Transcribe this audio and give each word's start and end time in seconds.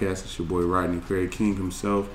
Podcast. 0.00 0.24
It's 0.24 0.38
your 0.38 0.48
boy 0.48 0.62
Rodney 0.62 1.00
Craig 1.00 1.30
King 1.30 1.56
himself. 1.56 2.08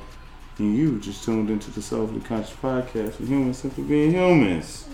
And 0.57 0.75
you 0.75 0.99
just 0.99 1.23
tuned 1.23 1.49
into 1.49 1.71
the 1.71 1.81
Soulfully 1.81 2.21
Conscious 2.21 2.55
Podcast 2.55 3.13
for 3.13 3.23
humans 3.23 3.59
simply 3.59 3.83
being 3.83 4.11
humans. 4.11 4.87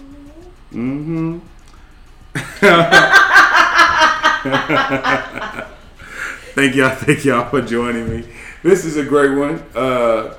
Mm-hmm. 0.72 1.40
thank 6.54 6.76
y'all, 6.76 6.96
thank 6.96 7.26
y'all 7.26 7.49
for 7.49 7.62
joining 7.62 8.09
me. 8.09 8.27
This 8.63 8.85
is 8.85 8.98
a 8.98 9.04
great 9.04 9.38
one. 9.38 9.63
Uh 9.76 10.35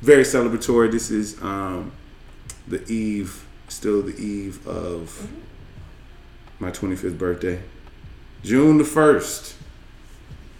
very 0.00 0.22
celebratory. 0.22 0.90
This 0.90 1.10
is 1.10 1.40
um 1.42 1.92
the 2.66 2.82
eve, 2.90 3.46
still 3.68 4.02
the 4.02 4.16
eve 4.16 4.66
of 4.66 5.28
my 6.58 6.70
25th 6.70 7.18
birthday. 7.18 7.60
June 8.42 8.78
the 8.78 8.84
1st 8.84 9.54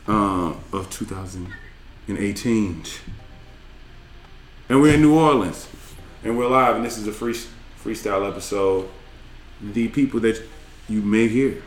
um, 0.07 0.61
of 0.73 0.89
2018. 0.91 2.85
And 4.69 4.81
we're 4.81 4.95
in 4.95 5.03
New 5.03 5.19
Orleans. 5.19 5.69
And 6.23 6.37
we're 6.37 6.49
live, 6.49 6.77
and 6.77 6.85
this 6.85 6.99
is 6.99 7.07
a 7.07 7.13
free, 7.13 7.35
freestyle 7.83 8.29
episode. 8.29 8.89
The 9.61 9.89
people 9.89 10.21
that 10.21 10.43
you 10.89 11.01
may 11.03 11.29
hear, 11.29 11.63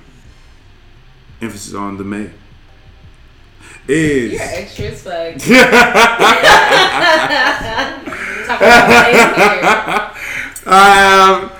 emphasis 1.42 1.73
on 1.73 1.98
the 1.98 2.03
may, 2.03 2.30
is. 3.88 4.34
You're 4.34 4.42
extra 4.42 4.86
as 4.86 5.02
fuck. 5.02 5.36
I 10.66 11.40
am 11.50 11.52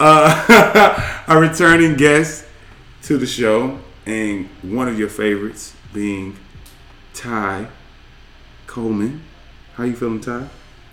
uh, 0.00 1.24
a 1.28 1.38
returning 1.38 1.94
guest 1.94 2.44
to 3.02 3.16
the 3.16 3.26
show, 3.26 3.78
and 4.06 4.48
one 4.62 4.88
of 4.88 4.98
your 4.98 5.08
favorites 5.08 5.73
being 5.94 6.36
Ty 7.14 7.68
Coleman. 8.66 9.22
How 9.74 9.84
you 9.84 9.94
feeling, 9.96 10.20
Ty? 10.20 10.48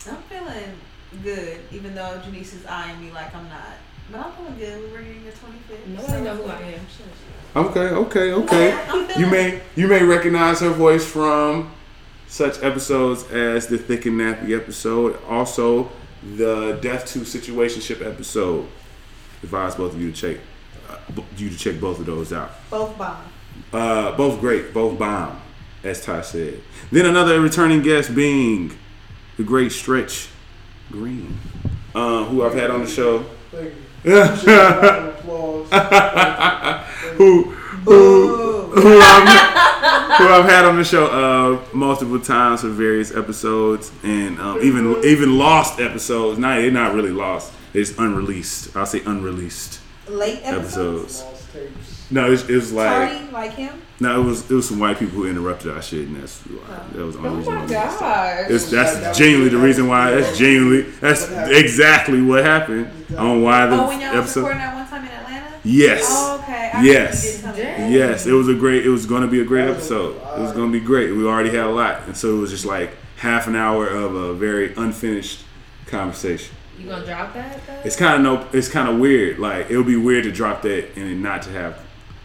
I'm 0.07 0.17
feeling 0.29 0.77
good, 1.23 1.59
even 1.71 1.93
though 1.93 2.21
Jenese 2.23 2.55
is 2.55 2.65
eyeing 2.65 3.01
me 3.01 3.11
like 3.11 3.35
I'm 3.35 3.49
not. 3.49 3.77
But 4.11 4.25
I'm 4.25 4.31
feeling 4.33 4.57
good. 4.57 4.91
We're 4.91 5.01
getting 5.01 5.23
your 5.23 5.33
25th. 5.33 5.87
Nobody 5.87 6.23
know 6.23 6.35
who 6.35 6.49
I 6.49 6.61
am. 6.61 7.65
Okay, 7.67 7.79
okay, 7.79 8.31
okay. 8.33 9.19
You 9.19 9.27
may 9.27 9.61
you 9.75 9.87
may 9.87 10.03
recognize 10.03 10.61
her 10.61 10.69
voice 10.69 11.05
from 11.05 11.71
such 12.27 12.63
episodes 12.63 13.29
as 13.31 13.67
the 13.67 13.77
Thick 13.77 14.05
and 14.05 14.19
Nappy 14.19 14.55
episode, 14.57 15.19
also 15.27 15.89
the 16.37 16.79
Death 16.81 17.05
to 17.07 17.19
Situationship 17.19 18.05
episode. 18.05 18.67
Advise 19.43 19.75
both 19.75 19.93
of 19.93 20.01
you 20.01 20.11
to 20.11 20.15
check 20.17 20.37
uh, 20.89 21.21
you 21.37 21.49
to 21.49 21.57
check 21.57 21.79
both 21.79 21.99
of 21.99 22.05
those 22.05 22.31
out. 22.31 22.51
both 22.69 22.97
bomb. 22.97 23.30
Uh, 23.73 24.15
both 24.17 24.39
great, 24.39 24.73
both 24.73 24.97
bomb, 24.99 25.39
as 25.83 26.03
Ty 26.03 26.21
said. 26.21 26.61
Then 26.91 27.05
another 27.05 27.39
returning 27.39 27.81
guest 27.81 28.13
being 28.13 28.77
the 29.37 29.43
great 29.43 29.71
Stretch 29.71 30.27
Green, 30.91 31.37
uh, 31.95 32.25
who 32.25 32.43
I've 32.43 32.53
had 32.53 32.69
on 32.69 32.81
the 32.81 32.87
show. 32.87 33.23
Thank 33.51 33.73
you. 34.03 34.13
Appreciate 34.21 34.45
the 34.45 35.09
applause. 35.19 35.69
who 37.17 37.43
who 37.85 38.37
who 38.71 38.99
I've, 38.99 40.17
who 40.17 40.27
I've 40.27 40.45
had 40.49 40.65
on 40.65 40.75
the 40.77 40.83
show 40.83 41.05
uh, 41.07 41.61
multiple 41.73 42.19
times 42.19 42.61
for 42.61 42.69
various 42.69 43.15
episodes 43.15 43.91
and 44.03 44.39
um, 44.39 44.59
even 44.61 44.97
even 45.05 45.37
lost 45.37 45.79
episodes. 45.79 46.37
Not 46.39 46.57
they're 46.57 46.71
not 46.71 46.93
really 46.93 47.11
lost. 47.11 47.53
It's 47.73 47.97
unreleased. 47.97 48.75
I'll 48.75 48.85
say 48.85 49.01
unreleased 49.05 49.79
Late 50.09 50.41
episodes. 50.43 51.21
episodes. 51.21 51.90
Lost 52.11 52.11
tapes. 52.11 52.11
No, 52.11 52.31
it, 52.31 52.49
it 52.49 52.55
was 52.55 52.71
like 52.73 52.87
Tardy, 53.09 53.31
like 53.31 53.51
him. 53.53 53.81
no, 53.99 54.21
it 54.21 54.23
was 54.25 54.49
it 54.51 54.53
was 54.53 54.67
some 54.67 54.79
white 54.79 54.97
people 54.99 55.15
who 55.15 55.27
interrupted 55.27 55.71
our 55.75 55.81
shit, 55.81 56.07
and 56.07 56.17
that's 56.17 56.41
oh. 56.49 56.85
that 56.93 57.05
was 57.05 57.15
the 57.15 57.21
Oh 57.21 57.25
only 57.27 57.37
reason. 57.39 57.53
my 57.53 57.59
why 57.61 57.65
we 57.65 57.71
missed 57.73 57.99
gosh. 57.99 58.49
It's, 58.49 58.69
that's 58.71 59.17
genuinely 59.17 59.49
the 59.49 59.57
reason 59.57 59.87
why. 59.87 60.11
That's 60.11 60.37
genuinely 60.37 60.81
that's 60.99 61.29
exactly 61.31 62.21
what 62.21 62.43
happened 62.43 62.89
on 63.17 63.41
why 63.41 63.65
the 63.67 63.75
Oh, 63.75 63.87
when 63.87 63.99
y'all 64.01 64.09
was 64.15 64.17
episode. 64.19 64.39
recording 64.41 64.59
that 64.59 64.75
one 64.75 64.87
time 64.87 65.03
in 65.05 65.11
Atlanta. 65.11 65.47
Yes. 65.63 66.05
Oh, 66.09 66.39
okay. 66.43 66.71
I 66.73 66.83
Yes. 66.83 67.23
Didn't 67.23 67.41
tell 67.43 67.53
me 67.55 67.61
that. 67.61 67.77
Dang. 67.77 67.91
Yes, 67.91 68.25
it 68.25 68.31
was 68.31 68.47
a 68.47 68.55
great. 68.55 68.85
It 68.85 68.89
was 68.89 69.05
going 69.05 69.21
to 69.21 69.27
be 69.27 69.41
a 69.41 69.45
great 69.45 69.69
episode. 69.69 70.15
It 70.15 70.39
was 70.41 70.51
going 70.53 70.71
to 70.71 70.79
be 70.79 70.83
great. 70.83 71.11
We 71.11 71.25
already 71.25 71.49
had 71.51 71.65
a 71.65 71.69
lot, 71.69 72.01
and 72.07 72.17
so 72.17 72.35
it 72.35 72.39
was 72.39 72.49
just 72.49 72.65
like 72.65 72.91
half 73.17 73.45
an 73.47 73.55
hour 73.55 73.87
of 73.87 74.15
a 74.15 74.33
very 74.33 74.73
unfinished 74.75 75.43
conversation. 75.85 76.55
You 76.79 76.87
gonna 76.89 77.05
drop 77.05 77.33
that? 77.35 77.61
Though? 77.67 77.81
It's 77.83 77.95
kind 77.95 78.15
of 78.15 78.21
no. 78.21 78.47
It's 78.57 78.67
kind 78.69 78.89
of 78.89 78.97
weird. 78.99 79.37
Like 79.37 79.69
it 79.69 79.77
would 79.77 79.85
be 79.85 79.95
weird 79.97 80.23
to 80.23 80.31
drop 80.31 80.63
that 80.63 80.95
and 80.97 81.21
not 81.21 81.43
to 81.43 81.51
have 81.51 81.79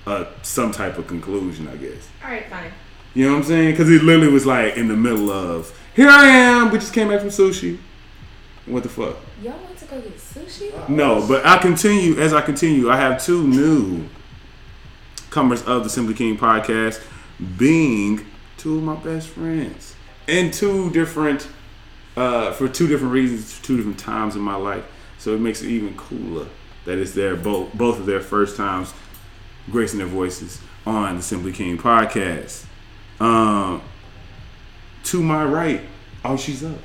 uh, 0.07 0.27
some 0.43 0.73
type 0.73 0.99
of 0.99 1.07
conclusion. 1.07 1.69
I 1.69 1.77
guess. 1.77 2.09
All 2.25 2.31
right, 2.31 2.49
fine. 2.49 2.73
You 3.15 3.27
know 3.27 3.33
what 3.33 3.39
I'm 3.39 3.45
saying? 3.45 3.71
Because 3.71 3.91
it 3.91 4.03
literally 4.03 4.33
was 4.33 4.45
like 4.45 4.77
in 4.77 4.89
the 4.89 4.97
middle 4.97 5.31
of 5.31 5.75
here 5.95 6.11
I 6.11 6.27
am. 6.27 6.71
We 6.71 6.79
just 6.79 6.93
came 6.93 7.09
back 7.09 7.21
from 7.21 7.31
sushi. 7.31 7.79
What 8.67 8.83
the 8.83 8.91
fuck? 8.91 9.17
Y'all 9.43 9.59
want 9.59 9.79
to 9.79 9.85
go 9.87 10.01
get 10.01 10.17
sushi? 10.19 10.89
No, 10.89 11.27
but 11.27 11.47
I 11.47 11.57
continue 11.57 12.21
as 12.21 12.35
I 12.35 12.43
continue. 12.43 12.91
I 12.91 12.97
have 12.99 13.25
two 13.25 13.47
new 13.49 14.07
comers 15.31 15.63
of 15.63 15.85
the 15.85 15.91
Simply 15.91 16.13
King 16.13 16.37
podcast, 16.37 17.03
being 17.57 18.27
two 18.59 18.77
of 18.77 18.83
my 18.83 18.97
best 18.97 19.29
friends, 19.29 19.95
and 20.29 20.53
two 20.53 20.91
different, 20.91 21.49
uh, 22.17 22.53
for 22.53 22.69
two 22.69 22.87
different 22.87 23.15
reasons, 23.15 23.59
two 23.61 23.79
different 23.79 23.99
times 23.99 24.37
in 24.37 24.43
my 24.43 24.57
life. 24.57 24.85
So 25.19 25.35
it 25.35 25.41
makes 25.41 25.63
it 25.63 25.69
even 25.69 25.97
cooler 25.97 26.47
that 26.85 26.99
it's 26.99 27.13
their 27.13 27.37
both 27.37 27.73
both 27.73 27.99
of 27.99 28.05
their 28.05 28.21
first 28.21 28.59
times 28.59 28.93
gracing 29.71 29.99
their 29.99 30.09
voices 30.09 30.61
on 30.85 31.17
the 31.17 31.23
Simply 31.23 31.53
King 31.53 31.79
podcast. 31.79 32.65
Um, 33.21 33.83
to 35.05 35.23
my 35.23 35.45
right, 35.45 35.81
oh, 36.25 36.37
she's 36.37 36.65
up. 36.65 36.79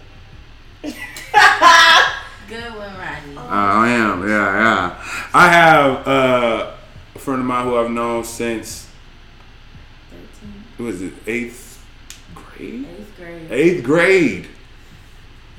Good 0.82 0.94
one, 2.74 2.98
Rodney. 2.98 3.38
I 3.38 3.90
am, 3.90 4.28
yeah, 4.28 4.30
yeah. 4.30 5.04
I 5.34 5.50
have 5.50 6.08
uh, 6.08 6.72
a 7.16 7.20
friend 7.20 7.42
of 7.42 7.46
mine 7.46 7.66
who 7.66 7.78
I've 7.78 7.92
known 7.92 8.24
since 8.24 8.90
who 10.78 10.86
was 10.86 11.02
it 11.02 11.14
eighth 11.28 11.86
grade? 12.34 12.88
Eighth 12.88 13.18
grade. 13.18 13.52
Eighth 13.52 13.84
grade. 13.84 14.48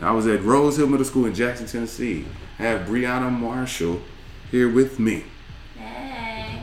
I 0.01 0.11
was 0.11 0.27
at 0.27 0.43
Rose 0.43 0.77
Hill 0.77 0.89
Middle 0.89 1.07
School 1.07 1.27
in 1.27 1.35
Jackson, 1.35 1.67
Tennessee. 1.67 2.27
I 2.59 2.65
have 2.65 2.89
Brianna 2.89 3.31
Marshall 3.31 4.03
here 4.51 4.69
with 4.69 4.99
me. 4.99 5.25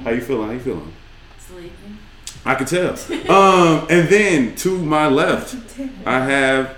How 0.03 0.11
you 0.11 0.21
feeling? 0.21 0.47
How 0.47 0.53
you 0.53 0.59
feeling? 0.59 0.93
Sleeping. 1.39 1.97
I 2.45 2.55
could 2.55 2.67
tell. 2.67 2.95
Um, 3.29 3.85
and 3.89 4.07
then 4.09 4.55
to 4.57 4.77
my 4.77 5.07
left, 5.07 5.55
I 6.05 6.19
have 6.25 6.77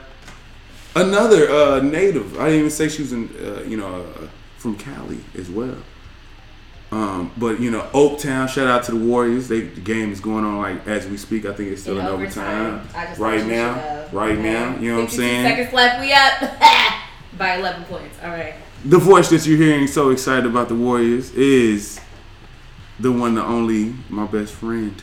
another 0.95 1.49
uh, 1.49 1.79
native. 1.81 2.39
I 2.39 2.45
didn't 2.45 2.59
even 2.59 2.71
say 2.71 2.89
she 2.89 3.01
was 3.03 3.13
in, 3.13 3.29
uh, 3.43 3.61
you 3.63 3.77
know, 3.77 4.01
uh, 4.01 4.27
from 4.57 4.75
Cali 4.77 5.19
as 5.37 5.49
well. 5.49 5.77
Um, 6.91 7.31
but 7.37 7.61
you 7.61 7.71
know, 7.71 7.87
Oaktown. 7.93 8.49
Shout 8.49 8.67
out 8.67 8.83
to 8.85 8.91
the 8.91 8.97
Warriors. 9.05 9.47
They, 9.47 9.61
the 9.61 9.79
game 9.79 10.11
is 10.11 10.19
going 10.19 10.43
on 10.43 10.57
like 10.57 10.85
as 10.87 11.07
we 11.07 11.15
speak. 11.15 11.45
I 11.45 11.53
think 11.53 11.71
it's 11.71 11.81
still 11.83 11.97
in, 11.99 12.05
In 12.05 12.11
overtime, 12.11 12.79
overtime. 12.81 13.15
Right 13.17 13.45
now. 13.45 14.07
Right 14.11 14.31
Okay. 14.37 14.41
now, 14.53 14.77
you 14.77 14.91
know 14.91 14.97
what 14.97 15.03
I'm 15.05 15.09
saying. 15.09 15.43
Seconds 15.45 15.73
left. 15.73 16.01
We 16.01 16.11
up 16.11 16.59
by 17.37 17.55
11 17.55 17.85
points. 17.85 18.17
All 18.21 18.29
right. 18.29 18.55
The 18.83 18.97
voice 18.97 19.29
that 19.29 19.45
you're 19.47 19.57
hearing 19.57 19.87
so 19.87 20.09
excited 20.09 20.45
about 20.45 20.67
the 20.67 20.75
Warriors 20.75 21.31
is 21.31 22.01
the 23.01 23.11
one, 23.11 23.35
the 23.35 23.43
only, 23.43 23.93
my 24.09 24.25
best 24.27 24.53
friend, 24.53 25.01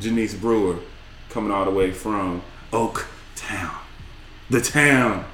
Jenese 0.00 0.38
Brewer, 0.40 0.76
coming 1.30 1.50
all 1.52 1.64
the 1.64 1.70
way 1.70 1.92
from 1.92 2.42
Oak 2.72 3.06
Town, 3.36 3.76
the 4.50 4.60
town, 4.60 5.24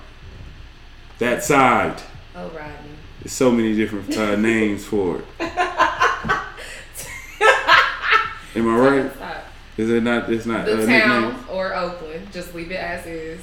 that 1.19 1.43
side. 1.43 2.03
Oh, 2.35 2.49
Rodney. 2.49 2.75
There's 3.21 3.33
so 3.33 3.51
many 3.51 3.75
different 3.75 4.17
uh, 4.17 4.37
names 4.51 4.85
for 4.85 5.19
it. 5.19 5.25
Am 8.55 8.69
I 8.69 8.77
right? 8.79 9.13
Stop. 9.15 9.45
Is 9.79 9.89
it 9.89 10.03
not? 10.03 10.31
It's 10.31 10.45
not 10.45 10.67
The 10.67 10.83
uh, 10.83 10.87
town 10.87 11.23
nickname. 11.23 11.45
or 11.51 11.75
Oakland. 11.75 12.31
Just 12.33 12.55
leave 12.55 12.71
it 12.71 12.75
as 12.77 13.07
is. 13.07 13.41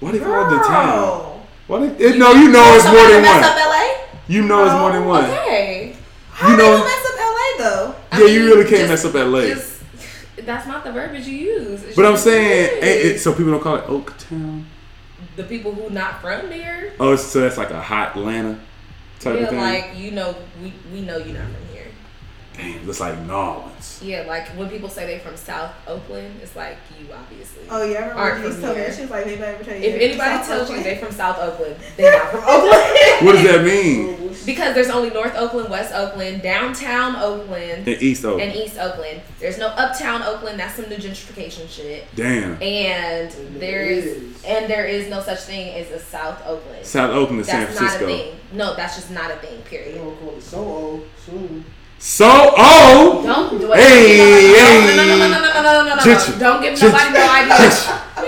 Why 0.00 0.10
they 0.12 0.18
call 0.18 0.46
it 0.46 0.50
the 0.50 0.64
town? 0.64 1.46
Why 1.68 1.86
they, 1.86 2.04
it, 2.04 2.18
no, 2.18 2.32
you 2.32 2.48
know 2.50 2.74
it's 2.74 2.84
more 2.84 3.08
than 3.08 3.24
one. 3.24 3.40
LA? 3.40 3.94
You 4.26 4.42
know 4.44 4.64
it's 4.64 4.74
more 4.74 4.92
than 4.92 5.04
one. 5.06 5.24
Okay. 5.24 5.94
How 6.38 6.50
You 6.52 6.56
know- 6.56 6.76
gonna 6.78 6.84
mess 6.84 7.04
up 7.06 7.18
LA 7.18 7.58
though? 7.64 7.94
I 8.12 8.18
Yeah, 8.20 8.24
mean, 8.26 8.34
you 8.34 8.44
really 8.46 8.64
can't 8.64 8.88
just- 8.88 9.04
mess 9.04 9.04
up 9.04 9.14
LA. 9.16 9.48
Just, 9.54 9.72
that's 10.46 10.66
not 10.68 10.84
the 10.84 10.92
verbiage 10.92 11.26
you 11.26 11.36
use. 11.36 11.82
It's 11.82 11.96
But 11.96 12.06
I'm 12.06 12.16
saying, 12.16 12.76
what 12.76 12.84
it 12.84 13.06
it, 13.06 13.06
is. 13.16 13.22
so 13.24 13.32
people 13.32 13.50
don't 13.50 13.60
call 13.62 13.74
it 13.76 13.84
Oak 13.88 14.14
Town. 14.18 14.66
the 15.36 15.42
people 15.44 15.72
who 15.74 15.90
not 15.90 16.20
from 16.22 16.48
there. 16.48 16.92
Oh, 17.00 17.16
so 17.16 17.40
that's 17.40 17.56
like 17.58 17.70
a 17.70 17.80
hot 17.80 18.16
Atlanta 18.16 18.58
type 19.20 19.34
Yeah, 19.36 19.42
of 19.42 19.48
thing. 19.50 19.58
like 19.58 19.90
you 19.96 20.12
know, 20.12 20.34
we 20.62 20.72
we 20.92 21.00
know 21.00 21.16
you're 21.16 21.34
not 21.34 21.42
from 21.44 21.54
here. 21.66 21.67
Damn, 22.58 22.84
looks 22.86 22.98
like 22.98 23.16
Nolans. 23.24 24.00
Yeah, 24.02 24.24
like 24.26 24.48
when 24.48 24.68
people 24.68 24.88
say 24.88 25.06
they're 25.06 25.20
from 25.20 25.36
South 25.36 25.70
Oakland, 25.86 26.40
it's 26.42 26.56
like 26.56 26.76
you 26.98 27.06
obviously. 27.14 27.62
Oh 27.70 27.84
yeah, 27.84 27.98
I 27.98 28.00
remember 28.00 28.14
Aren't 28.20 28.34
when 28.34 28.42
Denise 28.42 28.54
from 28.56 28.62
told 28.64 28.74
me 28.76 28.80
here. 28.80 28.88
that. 28.90 28.96
She 28.96 29.02
was 29.02 29.10
like, 29.12 29.26
"Maybe 29.26 29.42
ever 29.42 29.64
tell 29.64 29.76
you." 29.76 29.82
if 29.84 29.94
anybody 29.94 30.18
South 30.18 30.46
tells 30.46 30.68
you 30.70 30.76
Oakland- 30.76 30.84
they 30.84 30.96
from 30.98 31.12
South 31.12 31.38
Oakland, 31.38 31.76
they're 31.96 32.18
not 32.18 32.30
from 32.32 32.40
Oakland. 32.40 33.26
What 33.26 33.32
does 33.32 33.42
that 33.44 33.64
mean? 33.64 34.16
Oh, 34.20 34.36
because 34.44 34.74
there's 34.74 34.90
only 34.90 35.10
North 35.10 35.36
Oakland, 35.36 35.68
West 35.70 35.94
Oakland, 35.94 36.42
downtown 36.42 37.14
Oakland, 37.16 37.86
In 37.86 38.00
East 38.02 38.24
Oakland. 38.24 38.50
and 38.50 38.58
East 38.60 38.76
Oakland. 38.78 39.20
There's 39.38 39.58
no 39.58 39.68
uptown 39.68 40.22
Oakland. 40.22 40.58
That's 40.58 40.74
some 40.74 40.88
new 40.88 40.96
gentrification 40.96 41.68
shit. 41.68 42.06
Damn. 42.16 42.60
And 42.60 43.30
there's 43.60 44.42
and 44.44 44.68
there 44.68 44.84
is 44.86 45.08
no 45.08 45.20
such 45.22 45.40
thing 45.42 45.74
as 45.76 45.90
a 45.92 45.98
South 46.00 46.42
Oakland. 46.44 46.84
South 46.84 47.10
Oakland 47.10 47.40
is 47.42 47.46
San 47.46 47.60
That's 47.66 47.80
not 47.80 47.84
a 47.94 47.98
Francisco. 47.98 48.06
thing. 48.32 48.40
No, 48.52 48.74
that's 48.74 48.96
just 48.96 49.10
not 49.12 49.30
a 49.30 49.36
thing. 49.36 49.62
They 49.70 49.76
Period. 49.78 49.98
gonna 49.98 50.16
call 50.16 50.34
it 50.36 50.42
so 50.42 50.58
old 50.58 51.06
soon. 51.24 51.64
So 51.98 52.26
oh 52.28 53.22
Don't 53.24 53.58
do 53.60 53.72
it. 53.72 53.78
Hey, 53.78 54.52
no, 54.54 54.80
no, 54.86 54.96
no, 54.96 55.04
no, 55.06 55.16
no, 55.18 55.20
no, 55.28 55.28
no, 55.28 55.38
no, 55.62 55.72
no, 55.84 55.94
no. 55.96 56.02
Ginger. 56.02 56.38
Don't 56.38 56.60
give 56.62 56.80
nobody 56.80 57.10
no 57.12 57.30
ideas. 57.30 57.86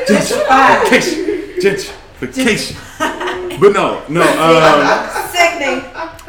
gentrification. 0.09 1.17
Gentrification. 1.61 2.77
But 3.61 3.73
no, 3.73 4.03
no, 4.09 4.23
um 4.23 5.09
Sickening. 5.31 5.85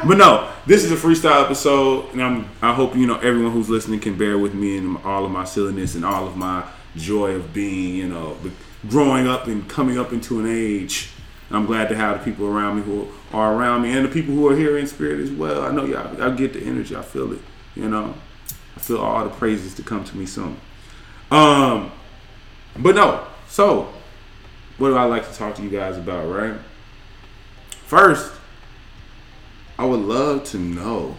But 0.06 0.18
no, 0.18 0.50
this 0.66 0.84
is 0.84 0.92
a 0.92 0.96
freestyle 0.96 1.44
episode, 1.44 2.12
and 2.12 2.22
I'm. 2.22 2.48
I 2.60 2.74
hope 2.74 2.94
you 2.94 3.06
know 3.06 3.18
everyone 3.18 3.52
who's 3.52 3.68
listening 3.68 4.00
can 4.00 4.16
bear 4.16 4.38
with 4.38 4.54
me 4.54 4.78
and 4.78 4.98
all 4.98 5.24
of 5.24 5.30
my 5.30 5.44
silliness 5.44 5.94
and 5.94 6.04
all 6.04 6.26
of 6.26 6.36
my 6.36 6.64
joy 6.96 7.32
of 7.32 7.54
being, 7.54 7.96
you 7.96 8.08
know, 8.08 8.36
growing 8.88 9.26
up 9.26 9.46
and 9.46 9.68
coming 9.68 9.98
up 9.98 10.12
into 10.12 10.40
an 10.40 10.46
age. 10.46 11.10
I'm 11.54 11.66
glad 11.66 11.88
to 11.90 11.96
have 11.96 12.18
the 12.18 12.24
people 12.24 12.46
around 12.46 12.76
me 12.76 12.82
who 12.82 13.08
are 13.32 13.54
around 13.54 13.82
me 13.82 13.92
and 13.92 14.04
the 14.04 14.08
people 14.08 14.34
who 14.34 14.48
are 14.48 14.56
here 14.56 14.78
in 14.78 14.86
spirit 14.86 15.20
as 15.20 15.30
well. 15.30 15.62
I 15.62 15.70
know 15.70 15.84
y'all. 15.84 16.22
I 16.22 16.30
get 16.34 16.52
the 16.52 16.62
energy. 16.62 16.96
I 16.96 17.02
feel 17.02 17.32
it. 17.32 17.40
You 17.74 17.88
know, 17.88 18.14
I 18.76 18.80
feel 18.80 18.98
all 18.98 19.24
the 19.24 19.30
praises 19.30 19.74
to 19.74 19.82
come 19.82 20.04
to 20.04 20.16
me 20.16 20.26
soon. 20.26 20.56
Um, 21.30 21.92
but 22.78 22.94
no. 22.94 23.26
So, 23.48 23.92
what 24.78 24.88
do 24.88 24.96
I 24.96 25.04
like 25.04 25.30
to 25.30 25.36
talk 25.36 25.54
to 25.56 25.62
you 25.62 25.70
guys 25.70 25.96
about? 25.96 26.26
Right. 26.26 26.58
First, 27.70 28.32
I 29.78 29.84
would 29.84 30.00
love 30.00 30.44
to 30.44 30.58
know. 30.58 31.16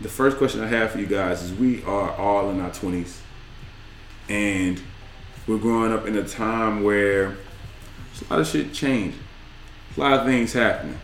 The 0.00 0.08
first 0.08 0.38
question 0.38 0.62
I 0.62 0.66
have 0.66 0.90
for 0.92 0.98
you 0.98 1.06
guys 1.06 1.42
is 1.42 1.52
we 1.52 1.82
are 1.84 2.12
all 2.12 2.50
in 2.50 2.60
our 2.60 2.70
20s 2.70 3.18
and 4.28 4.80
we're 5.46 5.58
growing 5.58 5.92
up 5.92 6.06
in 6.06 6.16
a 6.16 6.26
time 6.26 6.82
where 6.82 7.36
a 8.22 8.32
lot 8.32 8.40
of 8.40 8.46
shit 8.46 8.72
changing. 8.72 9.20
A 9.96 10.00
lot 10.00 10.20
of 10.20 10.26
things 10.26 10.52
happening. 10.52 10.98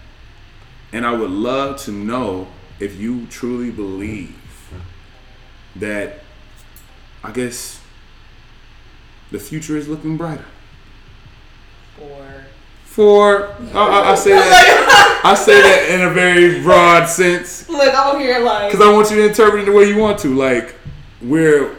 And 0.93 1.07
I 1.07 1.13
would 1.13 1.31
love 1.31 1.79
to 1.83 1.93
know 1.93 2.49
if 2.79 2.97
you 2.97 3.27
truly 3.27 3.71
believe 3.71 4.39
that 5.75 6.21
I 7.23 7.33
guess 7.33 7.81
the 9.31 9.39
future 9.39 9.77
is 9.77 9.89
looking 9.89 10.17
brighter. 10.17 10.45
For 11.97 12.45
For 12.85 13.49
I, 13.75 14.13
I, 14.13 14.15
say 14.15 14.31
that 14.31 15.21
I 15.25 15.35
say 15.35 15.61
that 15.61 15.91
in 15.95 16.03
a 16.03 16.11
very 16.11 16.63
broad 16.63 17.07
sense 17.07 17.69
look, 17.69 17.93
I'm 17.95 18.21
here 18.21 18.39
like 18.39 18.71
because 18.71 18.87
I 18.87 18.93
want 18.93 19.11
you 19.11 19.17
to 19.17 19.29
interpret 19.29 19.63
it 19.63 19.67
the 19.67 19.73
way 19.73 19.89
you 19.89 19.99
want 19.99 20.19
to. 20.21 20.35
Like, 20.35 20.75
where 21.21 21.77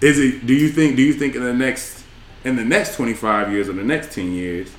is 0.00 0.18
it? 0.18 0.46
Do 0.46 0.54
you 0.54 0.68
think? 0.68 0.96
Do 0.96 1.02
you 1.02 1.12
think 1.12 1.34
in 1.34 1.42
the 1.42 1.52
next 1.52 1.99
in 2.44 2.56
the 2.56 2.64
next 2.64 2.96
twenty 2.96 3.14
five 3.14 3.50
years 3.52 3.68
or 3.68 3.72
the 3.72 3.82
next 3.84 4.12
ten 4.12 4.32
years 4.32 4.72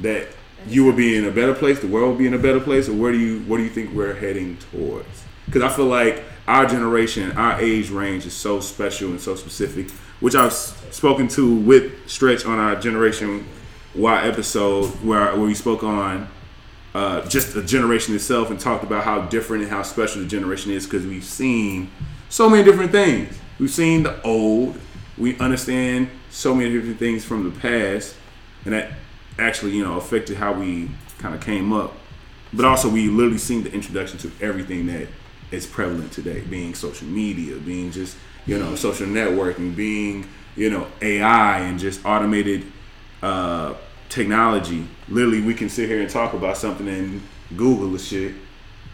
that 0.00 0.28
you 0.66 0.84
will 0.84 0.92
be 0.92 1.16
in 1.16 1.24
a 1.24 1.30
better 1.30 1.54
place? 1.54 1.80
The 1.80 1.86
world 1.86 2.12
will 2.12 2.18
be 2.18 2.26
in 2.26 2.34
a 2.34 2.38
better 2.38 2.60
place, 2.60 2.88
or 2.88 2.94
where 2.94 3.12
do 3.12 3.18
you 3.18 3.40
what 3.40 3.58
do 3.58 3.62
you 3.62 3.70
think 3.70 3.92
we're 3.92 4.14
heading 4.14 4.56
towards? 4.70 5.24
Because 5.46 5.62
I 5.62 5.68
feel 5.68 5.86
like 5.86 6.22
our 6.46 6.66
generation, 6.66 7.32
our 7.32 7.60
age 7.60 7.90
range 7.90 8.26
is 8.26 8.34
so 8.34 8.60
special 8.60 9.10
and 9.10 9.20
so 9.20 9.34
specific, 9.34 9.90
which 10.20 10.34
I've 10.34 10.52
spoken 10.52 11.28
to 11.28 11.54
with 11.54 12.08
Stretch 12.08 12.44
on 12.44 12.58
our 12.58 12.76
Generation 12.76 13.46
Y 13.94 14.22
episode 14.26 14.86
where 15.02 15.36
where 15.36 15.46
we 15.46 15.54
spoke 15.54 15.82
on 15.82 16.28
uh, 16.94 17.26
just 17.28 17.54
the 17.54 17.62
generation 17.62 18.14
itself 18.14 18.50
and 18.50 18.58
talked 18.58 18.84
about 18.84 19.04
how 19.04 19.22
different 19.22 19.64
and 19.64 19.72
how 19.72 19.82
special 19.82 20.22
the 20.22 20.28
generation 20.28 20.70
is 20.70 20.84
because 20.86 21.06
we've 21.06 21.24
seen 21.24 21.90
so 22.28 22.48
many 22.48 22.62
different 22.64 22.90
things. 22.92 23.38
We've 23.58 23.70
seen 23.70 24.02
the 24.02 24.20
old. 24.22 24.78
We 25.16 25.38
understand 25.38 26.08
so 26.30 26.54
many 26.54 26.72
different 26.72 26.98
things 26.98 27.24
from 27.24 27.44
the 27.44 27.60
past, 27.60 28.16
and 28.64 28.74
that 28.74 28.92
actually, 29.38 29.72
you 29.72 29.84
know, 29.84 29.96
affected 29.96 30.36
how 30.36 30.52
we 30.52 30.90
kind 31.18 31.34
of 31.34 31.40
came 31.40 31.72
up. 31.72 31.92
But 32.52 32.64
also, 32.64 32.88
we 32.88 33.08
literally 33.08 33.38
seen 33.38 33.64
the 33.64 33.72
introduction 33.72 34.18
to 34.18 34.30
everything 34.40 34.86
that 34.86 35.08
is 35.50 35.66
prevalent 35.66 36.12
today, 36.12 36.40
being 36.40 36.74
social 36.74 37.06
media, 37.06 37.56
being 37.56 37.90
just 37.90 38.16
you 38.46 38.58
know 38.58 38.74
social 38.74 39.06
networking, 39.06 39.74
being 39.74 40.28
you 40.56 40.70
know 40.70 40.86
AI 41.00 41.60
and 41.60 41.78
just 41.78 42.04
automated 42.04 42.64
uh, 43.22 43.74
technology. 44.08 44.86
Literally, 45.08 45.40
we 45.40 45.54
can 45.54 45.68
sit 45.68 45.88
here 45.88 46.00
and 46.00 46.10
talk 46.10 46.34
about 46.34 46.56
something 46.56 46.88
and 46.88 47.20
Google 47.56 47.90
the 47.90 47.98
shit, 47.98 48.34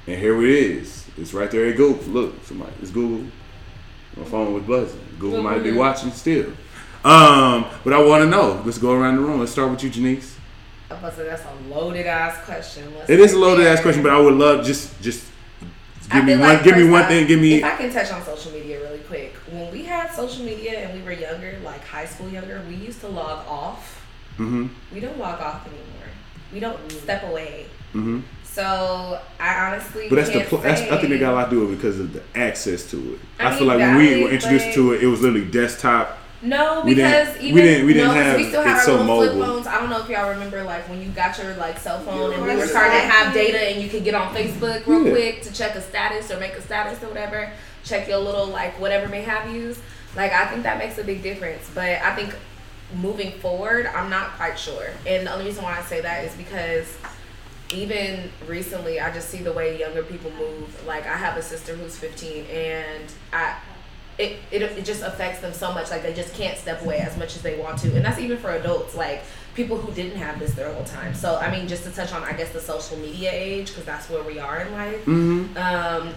and 0.07 0.19
here 0.19 0.43
it 0.43 0.51
is. 0.51 1.07
It's 1.17 1.35
right 1.35 1.51
there 1.51 1.67
at 1.67 1.77
Google. 1.77 2.05
Look, 2.05 2.45
somebody, 2.45 2.73
it's 2.81 2.91
Google. 2.91 3.31
My 4.17 4.25
phone 4.25 4.53
was 4.55 4.63
buzzing. 4.65 5.01
Google 5.19 5.43
might 5.43 5.63
be 5.63 5.73
watching 5.73 6.11
still. 6.13 6.51
Um, 7.05 7.67
but 7.85 7.93
I 7.93 8.03
want 8.03 8.25
to 8.25 8.29
know. 8.29 8.61
Let's 8.65 8.79
go 8.79 8.93
around 8.93 9.17
the 9.17 9.23
room. 9.23 9.41
Let's 9.41 9.53
start 9.53 9.71
with 9.71 9.83
you, 9.83 9.91
Jenese. 9.91 10.35
I'm 10.91 10.99
about 10.99 11.11
to 11.11 11.17
say 11.19 11.25
that's 11.25 11.45
a 11.45 11.73
loaded 11.75 12.07
ass 12.07 12.45
question. 12.45 12.93
Let's 12.97 13.09
It 13.09 13.21
is 13.21 13.27
a 13.27 13.29
start 13.29 13.41
loaded 13.43 13.65
there. 13.67 13.73
ass 13.75 13.81
question, 13.81 14.03
but 14.03 14.13
I 14.13 14.21
would 14.21 14.35
love 14.35 14.65
just 14.67 15.01
just 15.01 15.25
I 16.11 16.17
give 16.17 16.25
me 16.25 16.33
one. 16.33 16.41
like 16.41 16.65
give 16.65 16.77
me 16.77 16.85
one 16.91 17.03
off, 17.03 17.09
thing. 17.09 17.27
Give 17.27 17.41
me. 17.41 17.55
If 17.59 17.65
I 17.65 17.77
can 17.77 17.93
touch 17.93 18.11
on 18.13 18.23
social 18.25 18.53
media 18.53 18.81
really 18.81 18.99
quick, 18.99 19.35
when 19.51 19.71
we 19.71 19.85
had 19.85 20.11
social 20.13 20.45
media 20.45 20.81
and 20.81 20.99
we 20.99 21.05
were 21.05 21.13
younger, 21.13 21.57
like 21.65 21.85
high 21.87 22.07
school 22.07 22.29
younger, 22.29 22.61
we 22.69 22.75
used 22.75 23.01
to 23.03 23.09
log 23.09 23.47
off. 23.47 24.05
hmm 24.37 24.67
We 24.93 24.99
don't 25.01 25.19
log 25.19 25.41
off 25.41 25.67
anymore. 25.67 26.09
We 26.53 26.59
don't 26.61 26.91
step 26.91 27.23
away. 27.23 27.67
hmm 27.93 28.21
So 28.61 29.21
I 29.39 29.67
honestly 29.73 30.09
But 30.11 30.17
that's 30.17 30.29
the. 30.29 30.35
can't 30.35 30.49
Pl- 30.49 30.59
that's, 30.59 30.83
I 30.83 30.99
think 30.99 31.09
they 31.09 31.19
got 31.19 31.33
a 31.33 31.37
lot 31.37 31.45
to 31.47 31.51
do 31.51 31.61
with 31.61 31.73
it 31.73 31.77
because 31.77 31.99
of 31.99 32.13
the 32.13 32.23
access 32.35 32.91
to 32.91 33.15
it. 33.15 33.21
I, 33.39 33.49
I 33.49 33.57
feel 33.57 33.67
like 33.67 33.79
when 33.79 33.97
we 33.97 34.23
were 34.25 34.31
introduced 34.31 34.67
but- 34.67 34.75
to 34.75 34.93
it, 34.93 35.03
it 35.03 35.07
was 35.07 35.23
literally 35.23 35.47
desktop. 35.47 36.19
No, 36.43 36.83
We 36.85 36.95
because 36.95 37.29
didn't- 37.29 37.43
we 37.43 37.49
even 37.49 37.65
didn't- 37.65 37.87
we 37.87 37.93
didn't 37.95 38.09
no, 38.09 38.15
'cause 38.15 38.23
have 38.25 38.37
we 38.39 38.49
still 38.49 38.61
it 38.63 38.67
had 38.67 38.77
our 38.77 38.83
so 38.83 38.97
little 38.97 39.17
flip 39.23 39.33
phones. 39.47 39.67
I 39.67 39.79
don't 39.81 39.91
know 39.91 40.01
if 40.01 40.09
y'all 40.09 40.31
remember 40.31 40.63
like 40.63 40.89
when 40.89 41.01
you 41.03 41.09
got 41.09 41.37
your 41.39 41.55
like 41.57 41.79
cell 41.79 42.01
phone 42.01 42.33
and 42.35 42.43
we 42.43 42.49
Yeah, 42.49 42.57
were 42.57 42.67
starting 42.67 42.93
to 42.93 43.07
have 43.07 43.33
data 43.35 43.59
and 43.59 43.83
you 43.83 43.89
could 43.91 44.05
get 44.05 44.15
on 44.15 44.35
Facebook 44.35 44.87
real 44.87 45.05
Yeah. 45.07 45.11
quick 45.13 45.43
to 45.43 45.53
check 45.53 45.75
a 45.75 45.81
status 45.83 46.31
or 46.31 46.39
make 46.39 46.53
a 46.55 46.63
status 46.63 47.03
or 47.03 47.09
whatever, 47.09 47.51
check 47.85 48.09
your 48.09 48.19
little 48.19 48.47
like 48.47 48.79
whatever 48.81 49.07
may 49.09 49.23
have 49.23 49.51
yous. 49.55 49.79
Like 50.17 50.33
I 50.33 50.47
think 50.47 50.63
that 50.65 50.79
makes 50.79 50.97
a 50.99 51.05
big 51.05 51.23
difference. 51.23 51.69
But 51.75 52.01
I 52.03 52.15
think 52.15 52.35
moving 52.95 53.33
forward, 53.41 53.87
I'm 53.95 54.09
not 54.11 54.37
quite 54.37 54.59
sure. 54.59 54.89
And 55.07 55.27
the 55.27 55.33
only 55.33 55.45
reason 55.47 55.63
why 55.63 55.79
I 55.79 55.83
say 55.83 56.01
that 56.01 56.25
is 56.25 56.33
because 56.35 56.87
even 57.73 58.31
recently 58.47 59.01
I 59.01 59.13
just 59.13 59.31
see 59.31 59.39
the 59.39 59.53
way 59.53 59.79
younger 59.79 60.03
people 60.03 60.31
move. 60.33 60.87
Like 60.87 61.07
I 61.07 61.17
have 61.17 61.37
a 61.37 61.43
sister 61.43 61.75
who's 61.75 61.97
15 61.97 62.47
and 62.47 63.05
I 63.33 63.57
it, 64.19 64.37
it, 64.51 64.63
it 64.63 64.85
just 64.85 65.03
affects 65.03 65.41
them 65.41 65.55
so 65.55 65.73
much. 65.73 65.91
Like 65.91 66.03
they 66.03 66.13
just 66.13 66.35
can't 66.35 66.59
step 66.59 66.83
away 66.83 66.99
as 66.99 67.17
much 67.17 67.37
as 67.37 67.43
they 67.43 67.57
want 67.59 67.79
to. 67.79 67.97
And 67.97 68.05
that's 68.05 68.19
even 68.19 68.37
for 68.39 68.51
adults 68.51 68.95
like 68.95 69.23
people 69.55 69.79
who 69.79 69.93
didn't 69.93 70.19
have 70.19 70.39
this 70.39 70.55
their 70.55 70.73
whole 70.73 70.85
time. 70.85 71.15
So 71.15 71.37
i 71.37 71.51
mean 71.51 71.69
just 71.69 71.85
to 71.85 71.91
touch 71.91 72.13
on 72.13 72.23
i 72.25 72.33
guess 72.33 72.53
the 72.53 72.61
social 72.61 72.97
media 72.99 73.31
age 73.33 73.69
because 73.69 73.85
that's 73.85 74.09
where 74.09 74.23
we 74.23 74.39
are 74.39 74.61
in 74.61 74.73
life. 74.73 75.05
Mm-hmm. 75.07 75.57
um, 75.57 76.15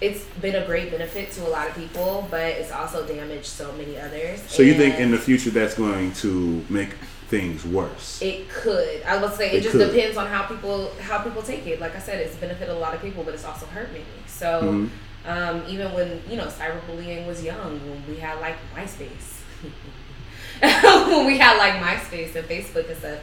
it's 0.00 0.24
been 0.40 0.56
a 0.56 0.66
great 0.66 0.90
benefit 0.90 1.30
to 1.32 1.46
a 1.46 1.50
lot 1.50 1.68
of 1.68 1.76
people 1.76 2.26
but 2.30 2.46
it's 2.46 2.72
also 2.72 3.06
damaged 3.06 3.46
so 3.46 3.72
many 3.72 3.98
others. 3.98 4.42
So 4.48 4.62
you 4.62 4.74
think 4.74 4.98
in 4.98 5.10
the 5.10 5.18
future 5.18 5.50
that's 5.50 5.74
going 5.74 6.12
to 6.14 6.64
make 6.68 6.90
things 7.32 7.64
worse? 7.64 8.20
it 8.20 8.48
could 8.50 9.02
i 9.12 9.14
would 9.20 9.32
say 9.32 9.46
it, 9.50 9.54
It 9.56 9.62
just 9.62 9.74
could. 9.76 9.90
depends 9.92 10.16
on 10.22 10.26
how 10.34 10.42
people 10.52 10.78
how 11.08 11.18
people 11.26 11.42
take 11.42 11.66
it 11.66 11.80
like 11.80 11.94
i 11.96 11.98
said 11.98 12.16
it's 12.24 12.36
benefited 12.36 12.68
a 12.68 12.78
lot 12.78 12.92
of 12.94 13.00
people 13.00 13.24
but 13.24 13.32
it's 13.36 13.44
also 13.50 13.64
hurt 13.66 13.90
many 13.92 14.04
so 14.26 14.48
Mhm. 14.62 14.88
um, 15.32 15.56
even 15.72 15.92
when 15.96 16.08
you 16.28 16.36
know 16.36 16.46
cyberbullying 16.58 17.26
was 17.26 17.42
young, 17.42 17.72
when 17.88 18.00
we 18.08 18.16
had 18.26 18.36
like 18.46 18.56
MySpace, 18.76 19.28
when 21.10 21.26
we 21.26 21.38
had 21.38 21.56
like 21.58 21.74
MySpace 21.86 22.34
and 22.34 22.46
Facebook 22.48 22.88
and 22.88 22.98
stuff. 22.98 23.18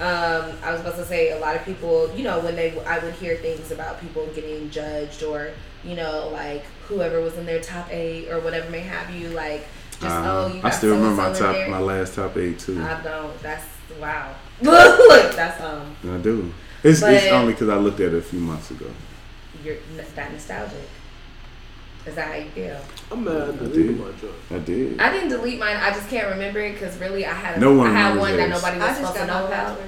Um, 0.00 0.56
I 0.64 0.72
was 0.72 0.80
about 0.80 0.96
to 0.96 1.04
say 1.04 1.30
a 1.30 1.38
lot 1.38 1.54
of 1.54 1.62
people, 1.64 2.10
you 2.16 2.24
know, 2.24 2.40
when 2.40 2.56
they 2.56 2.68
I 2.86 2.98
would 3.04 3.14
hear 3.14 3.36
things 3.36 3.70
about 3.70 4.00
people 4.00 4.26
getting 4.34 4.70
judged 4.70 5.22
or 5.22 5.50
you 5.84 5.94
know 5.94 6.28
like 6.32 6.64
whoever 6.88 7.20
was 7.20 7.36
in 7.36 7.44
their 7.46 7.60
top 7.60 7.86
eight 7.92 8.28
or 8.30 8.40
whatever 8.40 8.70
may 8.70 8.80
have 8.80 9.10
you 9.14 9.28
like 9.28 9.64
just 10.02 10.14
Uh, 10.14 10.22
oh 10.50 10.54
you 10.54 10.60
I 10.62 10.70
still 10.70 10.94
remember 10.94 11.22
my 11.22 11.32
top, 11.32 11.54
there. 11.54 11.68
my 11.68 11.78
last 11.78 12.14
top 12.14 12.36
eight 12.36 12.58
too. 12.58 12.82
I 12.82 13.00
don't. 13.02 13.40
That's 13.42 13.64
wow. 14.00 14.34
Look, 14.62 15.34
that's 15.34 15.60
um, 15.60 15.96
I 16.04 16.18
do. 16.18 16.52
It's, 16.84 17.00
it's 17.02 17.32
only 17.32 17.52
because 17.52 17.68
I 17.68 17.76
looked 17.76 18.00
at 18.00 18.12
it 18.12 18.18
a 18.18 18.22
few 18.22 18.40
months 18.40 18.70
ago. 18.70 18.86
you're 19.64 19.76
that 20.16 20.32
nostalgic. 20.32 20.88
Is 22.04 22.16
that 22.16 22.26
how 22.28 22.34
you 22.34 22.50
feel? 22.50 22.80
I'm 23.12 23.22
mad. 23.24 23.42
I 23.42 23.46
did. 23.52 23.58
deleted 23.72 24.00
my 24.00 24.10
joint. 24.20 24.34
I 24.50 24.58
did. 24.58 25.00
I 25.00 25.12
didn't 25.12 25.28
delete 25.28 25.60
mine. 25.60 25.76
I 25.76 25.90
just 25.90 26.08
can't 26.08 26.28
remember 26.30 26.58
it 26.58 26.72
because 26.72 26.98
really 26.98 27.24
I 27.24 27.32
had 27.32 27.56
a, 27.58 27.60
No 27.60 27.74
one 27.74 27.86
I 27.86 27.92
had 27.92 28.18
one 28.18 28.32
that 28.32 28.48
theirs. 28.48 28.50
nobody 28.50 28.80
I 28.80 28.88
was 28.88 28.98
just 28.98 29.12
supposed 29.12 29.18
to 29.20 29.26
know 29.26 29.46
about. 29.46 29.78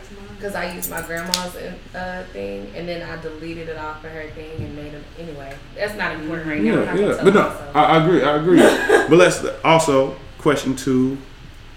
Password 0.52 0.52
tomorrow. 0.52 0.52
because 0.52 0.54
I 0.54 0.74
used 0.74 0.90
my 0.90 1.02
grandma's 1.02 1.56
uh, 1.94 2.26
thing, 2.32 2.70
and 2.74 2.88
then 2.88 3.02
I 3.02 3.20
deleted 3.20 3.68
it 3.68 3.76
off 3.76 4.04
of 4.04 4.10
her 4.10 4.28
thing 4.30 4.62
and 4.62 4.76
made 4.76 4.94
it 4.94 5.02
anyway. 5.18 5.56
That's 5.74 5.94
not 5.94 6.12
important 6.12 6.48
right 6.48 6.62
now. 6.62 6.82
Yeah, 6.82 6.94
yeah. 6.94 7.20
But 7.22 7.34
no, 7.34 7.48
myself. 7.48 7.76
I, 7.76 7.84
I 7.84 8.04
agree. 8.04 8.22
I 8.22 8.36
agree. 8.36 8.58
but 9.08 9.16
let's 9.16 9.44
also 9.64 10.16
question 10.38 10.76
two, 10.76 11.18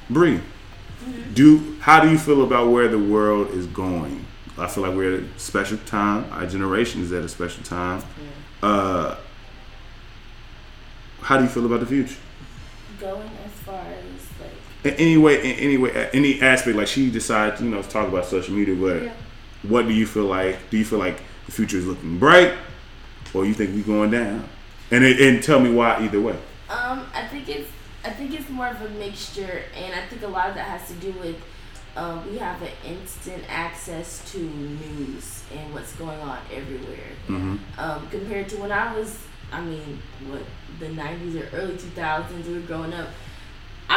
Brii. 0.10 0.42
Do 1.34 1.78
how 1.80 2.02
do 2.02 2.10
you 2.10 2.18
feel 2.18 2.44
about 2.44 2.70
where 2.70 2.88
the 2.88 3.00
world 3.00 3.52
is 3.52 3.68
going? 3.68 4.26
I 4.58 4.68
feel 4.68 4.84
like 4.84 4.96
we're 4.96 5.18
at 5.18 5.24
a 5.24 5.40
special 5.40 5.78
time. 5.86 6.26
Our 6.32 6.48
generation 6.48 7.02
is 7.02 7.12
at 7.14 7.24
a 7.24 7.30
special 7.30 7.64
time. 7.64 8.04
Uh, 8.62 9.16
how 11.22 11.38
do 11.38 11.44
you 11.44 11.50
feel 11.50 11.66
about 11.66 11.80
the 11.82 11.86
future? 11.86 12.18
Going 13.00 13.30
as 13.46 13.52
far 13.52 13.80
as 13.82 14.04
like 14.04 14.07
In 14.84 14.94
any 14.94 15.18
way, 15.18 15.40
in 15.40 15.60
any 15.60 15.78
way, 15.78 16.10
any 16.14 16.42
aspect. 16.42 16.78
Like 16.78 16.88
she 16.88 17.10
decides, 17.10 17.62
you 17.62 17.70
know, 17.70 17.82
to 17.82 17.90
talk 17.90 18.08
about 18.08 18.26
social 18.26 18.54
media. 18.54 18.76
But 18.76 19.04
Yeah. 19.04 19.12
what 19.64 19.88
do 19.88 19.94
you 19.94 20.06
feel 20.06 20.26
like? 20.26 20.70
Do 20.70 20.78
you 20.78 20.86
feel 20.86 21.00
like 21.00 21.20
the 21.46 21.52
future 21.52 21.78
is 21.78 21.86
looking 21.86 22.18
bright, 22.20 22.54
or 23.34 23.46
you 23.46 23.54
think 23.54 23.76
we're 23.76 23.84
going 23.84 24.12
down? 24.12 24.48
And 24.92 25.04
it, 25.04 25.20
and 25.20 25.44
tell 25.44 25.60
me 25.60 25.72
why 25.72 26.00
either 26.04 26.22
way. 26.22 26.36
Um, 26.70 27.06
I 27.14 27.26
think 27.28 27.50
it's 27.50 27.70
I 28.06 28.10
think 28.12 28.34
it's 28.40 28.50
more 28.50 28.68
of 28.68 28.82
a 28.82 28.90
mixture, 28.90 29.64
and 29.76 29.94
I 29.94 30.06
think 30.08 30.22
a 30.24 30.28
lot 30.28 30.50
of 30.50 30.56
that 30.56 30.68
has 30.68 30.88
to 30.90 30.94
do 30.96 31.12
with 31.20 31.36
um, 31.98 32.30
we 32.32 32.38
have 32.38 32.62
an 32.62 32.70
instant 32.86 33.44
access 33.50 34.32
to 34.32 34.38
news 34.38 35.44
and 35.54 35.74
what's 35.74 35.94
going 35.94 36.20
on 36.20 36.38
everywhere. 36.54 37.10
Mm-hmm. 37.28 37.56
Um, 37.80 38.08
compared 38.10 38.48
to 38.50 38.58
when 38.58 38.72
I 38.72 38.96
was, 38.96 39.18
I 39.52 39.62
mean, 39.62 40.00
what 40.28 40.44
the 40.80 40.86
'90s 40.88 41.42
or 41.42 41.56
early 41.58 41.74
2000s, 41.74 42.46
we 42.46 42.54
were 42.54 42.60
growing 42.62 42.94
up. 42.94 43.08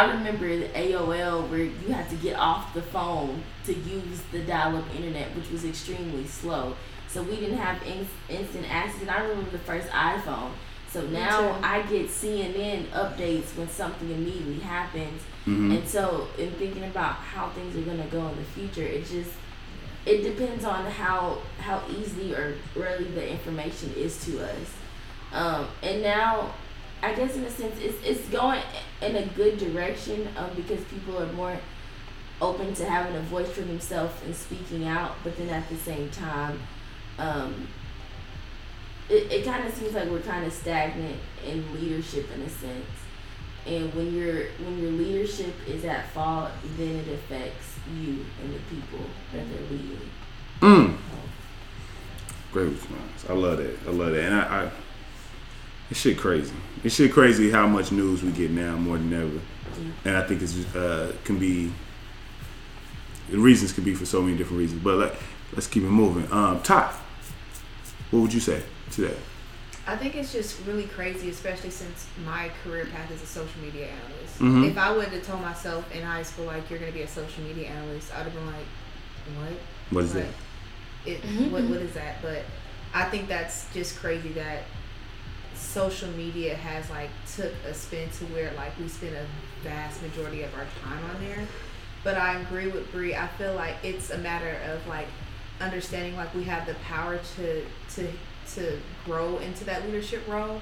I 0.00 0.12
remember 0.14 0.48
the 0.56 0.68
AOL 0.68 1.48
where 1.50 1.58
you 1.60 1.88
had 1.92 2.08
to 2.10 2.16
get 2.16 2.36
off 2.36 2.72
the 2.72 2.82
phone 2.82 3.42
to 3.66 3.74
use 3.74 4.22
the 4.32 4.40
dial-up 4.40 4.84
internet, 4.94 5.34
which 5.36 5.50
was 5.50 5.64
extremely 5.64 6.26
slow. 6.26 6.74
So 7.08 7.22
we 7.22 7.36
didn't 7.36 7.58
have 7.58 7.82
in- 7.82 8.08
instant 8.28 8.66
access. 8.70 9.02
And 9.02 9.10
I 9.10 9.20
remember 9.20 9.50
the 9.50 9.58
first 9.58 9.88
iPhone. 9.88 10.52
So 10.88 11.02
now. 11.06 11.58
I 11.62 11.82
get 11.82 12.08
CNN 12.08 12.86
updates 12.88 13.56
when 13.56 13.68
something 13.68 14.10
immediately 14.10 14.58
happens. 14.58 15.22
Mm-hmm. 15.46 15.72
And 15.72 15.88
so, 15.88 16.28
in 16.36 16.50
thinking 16.52 16.84
about 16.84 17.14
how 17.14 17.50
things 17.50 17.76
are 17.76 17.82
gonna 17.82 18.08
go 18.08 18.26
in 18.28 18.36
the 18.36 18.42
future, 18.42 18.82
it 18.82 19.06
just 19.06 19.30
it 20.06 20.22
depends 20.22 20.64
on 20.64 20.86
how 20.86 21.38
how 21.58 21.82
easily 21.88 22.34
or 22.34 22.56
rarely 22.74 23.04
the 23.04 23.30
information 23.30 23.92
is 23.96 24.24
to 24.24 24.42
us. 24.42 24.74
Um, 25.32 25.68
and 25.82 26.02
now, 26.02 26.54
I 27.02 27.14
guess 27.14 27.36
in 27.36 27.44
a 27.44 27.50
sense, 27.50 27.78
it's 27.80 27.98
it's 28.04 28.28
going 28.28 28.62
in 29.00 29.16
a 29.16 29.26
good 29.28 29.58
direction 29.58 30.28
um, 30.36 30.50
because 30.54 30.82
people 30.84 31.18
are 31.18 31.32
more 31.32 31.56
open 32.42 32.74
to 32.74 32.84
having 32.84 33.16
a 33.16 33.20
voice 33.20 33.50
for 33.50 33.62
themselves 33.62 34.14
and 34.24 34.34
speaking 34.34 34.86
out. 34.86 35.12
But 35.24 35.36
then 35.36 35.48
at 35.48 35.68
the 35.68 35.76
same 35.76 36.10
time, 36.10 36.58
um, 37.18 37.68
it, 39.08 39.32
it 39.32 39.44
kind 39.44 39.66
of 39.66 39.74
seems 39.74 39.94
like 39.94 40.08
we're 40.08 40.20
kind 40.20 40.46
of 40.46 40.52
stagnant 40.52 41.18
in 41.46 41.64
leadership 41.80 42.26
in 42.34 42.42
a 42.42 42.48
sense. 42.48 42.86
And 43.66 43.92
when 43.94 44.14
your 44.14 44.46
when 44.58 44.78
your 44.78 44.92
leadership 44.92 45.54
is 45.66 45.84
at 45.84 46.08
fault, 46.10 46.50
then 46.76 46.96
it 46.96 47.08
affects 47.08 47.76
you 47.94 48.24
and 48.42 48.54
the 48.54 48.58
people 48.70 49.04
that 49.32 49.44
they're 49.50 49.70
leading. 49.70 50.10
Mm. 50.60 50.96
Great 52.52 52.68
response. 52.68 53.26
I 53.28 53.32
love 53.32 53.58
that. 53.58 53.78
I 53.86 53.90
love 53.90 54.12
that. 54.12 54.24
And 54.24 54.34
I, 54.34 54.64
I 54.64 54.70
it's 55.90 56.00
shit 56.00 56.18
crazy. 56.18 56.52
It's 56.84 56.94
shit 56.94 57.12
crazy 57.12 57.50
how 57.50 57.66
much 57.66 57.92
news 57.92 58.22
we 58.22 58.30
get 58.32 58.50
now 58.50 58.76
more 58.76 58.96
than 58.98 59.12
ever. 59.12 59.40
And 60.04 60.16
I 60.16 60.26
think 60.26 60.42
it's 60.42 60.56
uh 60.74 61.12
can 61.24 61.38
be 61.38 61.72
the 63.30 63.38
reasons 63.38 63.72
can 63.72 63.84
be 63.84 63.94
for 63.94 64.06
so 64.06 64.20
many 64.22 64.36
different 64.36 64.58
reasons. 64.58 64.82
But 64.82 64.98
like 64.98 65.14
let's 65.52 65.66
keep 65.66 65.82
it 65.82 65.86
moving. 65.90 66.30
Um 66.32 66.60
Ty, 66.62 66.92
what 68.10 68.20
would 68.20 68.32
you 68.34 68.40
say 68.40 68.62
to 68.92 69.00
that? 69.02 69.16
I 69.86 69.96
think 69.96 70.14
it's 70.14 70.32
just 70.32 70.64
really 70.66 70.84
crazy, 70.84 71.30
especially 71.30 71.70
since 71.70 72.06
my 72.24 72.50
career 72.62 72.86
path 72.86 73.10
is 73.10 73.22
a 73.22 73.26
social 73.26 73.60
media 73.60 73.88
analyst. 73.88 74.38
Mhm. 74.38 74.70
If 74.70 74.78
I 74.78 74.92
would 74.96 75.08
have 75.08 75.26
told 75.26 75.40
myself 75.40 75.90
in 75.92 76.02
high 76.02 76.22
school, 76.22 76.44
like, 76.44 76.68
you're 76.70 76.78
going 76.78 76.92
to 76.92 76.96
be 76.96 77.02
a 77.02 77.08
social 77.08 77.42
media 77.42 77.68
analyst, 77.68 78.12
I'd 78.14 78.24
have 78.24 78.32
been 78.34 78.46
like, 78.46 78.66
what? 79.36 79.58
What 79.90 80.04
is 80.04 80.12
that? 80.12 80.26
Like, 81.06 81.24
It, 81.24 81.50
what, 81.50 81.64
what 81.64 81.80
is 81.80 81.92
that? 81.94 82.20
But 82.22 82.44
I 82.94 83.04
think 83.06 83.26
that's 83.26 83.72
just 83.72 83.98
crazy 83.98 84.28
that 84.34 84.62
social 85.60 86.10
media 86.12 86.54
has 86.54 86.88
like 86.90 87.10
took 87.36 87.52
a 87.68 87.74
spin 87.74 88.08
to 88.10 88.24
where 88.26 88.52
like 88.54 88.76
we 88.78 88.88
spend 88.88 89.14
a 89.14 89.26
vast 89.62 90.02
majority 90.02 90.42
of 90.42 90.52
our 90.54 90.66
time 90.82 91.04
on 91.14 91.20
there. 91.22 91.46
But 92.02 92.16
I 92.16 92.40
agree 92.40 92.68
with 92.68 92.90
Brii. 92.92 93.14
I 93.14 93.28
feel 93.28 93.54
like 93.54 93.76
it's 93.82 94.10
a 94.10 94.18
matter 94.18 94.58
of 94.72 94.86
like 94.86 95.06
understanding 95.60 96.16
like 96.16 96.34
we 96.34 96.44
have 96.44 96.66
the 96.66 96.74
power 96.74 97.20
to 97.36 97.64
to 97.94 98.08
to 98.54 98.80
grow 99.04 99.38
into 99.38 99.64
that 99.64 99.84
leadership 99.84 100.26
role. 100.26 100.60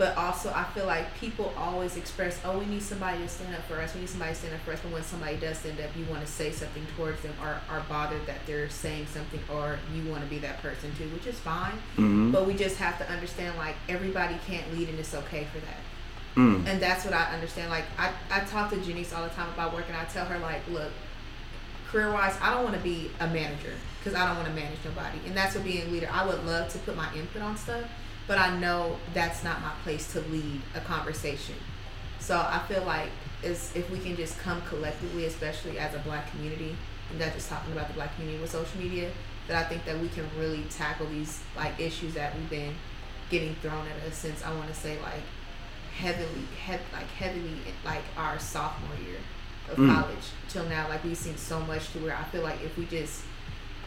But 0.00 0.16
also, 0.16 0.50
I 0.50 0.64
feel 0.72 0.86
like 0.86 1.14
people 1.20 1.52
always 1.58 1.98
express, 1.98 2.40
"Oh, 2.42 2.58
we 2.58 2.64
need 2.64 2.82
somebody 2.82 3.18
to 3.18 3.28
stand 3.28 3.54
up 3.54 3.62
for 3.68 3.78
us. 3.82 3.92
We 3.92 4.00
need 4.00 4.08
somebody 4.08 4.32
to 4.32 4.38
stand 4.38 4.54
up 4.54 4.62
for 4.62 4.72
us." 4.72 4.80
But 4.82 4.92
when 4.92 5.04
somebody 5.04 5.36
does 5.36 5.58
stand 5.58 5.78
up, 5.78 5.90
you 5.94 6.06
want 6.06 6.24
to 6.24 6.26
say 6.26 6.50
something 6.52 6.86
towards 6.96 7.20
them, 7.20 7.34
or 7.42 7.60
are 7.68 7.82
bothered 7.86 8.24
that 8.24 8.46
they're 8.46 8.70
saying 8.70 9.08
something, 9.12 9.40
or 9.52 9.78
you 9.94 10.10
want 10.10 10.22
to 10.24 10.30
be 10.30 10.38
that 10.38 10.62
person 10.62 10.90
too, 10.96 11.06
which 11.10 11.26
is 11.26 11.38
fine. 11.38 11.74
Mm-hmm. 11.98 12.30
But 12.30 12.46
we 12.46 12.54
just 12.54 12.78
have 12.78 12.96
to 12.96 13.12
understand, 13.12 13.58
like 13.58 13.76
everybody 13.90 14.38
can't 14.46 14.72
lead, 14.72 14.88
and 14.88 14.98
it's 14.98 15.14
okay 15.14 15.46
for 15.52 15.60
that. 15.60 15.80
Mm. 16.34 16.66
And 16.66 16.80
that's 16.80 17.04
what 17.04 17.12
I 17.12 17.34
understand. 17.34 17.68
Like 17.68 17.84
I, 17.98 18.10
I 18.30 18.40
talk 18.40 18.70
to 18.70 18.76
Jenese 18.76 19.14
all 19.14 19.24
the 19.24 19.34
time 19.34 19.50
about 19.52 19.74
work, 19.74 19.84
and 19.88 19.96
I 19.98 20.04
tell 20.06 20.24
her 20.24 20.38
like, 20.38 20.62
look, 20.70 20.92
career 21.90 22.10
wise, 22.10 22.38
I 22.40 22.54
don't 22.54 22.64
want 22.64 22.74
to 22.74 22.82
be 22.82 23.10
a 23.20 23.26
manager 23.26 23.74
because 23.98 24.18
I 24.18 24.26
don't 24.26 24.36
want 24.36 24.48
to 24.48 24.54
manage 24.54 24.78
nobody, 24.82 25.18
and 25.26 25.36
that's 25.36 25.54
what 25.54 25.64
being 25.64 25.86
a 25.86 25.90
leader. 25.90 26.08
I 26.10 26.26
would 26.26 26.42
love 26.46 26.72
to 26.72 26.78
put 26.78 26.96
my 26.96 27.12
input 27.14 27.42
on 27.42 27.58
stuff, 27.58 27.84
but 28.30 28.38
I 28.38 28.56
know 28.60 28.96
that's 29.12 29.42
not 29.42 29.60
my 29.60 29.72
place 29.82 30.12
to 30.12 30.20
lead 30.20 30.62
a 30.76 30.80
conversation. 30.82 31.56
So 32.20 32.36
I 32.38 32.60
feel 32.68 32.84
like 32.84 33.08
is 33.42 33.72
if 33.74 33.90
we 33.90 33.98
can 33.98 34.14
just 34.14 34.38
come 34.38 34.62
collectively, 34.68 35.24
especially 35.24 35.80
as 35.80 35.96
a 35.96 35.98
black 35.98 36.30
community, 36.30 36.76
and 37.10 37.18
not 37.18 37.32
just 37.34 37.48
talking 37.50 37.72
about 37.72 37.88
the 37.88 37.94
black 37.94 38.14
community 38.14 38.40
with 38.40 38.52
social 38.52 38.80
media, 38.80 39.10
that 39.48 39.66
I 39.66 39.68
think 39.68 39.84
that 39.84 39.98
we 39.98 40.06
can 40.10 40.30
really 40.38 40.62
tackle 40.70 41.06
these 41.06 41.40
like 41.56 41.80
issues 41.80 42.14
that 42.14 42.36
we've 42.36 42.48
been 42.48 42.72
getting 43.30 43.56
thrown 43.56 43.84
at 43.88 44.08
us 44.08 44.16
since 44.16 44.44
I 44.44 44.54
want 44.54 44.68
to 44.68 44.74
say 44.76 44.96
like 45.02 45.24
heavily, 45.96 46.44
hev- 46.64 46.92
like 46.92 47.08
heavily 47.08 47.56
like 47.84 48.04
our 48.16 48.38
sophomore 48.38 48.96
year 49.04 49.18
of 49.72 49.76
Mm. 49.76 49.92
college 49.92 50.26
till 50.48 50.66
now. 50.66 50.88
Like 50.88 51.02
we've 51.02 51.16
seen 51.16 51.36
so 51.36 51.58
much 51.58 51.90
to 51.94 51.98
where 51.98 52.14
I 52.16 52.22
feel 52.30 52.42
like 52.42 52.62
if 52.62 52.78
we 52.78 52.86
just 52.86 53.22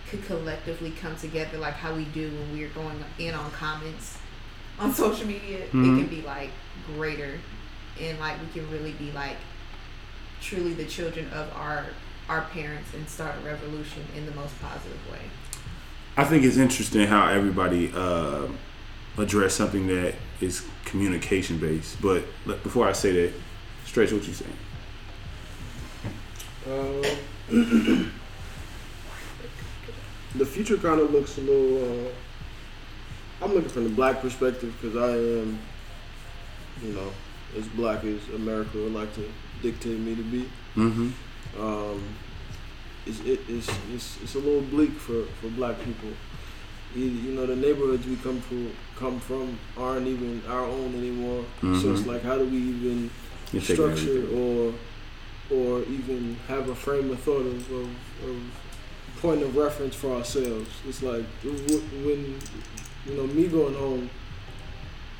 could 0.10 0.26
collectively 0.26 0.92
come 0.92 1.16
together 1.16 1.58
like 1.60 1.76
how 1.76 1.96
we 1.96 2.04
do 2.04 2.30
when 2.30 2.52
we're 2.52 2.68
going 2.68 3.02
in 3.20 3.34
on 3.34 3.50
comments 3.52 4.18
on 4.80 4.94
social 4.94 5.28
media, 5.28 5.60
Mhm. 5.74 6.00
it 6.00 6.02
can 6.02 6.08
be 6.08 6.22
like 6.22 6.50
greater 6.96 7.40
and 8.02 8.20
like 8.20 8.36
we 8.42 8.48
can 8.60 8.70
really 8.72 8.94
be 8.94 9.12
like 9.12 9.38
truly 10.42 10.74
the 10.74 10.86
children 10.86 11.28
of 11.32 11.52
our 11.56 11.86
our 12.30 12.42
parents 12.54 12.90
and 12.94 13.08
start 13.10 13.36
a 13.42 13.46
revolution 13.46 14.02
in 14.16 14.26
the 14.26 14.32
most 14.32 14.60
positive 14.62 14.98
way. 15.12 15.20
I 16.16 16.24
think 16.24 16.46
it's 16.46 16.58
interesting 16.58 17.06
how 17.08 17.28
everybody 17.28 17.92
uh, 17.94 18.48
address 19.18 19.56
something 19.56 19.88
that 19.88 20.16
is 20.40 20.64
communication 20.86 21.58
based. 21.58 22.02
But 22.02 22.24
before 22.64 22.88
I 22.88 22.94
say 22.94 23.12
that, 23.14 23.34
stretch 23.86 24.12
what 24.14 24.26
you 24.26 24.34
saying. 24.34 24.58
Um, 26.66 27.02
the 30.36 30.46
future 30.46 30.78
kind 30.78 31.02
of 31.02 31.12
looks 31.12 31.38
a 31.38 31.42
little. 31.42 32.08
Uh, 32.08 32.10
I'm 33.44 33.54
looking 33.54 33.70
from 33.70 33.84
the 33.84 33.90
black 33.90 34.22
perspective 34.22 34.74
because 34.80 34.96
I 34.98 35.10
am, 35.18 35.60
you 36.82 36.94
know, 36.94 37.12
as 37.58 37.68
black 37.70 38.04
as 38.06 38.20
America 38.36 38.78
would 38.78 38.94
like 38.94 39.14
to 39.16 39.30
dictate 39.62 40.00
me 40.00 40.16
to 40.16 40.24
be. 40.24 40.50
Mm-hmm. 40.76 41.62
Um, 41.62 42.04
it's, 43.06 43.20
it, 43.22 43.42
it's, 43.50 43.70
it's, 43.94 44.22
it's 44.24 44.36
a 44.36 44.40
little 44.40 44.62
bleak 44.62 44.92
for, 44.94 45.26
for 45.42 45.48
black 45.50 45.78
people. 45.84 46.10
You, 46.96 47.06
you 47.06 47.32
know, 47.34 47.46
the 47.46 47.56
neighborhoods 47.56 48.06
we 48.08 48.16
come 48.18 48.40
from 48.42 48.72
come 48.96 49.20
from 49.20 49.58
aren't 49.78 50.08
even 50.08 50.42
our 50.48 50.64
own 50.66 50.94
anymore. 50.96 51.44
So 51.62 51.68
it's 51.92 52.02
Mhm. 52.02 52.06
like, 52.06 52.22
how 52.24 52.38
do 52.38 52.46
we 52.46 52.58
even 52.58 53.10
You 53.52 53.60
structure 53.60 54.26
or 54.34 54.74
or 55.52 55.82
even 55.84 56.38
have 56.48 56.70
a 56.70 56.76
frame 56.76 57.10
of 57.12 57.20
thought 57.20 57.46
of, 57.46 57.72
of, 57.72 57.90
of 58.24 58.38
point 59.18 59.42
of 59.42 59.56
reference 59.58 59.96
for 59.96 60.16
ourselves. 60.16 60.70
It's 60.88 61.02
like 61.04 61.26
when 61.44 62.40
you 63.06 63.16
know 63.16 63.28
me 63.28 63.48
going 63.48 63.76
home, 63.76 64.10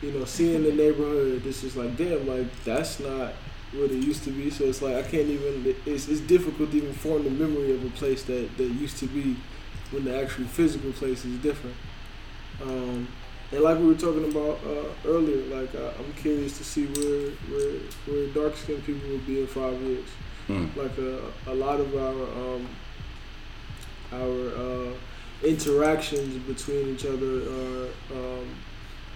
you 0.02 0.12
know, 0.12 0.26
seeing 0.26 0.64
the 0.64 0.72
neighborhood. 0.72 1.44
this 1.44 1.64
is 1.64 1.76
like 1.76 1.96
damn, 1.98 2.28
like 2.28 2.48
that's 2.64 3.00
not 3.00 3.34
what 3.74 3.92
it 3.92 4.04
used 4.04 4.24
to 4.24 4.32
be. 4.32 4.50
So 4.50 4.66
it's 4.66 4.82
like 4.82 4.96
I 4.96 5.02
can't 5.02 5.28
even. 5.28 5.76
It's 5.86 6.08
it's 6.08 6.22
difficult 6.22 6.72
to 6.72 6.78
even 6.78 6.94
form 6.94 7.24
the 7.24 7.30
memory 7.30 7.74
of 7.74 7.84
a 7.86 7.90
place 7.90 8.24
that 8.24 8.58
that 8.58 8.64
used 8.64 8.98
to 9.00 9.08
be 9.08 9.36
when 9.92 10.06
the 10.06 10.20
actual 10.20 10.46
physical 10.46 10.92
place 10.92 11.26
is 11.26 11.38
different. 11.40 11.76
Um, 12.62 13.08
and 13.52 13.62
like 13.62 13.78
we 13.78 13.86
were 13.86 13.94
talking 13.96 14.30
about 14.30 14.60
uh, 14.66 15.08
earlier, 15.08 15.44
like 15.56 15.74
uh, 15.76 15.92
I'm 16.00 16.14
curious 16.14 16.58
to 16.58 16.64
see 16.64 16.86
where 16.88 17.30
where 17.52 17.80
where 18.08 18.28
dark 18.28 18.58
skinned 18.58 18.84
people 18.86 19.08
will 19.10 19.20
be 19.20 19.42
in 19.42 19.48
five 19.48 19.80
years. 19.82 20.10
Mm. 20.48 20.76
Like 20.76 20.98
a, 20.98 21.52
a 21.52 21.54
lot 21.54 21.80
of 21.80 21.96
our 21.96 22.56
um, 22.56 22.68
our 24.12 24.48
uh, 24.56 24.94
interactions 25.44 26.36
between 26.44 26.90
each 26.90 27.06
other 27.06 27.42
are 27.42 27.88
um, 28.14 28.48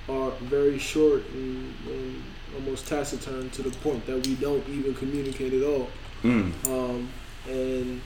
are 0.09 0.31
very 0.41 0.79
short 0.79 1.23
and, 1.33 1.73
and 1.87 2.23
almost 2.55 2.87
taciturn 2.87 3.49
to 3.51 3.61
the 3.61 3.71
point 3.79 4.05
that 4.05 4.25
we 4.25 4.35
don't 4.35 4.67
even 4.69 4.93
communicate 4.95 5.53
at 5.53 5.63
all. 5.63 5.89
Mm. 6.23 6.53
Um, 6.67 7.09
and 7.49 8.01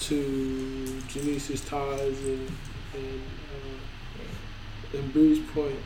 to 0.00 1.00
Jenese's 1.08 1.60
Ty's 1.62 2.18
and 2.24 2.50
and, 2.94 3.22
uh, 4.94 4.98
and 4.98 5.14
Brii's 5.14 5.38
point, 5.52 5.78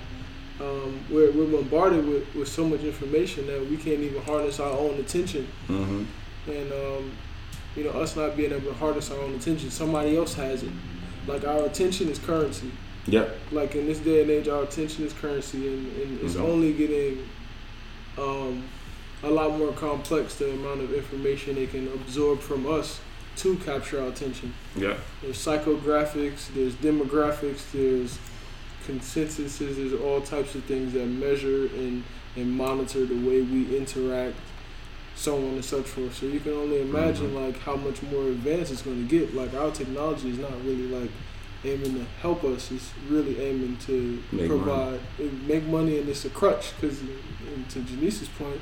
um, 0.61 1.01
we're, 1.09 1.31
we're 1.31 1.47
bombarded 1.47 2.07
with, 2.07 2.35
with 2.35 2.49
so 2.49 2.65
much 2.65 2.83
information 2.83 3.47
that 3.47 3.65
we 3.71 3.77
can't 3.77 4.01
even 4.01 4.21
harness 4.23 4.59
our 4.59 4.73
own 4.73 4.99
attention. 4.99 5.47
hmm 5.67 6.05
And 6.49 6.73
um, 6.73 7.13
you 7.77 7.85
know, 7.85 7.91
us 7.91 8.17
not 8.17 8.37
being 8.37 8.53
able 8.53 8.73
to 8.73 8.75
harness 8.75 9.11
our 9.11 9.21
own 9.21 9.35
attention, 9.35 9.71
somebody 9.71 10.17
else 10.17 10.35
has 10.35 10.63
it. 10.63 10.73
Like 11.27 11.45
our 11.47 11.65
attention 11.65 12.09
is 12.09 12.19
currency. 12.19 12.71
Yep. 13.07 13.37
Like 13.53 13.75
in 13.75 13.87
this 13.87 13.99
day 13.99 14.23
and 14.23 14.31
age, 14.31 14.49
our 14.49 14.63
attention 14.65 15.05
is 15.07 15.13
currency, 15.13 15.67
and, 15.69 15.87
and 16.03 16.21
it's 16.23 16.35
Mhm. 16.35 16.41
only 16.49 16.73
getting 16.73 17.29
um, 18.19 18.63
a 19.23 19.31
lot 19.31 19.57
more 19.59 19.73
complex 19.73 20.37
the 20.37 20.51
amount 20.51 20.81
of 20.81 20.93
information 20.95 21.55
they 21.55 21.67
can 21.67 21.87
absorb 21.89 22.41
from 22.41 22.67
us 22.67 23.01
to 23.37 23.57
capture 23.57 24.01
our 24.01 24.09
attention. 24.09 24.55
Yeah. 24.75 24.95
There's 25.23 25.37
psychographics, 25.37 26.49
there's 26.55 26.75
demographics, 26.77 27.71
there's 27.73 28.19
consensuses, 28.87 29.77
there's 29.77 29.93
all 30.01 30.21
types 30.23 30.55
of 30.55 30.65
things 30.65 30.93
that 30.95 31.07
measure 31.07 31.67
and, 31.77 32.05
and 32.37 32.51
monitor 32.53 33.05
the 33.05 33.15
way 33.17 33.43
we 33.43 33.77
interact, 33.77 34.37
so 35.17 35.37
on 35.37 35.55
and 35.55 35.65
such 35.65 35.87
forth. 35.87 36.15
So 36.15 36.27
you 36.27 36.41
can 36.41 36.53
only 36.53 36.83
imagine 36.83 37.29
mm-hmm. 37.29 37.47
like 37.47 37.59
how 37.61 37.75
much 37.75 38.03
more 38.03 38.25
advanced 38.25 38.71
it's 38.71 38.83
going 38.83 39.09
to 39.09 39.19
get. 39.19 39.35
Like 39.35 39.55
our 39.55 39.71
technology 39.71 40.31
is 40.31 40.39
not 40.39 40.53
really 40.65 40.87
like 40.87 41.11
aiming 41.65 41.95
to 41.95 42.05
help 42.21 42.45
us; 42.45 42.71
it's 42.71 42.93
really 43.09 43.41
aiming 43.41 43.79
to 43.79 44.23
Make 44.31 44.49
provide 44.49 45.01
make 45.49 45.65
money, 45.65 45.99
and 45.99 46.09
it's 46.09 46.25
a 46.25 46.31
crutch. 46.31 46.73
Because 46.79 47.01
to 47.71 47.81
Jenese's 47.81 48.29
point, 48.29 48.61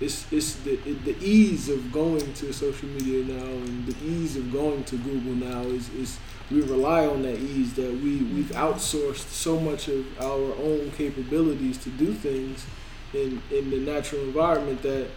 it's 0.00 0.30
it's 0.32 0.54
the 0.56 0.74
it, 0.88 1.04
the 1.04 1.16
ease 1.20 1.68
of 1.68 1.92
going 1.92 2.32
to 2.34 2.52
social 2.52 2.88
media 2.88 3.24
now 3.24 3.44
and 3.44 3.86
the 3.86 4.06
ease 4.06 4.36
of 4.36 4.52
going 4.52 4.84
to 4.84 4.96
Google 4.98 5.34
now 5.34 5.62
is 5.62 5.88
is 5.90 6.18
we 6.50 6.60
rely 6.60 7.06
on 7.06 7.22
that 7.22 7.38
ease 7.38 7.74
that 7.74 7.90
we 7.90 8.18
we've 8.18 8.52
outsourced 8.52 9.28
so 9.28 9.58
much 9.58 9.88
of 9.88 10.06
our 10.20 10.54
own 10.62 10.92
capabilities 10.92 11.78
to 11.78 11.90
do 11.90 12.12
things 12.12 12.64
in 13.12 13.42
in 13.50 13.70
the 13.70 13.78
natural 13.78 14.22
environment 14.22 14.82
that 14.82 15.08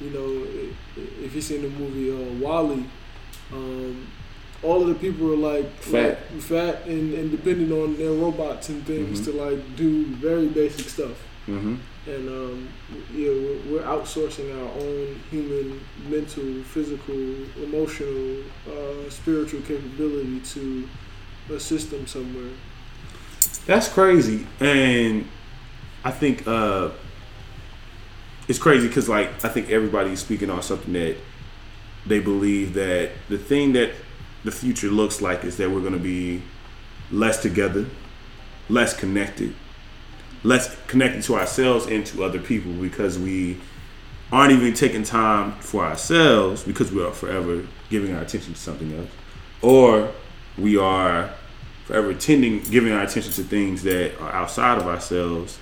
you 0.00 0.10
know 0.10 0.28
if 1.24 1.34
you've 1.34 1.44
seen 1.44 1.62
the 1.62 1.68
movie 1.70 2.10
uh, 2.10 2.44
WALL-E 2.44 2.84
um, 3.52 4.06
all 4.62 4.80
of 4.82 4.88
the 4.88 4.94
people 4.94 5.32
are 5.32 5.36
like 5.54 5.70
Fat. 5.80 6.18
like, 6.32 6.42
fat 6.42 6.86
and, 6.86 7.14
and 7.14 7.30
depending 7.30 7.70
on 7.72 7.96
their 7.96 8.12
robots 8.12 8.68
and 8.68 8.84
things 8.86 9.20
Mhm. 9.20 9.24
to 9.26 9.32
like 9.32 9.76
do 9.76 10.04
very 10.16 10.48
basic 10.48 10.88
stuff 10.88 11.16
hmm 11.46 11.76
and 12.08 12.28
um, 12.28 12.68
yeah, 13.12 13.30
we're, 13.30 13.58
we're 13.68 13.82
outsourcing 13.82 14.48
our 14.56 14.70
own 14.80 15.20
human, 15.28 15.80
mental, 16.08 16.62
physical, 16.62 17.16
emotional, 17.60 18.44
uh, 18.70 19.10
spiritual 19.10 19.60
capability 19.62 20.38
to 20.54 20.88
a 21.52 21.58
system 21.58 22.06
somewhere. 22.06 22.52
That's 23.66 23.88
crazy, 23.88 24.46
and 24.60 25.26
I 26.04 26.12
think 26.12 26.46
uh, 26.46 26.90
it's 28.48 28.58
crazy 28.58 28.88
because 28.88 29.08
like 29.08 29.44
I 29.44 29.48
think 29.48 29.70
everybody's 29.70 30.20
speaking 30.20 30.50
on 30.50 30.62
something 30.62 30.92
that 30.92 31.16
they 32.06 32.20
believe 32.20 32.74
that 32.74 33.10
the 33.28 33.38
thing 33.38 33.72
that 33.72 33.92
the 34.44 34.52
future 34.52 34.88
looks 34.88 35.20
like 35.20 35.44
is 35.44 35.56
that 35.56 35.70
we're 35.70 35.80
going 35.80 35.92
to 35.92 35.98
be 35.98 36.42
less 37.10 37.42
together, 37.42 37.86
less 38.68 38.96
connected, 38.96 39.54
less 40.44 40.76
connected 40.86 41.22
to 41.24 41.34
ourselves 41.34 41.86
and 41.86 42.06
to 42.06 42.22
other 42.22 42.38
people 42.38 42.72
because 42.72 43.18
we 43.18 43.58
aren't 44.32 44.52
even 44.52 44.74
taking 44.74 45.02
time 45.02 45.52
for 45.60 45.84
ourselves 45.84 46.62
because 46.62 46.92
we 46.92 47.02
are 47.02 47.12
forever 47.12 47.66
giving 47.90 48.14
our 48.14 48.22
attention 48.22 48.54
to 48.54 48.58
something 48.58 48.96
else, 48.96 49.10
or 49.62 50.12
we 50.58 50.76
are 50.76 51.30
forever 51.84 52.14
tending 52.14 52.60
giving 52.64 52.92
our 52.92 53.02
attention 53.02 53.32
to 53.32 53.42
things 53.42 53.82
that 53.82 54.16
are 54.20 54.32
outside 54.32 54.78
of 54.78 54.86
ourselves 54.86 55.58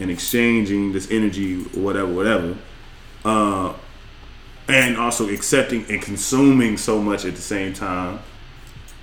and 0.00 0.10
exchanging 0.10 0.92
this 0.92 1.10
energy, 1.10 1.62
whatever, 1.62 2.12
whatever. 2.12 2.56
Uh, 3.24 3.74
and 4.68 4.96
also 4.96 5.28
accepting 5.28 5.84
and 5.90 6.00
consuming 6.00 6.76
so 6.76 7.00
much 7.00 7.24
at 7.24 7.34
the 7.36 7.42
same 7.42 7.72
time. 7.72 8.20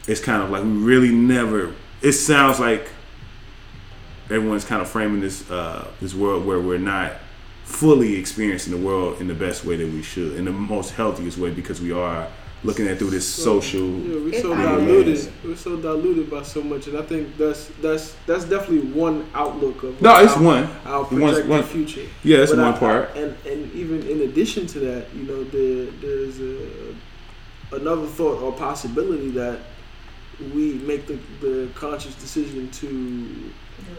It's 0.08 0.22
kind 0.22 0.42
of 0.42 0.50
like 0.50 0.64
we 0.64 0.70
really 0.70 1.12
never. 1.12 1.74
It 2.02 2.14
sounds 2.14 2.60
like 2.60 2.90
everyone's 4.26 4.66
kind 4.66 4.82
of 4.82 4.90
framing 4.90 5.22
this 5.22 5.50
uh, 5.52 5.88
this 6.02 6.16
world 6.16 6.46
where 6.46 6.60
we're 6.60 6.80
not 6.80 7.14
fully 7.64 8.16
experiencing 8.16 8.72
the 8.72 8.86
world 8.86 9.22
in 9.22 9.28
the 9.28 9.34
best 9.34 9.64
way 9.64 9.76
that 9.76 9.88
we 9.88 10.02
should, 10.02 10.36
in 10.36 10.46
the 10.46 10.52
most 10.52 10.92
healthiest 10.92 11.38
way, 11.38 11.52
because 11.52 11.80
we 11.80 11.92
are 11.92 12.28
looking 12.63 12.88
at 12.88 13.00
through 13.00 13.10
this 13.12 13.28
social. 13.28 13.82
Yeah, 13.82 14.15
we're 14.24 14.41
so 14.41 14.56
diluted. 14.56 15.15
may. 15.43 15.50
We're 15.50 15.56
so 15.56 15.78
diluted 15.78 16.30
by 16.30 16.43
so 16.43 16.62
much, 16.62 16.88
and 16.88 16.97
I 16.97 17.02
think 17.02 17.38
that's 17.38 17.67
that's 17.82 18.15
that's 18.26 18.45
definitely 18.45 18.91
one 18.91 19.28
outlook 19.34 19.84
of 19.84 20.02
No, 20.02 20.17
it's 20.24 20.34
our, 20.38 20.43
one. 20.43 20.63
our 20.86 21.04
One- 21.04 21.08
projected 21.21 21.50
one- 21.50 21.63
future. 21.63 22.06
Yeah, 22.24 22.38
that's 22.38 22.52
But 22.52 22.60
one 22.60 22.74
I- 22.74 22.78
part. 22.78 23.15
and 23.15 23.36
and 23.45 23.71
even 23.74 24.04
in 24.08 24.21
addition 24.21 24.67
to 24.67 24.80
that, 24.80 25.06
you 25.15 25.24
know, 25.24 25.43
there 25.45 25.86
there's 26.02 26.39
a, 26.39 26.95
another 27.76 28.06
thought 28.08 28.41
or 28.41 28.52
possibility 28.54 29.30
that 29.32 29.60
we 30.54 30.74
make 30.74 31.06
the, 31.08 31.19
the 31.41 31.69
conscious 31.76 32.15
decision 32.15 32.69
to 32.71 32.88
Do 32.88 33.52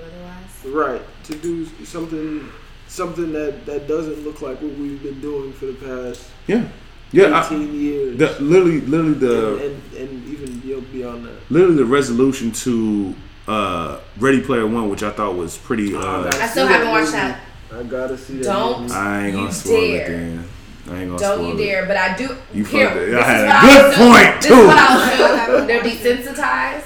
otherwise. 0.05 0.64
right 0.75 1.03
to 1.25 1.35
do 1.37 1.66
something 1.85 2.48
something 2.88 3.33
that 3.33 3.64
that 3.66 3.87
doesn't 3.87 4.25
look 4.25 4.42
like 4.42 4.61
what 4.61 4.72
we've 4.77 5.01
been 5.03 5.20
doing 5.20 5.53
for 5.53 5.66
the 5.66 5.75
past 5.75 6.29
Yeah, 6.48 6.66
yeah. 7.12 7.27
I, 7.40 7.46
18 7.46 7.75
years 7.81 8.18
the, 8.18 8.27
literally, 8.40 8.81
literally 8.81 9.14
the 9.14 9.55
and, 9.57 9.62
and 9.62 9.96
and 9.96 10.29
even 10.29 10.59
beyond- 10.61 10.92
beyond 10.92 11.27
that. 11.27 11.35
literally 11.51 11.77
the 11.77 11.85
resolution 11.85 12.51
to 12.53 13.14
uh, 13.48 13.98
Ready 14.18 14.40
Player 14.40 14.66
One, 14.66 14.88
which 14.90 15.03
I 15.03 15.11
thought 15.11 15.35
was 15.37 15.57
pretty. 15.59 15.94
Uh, 15.94 16.31
I 16.35 16.46
still 16.48 16.66
haven't 16.66 16.88
watched 16.90 17.12
that. 17.12 17.40
I 17.75 17.83
gotta 17.85 18.16
see 18.18 18.37
that. 18.38 18.44
Don't. 18.44 18.83
movie. 18.83 18.94
I 18.94 19.27
ain't 19.27 19.37
gonna 19.37 19.53
spoil 19.53 19.81
dare. 19.92 20.03
it. 20.03 20.09
Then 20.09 20.48
I 20.88 21.01
ain't 21.01 21.09
gonna 21.11 21.18
Don't 21.18 21.38
spoil 21.38 21.46
you 21.48 21.55
it. 21.55 21.66
dare! 21.66 21.87
But 21.87 21.96
I 21.96 22.16
do. 22.16 22.37
You 22.53 22.64
here, 22.64 22.88
fucked 22.88 23.01
it. 23.01 23.07
this 23.11 23.25
I 23.25 23.35
is 23.35 23.46
had 23.46 23.46
a 23.46 23.66
good 23.66 23.85
I'll 23.85 23.90
do. 23.90 23.96
point, 24.12 24.42
This 24.42 24.51
too. 24.51 24.61
is 24.61 24.66
what 24.66 24.79
I'll 24.79 25.61
do. 25.61 25.66
They're 25.66 25.83
desensitized. 25.83 26.85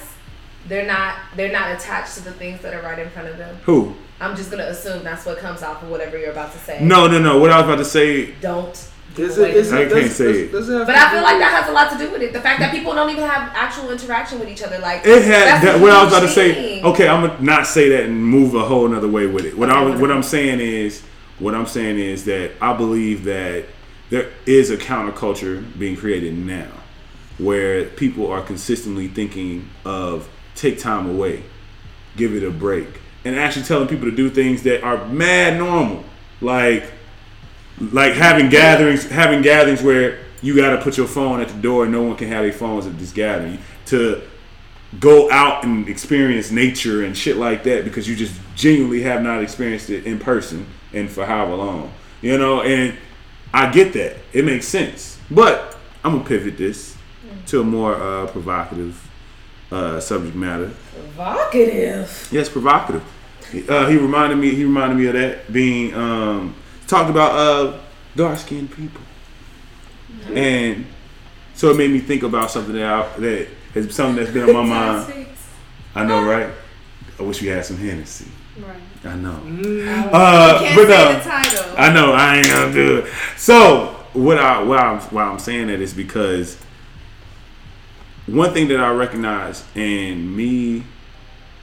They're 0.68 0.86
not. 0.86 1.14
They're 1.36 1.52
not 1.52 1.70
attached 1.72 2.14
to 2.14 2.24
the 2.24 2.32
things 2.32 2.60
that 2.62 2.74
are 2.74 2.82
right 2.82 2.98
in 2.98 3.08
front 3.10 3.28
of 3.28 3.36
them. 3.38 3.56
Who? 3.64 3.94
I'm 4.20 4.34
just 4.36 4.50
gonna 4.50 4.64
assume 4.64 5.02
that's 5.04 5.26
what 5.26 5.38
comes 5.38 5.62
off 5.62 5.82
of 5.82 5.90
whatever 5.90 6.18
you're 6.18 6.30
about 6.32 6.52
to 6.52 6.58
say. 6.58 6.78
No, 6.82 7.06
no, 7.06 7.18
no. 7.18 7.38
What 7.38 7.50
I 7.50 7.56
was 7.58 7.66
about 7.66 7.78
to 7.78 7.84
say. 7.84 8.32
Don't. 8.40 8.90
Give 9.16 9.30
Is 9.30 9.38
it, 9.38 9.56
is 9.56 9.70
the 9.70 9.76
I 9.76 9.80
it, 9.80 9.90
can't 9.90 10.04
does, 10.04 10.16
say 10.16 10.24
does, 10.24 10.36
it. 10.36 10.52
does 10.52 10.68
it 10.68 10.86
But 10.86 10.94
I 10.96 11.10
feel 11.10 11.22
like 11.22 11.38
that 11.38 11.50
has 11.50 11.68
a 11.68 11.72
lot 11.72 11.90
to 11.92 11.98
do 11.98 12.10
with 12.12 12.22
it. 12.22 12.32
The 12.32 12.40
fact 12.40 12.60
that 12.60 12.70
people 12.72 12.94
don't 12.94 13.10
even 13.10 13.24
have 13.24 13.50
actual 13.54 13.90
interaction 13.90 14.38
with 14.38 14.48
each 14.48 14.62
other. 14.62 14.78
Like 14.78 15.04
It 15.04 15.24
had 15.24 15.62
that, 15.62 15.76
a 15.76 15.82
what 15.82 15.90
I 15.90 16.04
was 16.04 16.12
about 16.12 16.22
to 16.26 16.28
say. 16.28 16.82
Okay, 16.82 17.08
I'm 17.08 17.26
gonna 17.26 17.42
not 17.42 17.66
say 17.66 17.88
that 17.88 18.04
and 18.04 18.24
move 18.24 18.54
a 18.54 18.64
whole 18.64 18.86
another 18.86 19.08
way 19.08 19.26
with 19.26 19.44
it. 19.46 19.56
What 19.56 19.70
I 19.70 19.80
Okay, 19.80 19.92
was, 19.92 20.00
what 20.00 20.10
I'm 20.12 20.22
saying 20.22 20.60
is, 20.60 21.02
what 21.38 21.54
I'm 21.54 21.66
saying 21.66 21.98
is 21.98 22.24
that 22.26 22.52
I 22.60 22.74
believe 22.76 23.24
that 23.24 23.64
there 24.10 24.30
is 24.44 24.70
a 24.70 24.76
counterculture 24.76 25.64
being 25.78 25.96
created 25.96 26.34
now, 26.36 26.70
where 27.38 27.86
people 27.86 28.30
are 28.30 28.42
consistently 28.42 29.08
thinking 29.08 29.68
of 29.84 30.28
take 30.54 30.78
time 30.78 31.08
away, 31.10 31.42
give 32.16 32.34
it 32.34 32.42
a 32.44 32.50
break, 32.50 33.00
and 33.24 33.36
actually 33.36 33.64
telling 33.64 33.88
people 33.88 34.08
to 34.08 34.14
do 34.16 34.30
things 34.30 34.62
that 34.62 34.82
are 34.84 35.04
mad 35.08 35.58
normal, 35.58 36.04
like 36.40 36.84
like 37.78 38.14
having 38.14 38.48
gatherings, 38.48 39.08
having 39.08 39.42
gatherings 39.42 39.82
where 39.82 40.20
you 40.42 40.56
got 40.56 40.76
to 40.76 40.82
put 40.82 40.96
your 40.96 41.06
phone 41.06 41.40
at 41.40 41.48
the 41.48 41.60
door 41.60 41.84
and 41.84 41.92
no 41.92 42.02
one 42.02 42.16
can 42.16 42.28
have 42.28 42.42
their 42.44 42.52
phones 42.52 42.86
at 42.86 42.98
this 42.98 43.12
gathering. 43.12 43.58
To 43.86 44.22
go 45.00 45.30
out 45.30 45.64
and 45.64 45.88
experience 45.88 46.50
nature 46.50 47.04
and 47.04 47.16
shit 47.16 47.36
like 47.36 47.64
that 47.64 47.84
because 47.84 48.08
you 48.08 48.16
just 48.16 48.40
genuinely 48.54 49.02
have 49.02 49.22
not 49.22 49.42
experienced 49.42 49.90
it 49.90 50.06
in 50.06 50.18
person 50.18 50.66
and 50.92 51.10
for 51.10 51.26
however 51.26 51.56
long, 51.56 51.92
you 52.22 52.38
know. 52.38 52.62
And 52.62 52.96
I 53.52 53.70
get 53.70 53.92
that; 53.94 54.16
it 54.32 54.44
makes 54.44 54.66
sense. 54.66 55.18
But 55.30 55.76
I'm 56.04 56.18
gonna 56.18 56.28
pivot 56.28 56.56
this 56.56 56.96
to 57.46 57.60
a 57.60 57.64
more 57.64 57.94
uh, 57.94 58.26
provocative 58.28 59.08
uh, 59.70 60.00
subject 60.00 60.36
matter. 60.36 60.72
Provocative. 60.92 62.28
Yes, 62.32 62.48
provocative. 62.48 63.04
Uh, 63.68 63.88
he 63.88 63.96
reminded 63.96 64.36
me. 64.36 64.54
He 64.54 64.64
reminded 64.64 64.96
me 64.96 65.06
of 65.06 65.14
that 65.14 65.52
being 65.52 65.94
um, 65.94 66.54
talked 66.86 67.10
about 67.10 67.32
uh, 67.32 67.78
dark 68.14 68.38
skinned 68.38 68.70
people, 68.72 69.00
and 70.32 70.86
so 71.54 71.70
it 71.70 71.76
made 71.76 71.90
me 71.90 71.98
think 72.00 72.22
about 72.22 72.50
something 72.50 72.74
that 72.74 72.84
I, 72.84 73.18
that 73.18 73.48
has 73.74 73.94
something 73.94 74.16
that's 74.16 74.32
been 74.32 74.48
on 74.54 74.68
my 74.68 74.76
mind. 75.06 75.26
I 75.94 76.04
know, 76.04 76.24
right? 76.24 76.52
I 77.18 77.22
wish 77.22 77.40
we 77.40 77.48
had 77.48 77.64
some 77.64 77.78
Hennessy. 77.78 78.26
Right. 78.58 78.76
I 79.04 79.16
know. 79.16 79.38
Mm, 79.44 80.10
Uh, 80.12 80.58
Can't 80.60 80.76
but 80.76 80.86
say 80.86 80.88
no, 80.88 81.12
the 81.14 81.20
title. 81.20 81.74
I 81.76 81.92
know 81.92 82.12
I 82.12 82.36
ain't 82.38 82.46
gonna 82.48 82.72
do 82.72 82.98
it. 82.98 83.12
So 83.36 83.86
what 84.12 84.38
I 84.38 84.62
why 84.62 84.78
I'm 84.78 85.00
why 85.00 85.22
I'm 85.24 85.38
saying 85.38 85.68
that 85.68 85.80
is 85.80 85.92
because 85.94 86.58
one 88.26 88.52
thing 88.52 88.68
that 88.68 88.80
I 88.80 88.90
recognize, 88.90 89.64
and 89.74 90.36
me 90.36 90.82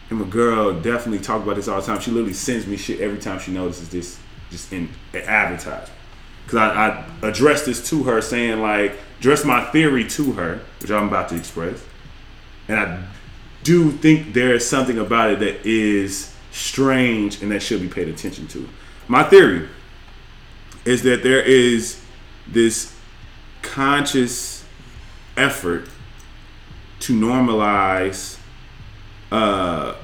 and 0.10 0.20
my 0.20 0.26
girl 0.28 0.74
definitely 0.80 1.20
talk 1.20 1.44
about 1.44 1.56
this 1.58 1.68
all 1.68 1.82
the 1.82 1.86
time. 1.86 2.00
She 2.00 2.12
literally 2.12 2.34
sends 2.34 2.66
me 2.68 2.78
shit 2.78 3.00
every 3.02 3.20
time 3.20 3.40
she 3.40 3.52
notices 3.52 3.90
this, 3.90 4.20
just 4.54 4.72
in 4.72 4.90
advertisement. 5.14 5.92
Because 6.46 6.58
I, 6.60 7.06
I 7.22 7.28
addressed 7.28 7.66
this 7.66 7.90
to 7.90 8.04
her, 8.04 8.22
saying 8.22 8.62
like, 8.62 8.94
address 9.20 9.44
my 9.44 9.66
theory 9.72 10.08
to 10.10 10.34
her, 10.34 10.62
which 10.80 10.92
I'm 10.92 11.08
about 11.08 11.30
to 11.30 11.36
express, 11.36 11.84
and 12.68 12.80
I 12.80 13.04
do 13.64 13.92
think 13.92 14.34
there 14.34 14.54
is 14.54 14.68
something 14.68 15.00
about 15.00 15.32
it 15.32 15.40
that 15.40 15.66
is 15.66 16.34
strange 16.52 17.42
and 17.42 17.52
that 17.52 17.62
should 17.62 17.82
be 17.82 17.88
paid 17.88 18.08
attention 18.08 18.48
to. 18.48 18.70
My 19.08 19.24
theory 19.24 19.68
is 20.86 21.02
that 21.04 21.24
there 21.24 21.42
is 21.42 22.02
this 22.48 22.96
conscious 23.62 24.66
effort 25.36 25.90
to 27.00 27.14
normalize 27.14 28.38
uh, 29.32 29.96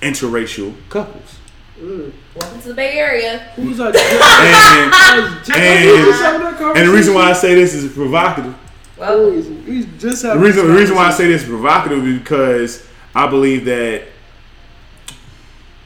interracial 0.00 0.74
couples. 0.90 1.38
Welcome 1.82 2.62
to 2.62 2.68
the 2.68 2.74
Bay 2.74 2.96
Area. 2.96 3.38
Who's 3.56 3.78
like? 3.80 3.96
And, 3.96 4.94
and, 5.52 6.76
and 6.76 6.88
the 6.88 6.92
reason 6.94 7.12
why 7.12 7.22
I 7.22 7.32
say 7.32 7.56
this 7.56 7.74
is 7.74 7.92
provocative 7.92 8.54
Well, 8.96 9.32
He's 9.32 9.86
just 9.98 10.22
the 10.22 10.38
reason, 10.38 10.68
the 10.68 10.74
reason 10.74 10.94
why 10.94 11.08
I 11.08 11.10
say 11.10 11.26
this 11.26 11.42
is 11.42 11.48
provocative 11.48 12.06
is 12.06 12.20
because 12.20 12.86
I 13.16 13.26
believe 13.26 13.64
that 13.64 14.04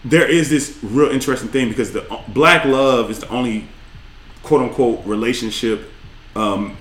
there 0.05 0.31
is 0.31 0.51
this 0.51 0.79
real 0.83 1.11
interesting 1.11 1.49
thing 1.49 1.71
because 1.71 1.95
the 1.95 2.07
uh, 2.13 2.23
black 2.29 2.67
love 2.67 3.11
is 3.11 3.21
the 3.21 3.29
only 3.31 3.67
quote 4.43 4.61
unquote 4.61 5.03
relationship 5.07 5.91
um, 6.35 6.77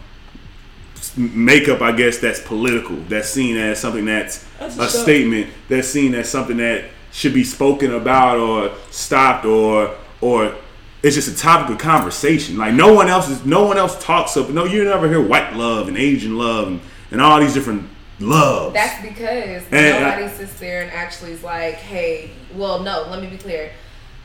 makeup, 1.15 1.81
I 1.81 1.93
guess, 1.93 2.17
that's 2.17 2.41
political. 2.41 2.97
That's 2.97 3.29
seen 3.29 3.55
as 3.55 3.79
something 3.79 4.03
that's 4.03 4.45
That's 4.59 4.77
a 4.77 4.81
a 4.81 4.89
statement. 4.89 5.51
That's 5.69 5.87
seen 5.87 6.13
as 6.15 6.27
something 6.27 6.57
that 6.57 6.89
should 7.15 7.33
be 7.33 7.45
spoken 7.45 7.93
about 7.93 8.37
or 8.37 8.71
stopped 8.91 9.45
or 9.45 9.95
or 10.19 10.53
it's 11.01 11.15
just 11.15 11.29
a 11.29 11.37
topic 11.37 11.69
of 11.71 11.77
conversation. 11.77 12.57
Like 12.57 12.73
no 12.73 12.93
one 12.93 13.07
else 13.07 13.29
is, 13.29 13.45
no 13.45 13.63
one 13.65 13.77
else 13.77 14.03
talks 14.03 14.35
of. 14.35 14.53
No, 14.53 14.65
you 14.65 14.83
never 14.83 15.07
hear 15.07 15.21
white 15.25 15.53
love 15.55 15.87
and 15.87 15.97
Asian 15.97 16.37
love 16.37 16.67
and, 16.67 16.81
and 17.11 17.21
all 17.21 17.39
these 17.39 17.53
different 17.53 17.87
loves. 18.19 18.73
that's 18.73 19.01
because 19.01 19.63
And 19.71 20.03
I- 20.05 20.09
nobody 20.17 20.35
sits 20.35 20.59
there 20.59 20.81
and 20.81 20.91
actually 20.91 21.31
is 21.31 21.43
like, 21.43 21.75
hey, 21.75 22.31
well, 22.53 22.81
no, 22.81 23.07
let 23.09 23.21
me 23.21 23.27
be 23.27 23.37
clear. 23.37 23.71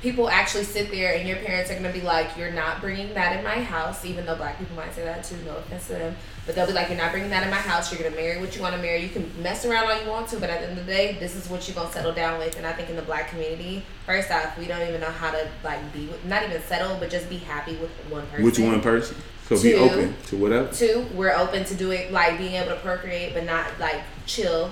People 0.02 0.28
actually 0.30 0.64
sit 0.64 0.90
there 0.90 1.14
and 1.14 1.28
your 1.28 1.36
parents 1.38 1.70
are 1.70 1.74
going 1.74 1.84
to 1.84 1.92
be 1.92 2.00
like, 2.04 2.34
you're 2.38 2.50
not 2.52 2.80
bringing 2.80 3.12
that 3.14 3.36
in 3.36 3.44
my 3.44 3.60
house, 3.62 4.04
even 4.06 4.24
though 4.24 4.34
black 4.36 4.58
people 4.58 4.74
might 4.74 4.94
say 4.94 5.04
that 5.04 5.22
too, 5.22 5.36
no 5.44 5.56
offense 5.58 5.86
to 5.88 5.92
them. 5.92 6.16
But 6.46 6.54
they'll 6.54 6.66
be 6.66 6.72
like, 6.72 6.88
you're 6.88 6.98
not 6.98 7.12
bringing 7.12 7.30
that 7.30 7.44
in 7.44 7.50
my 7.50 7.56
house. 7.56 7.92
You're 7.92 8.00
going 8.00 8.12
to 8.12 8.20
marry 8.20 8.40
what 8.40 8.56
you 8.56 8.62
want 8.62 8.74
to 8.74 8.80
marry. 8.80 9.02
You 9.02 9.08
can 9.08 9.30
mess 9.42 9.64
around 9.64 9.90
all 9.90 10.02
you 10.02 10.08
want 10.08 10.28
to, 10.28 10.40
but 10.40 10.50
at 10.50 10.60
the 10.60 10.70
end 10.70 10.78
of 10.78 10.86
the 10.86 10.92
day, 10.92 11.16
this 11.20 11.36
is 11.36 11.48
what 11.48 11.68
you're 11.68 11.74
going 11.74 11.88
to 11.88 11.92
settle 11.92 12.12
down 12.12 12.38
with. 12.38 12.56
And 12.56 12.66
I 12.66 12.72
think 12.72 12.90
in 12.90 12.96
the 12.96 13.02
black 13.02 13.28
community, 13.28 13.84
first 14.06 14.30
off, 14.30 14.58
we 14.58 14.66
don't 14.66 14.86
even 14.88 15.00
know 15.00 15.10
how 15.10 15.30
to 15.30 15.48
like 15.62 15.92
be, 15.92 16.06
with, 16.06 16.24
not 16.24 16.42
even 16.42 16.60
settle, 16.62 16.96
but 16.98 17.10
just 17.10 17.28
be 17.28 17.36
happy 17.36 17.76
with 17.76 17.90
one 18.08 18.26
person. 18.28 18.44
Which 18.44 18.58
one 18.58 18.80
person? 18.80 19.16
So 19.48 19.60
be 19.60 19.74
open 19.74 20.14
to 20.28 20.36
whatever. 20.36 20.72
Two, 20.72 21.06
we're 21.14 21.34
open 21.34 21.64
to 21.64 21.74
doing 21.74 22.12
like 22.12 22.38
being 22.38 22.54
able 22.54 22.70
to 22.70 22.76
procreate, 22.76 23.34
but 23.34 23.44
not 23.44 23.66
like 23.80 24.00
chill. 24.24 24.70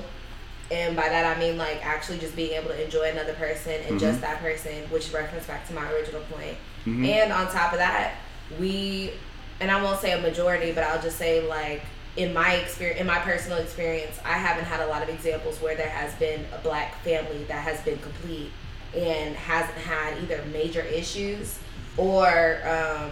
And 0.71 0.95
by 0.95 1.09
that 1.09 1.37
I 1.37 1.41
mean 1.41 1.57
like 1.57 1.85
actually 1.85 2.19
just 2.19 2.37
being 2.37 2.53
able 2.53 2.69
to 2.69 2.85
enjoy 2.85 3.11
another 3.11 3.35
person 3.35 3.73
and 3.89 3.99
just 3.99 4.21
mm-hmm. 4.21 4.33
that 4.33 4.41
person, 4.41 4.85
which 4.91 5.13
reference 5.13 5.47
back 5.47 5.67
to 5.69 5.75
my 5.75 5.91
original 5.93 6.21
point. 6.31 6.57
Mm-hmm. 6.87 7.05
And 7.05 7.33
on 7.33 7.51
top 7.51 7.73
of 7.73 7.79
that, 7.79 8.15
we, 8.61 9.13
and 9.61 9.71
I 9.71 9.83
won't 9.83 10.01
say 10.01 10.13
a 10.13 10.21
majority, 10.21 10.73
but 10.73 10.85
I'll 10.85 11.03
just 11.03 11.19
say 11.19 11.47
like 11.47 11.83
in 12.17 12.33
my 12.35 12.55
experience, 12.57 13.01
in 13.01 13.07
my 13.07 13.19
personal 13.19 13.59
experience, 13.59 14.19
I 14.25 14.33
haven't 14.33 14.65
had 14.65 14.81
a 14.81 14.87
lot 14.87 15.03
of 15.03 15.09
examples 15.09 15.61
where 15.61 15.77
there 15.77 15.89
has 15.89 16.13
been 16.17 16.45
a 16.55 16.59
black 16.59 17.01
family 17.03 17.45
that 17.45 17.63
has 17.63 17.81
been 17.83 17.99
complete 17.99 18.51
and 18.97 19.37
hasn't 19.37 19.79
had 19.79 20.19
either 20.23 20.43
major 20.53 20.81
issues 20.81 21.59
or 21.97 22.61
um, 22.67 23.11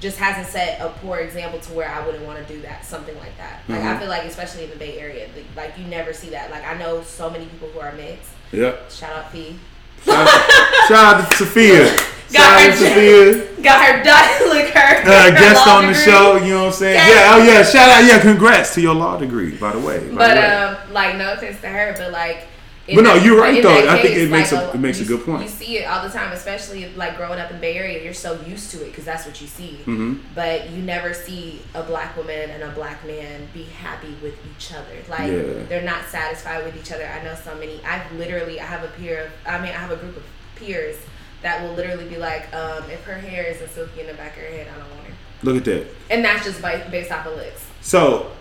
just 0.00 0.16
hasn't 0.18 0.46
set 0.46 0.80
a 0.80 0.88
poor 1.00 1.18
example 1.18 1.60
to 1.60 1.72
where 1.72 1.88
I 1.90 2.04
wouldn't 2.06 2.24
want 2.24 2.38
to 2.46 2.54
do 2.54 2.62
that, 2.62 2.84
something 2.86 3.16
like 3.18 3.36
that. 3.36 3.60
Like 3.68 3.80
I 3.82 3.94
Mhm. 3.94 3.98
feel 4.00 4.08
like, 4.08 4.24
especially 4.24 4.64
in 4.64 4.70
the 4.70 4.76
Bay 4.76 4.98
Area, 4.98 5.28
like 5.56 5.76
you 5.76 5.84
never 5.86 6.12
see 6.14 6.30
that. 6.30 6.50
Like 6.50 6.64
I 6.66 6.74
know 6.78 7.02
so 7.02 7.28
many 7.28 7.44
people 7.46 7.68
who 7.68 7.80
are 7.80 7.92
mixed. 7.92 8.30
Yep. 8.52 8.90
Shout 8.90 9.12
out 9.12 9.32
P. 9.32 9.58
Shout 10.04 10.28
out, 10.28 10.88
shout 10.88 11.14
out 11.16 11.30
to 11.30 11.36
Sophia. 11.36 11.84
Got 12.32 12.32
Shout 12.32 12.50
out 12.52 12.60
her 12.60 12.70
to 12.70 12.76
Sophia. 12.76 13.62
Got 13.62 13.86
her 13.86 14.46
look 14.46 14.68
her. 14.70 14.90
Uh, 15.00 15.24
her 15.24 15.30
guest 15.32 15.66
on 15.66 15.86
the 15.86 15.92
degree. 15.92 16.04
show, 16.04 16.36
you 16.36 16.50
know 16.54 16.58
what 16.60 16.66
I'm 16.66 16.72
saying? 16.72 16.94
Yes. 16.94 17.08
Yeah, 17.08 17.34
oh 17.34 17.42
yeah, 17.42 17.62
shout 17.64 17.88
out, 17.90 18.04
yeah, 18.04 18.20
congrats 18.20 18.74
to 18.74 18.80
your 18.80 18.94
law 18.94 19.16
degree, 19.18 19.56
by 19.56 19.72
the 19.72 19.78
way. 19.80 19.98
by 20.10 20.14
But 20.14 20.34
the 20.34 20.40
way. 20.40 20.46
um, 20.46 20.92
like 20.92 21.16
no 21.16 21.32
offense 21.32 21.60
to 21.62 21.68
her, 21.68 21.94
but 21.98 22.12
like. 22.12 22.46
But 22.94 23.02
no, 23.04 23.14
you're 23.14 23.40
right, 23.40 23.62
though. 23.62 23.88
I 23.88 24.00
think 24.02 24.16
it 24.16 24.30
makes 24.30 24.52
like, 24.52 24.64
a- 24.66 24.70
it 24.74 24.80
makes 24.80 25.00
a 25.00 25.04
good 25.04 25.24
point. 25.24 25.42
You 25.42 25.48
see 25.48 25.78
it 25.78 25.84
all 25.84 26.02
the 26.02 26.08
time, 26.12 26.32
especially 26.32 26.92
like 26.94 27.16
growing 27.16 27.38
up 27.38 27.50
in 27.50 27.56
the 27.56 27.60
Bay 27.60 27.76
Area. 27.76 28.02
You're 28.02 28.14
so 28.14 28.40
used 28.42 28.70
to 28.72 28.82
it 28.82 28.86
because 28.86 29.04
that's 29.04 29.26
what 29.26 29.40
you 29.40 29.46
see. 29.46 29.80
Mhm. 29.86 30.20
But 30.34 30.70
you 30.70 30.82
never 30.82 31.14
see 31.14 31.62
a 31.74 31.82
black 31.82 32.16
woman 32.16 32.50
and 32.50 32.62
a 32.62 32.68
black 32.70 33.04
man 33.06 33.48
be 33.54 33.64
happy 33.64 34.14
with 34.22 34.34
each 34.56 34.72
other. 34.72 34.96
Like 35.08 35.30
Yeah. 35.30 35.64
they're 35.68 35.82
not 35.82 36.06
satisfied 36.08 36.64
with 36.64 36.76
each 36.76 36.90
other. 36.92 37.06
I 37.06 37.22
know 37.22 37.36
so 37.44 37.54
many. 37.54 37.80
I've 37.84 38.10
literally, 38.12 38.60
I 38.60 38.64
have 38.66 38.82
a 38.84 38.88
peer 38.88 39.24
of, 39.24 39.30
I 39.46 39.58
mean, 39.58 39.68
I 39.70 39.78
have 39.78 39.90
a 39.90 39.96
group 39.96 40.16
of 40.16 40.22
peers 40.56 40.96
that 41.42 41.62
will 41.62 41.72
literally 41.74 42.04
be 42.06 42.16
like, 42.16 42.52
um, 42.54 42.84
if 42.90 43.04
her 43.04 43.14
hair 43.14 43.44
isn't 43.44 43.70
silky 43.74 44.00
in 44.02 44.06
the 44.08 44.14
back 44.14 44.36
of 44.36 44.42
her 44.42 44.48
head, 44.50 44.66
I 44.74 44.78
don't 44.78 44.90
want 44.96 45.06
her. 45.06 45.12
Look 45.42 45.56
at 45.56 45.64
that. 45.64 45.86
And 46.10 46.24
that's 46.24 46.44
just 46.44 46.60
based 46.90 47.10
off 47.10 47.24
of 47.26 47.36
looks. 47.36 47.64
So, 47.80 48.32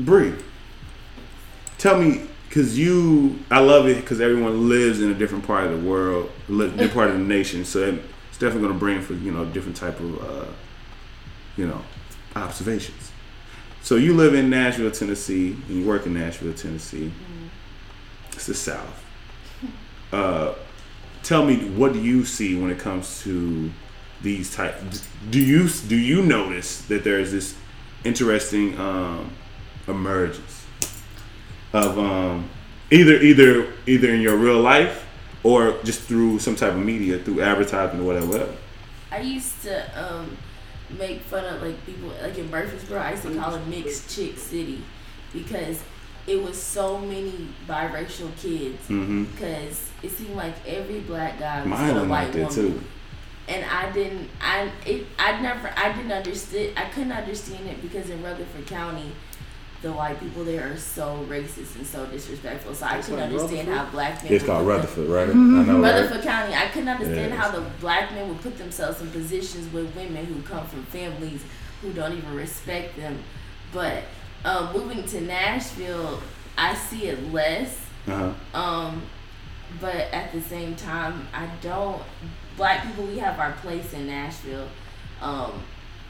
Brii, 0.00 0.40
tell 1.76 2.00
me, 2.00 2.22
because 2.48 2.78
you, 2.78 3.38
I 3.50 3.60
love 3.60 3.86
it 3.86 3.96
because 3.96 4.20
everyone 4.20 4.68
lives 4.68 5.00
in 5.02 5.10
a 5.10 5.14
different 5.14 5.46
part 5.46 5.64
of 5.64 5.70
the 5.70 5.88
world, 5.88 6.30
different 6.48 6.94
part 6.94 7.10
of 7.10 7.18
the 7.18 7.24
nation. 7.24 7.64
So 7.64 7.98
it's 8.30 8.38
definitely 8.38 8.62
going 8.62 8.72
to 8.72 8.78
bring 8.78 9.02
for 9.02 9.14
you 9.14 9.32
know 9.32 9.44
different 9.44 9.76
type 9.76 10.00
of 10.00 10.22
uh, 10.22 10.46
you 11.56 11.66
know 11.66 11.82
observations. 12.34 13.12
So 13.82 13.96
you 13.96 14.14
live 14.14 14.34
in 14.34 14.50
Nashville, 14.50 14.90
Tennessee, 14.90 15.56
and 15.68 15.68
you 15.68 15.86
work 15.86 16.06
in 16.06 16.14
Nashville, 16.14 16.54
Tennessee. 16.54 17.12
It's 18.32 18.46
the 18.46 18.54
South. 18.54 19.04
Uh, 20.12 20.54
tell 21.22 21.44
me, 21.44 21.68
what 21.70 21.92
do 21.92 22.00
you 22.00 22.24
see 22.24 22.58
when 22.60 22.70
it 22.70 22.78
comes 22.78 23.22
to 23.22 23.70
these 24.22 24.54
type? 24.54 24.76
Do 25.30 25.40
you 25.40 25.68
do 25.68 25.96
you 25.96 26.22
notice 26.22 26.82
that 26.82 27.04
there 27.04 27.20
is 27.20 27.30
this 27.32 27.56
interesting 28.04 28.78
um, 28.78 29.32
emergence 29.86 30.47
of 31.72 31.98
um, 31.98 32.48
either 32.90 33.14
either 33.20 33.72
either 33.86 34.08
in 34.14 34.20
your 34.20 34.36
real 34.36 34.60
life 34.60 35.06
or 35.42 35.78
just 35.84 36.02
through 36.02 36.38
some 36.38 36.56
type 36.56 36.72
of 36.72 36.78
media, 36.78 37.18
through 37.18 37.40
advertising 37.40 38.00
or 38.00 38.04
whatever. 38.04 38.54
I 39.10 39.20
used 39.20 39.62
to 39.62 40.04
um, 40.04 40.36
make 40.98 41.20
fun 41.22 41.44
of 41.44 41.62
like 41.62 41.84
people 41.86 42.12
like 42.22 42.36
in 42.38 42.50
Murfreesboro. 42.50 42.98
I 43.00 43.12
used 43.12 43.22
to 43.24 43.34
call 43.36 43.54
it 43.54 43.66
mixed 43.66 44.14
chick 44.14 44.38
city 44.38 44.82
because 45.32 45.82
it 46.26 46.42
was 46.42 46.60
so 46.60 46.98
many 46.98 47.48
biracial 47.66 48.34
kids. 48.36 48.82
Mm-hmm. 48.88 49.24
Because 49.24 49.88
it 50.02 50.10
seemed 50.10 50.36
like 50.36 50.54
every 50.66 51.00
black 51.00 51.38
guy 51.38 51.60
was 51.60 51.70
Mine 51.70 51.96
a 51.96 52.04
white 52.04 52.34
woman. 52.34 52.52
too. 52.52 52.80
and 53.48 53.64
I 53.64 53.90
didn't 53.92 54.28
I 54.40 54.70
it 54.84 55.06
I 55.18 55.40
never 55.40 55.72
I 55.76 55.92
didn't 55.92 56.12
understand 56.12 56.78
I 56.78 56.84
couldn't 56.90 57.12
understand 57.12 57.66
it 57.68 57.80
because 57.80 58.10
in 58.10 58.22
Rutherford 58.22 58.66
County 58.66 59.12
the 59.82 59.92
white 59.92 60.18
people 60.18 60.42
there 60.44 60.72
are 60.72 60.76
so 60.76 61.24
racist 61.28 61.76
and 61.76 61.86
so 61.86 62.04
disrespectful. 62.06 62.74
So 62.74 62.86
I 62.86 62.98
It's 62.98 63.06
couldn't 63.08 63.24
understand 63.24 63.68
Rutherford? 63.68 63.86
how 63.86 63.90
black 63.92 64.24
men 64.24 64.32
It's 64.32 64.44
called 64.44 64.66
put 64.66 64.72
them- 64.72 64.80
Rutherford, 64.80 65.08
right? 65.08 65.28
I 65.28 65.32
know, 65.32 65.80
right? 65.80 65.94
Rutherford 65.94 66.22
County, 66.22 66.54
I 66.54 66.66
couldn't 66.68 66.88
understand 66.88 67.30
Yeah, 67.32 67.36
how 67.40 67.50
the 67.52 67.60
black 67.80 68.12
men 68.12 68.28
would 68.28 68.40
put 68.40 68.58
themselves 68.58 69.00
in 69.00 69.10
positions 69.10 69.72
with 69.72 69.94
women 69.94 70.24
who 70.26 70.42
come 70.42 70.66
from 70.66 70.82
families 70.86 71.44
who 71.82 71.92
don't 71.92 72.12
even 72.16 72.34
respect 72.34 72.96
them. 72.96 73.18
But 73.72 74.02
um, 74.44 74.72
moving 74.72 75.04
to 75.04 75.20
Nashville, 75.20 76.20
I 76.56 76.74
see 76.74 77.06
it 77.06 77.32
less. 77.32 77.78
Uh-huh. 78.08 78.32
Um, 78.58 79.02
but 79.80 79.94
at 80.12 80.32
the 80.32 80.40
same 80.40 80.74
time, 80.74 81.28
I 81.32 81.46
don't. 81.60 82.02
Black 82.56 82.84
people, 82.84 83.04
we 83.04 83.18
have 83.18 83.38
our 83.38 83.52
place 83.52 83.92
in 83.92 84.06
Nashville. 84.08 84.66
Um, 85.20 85.62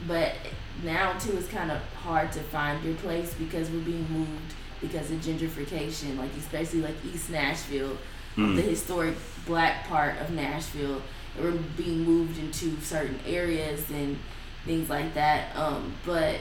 but 0.07 0.33
now 0.83 1.17
too, 1.17 1.37
it's 1.37 1.47
kind 1.47 1.71
of 1.71 1.81
hard 1.95 2.31
to 2.33 2.39
find 2.39 2.83
your 2.83 2.95
place 2.95 3.33
because 3.33 3.69
we're 3.69 3.79
being 3.81 4.05
moved 4.11 4.53
because 4.81 5.11
of 5.11 5.17
gentrification, 5.19 6.17
like 6.17 6.31
especially 6.37 6.81
like 6.81 6.95
East 7.05 7.29
Nashville, 7.29 7.97
Mm. 8.37 8.55
the 8.55 8.61
historic 8.61 9.15
black 9.45 9.87
part 9.87 10.15
of 10.21 10.29
Nashville. 10.31 11.01
We're 11.37 11.51
being 11.51 12.03
moved 12.03 12.37
into 12.39 12.79
certain 12.81 13.19
areas 13.25 13.89
and 13.89 14.17
things 14.65 14.89
like 14.89 15.13
that. 15.15 15.53
Um, 15.55 15.93
but 16.05 16.35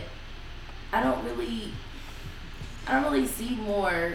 I 0.92 1.02
don't 1.02 1.24
really, 1.24 1.72
I 2.86 2.92
don't 3.00 3.10
really 3.12 3.26
see 3.26 3.54
more 3.56 4.12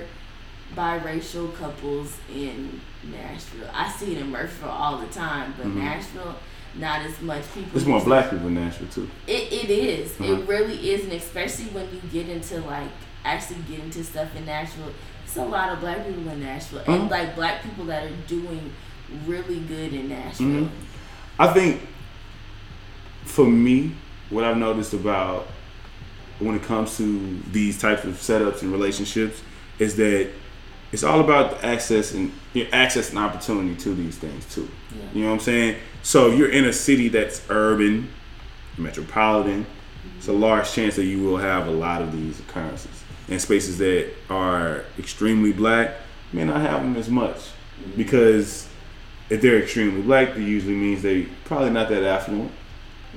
biracial 0.76 1.54
couples 1.56 2.16
in 2.34 2.80
Nashville. 3.04 3.70
I 3.74 3.92
see 3.92 4.14
it 4.16 4.20
in 4.20 4.32
Murfreesboro 4.32 4.70
all 4.72 4.98
the 4.98 5.08
time, 5.08 5.54
but 5.58 5.68
Mhm. 5.68 5.76
Nashville, 5.76 6.36
not 6.76 7.02
as 7.02 7.20
much 7.22 7.44
people. 7.54 7.70
There's 7.74 7.86
more 7.86 8.02
black 8.04 8.30
people 8.32 8.48
in 8.48 8.56
Nashville 8.56 8.88
too. 8.88 9.10
It 9.28 9.52
it 9.54 9.70
is. 9.70 10.20
Uh-huh. 10.20 10.34
It 10.34 10.48
really 10.48 10.92
is, 10.92 11.04
and 11.04 11.14
especially 11.14 11.66
when 11.66 11.86
you 11.94 12.02
get 12.12 12.28
into 12.30 12.60
like 12.62 12.90
actually 13.26 13.60
get 13.70 13.80
into 13.80 14.04
stuff 14.04 14.36
in 14.36 14.46
Nashville. 14.46 14.92
It's 15.26 15.38
a 15.38 15.46
lot 15.46 15.70
of 15.74 15.80
black 15.80 16.06
people 16.06 16.28
in 16.30 16.42
Nashville, 16.42 16.80
Uh-huh. 16.80 16.92
and 16.94 17.10
like 17.10 17.36
black 17.36 17.64
people 17.64 17.86
that 17.86 18.04
are 18.04 18.16
doing 18.28 18.72
really 19.26 19.60
good 19.62 19.94
in 19.94 20.10
Nashville. 20.10 20.48
Mhm. 20.48 20.70
I 21.40 21.48
think 21.48 21.82
for 23.26 23.46
me, 23.46 23.92
what 24.30 24.44
I've 24.44 24.58
noticed 24.58 24.94
about 24.94 25.48
when 26.40 26.56
it 26.56 26.64
comes 26.64 26.98
to 26.98 27.40
these 27.52 27.80
types 27.80 28.04
of 28.04 28.14
setups 28.16 28.62
and 28.62 28.72
relationships 28.72 29.42
is 29.80 29.96
that 29.96 30.30
it's 30.92 31.04
all 31.04 31.20
about 31.22 31.52
the 31.62 31.66
access 31.66 32.14
and 32.14 32.32
you 32.54 32.64
know, 32.66 32.70
access 32.74 33.10
and 33.10 33.18
opportunity 33.20 33.76
to 33.76 33.96
these 33.96 34.18
things 34.18 34.46
too. 34.54 34.70
Yeah. 34.92 35.02
You 35.14 35.22
know 35.24 35.28
what 35.30 35.34
I'm 35.36 35.40
saying? 35.40 35.76
So 36.04 36.32
if 36.32 36.38
you're 36.38 36.52
in 36.52 36.66
a 36.66 36.74
city 36.74 37.08
that's 37.08 37.42
urban, 37.50 38.10
metropolitan, 38.78 39.66
it's 40.18 40.28
a 40.28 40.34
large 40.34 40.72
chance 40.72 40.96
that 40.98 41.06
you 41.06 41.24
will 41.24 41.38
have 41.38 41.68
a 41.68 41.72
lot 41.72 42.02
of 42.02 42.12
these 42.12 42.40
occurrences. 42.40 43.04
And 43.30 43.42
spaces 43.42 43.78
that 43.78 44.12
are 44.30 44.84
extremely 45.00 45.54
black 45.54 45.96
may 46.32 46.44
not 46.44 46.62
have 46.62 46.82
them 46.82 46.96
as 46.98 47.10
much 47.10 47.52
because 47.96 48.68
if 49.30 49.42
they're 49.42 49.62
extremely 49.62 50.02
black, 50.02 50.34
that 50.34 50.42
usually 50.42 50.76
means 50.76 51.02
they 51.02 51.24
probably 51.46 51.70
not 51.70 51.90
that 51.90 52.04
affluent, 52.04 52.52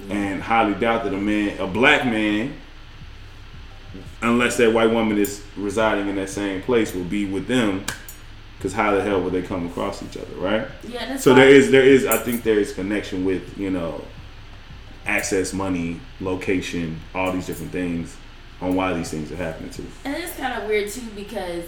and 0.08 0.42
highly 0.42 0.74
doubt 0.74 1.04
that 1.04 1.12
a 1.12 1.18
man, 1.18 1.58
a 1.58 1.66
black 1.66 2.04
man, 2.04 2.54
unless 4.22 4.56
that 4.58 4.72
white 4.72 4.90
woman 4.90 5.18
is 5.18 5.44
residing 5.56 6.08
in 6.08 6.16
that 6.16 6.28
same 6.30 6.62
place, 6.62 6.94
will 6.94 7.04
be 7.04 7.26
with 7.26 7.46
them. 7.46 7.84
Because 8.56 8.72
how 8.72 8.94
the 8.94 9.02
hell 9.02 9.20
would 9.22 9.32
they 9.32 9.42
come 9.42 9.66
across 9.66 10.02
each 10.02 10.16
other, 10.16 10.34
right? 10.36 10.66
Yeah, 10.88 11.06
that's 11.06 11.22
So 11.22 11.34
there 11.34 11.48
is, 11.48 11.70
there 11.70 11.82
is, 11.82 12.06
I 12.06 12.16
think 12.16 12.42
there 12.42 12.58
is 12.58 12.72
connection 12.72 13.24
with 13.24 13.58
you 13.58 13.70
know, 13.70 14.02
access, 15.04 15.52
money, 15.52 16.00
location, 16.20 17.00
all 17.14 17.32
these 17.32 17.46
different 17.46 17.72
things 17.72 18.16
on 18.60 18.74
why 18.74 18.92
these 18.94 19.10
things 19.10 19.30
are 19.32 19.36
happening 19.36 19.70
too. 19.70 19.86
And 20.04 20.16
it's 20.16 20.36
kind 20.36 20.60
of 20.60 20.68
weird 20.68 20.90
too 20.90 21.06
because 21.14 21.64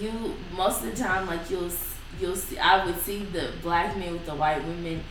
you 0.00 0.34
most 0.56 0.84
of 0.84 0.90
the 0.90 1.02
time 1.02 1.26
like 1.26 1.50
you'll 1.50 1.70
you'll 2.20 2.36
see 2.36 2.58
I 2.58 2.84
would 2.84 3.00
see 3.00 3.24
the 3.24 3.52
black 3.62 3.96
men 3.96 4.12
with 4.12 4.26
the 4.26 4.34
white 4.34 4.64
women. 4.64 5.02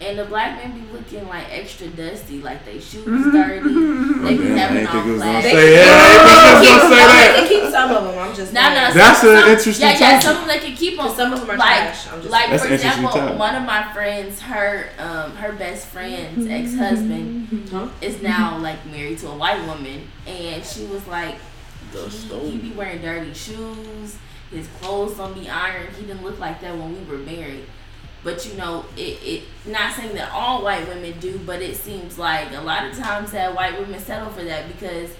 And 0.00 0.16
the 0.16 0.24
black 0.26 0.62
men 0.62 0.78
be 0.80 0.92
looking 0.92 1.26
like 1.28 1.46
extra 1.50 1.88
dusty, 1.88 2.40
like 2.40 2.64
they 2.64 2.78
shoes 2.78 3.04
mm-hmm. 3.04 3.30
dirty. 3.32 3.58
They 3.60 3.68
mm-hmm. 3.68 4.26
be 4.28 4.38
Man, 4.38 4.58
having 4.58 4.76
didn't 4.76 4.90
think 4.92 5.06
it 5.06 5.10
on 5.10 5.16
black. 5.16 5.42
They- 5.42 5.50
say 5.50 5.74
that. 5.74 5.88
I 5.98 6.52
didn't 6.54 6.62
think 6.62 6.70
it 6.70 6.82
was 6.82 6.82
gonna 6.82 6.94
say 6.94 7.06
that. 7.08 7.36
They 7.36 7.48
keep 7.48 7.72
some 7.72 7.90
of 7.90 8.04
them. 8.04 8.18
I'm 8.18 8.34
just 8.36 8.52
No, 8.52 8.62
no. 8.62 8.92
That's 8.94 9.20
some, 9.20 9.30
an 9.30 9.40
some- 9.42 9.50
interesting 9.50 9.88
Yeah, 9.88 9.98
yeah. 9.98 10.10
topic. 10.10 10.22
Some 10.22 10.36
of 10.36 10.46
them 10.46 10.48
they 10.48 10.66
can 10.66 10.76
keep 10.76 11.00
on. 11.00 11.06
'Cause 11.08 11.16
some 11.16 11.32
of 11.32 11.40
them 11.40 11.50
are 11.50 11.56
like, 11.56 11.78
trash. 11.78 12.06
I'm 12.12 12.20
just 12.20 12.30
like 12.30 12.50
That's 12.50 12.62
for 12.62 12.68
an 12.68 12.74
example, 12.74 13.10
topic. 13.10 13.38
one 13.38 13.54
of 13.56 13.64
my 13.64 13.92
friends, 13.92 14.40
her 14.42 14.88
um 15.00 15.34
her 15.36 15.52
best 15.52 15.86
friend's 15.88 16.44
mm-hmm. 16.46 16.52
ex 16.52 16.76
husband 16.76 17.68
Huh? 17.72 17.88
is 18.00 18.22
now 18.22 18.56
like 18.58 18.86
married 18.86 19.18
to 19.18 19.28
a 19.28 19.36
white 19.36 19.60
woman, 19.66 20.06
and 20.28 20.64
she 20.64 20.84
was 20.86 21.04
like, 21.08 21.34
he, 21.92 22.50
he 22.50 22.58
be 22.58 22.70
wearing 22.72 23.02
dirty 23.02 23.34
shoes. 23.34 24.16
His 24.52 24.66
clothes 24.80 25.16
don't 25.16 25.34
be 25.34 25.50
ironed. 25.50 25.90
He 25.96 26.06
didn't 26.06 26.22
look 26.22 26.38
like 26.38 26.60
that 26.60 26.76
when 26.76 26.94
we 26.94 27.10
were 27.10 27.18
married. 27.18 27.64
But 28.24 28.46
you 28.46 28.54
know, 28.58 28.84
it, 28.96 29.18
it 29.22 29.42
not 29.66 29.94
saying 29.94 30.14
that 30.16 30.32
all 30.32 30.62
white 30.64 30.86
women 30.88 31.18
do, 31.20 31.38
but 31.46 31.62
it 31.62 31.76
seems 31.76 32.18
like 32.18 32.52
a 32.52 32.60
lot 32.60 32.84
of 32.86 32.96
times 32.96 33.32
that 33.32 33.54
white 33.54 33.78
women 33.78 34.00
settle 34.00 34.30
for 34.30 34.42
that 34.44 34.66
because 34.68 35.10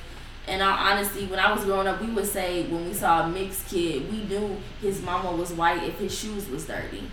in 0.49 0.61
all 0.63 0.73
honesty, 0.77 1.27
when 1.27 1.39
I 1.39 1.53
was 1.53 1.65
growing 1.65 1.87
up, 1.87 2.01
we 2.01 2.09
would 2.11 2.27
say 2.27 2.65
when 2.67 2.87
we 2.87 2.95
saw 2.95 3.25
a 3.25 3.29
mixed 3.29 3.69
kid, 3.69 4.11
we 4.11 4.25
knew 4.25 4.57
his 4.81 5.03
mama 5.03 5.31
was 5.31 5.53
white 5.53 5.83
if 5.85 5.99
his 5.99 6.17
shoes 6.19 6.49
was 6.49 6.67
dirty. 6.67 7.05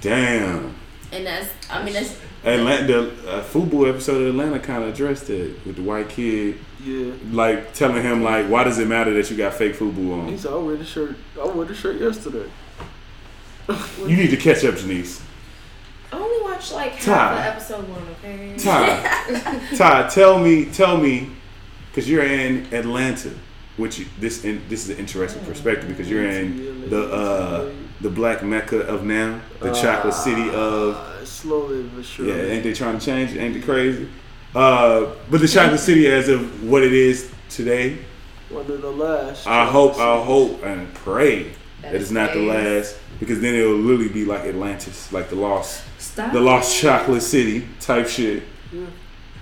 Damn. 0.00 0.74
And 1.12 1.26
that's, 1.26 1.50
I 1.70 1.84
mean, 1.84 1.94
that's 1.94 2.18
Atlanta, 2.44 2.86
the 2.86 3.30
uh, 3.30 3.42
Fubu 3.44 3.88
episode 3.88 4.22
of 4.22 4.28
Atlanta 4.28 4.58
kind 4.58 4.82
of 4.82 4.90
addressed 4.90 5.30
it 5.30 5.64
with 5.64 5.76
the 5.76 5.82
white 5.82 6.08
kid, 6.08 6.58
Yeah. 6.82 7.12
like 7.30 7.72
telling 7.74 8.02
him 8.02 8.22
like, 8.22 8.46
why 8.46 8.64
does 8.64 8.78
it 8.78 8.88
matter 8.88 9.12
that 9.14 9.30
you 9.30 9.36
got 9.36 9.54
fake 9.54 9.74
Fubu 9.74 10.22
on? 10.22 10.28
He 10.28 10.36
said, 10.36 10.52
I 10.52 10.56
wear 10.56 10.76
the 10.76 10.84
shirt. 10.84 11.16
I 11.40 11.46
wore 11.46 11.64
the 11.66 11.74
shirt 11.74 12.00
yesterday. 12.00 12.50
You 14.06 14.16
need 14.16 14.30
to 14.30 14.36
catch 14.36 14.64
up, 14.64 14.74
Jenese. 14.74 15.22
I 16.12 16.16
only 16.18 16.42
watched 16.42 16.72
like 16.72 16.92
half 16.92 17.04
Ty. 17.04 17.38
of 17.46 17.54
episode 17.56 17.88
one. 17.88 18.02
Okay. 18.22 18.54
Ty, 18.58 19.60
Ty, 19.76 20.08
tell 20.10 20.38
me, 20.38 20.66
tell 20.66 20.96
me, 20.98 21.30
because 21.90 22.08
you're 22.08 22.24
in 22.24 22.72
Atlanta, 22.72 23.30
which 23.76 23.98
you, 23.98 24.06
this 24.20 24.44
in, 24.44 24.62
this 24.68 24.84
is 24.84 24.90
an 24.90 24.98
interesting 24.98 25.42
perspective 25.44 25.88
because 25.88 26.08
you're 26.10 26.28
in 26.28 26.88
the 26.90 27.10
uh, 27.12 27.70
the 28.00 28.10
black 28.10 28.42
mecca 28.42 28.80
of 28.86 29.04
now, 29.04 29.40
the 29.60 29.72
chocolate 29.72 30.14
city 30.14 30.48
of 30.50 30.94
Uh, 30.96 31.24
slowly 31.24 31.82
but 31.84 32.04
surely. 32.04 32.32
yeah. 32.32 32.52
Ain't 32.52 32.62
they 32.64 32.72
trying 32.74 32.98
to 32.98 33.04
change 33.04 33.32
it? 33.32 33.38
Ain't 33.40 33.56
it 33.56 33.64
crazy? 33.64 34.08
Uh, 34.54 35.06
but 35.30 35.40
the 35.40 35.48
chocolate 35.48 35.80
city 35.80 36.06
as 36.06 36.28
of 36.28 36.62
what 36.62 36.82
it 36.84 36.92
is 36.92 37.30
today, 37.48 37.98
One 38.50 38.70
of 38.70 38.82
the 38.82 38.90
last. 38.90 39.46
I 39.48 39.64
hope, 39.66 39.96
I 39.98 40.22
hope 40.22 40.62
and 40.62 40.92
pray 40.94 41.52
That 41.82 41.92
that 41.92 41.94
it's 41.96 42.04
is 42.06 42.12
not 42.12 42.32
the 42.32 42.40
last 42.40 42.96
because 43.20 43.40
then 43.40 43.54
it'll 43.54 43.74
literally 43.74 44.08
be 44.08 44.24
like 44.24 44.42
Atlantis, 44.42 45.12
like 45.12 45.28
the 45.28 45.36
lost, 45.36 45.84
Stop. 45.98 46.32
the 46.32 46.40
lost 46.40 46.76
chocolate 46.80 47.22
city 47.22 47.66
type 47.80 48.08
shit. 48.08 48.42
Yeah. 48.72 48.86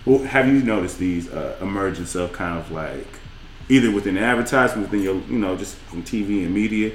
Well, 0.05 0.25
have 0.25 0.49
you 0.49 0.62
noticed 0.62 0.99
these 0.99 1.31
uh, 1.31 1.57
emergence 1.61 2.14
of 2.14 2.33
kind 2.33 2.59
of 2.59 2.71
like 2.73 3.07
either 3.68 3.90
within 3.90 4.18
advertisement, 4.18 4.90
within 4.90 5.05
your, 5.05 5.14
you 5.29 5.38
know, 5.38 5.57
just 5.57 5.77
from 5.77 6.03
TV 6.03 6.45
and 6.45 6.53
media, 6.53 6.92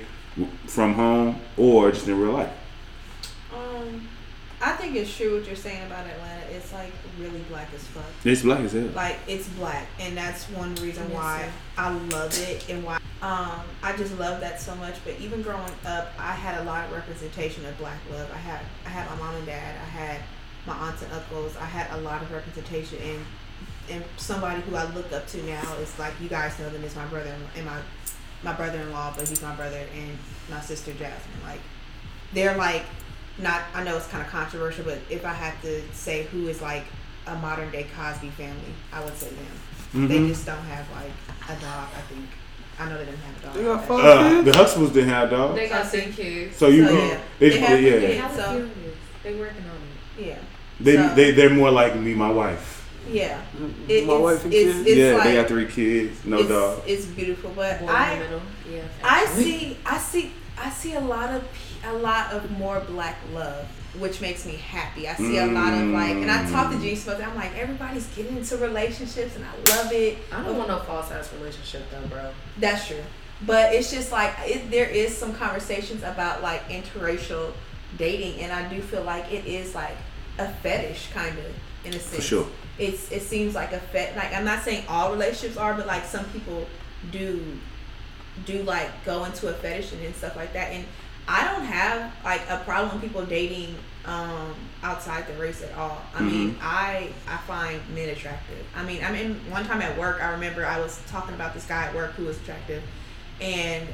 from 0.65 0.93
home, 0.93 1.39
or 1.56 1.91
just 1.91 2.08
in 2.08 2.19
real 2.19 2.34
life? 2.34 2.52
I 4.60 4.72
think 4.72 4.96
it's 4.96 5.15
true 5.15 5.38
what 5.38 5.46
you're 5.46 5.56
saying 5.56 5.86
about 5.86 6.08
Atlanta. 6.08 6.46
It's 6.52 6.74
like 6.74 6.91
really 7.20 7.41
black 7.50 7.67
as 7.76 7.84
fuck. 7.84 8.04
It's 8.24 8.41
black 8.41 8.62
as 8.62 8.74
hell. 8.74 8.89
Like 8.96 9.17
it's 9.28 9.48
black, 9.50 9.88
and 10.00 10.17
that's 10.17 10.46
one 10.50 10.74
reason 10.76 11.13
why. 11.13 11.50
I 11.78 11.91
love 11.91 12.36
it 12.50 12.67
and 12.70 12.84
why 12.84 13.00
um 13.22 13.62
I 13.84 13.96
just 13.98 14.17
love 14.17 14.41
that 14.41 14.60
so 14.60 14.76
much. 14.76 14.96
But 15.04 15.20
even 15.20 15.41
growing 15.41 15.72
up, 15.86 16.12
I 16.17 16.32
had 16.32 16.60
a 16.62 16.63
lot 16.63 16.86
of 16.86 16.91
representation 16.91 17.65
of 17.65 17.78
black 17.78 18.00
love. 18.12 18.30
I 18.34 18.38
had 18.38 18.62
I 18.86 18.89
had 18.89 19.10
my 19.12 19.15
mom 19.17 19.36
and 19.36 19.46
dad. 19.46 19.76
I 19.76 19.89
had 19.89 20.22
my 20.65 20.74
aunts 20.74 21.02
and 21.04 21.12
uncles. 21.13 21.56
I 21.58 21.65
had 21.65 21.91
a 21.98 22.02
lot 22.02 22.22
of 22.22 22.32
representation, 22.32 23.00
and 23.02 23.26
and 23.89 24.04
somebody 24.17 24.62
who 24.62 24.76
I 24.76 24.86
look 24.93 25.12
up 25.13 25.28
to 25.28 25.43
now 25.43 25.76
is 25.76 25.98
like 26.00 26.13
you 26.20 26.30
guys 26.30 26.58
know 26.60 26.70
them 26.70 26.84
is 26.84 26.96
my 26.96 27.06
brother 27.06 27.36
and 27.56 27.65
my 27.65 27.80
my 28.43 28.54
brother-in-law, 28.54 29.13
but 29.17 29.28
he's 29.28 29.41
my 29.41 29.56
brother 29.56 29.84
and 29.96 30.17
my 30.50 30.62
sister 30.62 30.93
Jasmine. 30.93 31.41
Like 31.43 31.60
they're 32.34 32.58
like 32.58 32.84
not 33.39 33.62
I 33.73 33.84
know 33.84 33.97
it's 33.97 34.08
kind 34.08 34.23
of 34.26 34.30
controversial, 34.32 34.84
but 34.86 35.00
if 35.10 35.26
I 35.26 35.34
had 35.34 35.60
to 35.62 35.82
say 35.93 36.23
who 36.32 36.47
is 36.47 36.62
like 36.62 36.84
a 37.28 37.36
modern 37.36 37.69
day 37.71 37.88
Cosby 37.95 38.30
family, 38.30 38.73
I 38.93 39.04
would 39.04 39.17
say 39.17 39.28
them. 39.30 40.08
They 40.08 40.17
Mhm. 40.19 40.28
just 40.30 40.45
don't 40.45 40.58
have 40.63 40.86
like 40.91 41.12
a 41.50 41.62
dog. 41.62 41.88
I 41.95 42.02
think 42.13 42.26
I 42.80 42.88
know 42.89 42.97
they 42.97 43.06
didn't 43.06 43.19
have 43.19 43.38
a 43.41 43.45
dog. 43.45 43.54
They 43.56 43.63
got 43.63 43.88
but- 43.88 44.02
five 44.02 44.06
Uh, 44.06 44.30
kids? 44.30 44.45
the 44.45 44.52
Huxtables 44.63 44.93
didn't 44.93 45.10
have 45.10 45.30
dogs, 45.32 45.56
They 45.56 45.67
got 45.69 45.89
three 45.91 46.12
kids. 46.12 46.56
so 46.58 46.67
you, 46.67 46.86
So, 46.88 46.93
yeah. 46.93 47.17
they, 47.39 47.50
They 47.50 47.60
have 47.60 47.69
yeah, 47.82 47.91
three 47.91 48.00
They 48.00 48.08
kids. 48.08 48.21
have 48.21 48.36
so- 48.36 48.41
a 48.50 48.54
few. 48.54 48.69
They 49.23 49.34
working 49.34 49.63
on 49.65 49.78
it. 50.23 50.28
Yeah, 50.28 50.36
they, 50.80 50.95
So- 50.95 51.15
they, 51.15 51.32
they're 51.32 51.50
more 51.50 51.71
like 51.71 51.95
me, 51.95 52.13
my 52.13 52.30
wife. 52.30 52.88
yeah. 53.12 53.39
It, 53.88 54.06
My 54.06 54.13
it's, 54.13 54.21
wife 54.21 54.43
and 54.45 54.54
it's, 54.54 54.73
kids. 54.76 54.88
it's 54.88 54.97
yeah, 54.97 55.13
like 55.15 55.23
they 55.23 55.34
got 55.36 55.47
three 55.47 55.65
kids, 55.65 56.19
no 56.26 56.39
it's, 56.39 56.50
dog. 56.50 56.82
It's 56.86 57.06
beautiful, 57.06 57.52
but 57.56 57.80
Boy 57.80 57.88
I 57.88 58.12
in 58.13 58.19
the 58.19 58.23
middle. 58.26 58.41
Yeah. 58.71 58.82
I 59.04 59.26
see 59.26 59.78
I 59.86 59.97
see 59.97 60.32
I 60.60 60.69
see 60.69 60.93
a 60.93 61.00
lot 61.00 61.30
of 61.34 61.41
pe- 61.54 61.66
a 61.86 61.94
lot 61.94 62.32
of 62.34 62.50
more 62.52 62.80
black 62.82 63.18
love, 63.34 63.66
which 64.00 64.22
makes 64.22 64.46
me 64.46 64.56
happy. 64.56 65.08
I 65.08 65.16
see 65.16 65.38
a 65.38 65.46
lot 65.46 65.74
of 65.74 65.88
like, 65.90 66.16
and 66.16 66.30
I 66.30 66.50
talk 66.50 66.72
to 66.72 66.78
mm. 66.78 66.82
G 66.82 66.96
Smith. 66.96 67.22
I'm 67.22 67.36
like, 67.36 67.56
everybody's 67.58 68.08
getting 68.16 68.38
into 68.38 68.58
relationships, 68.58 69.36
and 69.36 69.46
I 69.46 69.76
love 69.76 69.92
it. 69.92 70.18
I 70.32 70.44
don't 70.44 70.58
want 70.58 70.70
no 70.70 70.80
false 70.80 71.12
ass 71.12 71.32
relationship 71.34 71.84
though, 71.92 72.08
bro. 72.08 72.32
That's 72.60 72.88
true, 72.88 73.04
but 73.46 73.74
it's 73.74 73.92
just 73.92 74.12
like 74.12 74.34
it, 74.42 74.70
there 74.72 74.90
is 74.90 75.16
some 75.16 75.34
conversations 75.34 76.04
about 76.04 76.42
like 76.42 76.68
interracial 76.70 77.54
dating, 77.98 78.42
and 78.42 78.52
I 78.52 78.68
do 78.70 78.82
feel 78.82 79.04
like 79.04 79.32
it 79.32 79.46
is 79.46 79.76
like 79.76 79.98
a 80.40 80.48
fetish 80.48 81.10
kind 81.13 81.38
of 81.38 81.46
in 81.86 81.94
a 81.94 82.00
sense. 82.00 82.16
For 82.16 82.22
sure. 82.22 82.48
It's 82.78 83.12
it 83.12 83.24
seems 83.24 83.56
like 83.56 83.74
a 83.74 83.80
fet 83.80 84.16
like 84.16 84.34
I'm 84.34 84.46
not 84.46 84.63
saying 84.63 84.86
all 84.88 85.12
relationships 85.12 85.58
are, 85.58 85.74
but 85.74 85.88
like 85.88 86.06
some 86.06 86.26
people 86.26 86.68
do 87.12 87.58
do 88.46 88.62
like 88.63 89.04
go 89.04 89.26
into 89.26 89.48
a 89.48 89.54
fetish 89.54 89.94
and, 89.94 90.04
and 90.04 90.16
stuff 90.16 90.36
like 90.36 90.54
that. 90.54 90.72
And 90.72 90.86
I 91.28 91.44
don't 91.52 91.66
have 91.66 92.13
like 92.24 92.42
a 92.50 92.58
problem 92.63 92.94
with 92.94 93.02
people 93.02 93.26
dating 93.26 93.76
um 94.06 94.54
outside 94.84 95.28
the 95.28 95.34
race 95.34 95.62
at 95.63 95.74
all. 95.78 96.02
I 96.16 96.22
mean, 96.22 96.56
I 96.62 97.10
I 97.28 97.38
find 97.38 97.82
men 97.94 98.10
attractive. 98.10 98.66
I 98.76 98.84
mean, 98.84 99.04
I 99.04 99.12
mean, 99.12 99.36
one 99.50 99.66
time 99.66 99.82
at 99.82 99.98
work, 99.98 100.22
I 100.24 100.32
remember 100.32 100.66
I 100.66 100.80
was 100.80 101.02
talking 101.08 101.36
about 101.36 101.54
this 101.54 101.66
guy 101.66 101.86
at 101.86 101.96
work 101.96 102.12
who 102.12 102.26
was 102.26 102.38
attractive, 102.38 102.82
and 103.42 103.88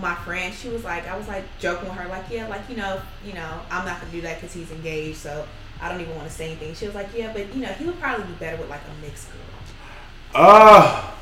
my 0.00 0.14
friend, 0.14 0.54
she 0.54 0.68
was 0.68 0.84
like, 0.84 1.08
I 1.08 1.16
was 1.16 1.26
like 1.26 1.44
joking 1.58 1.88
with 1.88 1.98
her, 1.98 2.08
like, 2.08 2.24
yeah, 2.30 2.46
like 2.48 2.68
you 2.68 2.76
know, 2.76 3.00
you 3.24 3.32
know, 3.32 3.60
I'm 3.70 3.84
not 3.84 4.00
gonna 4.00 4.12
do 4.12 4.20
that 4.22 4.40
because 4.40 4.54
he's 4.54 4.70
engaged, 4.70 5.18
so 5.18 5.46
I 5.80 5.88
don't 5.90 6.00
even 6.00 6.14
want 6.14 6.28
to 6.28 6.32
say 6.34 6.46
anything. 6.46 6.74
She 6.74 6.86
was 6.86 6.94
like, 6.94 7.08
yeah, 7.14 7.32
but 7.32 7.52
you 7.54 7.62
know, 7.62 7.68
he 7.68 7.84
would 7.86 7.98
probably 7.98 8.26
be 8.26 8.32
better 8.34 8.56
with 8.56 8.70
like 8.70 8.82
a 8.82 9.02
mixed 9.04 9.28
girl. 9.28 9.40
Ah, 10.34 11.16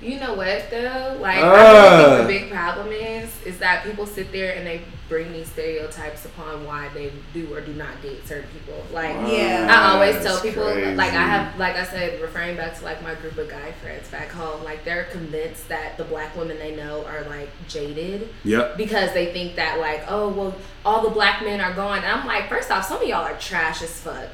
You 0.00 0.20
know 0.20 0.34
what 0.34 0.70
though? 0.70 1.16
Like 1.20 1.38
I 1.38 1.42
Ah. 1.42 1.96
really 1.98 2.16
think 2.16 2.26
the 2.28 2.40
big 2.46 2.50
problem 2.52 2.88
is 2.92 3.30
is 3.44 3.58
that 3.58 3.82
people 3.84 4.06
sit 4.06 4.30
there 4.30 4.54
and 4.54 4.64
they 4.66 4.82
bring 5.08 5.32
these 5.32 5.48
stereotypes 5.50 6.24
upon 6.26 6.64
why 6.66 6.88
they 6.94 7.10
do 7.32 7.52
or 7.52 7.60
do 7.62 7.72
not 7.72 8.00
date 8.02 8.26
certain 8.28 8.48
people. 8.52 8.84
Like 8.92 9.16
Yeah. 9.26 9.66
I 9.68 9.94
always 9.94 10.22
tell 10.22 10.38
people 10.40 10.70
crazy. 10.70 10.94
like 10.94 11.10
I 11.14 11.22
have 11.26 11.58
like 11.58 11.74
I 11.76 11.84
said, 11.84 12.20
referring 12.20 12.56
back 12.56 12.78
to 12.78 12.84
like 12.84 13.02
my 13.02 13.14
group 13.16 13.36
of 13.38 13.48
guy 13.48 13.72
friends 13.82 14.06
back 14.08 14.28
home, 14.30 14.62
like 14.62 14.84
they're 14.84 15.04
convinced 15.04 15.68
that 15.68 15.96
the 15.96 16.04
black 16.04 16.36
women 16.36 16.58
they 16.58 16.76
know 16.76 17.04
are 17.06 17.22
like 17.28 17.48
jaded 17.68 18.28
Yep. 18.44 18.76
because 18.76 19.12
they 19.14 19.32
think 19.32 19.56
that 19.56 19.80
like, 19.80 20.04
oh 20.08 20.28
well 20.28 20.54
all 20.84 21.02
the 21.02 21.10
black 21.10 21.42
men 21.42 21.60
are 21.60 21.72
gone. 21.74 21.98
And 21.98 22.06
I'm 22.06 22.24
like, 22.26 22.48
first 22.48 22.70
off, 22.70 22.84
some 22.86 23.02
of 23.02 23.08
y'all 23.08 23.24
are 23.24 23.36
trash 23.38 23.82
as 23.82 23.98
fuck. 23.98 24.28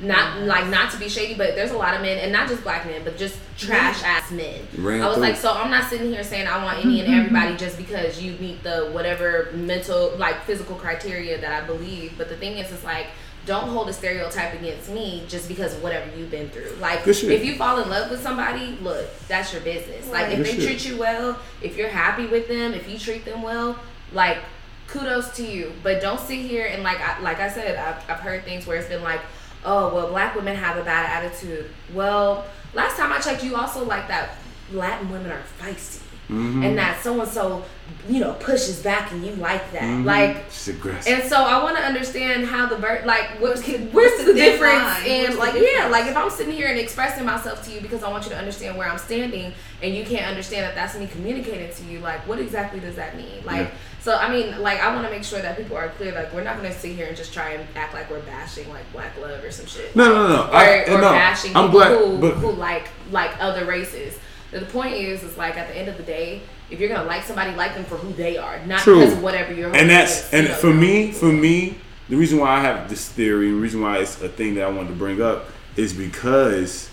Not 0.00 0.42
like 0.42 0.68
not 0.68 0.92
to 0.92 0.98
be 0.98 1.08
shady, 1.08 1.34
but 1.34 1.56
there's 1.56 1.72
a 1.72 1.76
lot 1.76 1.94
of 1.94 2.02
men, 2.02 2.18
and 2.18 2.32
not 2.32 2.48
just 2.48 2.62
black 2.62 2.86
men, 2.86 3.02
but 3.02 3.16
just 3.16 3.36
trash 3.56 4.02
ass 4.04 4.30
men. 4.30 4.60
Ran 4.76 5.02
I 5.02 5.06
was 5.06 5.16
through. 5.16 5.24
like, 5.24 5.36
so 5.36 5.52
I'm 5.52 5.70
not 5.72 5.90
sitting 5.90 6.12
here 6.12 6.22
saying 6.22 6.46
I 6.46 6.62
want 6.62 6.84
any 6.84 7.00
and 7.00 7.08
mm-hmm. 7.08 7.18
everybody 7.18 7.56
just 7.56 7.76
because 7.76 8.22
you 8.22 8.32
meet 8.34 8.62
the 8.62 8.90
whatever 8.92 9.50
mental, 9.54 10.14
like 10.16 10.44
physical 10.44 10.76
criteria 10.76 11.40
that 11.40 11.62
I 11.62 11.66
believe. 11.66 12.14
But 12.16 12.28
the 12.28 12.36
thing 12.36 12.58
is, 12.58 12.70
it's 12.70 12.84
like, 12.84 13.08
don't 13.44 13.70
hold 13.70 13.88
a 13.88 13.92
stereotype 13.92 14.52
against 14.54 14.90
me 14.90 15.24
just 15.26 15.48
because 15.48 15.74
of 15.74 15.82
whatever 15.82 16.14
you've 16.16 16.30
been 16.30 16.50
through. 16.50 16.70
Like, 16.80 17.02
Good 17.02 17.16
if 17.24 17.44
you 17.44 17.56
fall 17.56 17.80
in 17.80 17.88
love 17.88 18.10
with 18.10 18.22
somebody, 18.22 18.78
look, 18.82 19.06
that's 19.26 19.52
your 19.52 19.62
business. 19.62 20.08
Like, 20.10 20.30
if 20.30 20.36
Good 20.36 20.46
they 20.46 20.54
shit. 20.54 20.64
treat 20.64 20.86
you 20.86 20.98
well, 20.98 21.40
if 21.62 21.76
you're 21.76 21.88
happy 21.88 22.26
with 22.26 22.46
them, 22.46 22.72
if 22.74 22.88
you 22.88 22.98
treat 22.98 23.24
them 23.24 23.42
well, 23.42 23.78
like, 24.12 24.38
kudos 24.86 25.30
to 25.36 25.44
you. 25.44 25.72
But 25.82 26.00
don't 26.02 26.20
sit 26.20 26.40
here 26.40 26.66
and 26.66 26.82
like, 26.82 27.00
I, 27.00 27.18
like 27.20 27.40
I 27.40 27.48
said, 27.48 27.76
I've, 27.76 28.10
I've 28.10 28.20
heard 28.20 28.44
things 28.44 28.66
where 28.66 28.76
it's 28.76 28.88
been 28.88 29.02
like, 29.02 29.20
oh 29.64 29.94
well, 29.94 30.08
black 30.08 30.34
women 30.34 30.56
have 30.56 30.76
a 30.76 30.84
bad 30.84 31.24
attitude. 31.24 31.70
Well, 31.94 32.44
last 32.74 32.96
time 32.96 33.12
I 33.12 33.18
checked, 33.20 33.42
you 33.44 33.56
also 33.56 33.84
like 33.84 34.08
that 34.08 34.30
Latin 34.72 35.10
women 35.10 35.30
are 35.30 35.42
feisty. 35.60 36.02
Mm-hmm. 36.28 36.62
And 36.62 36.76
that 36.76 37.02
so 37.02 37.18
and 37.22 37.30
so, 37.30 37.64
you 38.06 38.20
know, 38.20 38.34
pushes 38.34 38.82
back 38.82 39.12
and 39.12 39.24
you 39.24 39.32
like 39.36 39.72
that. 39.72 39.80
Mhm. 39.80 40.04
Like 40.04 40.44
She's 40.50 40.68
aggressive. 40.68 41.10
and 41.20 41.26
so 41.26 41.36
I 41.38 41.62
want 41.62 41.78
to 41.78 41.82
understand 41.82 42.44
how 42.46 42.66
the 42.66 42.76
ver- 42.76 43.02
like 43.06 43.40
what, 43.40 43.52
What's 43.56 43.62
the- 43.62 43.78
what's 43.92 44.18
the, 44.18 44.24
the 44.24 44.34
difference 44.34 44.82
line? 44.82 45.06
in 45.06 45.22
What's 45.22 45.34
the 45.36 45.40
like 45.40 45.54
yeah 45.74 45.86
like 45.86 46.04
if 46.06 46.14
I'm 46.18 46.28
sitting 46.28 46.52
here 46.52 46.68
and 46.68 46.78
expressing 46.78 47.24
myself 47.24 47.64
to 47.64 47.72
you 47.72 47.80
because 47.80 48.02
I 48.02 48.10
want 48.10 48.24
you 48.24 48.30
to 48.32 48.36
understand 48.36 48.76
where 48.76 48.86
I'm 48.90 48.98
standing 48.98 49.54
and 49.82 49.94
you 49.94 50.04
can't 50.04 50.26
understand 50.26 50.64
that 50.66 50.74
that's 50.74 50.98
me 50.98 51.06
communicating 51.06 51.74
to 51.74 51.84
you 51.90 52.00
like 52.00 52.20
what 52.28 52.38
exactly 52.38 52.78
does 52.80 52.96
that 52.96 53.16
mean 53.16 53.42
like 53.46 53.68
Yeah. 53.68 53.74
So 54.00 54.14
I 54.16 54.30
mean 54.32 54.60
like 54.62 54.80
I 54.80 54.94
want 54.94 55.06
to 55.06 55.10
make 55.10 55.24
sure 55.24 55.40
that 55.42 55.56
people 55.56 55.76
are 55.76 55.88
clear 55.90 56.12
like 56.14 56.32
we're 56.32 56.44
not 56.44 56.56
gonna 56.56 56.72
sit 56.72 56.92
here 56.92 57.06
and 57.06 57.16
just 57.16 57.32
try 57.32 57.50
and 57.50 57.66
act 57.76 57.94
like 57.94 58.10
we're 58.10 58.20
bashing 58.20 58.68
like 58.70 58.90
black 58.92 59.18
love 59.20 59.42
or 59.42 59.50
some 59.50 59.66
shit 59.66 59.94
No, 59.96 60.04
no, 60.08 60.28
no. 60.28 60.42
or, 60.44 60.54
I- 60.54 60.84
or 60.84 61.00
no, 61.00 61.10
bashing 61.12 61.54
I'm 61.56 61.70
people 61.70 62.16
who, 62.16 62.18
but- 62.18 62.34
who 62.34 62.52
like 62.52 62.88
like 63.10 63.32
other 63.40 63.64
races. 63.64 64.18
The 64.50 64.62
point 64.62 64.94
is, 64.94 65.22
is 65.22 65.36
like 65.36 65.58
at 65.58 65.68
the 65.68 65.76
end 65.76 65.90
of 65.90 65.98
the 65.98 66.02
day, 66.04 66.40
if 66.70 66.80
you're 66.80 66.88
gonna 66.88 67.06
like 67.06 67.22
somebody, 67.22 67.54
like 67.54 67.74
them 67.74 67.84
for 67.84 67.96
who 67.96 68.14
they 68.14 68.38
are, 68.38 68.64
not 68.64 68.80
True. 68.80 69.00
because 69.00 69.12
of 69.12 69.22
whatever 69.22 69.52
you're. 69.52 69.76
and 69.76 69.90
that's 69.90 70.28
is, 70.28 70.32
and 70.32 70.42
you 70.44 70.48
know. 70.48 70.54
for 70.58 70.72
me 70.72 71.12
for 71.12 71.26
me 71.30 71.76
the 72.08 72.16
reason 72.16 72.38
why 72.38 72.56
i 72.56 72.60
have 72.60 72.88
this 72.88 73.06
theory 73.10 73.48
and 73.48 73.58
the 73.58 73.60
reason 73.60 73.82
why 73.82 73.98
it's 73.98 74.22
a 74.22 74.28
thing 74.30 74.54
that 74.54 74.64
i 74.64 74.70
wanted 74.70 74.88
to 74.88 74.94
bring 74.94 75.20
up 75.20 75.44
is 75.76 75.92
because 75.92 76.88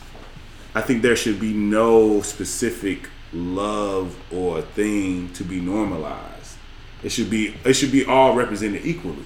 i 0.75 0.81
think 0.81 1.01
there 1.01 1.15
should 1.15 1.39
be 1.39 1.53
no 1.53 2.21
specific 2.21 3.09
love 3.31 4.13
or 4.33 4.61
thing 4.61 5.31
to 5.31 5.45
be 5.45 5.61
normalized 5.61 6.34
it 7.05 7.11
should 7.11 7.29
be 7.29 7.55
it 7.63 7.73
should 7.75 7.91
be 7.91 8.03
all 8.03 8.35
represented 8.35 8.85
equally. 8.85 9.23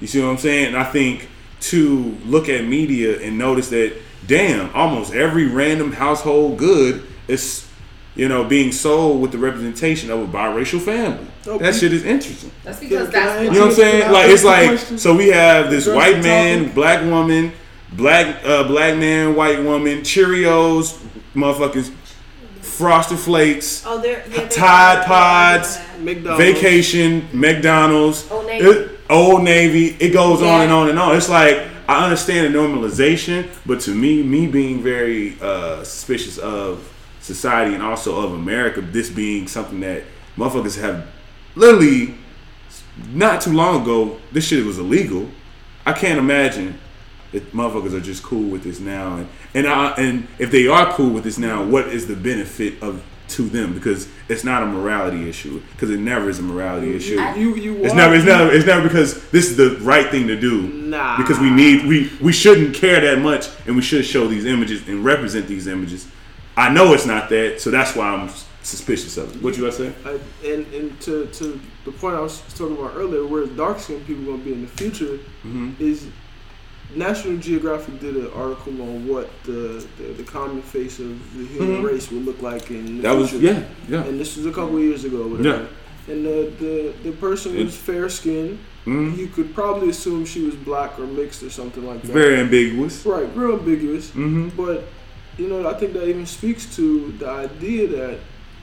You 0.00 0.06
see 0.06 0.20
what 0.20 0.28
i'm 0.28 0.38
saying? 0.38 0.68
And 0.68 0.76
i 0.76 0.84
think 0.84 1.28
to 1.60 2.16
look 2.24 2.48
at 2.48 2.64
media 2.64 3.20
and 3.20 3.38
notice 3.38 3.68
that 3.70 3.94
damn 4.26 4.74
almost 4.74 5.14
every 5.14 5.46
random 5.46 5.92
household 5.92 6.58
good 6.58 7.06
is 7.28 7.68
you 8.14 8.28
know 8.28 8.44
being 8.44 8.72
sold 8.72 9.20
with 9.20 9.32
the 9.32 9.38
representation 9.38 10.10
of 10.10 10.20
a 10.20 10.26
biracial 10.26 10.80
family. 10.80 11.26
Oh, 11.46 11.58
that 11.58 11.74
shit 11.74 11.92
is 11.92 12.04
interesting. 12.04 12.50
That's 12.62 12.80
because 12.80 13.10
that's 13.10 13.42
you 13.42 13.50
know 13.50 13.60
what 13.60 13.68
I'm 13.68 13.74
saying? 13.74 14.12
Like 14.12 14.30
it's 14.30 14.44
like 14.44 14.78
so 14.78 15.14
we 15.14 15.28
have 15.28 15.70
this 15.70 15.86
Address 15.86 15.96
white 15.96 16.22
man, 16.22 16.58
topic. 16.60 16.74
black 16.74 17.02
woman, 17.02 17.52
black 17.92 18.44
uh, 18.44 18.64
black 18.64 18.96
man, 18.96 19.34
white 19.34 19.62
woman, 19.62 19.98
Cheerios, 20.00 20.98
motherfuckers, 21.34 21.92
Frosted 22.78 23.18
Flakes, 23.18 23.84
Oh, 23.86 24.00
they're 24.00 24.24
yeah, 24.30 24.40
they 24.40 24.48
Tide 24.48 25.04
Pods, 25.06 25.78
McDonald's. 26.00 26.42
vacation, 26.44 27.28
McDonald's, 27.32 28.28
Old 28.30 28.46
Navy. 28.46 28.64
it- 28.66 28.90
Old 29.10 29.42
Navy. 29.44 29.96
It 30.00 30.10
goes 30.14 30.40
on 30.42 30.62
and 30.62 30.72
on 30.72 30.88
and 30.88 30.98
on. 30.98 31.14
It's 31.16 31.28
like 31.28 31.62
I 31.86 32.04
understand 32.04 32.52
the 32.52 32.58
normalization, 32.58 33.48
but 33.66 33.80
to 33.80 33.90
me, 33.94 34.22
me 34.22 34.46
being 34.46 34.82
very 34.82 35.36
uh, 35.40 35.84
suspicious 35.84 36.38
of 36.38 36.90
society 37.20 37.74
and 37.74 37.82
also 37.82 38.16
of 38.24 38.32
America, 38.32 38.80
this 38.80 39.10
being 39.10 39.46
something 39.46 39.80
that 39.80 40.02
motherfuckers 40.38 40.80
have 40.80 41.06
literally 41.54 42.14
not 43.12 43.40
too 43.42 43.52
long 43.52 43.82
ago. 43.82 44.18
This 44.32 44.46
shit 44.48 44.64
was 44.64 44.78
illegal. 44.78 45.28
I 45.86 45.92
can't 45.92 46.18
imagine 46.18 46.78
that 47.34 47.52
motherfuckers 47.52 47.92
are 47.92 48.00
just 48.00 48.22
cool 48.22 48.48
with 48.50 48.62
this 48.62 48.80
now, 48.80 49.16
and 49.16 49.28
and 49.54 49.66
I, 49.66 49.90
and 49.98 50.26
if 50.38 50.50
they 50.50 50.66
are 50.66 50.92
cool 50.94 51.10
with 51.10 51.24
this 51.24 51.36
now, 51.38 51.62
what 51.64 51.88
is 51.88 52.06
the 52.06 52.16
benefit 52.16 52.82
of 52.82 53.04
to 53.26 53.42
them? 53.48 53.72
Because 53.74 54.06
it's 54.28 54.44
not 54.44 54.62
a 54.62 54.66
morality 54.66 55.28
issue. 55.28 55.60
Because 55.72 55.90
it 55.90 55.98
never 55.98 56.28
is 56.28 56.38
a 56.38 56.42
morality 56.42 56.94
issue. 56.94 57.20
You 57.36 57.54
you 57.56 57.84
It's 57.84 57.94
never, 57.94 58.14
it's 58.14 58.24
never, 58.24 58.52
it's 58.52 58.66
never 58.66 58.82
because 58.86 59.28
this 59.30 59.50
is 59.50 59.56
the 59.56 59.78
right 59.82 60.10
thing 60.10 60.26
to 60.28 60.38
do. 60.38 60.68
Nah. 60.68 61.16
Because 61.16 61.38
we 61.38 61.50
need, 61.50 61.86
we, 61.86 62.10
we 62.20 62.32
shouldn't 62.32 62.74
care 62.74 63.00
that 63.00 63.20
much, 63.22 63.48
and 63.66 63.76
we 63.76 63.82
should 63.82 64.04
show 64.04 64.26
these 64.28 64.44
images 64.44 64.86
and 64.88 65.04
represent 65.04 65.46
these 65.48 65.66
images. 65.66 66.06
I 66.56 66.68
know 66.72 66.92
it's 66.92 67.06
not 67.06 67.28
that, 67.30 67.60
so 67.60 67.70
that's 67.70 67.96
why 67.96 68.08
I'm 68.08 68.30
suspicious 68.62 69.16
of 69.16 69.34
it. 69.34 69.42
What 69.42 69.56
you 69.56 69.64
gotta 69.64 69.76
say? 69.76 69.92
I, 70.04 70.18
and 70.46 70.66
and 70.74 71.00
to, 71.00 71.26
to 71.26 71.60
the 71.86 71.92
point 71.92 72.14
I 72.16 72.20
was 72.20 72.42
talking 72.54 72.76
about 72.76 72.92
earlier, 72.94 73.26
where 73.26 73.46
dark 73.46 73.80
skinned 73.80 74.06
people 74.06 74.24
going 74.24 74.38
to 74.40 74.44
be 74.44 74.52
in 74.52 74.62
the 74.62 74.68
future 74.68 75.18
Mm-hmm. 75.44 75.72
is 75.82 76.06
National 76.94 77.36
Geographic 77.38 77.98
did 78.00 78.16
an 78.16 78.30
article 78.34 78.80
on 78.82 79.08
what 79.08 79.28
the, 79.44 79.84
the, 79.98 80.12
the 80.16 80.22
common 80.22 80.62
face 80.62 81.00
of 81.00 81.08
the 81.36 81.44
human 81.46 81.82
Mhm. 81.82 81.84
race 81.90 82.10
would 82.10 82.24
look 82.24 82.40
like 82.42 82.70
in 82.70 82.96
the 82.98 83.02
That 83.02 83.16
was, 83.16 83.30
future. 83.30 83.46
yeah, 83.46 83.62
yeah. 83.88 84.04
And 84.04 84.20
this 84.20 84.36
was 84.36 84.46
a 84.46 84.52
couple 84.52 84.76
of 84.76 84.82
years 84.82 85.04
ago, 85.04 85.26
whatever. 85.26 85.66
And 86.06 86.24
the, 86.24 86.52
the, 86.60 86.92
the 87.02 87.12
person 87.16 87.56
It- 87.56 87.64
was 87.64 87.76
fair 87.76 88.08
skinned. 88.08 88.58
Mm-hmm. 88.86 89.18
You 89.18 89.26
could 89.28 89.54
probably 89.54 89.88
assume 89.88 90.26
she 90.26 90.42
was 90.42 90.54
black 90.54 90.98
or 90.98 91.06
mixed 91.06 91.42
or 91.42 91.48
something 91.50 91.86
like 91.86 92.02
that. 92.02 92.12
very 92.12 92.36
ambiguous. 92.38 93.04
right, 93.06 93.26
real 93.34 93.54
ambiguous. 93.54 94.08
Mm-hmm. 94.10 94.50
But 94.50 94.84
you 95.38 95.48
know, 95.48 95.66
I 95.66 95.74
think 95.74 95.94
that 95.94 96.06
even 96.06 96.26
speaks 96.26 96.76
to 96.76 97.10
the 97.18 97.28
idea 97.28 97.88
that 97.88 98.18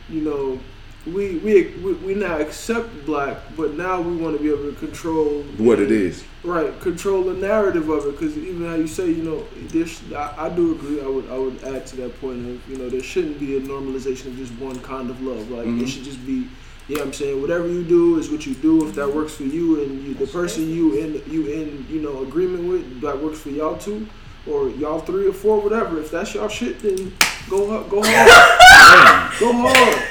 you 0.10 0.22
know 0.22 0.60
we 1.06 1.38
we 1.38 1.68
we, 1.84 1.94
we 1.94 2.14
now 2.14 2.38
accept 2.38 3.06
black, 3.06 3.38
but 3.58 3.74
now 3.76 4.00
we 4.02 4.16
want 4.16 4.38
to 4.38 4.44
be 4.44 4.50
able 4.52 4.72
to 4.72 4.78
control 4.78 5.42
What 5.58 5.80
it 5.80 5.92
is. 5.92 6.24
Right, 6.44 6.80
control 6.80 7.24
the 7.24 7.34
narrative 7.34 7.90
of 7.90 8.06
it 8.06 8.12
because 8.12 8.38
even 8.38 8.66
how 8.68 8.76
you 8.76 8.88
say, 8.88 9.08
you 9.10 9.24
know, 9.24 9.46
this 9.70 10.02
I, 10.14 10.46
I 10.46 10.50
do 10.50 10.74
agree. 10.74 11.02
I 11.02 11.08
would 11.08 11.30
I 11.30 11.38
would 11.38 11.64
add 11.64 11.86
to 11.88 11.96
that 11.98 12.20
point 12.22 12.40
of 12.48 12.70
you 12.70 12.78
know 12.78 12.90
there 12.90 13.02
shouldn't 13.04 13.40
be 13.40 13.58
a 13.58 13.62
normalization 13.62 14.28
of 14.28 14.38
just 14.38 14.54
one 14.54 14.80
kind 14.82 15.10
of 15.10 15.22
love. 15.22 15.50
Like 15.50 15.66
Mhm. 15.68 15.82
it 15.84 15.88
should 15.88 16.04
just 16.04 16.24
be. 16.26 16.48
Yeah, 16.88 17.04
I'm 17.04 17.14
saying 17.14 17.40
whatever 17.42 17.68
you 17.68 17.84
do 17.84 18.18
is 18.20 18.30
what 18.30 18.46
you 18.46 18.54
do. 18.56 18.86
If 18.88 18.96
that 18.96 19.08
works 19.14 19.34
for 19.36 19.44
you 19.44 19.82
and 19.84 20.04
you, 20.04 20.14
the 20.16 20.28
person 20.28 20.68
you 20.70 20.96
in 21.00 21.22
you 21.32 21.46
in 21.48 21.86
you 21.90 22.02
know 22.02 22.22
agreement 22.24 22.68
with 22.68 23.02
that 23.02 23.18
works 23.22 23.40
for 23.40 23.50
y'all 23.50 23.78
too, 23.78 24.08
or 24.48 24.70
y'all 24.70 25.00
three 25.00 25.28
or 25.28 25.32
four, 25.34 25.62
whatever. 25.62 26.00
If 26.00 26.12
that's 26.12 26.34
y'all 26.34 26.50
shit, 26.50 26.80
then 26.80 27.14
go 27.50 27.66
hu- 27.66 27.90
go 27.90 28.02
hard, 28.04 29.32
go 29.40 29.54
hard, 29.54 30.04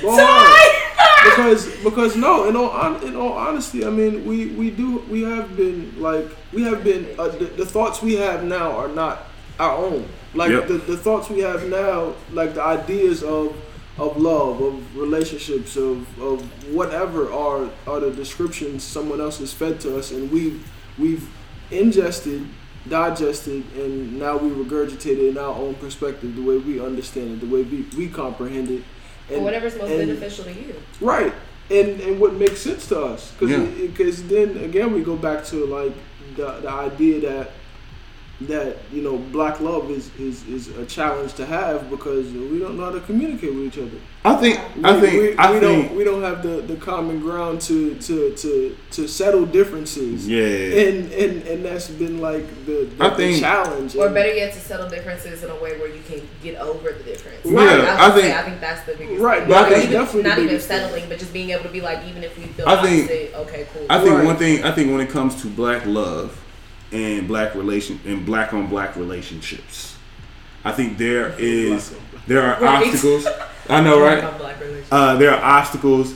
go 0.00 0.16
hard. 0.16 0.78
Because 1.24 1.66
because 1.84 2.16
no, 2.16 2.48
in 2.48 2.56
all 2.56 2.68
hon- 2.70 3.02
in 3.06 3.14
all 3.16 3.32
honesty, 3.32 3.84
I 3.86 3.90
mean 3.90 4.24
we 4.26 4.46
we 4.48 4.70
do 4.70 4.98
we 5.08 5.22
have 5.22 5.56
been 5.56 6.00
like 6.00 6.26
we 6.52 6.62
have 6.64 6.82
been 6.82 7.06
uh, 7.18 7.28
the, 7.28 7.44
the 7.44 7.66
thoughts 7.66 8.02
we 8.02 8.14
have 8.16 8.42
now 8.44 8.72
are 8.72 8.88
not 8.88 9.24
our 9.60 9.76
own. 9.76 10.08
Like 10.34 10.50
Yep. 10.50 10.66
the, 10.68 10.78
the 10.78 10.96
thoughts 10.96 11.28
we 11.30 11.40
have 11.40 11.68
now, 11.68 12.14
like 12.32 12.54
the 12.54 12.62
ideas 12.62 13.22
of 13.22 13.54
of 13.98 14.16
love, 14.16 14.60
of 14.62 14.96
relationships, 14.96 15.76
of, 15.76 16.06
of 16.20 16.40
whatever 16.74 17.30
are 17.30 17.68
are 17.86 18.00
the 18.00 18.10
descriptions 18.10 18.82
someone 18.82 19.20
else 19.20 19.38
has 19.38 19.52
fed 19.52 19.78
to 19.80 19.96
us, 19.98 20.10
and 20.10 20.30
we've 20.32 20.66
we've 20.98 21.28
ingested, 21.70 22.46
digested, 22.88 23.62
and 23.76 24.18
now 24.18 24.36
we 24.36 24.48
regurgitate 24.50 25.18
it 25.18 25.28
in 25.28 25.38
our 25.38 25.54
own 25.54 25.74
perspective, 25.76 26.34
the 26.34 26.42
way 26.42 26.56
we 26.56 26.80
understand 26.80 27.32
it, 27.32 27.40
the 27.40 27.54
way 27.54 27.62
we, 27.62 27.82
we 27.96 28.08
comprehend 28.08 28.70
it, 28.70 28.82
or 29.30 29.40
whatever's 29.40 29.76
most 29.76 29.90
and- 29.90 29.98
beneficial 30.08 30.44
to 30.44 30.52
you. 30.52 30.74
Right. 31.00 31.32
And 31.70 32.00
and 32.00 32.20
what 32.20 32.34
makes 32.34 32.60
sense 32.60 32.88
to 32.88 33.00
us, 33.00 33.32
Yeah. 33.40 33.64
because 33.64 34.24
then 34.24 34.56
again 34.58 34.92
we 34.92 35.02
go 35.02 35.16
back 35.16 35.44
to 35.46 35.64
like 35.66 35.94
the 36.36 36.60
the 36.60 36.68
idea 36.70 37.20
that 37.20 37.50
that 38.46 38.76
you 38.92 39.02
know 39.02 39.18
black 39.18 39.60
love 39.60 39.90
is, 39.90 40.10
is 40.18 40.46
is 40.48 40.68
a 40.76 40.84
challenge 40.86 41.34
to 41.34 41.46
have 41.46 41.90
because 41.90 42.30
we 42.32 42.58
don't 42.58 42.76
know 42.76 42.84
how 42.84 42.90
to 42.92 43.00
communicate 43.00 43.54
with 43.54 43.64
each 43.66 43.78
other. 43.78 43.98
I 44.24 44.36
think. 44.36 44.60
We, 44.76 44.84
I 44.84 45.00
think. 45.00 45.12
we, 45.14 45.36
I 45.36 45.52
we 45.52 45.60
think. 45.60 45.88
don't 45.88 45.96
we 45.96 46.04
don't 46.04 46.22
have 46.22 46.42
the, 46.42 46.60
the 46.62 46.76
common 46.76 47.20
ground 47.20 47.60
to, 47.62 47.96
to, 47.96 48.32
to, 48.36 48.76
to 48.92 49.08
settle 49.08 49.44
differences. 49.46 50.28
Yeah. 50.28 50.44
And, 50.44 51.12
and 51.12 51.42
and 51.48 51.64
that's 51.64 51.88
been 51.88 52.20
like 52.20 52.46
the, 52.66 52.84
the, 52.96 53.04
I 53.04 53.08
the 53.10 53.16
think- 53.16 53.40
challenge. 53.40 53.96
Or 53.96 54.08
better 54.10 54.32
yet, 54.32 54.52
to 54.54 54.60
settle 54.60 54.88
differences 54.88 55.42
in 55.42 55.50
a 55.50 55.54
way 55.56 55.78
where 55.78 55.88
you 55.88 56.02
can 56.06 56.22
get 56.42 56.56
over 56.60 56.92
the 56.92 57.02
difference. 57.02 57.44
Yeah, 57.44 57.52
Like, 57.52 57.68
I 57.88 58.06
would 58.08 58.14
say, 58.16 58.22
think- 58.22 58.36
I 58.36 58.42
think 58.44 58.60
that's 58.60 58.86
the 58.86 58.94
biggest. 58.94 59.20
Right, 59.20 59.40
thing. 59.40 59.48
but 59.48 59.56
I 59.56 59.60
Not 59.60 59.68
think- 59.70 59.84
even, 59.84 59.92
definitely 59.92 60.22
the 60.22 60.28
not 60.28 60.38
even 60.38 60.48
biggest 60.48 60.68
thing. 60.68 60.78
settling, 60.78 61.08
but 61.08 61.18
just 61.18 61.32
being 61.32 61.50
able 61.50 61.62
to 61.64 61.68
be 61.70 61.80
like, 61.80 62.04
even 62.06 62.22
if 62.22 62.38
we 62.38 62.44
feel 62.44 62.68
I 62.68 62.80
think- 62.82 63.04
opposite, 63.10 63.34
okay, 63.34 63.66
cool. 63.72 63.86
I 63.90 63.98
think 64.00 64.14
Right. 64.16 64.24
one 64.26 64.36
thing. 64.36 64.62
I 64.64 64.70
think 64.72 64.92
when 64.92 65.00
it 65.00 65.10
comes 65.10 65.40
to 65.42 65.48
black 65.48 65.84
love 65.86 66.38
and 66.92 67.26
black 67.28 67.54
relation 67.54 67.98
and 68.06 68.24
black 68.26 68.52
on 68.52 68.66
black 68.66 68.96
relationships, 68.96 69.96
I 70.64 70.72
think 70.72 70.98
there 70.98 71.34
is 71.38 71.94
there 72.26 72.42
are 72.42 72.60
Right. 72.60 72.86
obstacles. 72.88 73.26
I 73.68 73.80
know, 73.86 74.00
right? 74.00 74.38
Black. 74.38 74.56
Uh, 74.90 75.16
there 75.16 75.32
are 75.34 75.42
obstacles 75.42 76.14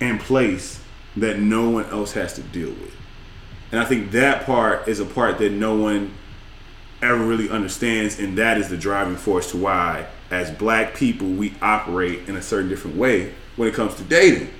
in 0.00 0.18
place 0.18 0.80
that 1.16 1.38
no 1.38 1.68
one 1.70 1.84
else 1.86 2.12
has 2.12 2.34
to 2.34 2.42
deal 2.42 2.68
with, 2.70 2.94
and 3.72 3.80
I 3.80 3.84
think 3.84 4.10
that 4.12 4.44
part 4.46 4.88
is 4.88 5.00
a 5.00 5.04
part 5.04 5.38
that 5.38 5.52
no 5.52 5.74
one 5.76 6.12
ever 7.02 7.22
really 7.24 7.48
understands, 7.50 8.18
and 8.18 8.36
that 8.38 8.58
is 8.58 8.68
the 8.68 8.76
driving 8.76 9.16
force 9.16 9.50
to 9.50 9.56
why, 9.58 10.06
as 10.30 10.50
black 10.50 10.94
people, 10.94 11.28
we 11.28 11.54
operate 11.62 12.26
in 12.28 12.36
a 12.36 12.42
certain 12.42 12.68
different 12.68 12.96
way 12.96 13.32
when 13.56 13.68
it 13.68 13.74
comes 13.74 13.94
to 13.96 14.02
dating, 14.04 14.50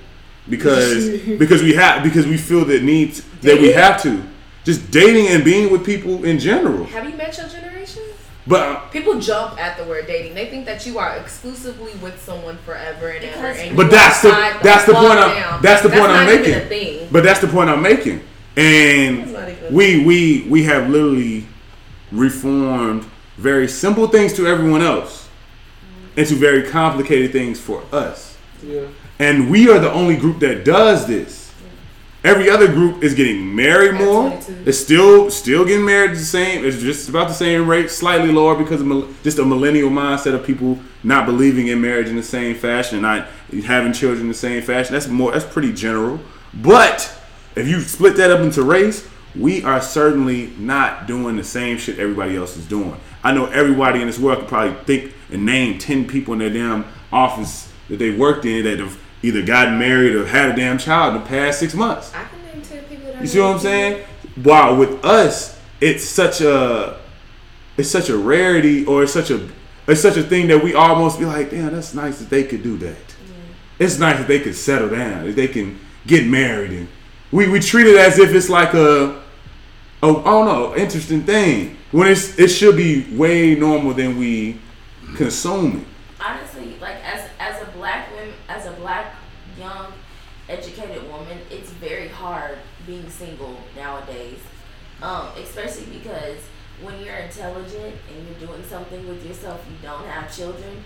because 0.49 1.09
because 1.39 1.61
we 1.63 1.73
have 1.73 2.03
because 2.03 2.25
we 2.27 2.37
feel 2.37 2.63
the 2.65 2.79
need 2.79 3.13
that 3.41 3.59
we 3.59 3.71
have 3.71 4.01
to 4.03 4.23
just 4.67 4.91
dating 4.91 5.27
and 5.27 5.45
being 5.45 5.71
with 5.71 5.85
people 5.85 6.25
in 6.25 6.37
general. 6.37 6.83
Have 6.87 7.09
you 7.09 7.15
met 7.15 7.37
your 7.37 7.47
generation? 7.47 8.03
But 8.45 8.61
uh, 8.61 8.79
People 8.89 9.17
jump 9.17 9.57
at 9.57 9.77
the 9.77 9.85
word 9.85 10.07
dating. 10.07 10.33
They 10.35 10.47
think 10.47 10.65
that 10.65 10.85
you 10.85 10.99
are 10.99 11.15
exclusively 11.15 11.93
with 12.01 12.21
someone 12.21 12.57
forever 12.65 13.07
and 13.07 13.23
ever. 13.23 13.35
Because- 13.53 13.59
And 13.59 13.77
But 13.77 13.89
that's 13.89 14.21
the- 14.21 14.29
outside 14.33 14.61
that's 14.61 14.85
the 14.85 14.93
point 14.93 15.19
I'm- 15.19 15.61
that's 15.61 15.81
the 15.83 15.89
point 15.89 16.11
I'm 16.11 16.27
even 16.27 16.41
making. 16.41 16.55
a 16.55 16.65
thing. 16.65 17.07
But 17.11 17.23
that's 17.23 17.39
the 17.39 17.47
point 17.47 17.69
I'm 17.69 17.81
making. 17.81 18.19
And 18.57 19.19
That's 19.21 19.31
not 19.31 19.49
even- 19.49 19.73
we 19.73 19.87
we 20.05 20.45
we 20.49 20.63
have 20.63 20.89
literally 20.89 21.45
reformed 22.11 23.05
very 23.37 23.67
simple 23.69 24.07
things 24.09 24.33
to 24.33 24.47
everyone 24.47 24.81
else 24.81 25.27
into 26.17 26.35
very 26.35 26.63
complicated 26.63 27.31
things 27.31 27.57
for 27.59 27.83
us. 27.93 28.35
yeah. 28.61 28.81
And 29.19 29.49
we 29.49 29.69
are 29.69 29.79
the 29.79 29.91
only 29.91 30.15
group 30.17 30.39
that 30.41 30.63
does 30.65 31.05
this. 31.07 31.36
Every 32.27 32.49
other 32.49 32.67
group 32.67 33.03
is 33.03 33.13
getting 33.13 33.55
married 33.55 33.93
more. 33.93 34.37
It's 34.65 34.77
still 34.77 35.31
still 35.31 35.63
getting 35.63 35.85
married 35.85 36.11
the 36.11 36.17
same. 36.17 36.65
It's 36.65 36.81
just 36.81 37.07
about 37.07 37.29
the 37.29 37.33
same 37.33 37.69
rate, 37.69 37.89
slightly 37.89 38.33
lower 38.33 38.53
because 38.53 38.81
of 38.81 39.23
just 39.23 39.39
a 39.39 39.45
millennial 39.45 39.89
mindset 39.89 40.35
of 40.35 40.45
people 40.45 40.77
not 41.03 41.25
believing 41.25 41.67
in 41.67 41.79
marriage 41.79 42.09
in 42.09 42.17
the 42.17 42.21
same 42.23 42.53
fashion, 42.57 43.01
not 43.03 43.29
having 43.63 43.93
children 43.93 44.23
in 44.23 44.27
the 44.27 44.33
same 44.33 44.61
fashion. 44.61 44.91
That's 44.91 45.07
more. 45.07 45.31
That's 45.31 45.45
pretty 45.45 45.71
general. 45.71 46.19
But 46.53 47.17
if 47.55 47.65
you 47.65 47.79
split 47.79 48.17
that 48.17 48.29
up 48.29 48.41
into 48.41 48.61
race, 48.61 49.07
we 49.33 49.63
are 49.63 49.79
certainly 49.81 50.47
not 50.57 51.07
doing 51.07 51.37
the 51.37 51.45
same 51.45 51.77
shit 51.77 51.97
everybody 51.97 52.35
else 52.35 52.57
is 52.57 52.67
doing. 52.67 52.99
I 53.23 53.31
know 53.31 53.45
everybody 53.45 54.01
in 54.01 54.07
this 54.07 54.19
world 54.19 54.39
could 54.39 54.49
probably 54.49 54.73
think 54.83 55.13
and 55.31 55.45
name 55.45 55.79
ten 55.79 56.05
people 56.05 56.33
in 56.33 56.39
their 56.39 56.49
damn 56.49 56.83
office 57.09 57.71
that 57.87 57.99
they 57.99 58.11
worked 58.11 58.43
in 58.43 58.65
that 58.65 58.79
have 58.79 58.99
either 59.23 59.41
gotten 59.43 59.79
married 59.79 60.15
or 60.15 60.25
had 60.25 60.49
a 60.51 60.55
damn 60.55 60.77
child 60.77 61.15
in 61.15 61.21
the 61.21 61.27
past 61.27 61.59
six 61.59 61.73
months. 61.73 62.11
I 62.13 62.25
can 62.25 62.43
name 62.43 62.61
ten 62.61 62.83
people. 62.85 63.11
That 63.11 63.21
You 63.21 63.27
see 63.27 63.39
what 63.39 63.53
I'm 63.53 63.59
saying? 63.59 64.05
Wow, 64.43 64.75
with 64.75 65.03
us, 65.03 65.59
it's 65.81 66.03
such 66.03 66.41
a 66.41 66.99
it's 67.77 67.89
such 67.89 68.09
a 68.09 68.17
rarity 68.17 68.85
or 68.85 69.03
it's 69.03 69.13
such 69.13 69.29
a 69.31 69.47
it's 69.87 70.01
such 70.01 70.17
a 70.17 70.23
thing 70.23 70.47
that 70.47 70.63
we 70.63 70.73
almost 70.73 71.17
be 71.19 71.25
like, 71.25 71.49
damn, 71.49 71.73
that's 71.73 71.93
nice 71.93 72.19
that 72.19 72.29
they 72.29 72.43
could 72.43 72.61
do 72.61 72.77
that. 72.77 72.97
It's 73.79 73.99
nice 73.99 74.17
that 74.17 74.27
they 74.27 74.39
could 74.39 74.55
settle 74.55 74.89
down, 74.89 75.27
that 75.27 75.35
they 75.35 75.47
can 75.47 75.79
get 76.05 76.25
married 76.25 76.71
and 76.71 76.87
we, 77.31 77.47
we 77.47 77.59
treat 77.59 77.85
it 77.85 77.97
as 77.97 78.19
if 78.19 78.33
it's 78.33 78.49
like 78.49 78.73
a 78.73 79.21
oh 80.01 80.21
I 80.21 80.23
don't 80.23 80.45
know, 80.45 80.75
interesting 80.75 81.23
thing. 81.23 81.77
When 81.91 82.07
it's 82.07 82.37
it 82.39 82.49
should 82.49 82.75
be 82.75 83.15
way 83.15 83.55
normal 83.55 83.93
than 83.93 84.17
we 84.17 84.59
consume 85.15 85.77
it. 85.77 85.87
honestly, 86.21 86.77
like 86.79 86.97
as 87.03 87.29
as 87.39 87.61
a 87.61 87.65
black 87.71 88.11
woman, 88.11 88.33
as 88.49 88.65
a 88.65 88.71
black 88.71 89.15
young, 89.59 89.93
educated 90.49 91.07
woman, 91.09 91.39
it's 91.49 91.69
very 91.71 92.07
hard 92.07 92.57
being 92.85 93.06
single 93.17 93.57
nowadays. 93.75 94.39
Um, 95.01 95.27
especially 95.37 95.85
because 95.97 96.39
when 96.81 96.99
you're 97.03 97.15
intelligent 97.15 97.95
and 98.13 98.27
you're 98.27 98.47
doing 98.47 98.63
something 98.63 99.07
with 99.07 99.25
yourself, 99.25 99.65
you 99.69 99.75
don't 99.87 100.05
have 100.05 100.35
children. 100.35 100.83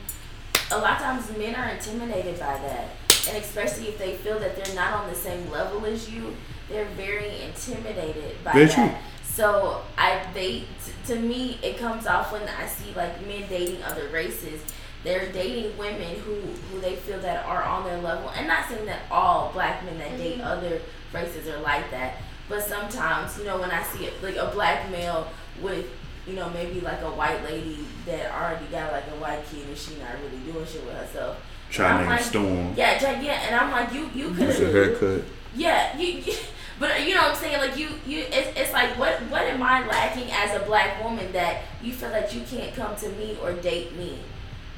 A 0.71 0.77
lot 0.77 0.93
of 0.93 0.97
times, 0.99 1.37
men 1.37 1.53
are 1.55 1.69
intimidated 1.69 2.39
by 2.39 2.57
that, 2.57 2.89
and 3.27 3.37
especially 3.37 3.87
if 3.87 3.97
they 3.97 4.15
feel 4.15 4.39
that 4.39 4.55
they're 4.55 4.75
not 4.75 4.93
on 4.93 5.09
the 5.09 5.15
same 5.15 5.49
level 5.51 5.85
as 5.85 6.09
you, 6.09 6.35
they're 6.69 6.85
very 6.95 7.41
intimidated 7.41 8.41
by 8.43 8.53
Very 8.53 8.65
that. 8.67 8.73
true. 8.75 8.97
So 9.23 9.81
I 9.97 10.25
they 10.33 10.59
t- 10.59 10.65
to 11.07 11.15
me 11.19 11.57
it 11.61 11.77
comes 11.77 12.05
off 12.07 12.31
when 12.31 12.43
I 12.43 12.65
see 12.67 12.93
like 12.95 13.25
men 13.27 13.43
dating 13.49 13.83
other 13.83 14.07
races. 14.09 14.61
They're 15.03 15.31
dating 15.31 15.77
women 15.77 16.15
who 16.23 16.35
who 16.69 16.79
they 16.79 16.95
feel 16.95 17.19
that 17.19 17.45
are 17.45 17.63
on 17.63 17.83
their 17.85 17.99
level. 18.01 18.29
And 18.29 18.47
not 18.47 18.67
saying 18.69 18.85
that 18.85 18.99
all 19.09 19.51
black 19.51 19.83
men 19.83 19.97
that 19.97 20.17
date 20.17 20.41
other 20.41 20.81
races 21.13 21.47
are 21.47 21.59
like 21.59 21.89
that, 21.91 22.17
but 22.49 22.63
sometimes 22.63 23.37
you 23.37 23.45
know 23.45 23.59
when 23.59 23.71
I 23.71 23.83
see 23.83 24.05
it 24.05 24.21
like 24.23 24.35
a 24.35 24.47
black 24.47 24.89
male 24.91 25.27
with 25.61 25.85
you 26.27 26.33
know 26.33 26.49
maybe 26.49 26.81
like 26.81 27.01
a 27.01 27.09
white 27.09 27.43
lady 27.43 27.85
that 28.05 28.31
already 28.31 28.65
got 28.65 28.91
like 28.91 29.05
a 29.07 29.19
white 29.21 29.43
kid 29.51 29.67
and 29.67 29.77
she 29.77 29.95
not 29.95 30.15
really 30.23 30.51
doing 30.51 30.65
shit 30.65 30.85
with 30.85 30.95
herself. 30.95 31.37
Trying 31.69 32.03
to 32.03 32.09
like, 32.09 32.21
Storm. 32.21 32.73
Yeah, 32.75 33.21
yeah, 33.21 33.47
and 33.47 33.55
I'm 33.55 33.71
like 33.71 33.93
you 33.93 34.09
you 34.13 34.33
could 34.33 34.49
It's 34.49 34.59
a 34.59 34.71
haircut. 34.71 35.23
yeah, 35.55 35.97
you, 35.97 36.07
you 36.19 36.33
but 36.79 37.07
you 37.07 37.13
know 37.15 37.21
what 37.21 37.31
I'm 37.31 37.37
saying? 37.37 37.57
Like 37.59 37.77
you, 37.77 37.89
you, 38.05 38.25
it's, 38.29 38.59
it's 38.59 38.73
like 38.73 38.97
what, 38.97 39.19
what 39.29 39.43
am 39.43 39.61
I 39.63 39.85
lacking 39.85 40.31
as 40.31 40.59
a 40.59 40.65
black 40.65 41.01
woman 41.03 41.31
that 41.31 41.61
you 41.81 41.93
feel 41.93 42.09
that 42.09 42.33
you 42.33 42.41
can't 42.41 42.75
come 42.75 42.95
to 42.97 43.09
me 43.09 43.37
or 43.41 43.53
date 43.53 43.95
me? 43.95 44.17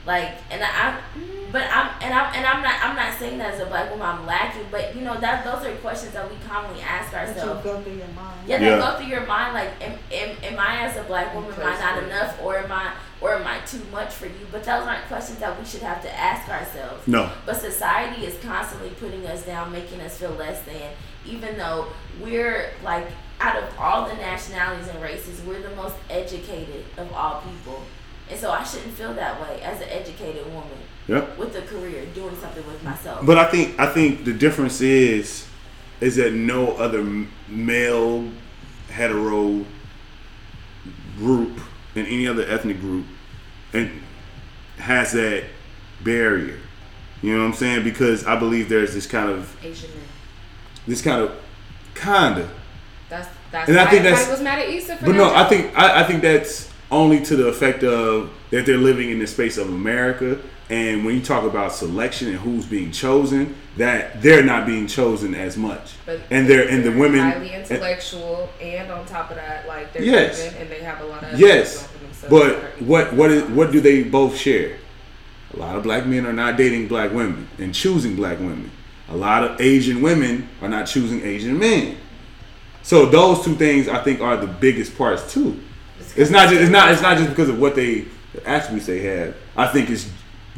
Like, 0.05 0.31
and 0.51 0.61
I, 0.61 0.99
but 1.51 1.63
I'm, 1.71 1.89
and 2.01 2.13
I'm, 2.13 2.35
and 2.35 2.45
I'm 2.45 2.61
not, 2.61 2.75
I'm 2.83 2.95
not 2.95 3.17
saying 3.17 3.37
that 3.37 3.53
as 3.53 3.61
a 3.61 3.65
black 3.67 3.89
woman 3.89 4.05
I'm 4.05 4.25
lacking, 4.25 4.65
but 4.69 4.93
you 4.95 5.01
know 5.01 5.17
that 5.19 5.45
those 5.45 5.63
are 5.65 5.73
questions 5.77 6.11
that 6.13 6.29
we 6.29 6.35
commonly 6.45 6.81
ask 6.81 7.11
That 7.11 7.27
you 7.27 7.33
ourselves. 7.41 7.63
go 7.63 7.79
through 7.81 7.93
your 7.93 8.07
mind. 8.09 8.41
Yeah, 8.45 8.57
they 8.57 8.65
Yeah. 8.67 8.79
go 8.79 8.97
through 8.97 9.07
your 9.07 9.25
mind 9.25 9.53
like, 9.53 9.69
am, 9.81 9.97
am, 10.11 10.35
am 10.43 10.59
I 10.59 10.81
as 10.81 10.97
a 10.97 11.03
black 11.03 11.33
woman, 11.33 11.53
am 11.53 11.61
I 11.67 11.79
not 11.79 12.03
enough, 12.03 12.37
or 12.43 12.57
am 12.57 12.71
I, 12.71 12.91
or 13.21 13.35
am 13.35 13.47
I 13.47 13.59
too 13.59 13.81
much 13.93 14.13
for 14.13 14.25
you? 14.25 14.45
But 14.51 14.63
those 14.65 14.85
aren't 14.85 15.05
questions 15.07 15.39
that 15.39 15.57
we 15.57 15.65
should 15.65 15.83
have 15.83 16.01
to 16.01 16.13
ask 16.13 16.49
ourselves. 16.49 17.07
No. 17.07 17.31
But 17.45 17.55
society 17.61 18.25
is 18.25 18.37
constantly 18.43 18.89
putting 18.99 19.25
us 19.27 19.43
down, 19.45 19.71
making 19.71 20.01
us 20.01 20.17
feel 20.17 20.31
less 20.31 20.61
than, 20.63 20.91
even 21.25 21.57
though 21.57 21.87
we're 22.21 22.71
like 22.83 23.07
out 23.39 23.55
of 23.61 23.63
all 23.79 24.07
the 24.09 24.15
nationalities 24.15 24.87
and 24.89 25.01
races, 25.01 25.41
we're 25.47 25.61
the 25.61 25.73
most 25.77 25.95
educated 26.09 26.83
of 26.97 27.11
all 27.13 27.41
people. 27.41 27.81
And 28.31 28.39
so 28.39 28.51
I 28.51 28.63
shouldn't 28.63 28.93
feel 28.93 29.13
that 29.13 29.41
way 29.41 29.61
as 29.61 29.81
an 29.81 29.89
educated 29.89 30.45
woman 30.47 30.69
Yep. 31.07 31.37
with 31.37 31.55
a 31.55 31.61
career, 31.63 32.05
doing 32.15 32.35
something 32.39 32.65
with 32.65 32.81
myself. 32.83 33.25
But 33.25 33.37
I 33.37 33.45
think 33.45 33.79
I 33.79 33.87
think 33.87 34.23
the 34.25 34.33
difference 34.33 34.79
is 34.81 35.45
is 36.01 36.15
that 36.15 36.33
no 36.33 36.71
other 36.77 37.03
male 37.47 38.29
hetero 38.89 39.65
group 41.17 41.59
and 41.95 42.07
any 42.07 42.27
other 42.27 42.43
ethnic 42.47 42.79
group 42.79 43.05
and 43.73 44.01
has 44.77 45.11
that 45.13 45.43
barrier. 46.03 46.59
You 47.21 47.33
know 47.33 47.39
what 47.41 47.45
I'm 47.47 47.53
saying? 47.53 47.83
Because 47.83 48.25
I 48.25 48.35
believe 48.37 48.67
there's 48.69 48.93
this 48.93 49.07
kind 49.07 49.29
of 49.29 49.55
Asian 49.63 49.89
men. 49.91 49.99
this 50.87 51.01
kind 51.01 51.21
of 51.21 51.31
kinda. 51.95 52.49
That's 53.09 53.29
that's 53.51 53.69
And 53.69 53.77
I 53.79 53.85
why 53.85 53.89
think 53.91 54.03
that's- 54.03 54.29
was 54.29 54.41
mad 54.41 54.59
at 54.59 54.69
Issa 54.69 54.97
for 54.97 55.05
But 55.05 55.11
that 55.11 55.17
no, 55.17 55.33
I 55.35 55.43
think 55.47 55.77
I, 55.77 56.01
I 56.01 56.03
think 56.03 56.21
that's 56.21 56.69
only 56.93 57.23
to 57.25 57.35
the 57.35 57.47
effect 57.47 57.83
of 57.83 58.29
that 58.51 58.65
they're 58.65 58.77
living 58.77 59.09
in 59.09 59.19
the 59.19 59.27
space 59.27 59.57
of 59.57 59.67
America. 59.67 60.39
And 60.69 61.03
when 61.05 61.15
you 61.15 61.21
talk 61.21 61.43
about 61.43 61.73
selection 61.73 62.29
and 62.29 62.37
who's 62.37 62.65
being 62.65 62.91
chosen, 62.91 63.55
that 63.77 64.21
they're 64.21 64.43
not 64.43 64.65
being 64.65 64.87
chosen 64.87 65.35
as 65.35 65.57
much. 65.57 65.93
But 66.05 66.21
and 66.31 66.47
they're 66.47 66.67
and 66.67 66.83
the 66.83 66.91
women. 66.91 67.19
highly 67.19 67.53
intellectual, 67.53 68.49
and 68.61 68.89
on 68.91 69.05
top 69.05 69.29
of 69.29 69.35
that, 69.35 69.67
like 69.67 69.91
they're 69.93 70.03
Yes. 70.03 70.53
and 70.57 70.69
they 70.69 70.79
have 70.79 71.01
a 71.01 71.05
lot 71.05 71.23
of 71.23 71.37
Yes, 71.39 71.79
going 71.79 71.89
for 72.13 72.27
themselves. 72.29 72.79
but 72.79 72.81
what 72.87 73.13
what 73.13 73.29
is 73.31 73.43
what 73.51 73.71
do 73.71 73.81
they 73.81 74.03
both 74.03 74.37
share? 74.37 74.77
A 75.53 75.57
lot 75.59 75.75
of 75.75 75.83
black 75.83 76.07
men 76.07 76.25
are 76.25 76.33
not 76.33 76.57
dating 76.57 76.87
black 76.87 77.11
women 77.11 77.47
and 77.59 77.75
choosing 77.75 78.15
black 78.15 78.39
women. 78.39 78.71
A 79.09 79.15
lot 79.15 79.43
of 79.43 79.59
Asian 79.61 80.01
women 80.01 80.47
are 80.61 80.69
not 80.69 80.85
choosing 80.85 81.21
Asian 81.23 81.59
men. 81.59 81.97
So 82.81 83.05
those 83.05 83.43
two 83.43 83.55
things 83.55 83.87
I 83.87 84.01
think 84.01 84.21
are 84.21 84.37
the 84.37 84.47
biggest 84.47 84.97
parts 84.97 85.31
too. 85.31 85.59
It's 86.15 86.29
not 86.29 86.49
just 86.49 86.61
it's 86.61 86.71
not 86.71 86.91
it's 86.91 87.01
not 87.01 87.17
just 87.17 87.29
because 87.29 87.49
of 87.49 87.59
what 87.59 87.75
they 87.75 88.05
the 88.33 88.47
attributes 88.47 88.87
they 88.87 89.01
have. 89.01 89.35
I 89.55 89.67
think 89.67 89.89
it's 89.89 90.09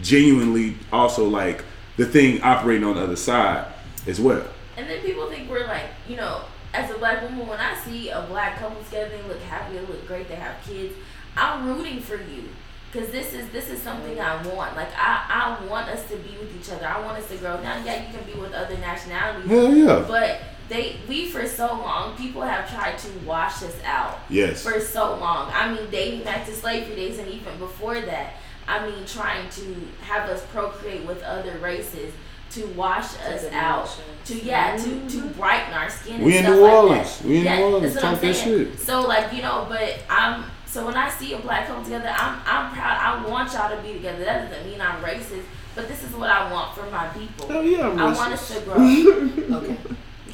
genuinely 0.01 0.76
also 0.91 1.28
like 1.28 1.64
the 1.97 2.06
thing 2.06 2.41
operating 2.41 2.84
on 2.84 2.95
the 2.95 3.03
other 3.03 3.16
side 3.16 3.72
as 4.08 4.20
well. 4.20 4.45
And 4.78 4.89
then 4.89 5.01
people 5.01 5.30
think 5.30 5.49
we're 5.49 5.68
like, 5.68 5.86
you 6.08 6.18
know, 6.18 6.41
as 6.74 6.91
a 6.91 6.97
black 6.97 7.22
woman, 7.22 7.47
when 7.47 7.60
I 7.60 7.76
see 7.76 8.10
a 8.10 8.22
black 8.24 8.60
couple 8.60 8.84
together, 8.84 9.10
they 9.10 9.28
look 9.28 9.41
happy, 9.43 9.76
they 9.76 9.86
look 9.86 10.06
great, 10.06 10.28
they 10.28 10.36
have 10.36 10.56
kids. 10.66 10.93
I'm 11.38 11.68
rooting 11.68 12.01
for 12.01 12.16
you. 12.16 12.49
Cause 12.93 13.10
this 13.10 13.34
is 13.34 13.49
this 13.49 13.70
is 13.70 13.82
something 13.82 14.18
I 14.22 14.41
want. 14.47 14.78
Like 14.78 14.88
I, 14.95 15.58
I 15.60 15.66
want 15.66 15.89
us 15.89 16.08
to 16.08 16.16
be 16.16 16.38
with 16.39 16.56
each 16.58 16.72
other. 16.72 16.88
I 16.88 17.01
want 17.01 17.18
us 17.18 17.28
to 17.30 17.36
grow. 17.36 17.62
Now, 17.62 17.84
yeah, 17.84 18.08
you 18.08 18.18
can 18.18 18.26
be 18.26 18.39
with 18.39 18.53
other 18.53 18.78
nationalities. 18.78 19.49
Hell 19.49 19.76
yeah. 19.76 20.06
But 20.08 20.39
they 20.70 20.97
we 21.07 21.30
for 21.30 21.45
so 21.47 21.68
long 21.68 22.16
people 22.18 22.41
have 22.41 22.70
tried 22.72 22.97
to 22.99 23.09
wash 23.26 23.61
us 23.63 23.76
out 23.86 24.20
Yes. 24.30 24.63
for 24.63 24.80
so 24.80 25.16
long. 25.18 25.51
I 25.53 25.72
mean, 25.72 25.88
dating 25.91 26.24
back 26.24 26.45
to 26.47 26.53
slavery 26.53 26.95
days 26.95 27.20
and 27.20 27.28
even 27.28 27.57
before 27.59 27.99
that. 28.01 28.34
I 28.68 28.88
mean, 28.89 29.05
trying 29.05 29.47
to 29.51 29.76
have 30.01 30.28
us 30.30 30.43
procreate 30.51 31.05
with 31.05 31.22
other 31.22 31.57
races 31.59 32.11
to 32.51 32.66
wash 32.68 33.13
us 33.28 33.45
out. 33.51 33.84
emotions. 33.86 34.01
To 34.26 34.39
yeah, 34.43 34.76
to 34.78 35.09
to 35.09 35.22
brighten 35.30 35.74
our 35.74 35.89
skin. 35.89 36.24
We 36.24 36.38
and 36.38 36.39
in 36.39 36.43
stuff 36.45 36.55
New 36.55 36.61
like 36.63 36.74
Orleans. 36.74 37.18
That. 37.20 37.28
We 37.28 37.38
in 37.38 37.43
yeah, 37.43 37.57
New 37.57 37.63
Orleans. 37.66 37.93
That's 37.93 37.95
what 38.03 38.05
I'm 38.05 38.13
Talk 38.16 38.22
that 38.24 38.36
saying. 38.36 38.66
shit. 38.72 38.80
So 38.80 39.01
like 39.01 39.34
you 39.34 39.41
know, 39.43 39.66
but 39.70 39.99
I'm 40.09 40.45
so 40.66 40.84
when 40.86 40.95
I 40.95 41.09
see 41.09 41.34
a 41.34 41.38
black 41.38 41.68
couple 41.68 41.84
together, 41.84 42.09
I'm 42.09 42.39
I'm 42.45 42.74
proud. 42.74 42.97
I 43.26 43.30
want 43.30 43.53
y'all 43.53 43.70
to 43.76 43.82
be 43.84 43.93
together. 43.93 44.26
That 44.26 44.49
doesn't 44.49 44.66
mean 44.68 44.82
I'm 44.82 44.99
racist, 45.03 45.43
but 45.76 45.88
this 45.88 46.03
is 46.03 46.16
what 46.16 46.32
I 46.32 46.51
want 46.51 46.76
for 46.76 46.89
my 46.89 47.07
people. 47.09 47.47
Hell 47.47 47.63
yeah, 47.63 47.88
I'm 47.88 47.99
I 47.99 48.11
racist. 48.11 48.18
want 48.18 48.34
us 48.34 48.55
to 48.55 48.61
grow. 48.61 49.57
Okay. 49.63 49.78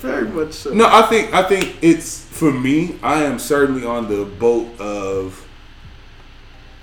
Very 0.01 0.27
much 0.27 0.53
so. 0.53 0.73
No, 0.73 0.87
I 0.89 1.03
think 1.03 1.33
I 1.33 1.43
think 1.43 1.77
it's 1.81 2.25
for 2.25 2.51
me. 2.51 2.97
I 3.03 3.23
am 3.23 3.37
certainly 3.37 3.85
on 3.85 4.07
the 4.07 4.25
boat 4.25 4.79
of. 4.79 5.47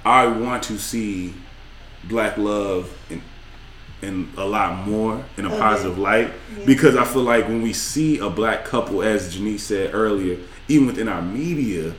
I 0.05 0.27
want 0.27 0.63
to 0.65 0.79
see 0.79 1.35
black 2.05 2.39
love 2.39 2.97
in 3.11 3.21
in 4.01 4.31
a 4.37 4.45
lot 4.45 4.87
more 4.87 5.25
in 5.37 5.45
a 5.45 5.51
positive 5.51 5.99
light 5.99 6.33
because 6.65 6.95
I 6.95 7.05
feel 7.05 7.23
like 7.23 7.49
when 7.49 7.63
we 7.63 7.73
see 7.73 8.19
a 8.19 8.31
black 8.31 8.65
couple, 8.65 9.03
as 9.03 9.37
Jenese 9.37 9.61
said 9.61 9.93
earlier, 9.93 10.39
even 10.69 10.87
within 10.87 11.09
our 11.09 11.21
media, 11.21 11.95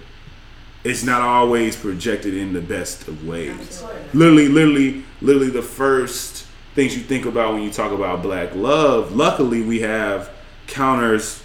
it's 0.85 1.03
not 1.03 1.21
always 1.21 1.75
projected 1.75 2.33
in 2.33 2.53
the 2.53 2.61
best 2.61 3.09
of 3.09 3.27
ways. 3.27 3.83
Literally, 4.13 4.47
literally, 4.47 5.03
literally, 5.21 5.49
the 5.49 5.61
first 5.61 6.45
things 6.75 6.95
you 6.95 7.03
think 7.03 7.25
about 7.25 7.53
when 7.53 7.63
you 7.63 7.71
talk 7.71 7.91
about 7.91 8.21
black 8.21 8.55
love. 8.55 9.13
Luckily, 9.13 9.61
we 9.61 9.81
have 9.81 10.31
counters, 10.69 11.43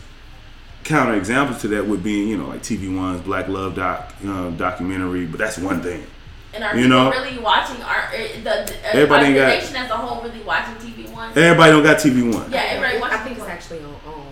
counter 0.84 1.14
examples 1.14 1.60
to 1.62 1.68
that 1.68 1.86
would 1.86 2.02
be 2.02 2.28
you 2.28 2.36
know, 2.36 2.46
like 2.48 2.62
TV 2.62 2.94
One's 2.94 3.20
Black 3.22 3.48
Love 3.48 3.74
doc 3.74 4.12
um, 4.24 4.56
documentary. 4.56 5.26
But 5.26 5.38
that's 5.38 5.58
one 5.58 5.82
thing. 5.82 6.04
And 6.52 6.62
are 6.62 6.76
You 6.76 6.84
people 6.84 6.98
know? 7.04 7.10
really 7.10 7.38
watching? 7.38 7.82
Are 7.82 8.02
uh, 8.08 8.10
the, 8.36 8.42
the 8.42 8.76
Everybody 8.94 9.26
are 9.26 9.32
the 9.32 9.38
got- 9.38 9.48
nation 9.48 9.76
as 9.76 9.90
a 9.90 9.96
whole 9.96 10.22
really 10.22 10.42
watching 10.44 10.74
TV 10.76 11.10
One? 11.12 11.30
Everybody 11.36 11.70
don't 11.72 11.82
got 11.82 11.96
TV 11.98 12.32
One. 12.32 12.50
Yeah, 12.52 12.60
everybody 12.68 13.12
I 13.14 13.16
think 13.18 13.38
it's 13.38 13.46
actually 13.46 13.80
on 13.80 13.94
OWN. 14.06 14.24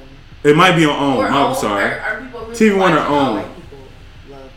It 0.44 0.56
might 0.56 0.76
be 0.76 0.84
on 0.84 0.90
OWN. 0.96 1.16
Or 1.18 1.26
I'm 1.28 1.34
own, 1.34 1.54
sorry. 1.56 1.84
Are, 1.84 1.98
are 2.00 2.20
people 2.20 2.40
really 2.42 2.54
TV 2.54 2.78
One 2.78 2.92
or 2.92 2.98
own. 3.00 3.36
White 3.36 3.54
people 3.56 3.78
love 4.30 4.50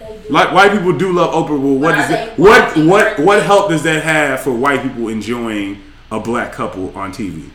Oprah. 0.00 0.30
Like 0.30 0.52
white 0.52 0.72
people 0.72 0.98
do 0.98 1.12
love 1.12 1.32
Oprah. 1.34 1.60
Well, 1.60 1.74
what 1.78 1.94
But 1.94 1.98
is 2.04 2.10
are 2.10 2.22
it? 2.32 2.38
What 2.38 2.76
what 2.78 3.18
what 3.20 3.42
help 3.44 3.68
does 3.70 3.82
that 3.84 4.02
have 4.02 4.40
for 4.40 4.52
white 4.52 4.82
people 4.82 5.08
enjoying 5.08 5.82
a 6.10 6.18
black 6.18 6.52
couple 6.52 6.96
on 6.98 7.12
TV? 7.12 7.50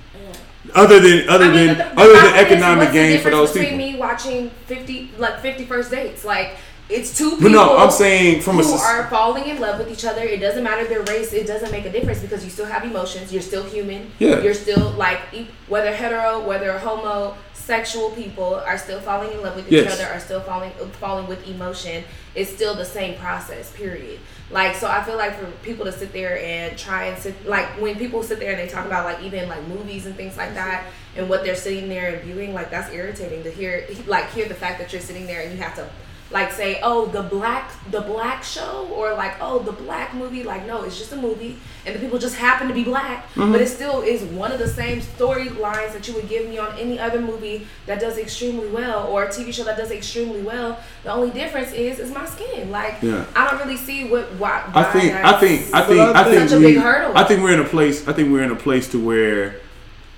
Other 0.74 1.00
than 1.00 1.30
other 1.30 1.46
I 1.46 1.48
mean, 1.50 1.68
than 1.68 1.78
but 1.78 1.96
the- 1.96 2.02
other 2.02 2.14
the 2.14 2.20
than 2.34 2.46
economic 2.46 2.88
the 2.90 2.94
gain 2.94 3.22
for 3.22 3.30
those 3.30 3.52
between 3.52 3.78
people. 3.78 3.78
me 3.94 3.96
watching 3.98 4.50
fifty 4.68 5.12
like 5.18 5.40
fifty 5.42 5.66
first 5.66 5.92
dates, 5.92 6.24
like 6.24 6.56
it's 6.92 7.18
two 7.18 7.30
people. 7.32 7.44
But 7.44 7.52
no, 7.54 7.78
I'm 7.78 7.92
saying 7.92 8.42
from 8.42 8.56
a 8.60 8.64
who 8.64 8.70
soc- 8.78 8.82
are 8.82 9.08
falling 9.10 9.46
in 9.48 9.60
love 9.60 9.80
with 9.80 9.90
each 9.92 10.06
other. 10.06 10.22
It 10.22 10.40
doesn't 10.40 10.64
matter 10.64 10.86
their 10.88 11.04
race. 11.04 11.34
It 11.34 11.48
doesn't 11.48 11.72
make 11.72 11.86
a 11.86 11.92
difference 11.92 12.20
because 12.20 12.44
you 12.44 12.50
still 12.50 12.66
have 12.66 12.84
emotions. 12.84 13.32
You're 13.32 13.42
still 13.42 13.64
human. 13.64 14.12
Yeah. 14.20 14.42
You're 14.42 14.54
still 14.54 14.92
like 14.92 15.20
whether 15.68 15.92
hetero, 15.94 16.46
whether 16.46 16.78
homo, 16.78 17.36
sexual 17.54 18.10
people 18.12 18.56
are 18.56 18.78
still 18.78 19.00
falling 19.00 19.32
in 19.32 19.42
love 19.42 19.56
with 19.56 19.68
each 19.68 19.74
Yes. 19.86 19.94
other. 19.94 20.12
Are 20.12 20.20
still 20.20 20.42
falling 20.42 20.72
falling 21.00 21.28
with 21.28 21.48
emotion. 21.48 22.04
It's 22.36 22.50
still 22.52 22.76
the 22.76 22.86
same 22.86 23.18
process. 23.18 23.72
Period. 23.72 24.20
Like 24.50 24.76
so, 24.76 24.88
I 24.88 25.02
feel 25.04 25.16
like 25.18 25.40
for 25.40 25.46
people 25.64 25.86
to 25.86 25.94
sit 25.94 26.12
there 26.12 26.38
and 26.44 26.78
try 26.78 27.06
and 27.06 27.18
sit 27.22 27.48
like 27.48 27.68
when 27.82 27.96
people 27.98 28.22
sit 28.22 28.38
there 28.40 28.52
and 28.52 28.60
they 28.60 28.68
talk 28.68 28.86
about 28.86 29.06
like 29.06 29.24
even 29.24 29.48
like 29.48 29.66
movies 29.68 30.06
and 30.06 30.14
things 30.16 30.36
like 30.36 30.54
that 30.56 30.84
and 31.16 31.30
what 31.30 31.44
they're 31.46 31.56
sitting 31.56 31.88
there 31.88 32.14
and 32.16 32.22
viewing 32.24 32.54
like 32.54 32.70
that's 32.70 32.92
irritating 32.92 33.44
to 33.44 33.50
hear 33.52 33.86
like 34.08 34.30
hear 34.32 34.48
the 34.50 34.54
fact 34.54 34.78
that 34.80 34.92
you're 34.92 35.02
sitting 35.02 35.26
there 35.26 35.42
and 35.42 35.52
you 35.54 35.58
have 35.58 35.74
to 35.76 35.88
like 36.32 36.52
say 36.52 36.80
oh 36.82 37.06
the 37.08 37.22
black 37.24 37.70
the 37.92 38.00
black 38.02 38.42
show 38.44 38.88
or 38.96 39.14
like 39.14 39.34
oh 39.42 39.60
the 39.60 39.72
black 39.74 40.14
movie 40.14 40.44
like 40.44 40.66
no 40.66 40.82
it's 40.84 40.98
just 40.98 41.12
a 41.12 41.16
movie 41.18 41.58
and 41.86 41.94
the 41.94 42.00
people 42.00 42.18
just 42.18 42.36
happen 42.36 42.68
to 42.68 42.74
be 42.74 42.84
black 42.84 43.26
Mm-hmm. 43.36 43.52
but 43.52 43.62
it 43.62 43.68
still 43.68 44.02
is 44.02 44.24
one 44.24 44.52
of 44.52 44.60
the 44.60 44.68
same 44.68 45.00
storylines 45.02 45.94
that 45.94 46.08
you 46.08 46.14
would 46.16 46.28
give 46.30 46.48
me 46.50 46.58
on 46.58 46.78
any 46.78 47.00
other 47.00 47.20
movie 47.20 47.68
that 47.86 48.00
does 48.00 48.18
extremely 48.18 48.68
well 48.70 49.08
or 49.08 49.24
a 49.24 49.28
tv 49.28 49.54
show 49.54 49.64
that 49.64 49.78
does 49.78 49.92
extremely 49.92 50.42
well 50.42 50.80
the 51.04 51.12
only 51.12 51.30
difference 51.32 51.72
is 51.74 52.00
is 52.00 52.12
my 52.12 52.26
skin 52.26 52.70
like 52.72 52.96
Yeah. 53.02 53.26
i 53.36 53.50
don't 53.50 53.60
really 53.60 53.78
see 53.78 54.08
what 54.10 54.26
why, 54.38 54.64
I 54.74 54.84
think 54.86 55.14
I 55.14 55.40
think 55.40 55.74
I 55.74 55.82
think 55.86 56.00
I 56.00 56.24
think 56.24 56.50
such 56.50 56.58
a 56.58 56.60
we, 56.60 56.74
big 56.74 56.78
hurdle. 56.78 57.18
I 57.18 57.24
think 57.24 57.42
we're 57.42 57.54
in 57.54 57.60
a 57.60 57.66
place 57.70 58.08
I 58.08 58.14
think 58.14 58.32
we're 58.32 58.44
in 58.44 58.52
a 58.52 58.56
place 58.56 58.90
to 58.92 59.04
where 59.04 59.56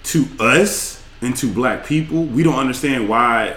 to 0.05 0.25
us 0.39 1.01
and 1.21 1.35
to 1.37 1.51
black 1.51 1.85
people 1.85 2.23
we 2.25 2.43
don't 2.43 2.59
understand 2.59 3.07
why 3.09 3.55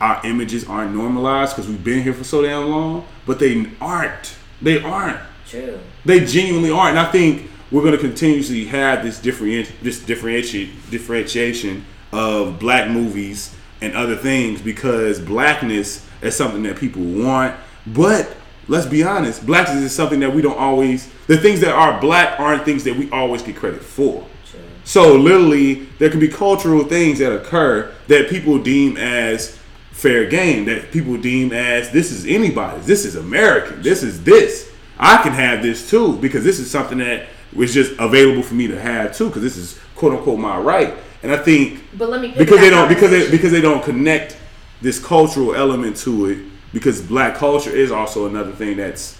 our 0.00 0.20
images 0.24 0.66
aren't 0.66 0.94
normalized 0.94 1.54
because 1.54 1.68
we've 1.68 1.84
been 1.84 2.02
here 2.02 2.14
for 2.14 2.24
so 2.24 2.42
damn 2.42 2.68
long 2.68 3.06
but 3.26 3.38
they 3.38 3.66
aren't 3.80 4.36
they 4.62 4.82
aren't 4.82 5.20
true 5.46 5.78
they 6.04 6.24
genuinely 6.24 6.70
aren't. 6.70 6.96
And 6.96 7.06
I 7.06 7.10
think 7.10 7.50
we're 7.70 7.82
going 7.82 7.92
to 7.92 7.98
continuously 7.98 8.64
have 8.66 9.04
this 9.04 9.20
different 9.20 9.70
this 9.82 10.00
differentiate 10.00 10.70
differentiation 10.90 11.84
of 12.12 12.58
black 12.58 12.90
movies 12.90 13.54
and 13.80 13.94
other 13.94 14.16
things 14.16 14.60
because 14.60 15.20
blackness 15.20 16.06
is 16.22 16.36
something 16.36 16.62
that 16.64 16.76
people 16.76 17.02
want. 17.02 17.56
But 17.86 18.34
let's 18.68 18.86
be 18.86 19.02
honest, 19.02 19.46
blackness 19.46 19.82
is 19.82 19.94
something 19.94 20.20
that 20.20 20.34
we 20.34 20.42
don't 20.42 20.58
always. 20.58 21.08
The 21.26 21.38
things 21.38 21.60
that 21.60 21.72
are 21.72 22.00
black 22.00 22.40
aren't 22.40 22.64
things 22.64 22.84
that 22.84 22.96
we 22.96 23.10
always 23.10 23.42
get 23.42 23.56
credit 23.56 23.82
for. 23.82 24.26
true 24.50 24.60
So 24.84 25.14
literally, 25.14 25.86
there 25.98 26.10
can 26.10 26.20
be 26.20 26.28
cultural 26.28 26.84
things 26.84 27.18
that 27.20 27.32
occur 27.32 27.92
that 28.08 28.28
people 28.28 28.58
deem 28.58 28.96
as 28.96 29.59
fair 30.00 30.24
game, 30.26 30.64
that 30.64 30.90
people 30.90 31.16
deem 31.18 31.52
as 31.52 31.90
this 31.90 32.10
is 32.10 32.24
anybody's, 32.26 32.86
this 32.86 33.04
is 33.04 33.16
American, 33.16 33.82
this 33.82 34.02
is 34.02 34.24
this. 34.24 34.70
I 34.98 35.22
can 35.22 35.32
have 35.32 35.62
this 35.62 35.88
too 35.90 36.16
because 36.16 36.42
this 36.44 36.58
is 36.58 36.70
something 36.70 36.98
that 36.98 37.26
was 37.54 37.72
just 37.74 37.92
available 37.98 38.42
for 38.42 38.54
me 38.54 38.66
to 38.68 38.80
have 38.80 39.14
too 39.16 39.28
because 39.28 39.42
this 39.42 39.56
is 39.56 39.78
quote 39.96 40.12
unquote 40.12 40.38
my 40.38 40.58
right. 40.58 40.94
And 41.22 41.32
I 41.32 41.36
think 41.36 41.82
but 41.98 42.08
let 42.08 42.20
me 42.22 42.32
because 42.36 42.60
they 42.60 42.70
don't 42.70 42.88
because 42.88 43.10
they 43.10 43.30
because 43.30 43.52
they 43.52 43.60
don't 43.60 43.82
connect 43.84 44.36
this 44.80 45.02
cultural 45.04 45.54
element 45.54 45.96
to 45.98 46.26
it 46.26 46.38
because 46.72 47.02
black 47.02 47.34
culture 47.34 47.70
is 47.70 47.90
also 47.90 48.26
another 48.26 48.52
thing 48.52 48.76
that's 48.78 49.18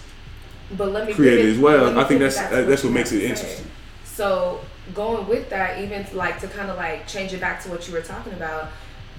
but 0.77 0.91
let 0.91 1.05
me 1.05 1.13
created 1.13 1.45
as 1.47 1.59
well. 1.59 1.99
I 1.99 2.03
think 2.05 2.21
pivot 2.21 2.33
that's- 2.35 2.67
that's 2.67 2.83
what 2.83 2.93
makes 2.93 3.11
it 3.11 3.23
interesting. 3.23 3.67
So 4.05 4.61
going 4.93 5.27
with 5.27 5.49
that, 5.49 5.79
even 5.79 6.05
like 6.13 6.39
to 6.41 6.47
kind 6.47 6.69
of 6.71 6.77
like 6.77 7.07
change 7.07 7.33
it 7.33 7.41
back 7.41 7.61
to 7.63 7.69
what 7.69 7.87
you 7.87 7.93
were 7.93 8.01
talking 8.01 8.33
about, 8.33 8.69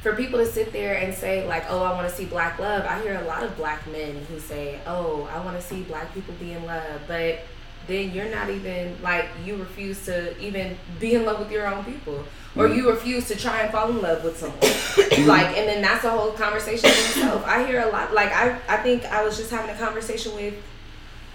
for 0.03 0.15
people 0.15 0.39
to 0.39 0.47
sit 0.47 0.73
there 0.73 0.97
and 0.97 1.15
say 1.15 1.47
like, 1.47 1.65
"Oh, 1.69 1.83
I 1.83 1.93
want 1.93 2.09
to 2.09 2.15
see 2.15 2.25
black 2.25 2.59
love," 2.59 2.85
I 2.85 3.01
hear 3.03 3.19
a 3.21 3.25
lot 3.27 3.43
of 3.43 3.57
black 3.57 3.87
men 3.87 4.27
who 4.29 4.39
say, 4.41 4.81
"Oh, 4.87 5.29
I 5.33 5.39
want 5.45 5.57
to 5.61 5.63
see 5.63 5.83
black 5.83 6.13
people 6.15 6.35
be 6.41 6.53
in 6.53 6.65
love," 6.67 7.01
but 7.07 7.41
then 7.89 8.13
you're 8.13 8.29
not 8.31 8.49
even 8.51 8.97
like 9.03 9.27
you 9.45 9.57
refuse 9.57 10.05
to 10.07 10.39
even 10.41 10.77
be 11.01 11.15
in 11.15 11.25
love 11.25 11.39
with 11.41 11.51
your 11.51 11.67
own 11.67 11.85
people 11.85 12.25
or 12.55 12.67
Mm-hmm. 12.69 12.77
you 12.77 12.91
refuse 12.91 13.27
to 13.29 13.37
try 13.37 13.61
and 13.63 13.73
fall 13.73 13.89
in 13.91 14.01
love 14.03 14.23
with 14.23 14.37
someone 14.39 15.27
like 15.27 15.57
and 15.57 15.67
then 15.69 15.81
that's 15.83 16.05
a 16.05 16.11
whole 16.11 16.31
conversation 16.33 16.85
in 16.85 16.93
itself 16.95 17.43
i 17.47 17.65
hear 17.67 17.81
a 17.81 17.91
lot 17.91 18.13
like 18.13 18.31
i 18.33 18.55
i 18.69 18.77
think 18.77 19.05
i 19.07 19.25
was 19.25 19.37
just 19.39 19.51
having 19.51 19.71
a 19.75 19.79
conversation 19.79 20.33
with 20.37 20.55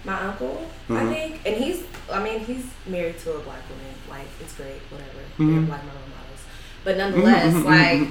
my 0.04 0.18
uncle 0.22 0.64
i 0.88 0.92
Mhm. 0.92 1.08
think 1.12 1.40
and 1.44 1.56
he's 1.56 1.82
i 2.10 2.22
mean 2.22 2.38
he's 2.40 2.64
married 2.86 3.18
to 3.24 3.32
a 3.32 3.40
black 3.40 3.62
woman 3.68 3.92
like 4.08 4.28
it's 4.40 4.54
great 4.54 4.80
whatever 4.90 5.18
Mhm. 5.38 5.50
they're 5.54 5.66
black 5.66 5.82
role 5.82 6.08
models 6.16 6.42
but 6.84 6.96
nonetheless 6.96 7.52
Mhm, 7.52 7.62
mhm, 7.64 7.66
like. 7.66 8.08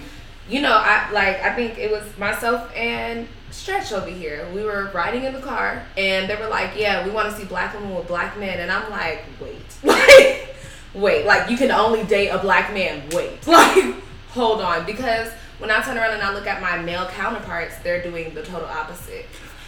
You 0.49 0.61
know 0.61 0.71
i 0.73 1.09
like 1.11 1.41
i 1.43 1.53
think 1.53 1.77
it 1.77 1.91
was 1.91 2.03
myself 2.17 2.71
and 2.75 3.27
stretch 3.49 3.91
over 3.93 4.09
here. 4.09 4.45
We 4.53 4.63
were 4.63 4.91
riding 4.93 5.23
in 5.23 5.33
the 5.33 5.39
car 5.39 5.81
and 5.97 6.29
they 6.29 6.35
were 6.35 6.47
like 6.47 6.71
yeah 6.77 7.05
we 7.05 7.11
want 7.11 7.29
to 7.31 7.35
see 7.37 7.45
black 7.45 7.73
women 7.73 7.95
with 7.95 8.07
black 8.07 8.37
men. 8.37 8.59
And 8.59 8.71
i'm 8.71 8.89
like 8.91 9.23
wait. 9.41 9.55
Like 9.83 10.55
wait 10.93 11.25
like 11.25 11.49
you 11.49 11.57
can 11.57 11.71
only 11.71 12.03
date 12.03 12.29
a 12.29 12.37
black 12.39 12.73
man 12.73 13.03
wait. 13.11 13.39
Like 13.47 13.95
hold 14.29 14.61
on 14.61 14.85
because 14.85 15.31
when 15.59 15.71
i 15.71 15.81
turn 15.81 15.97
around 15.97 16.11
and 16.13 16.21
i 16.21 16.33
look 16.33 16.45
at 16.47 16.61
my 16.61 16.77
male 16.77 17.07
counterparts 17.07 17.77
they're 17.79 18.03
doing 18.03 18.33
the 18.33 18.43
total 18.43 18.67
opposite. 18.67 19.25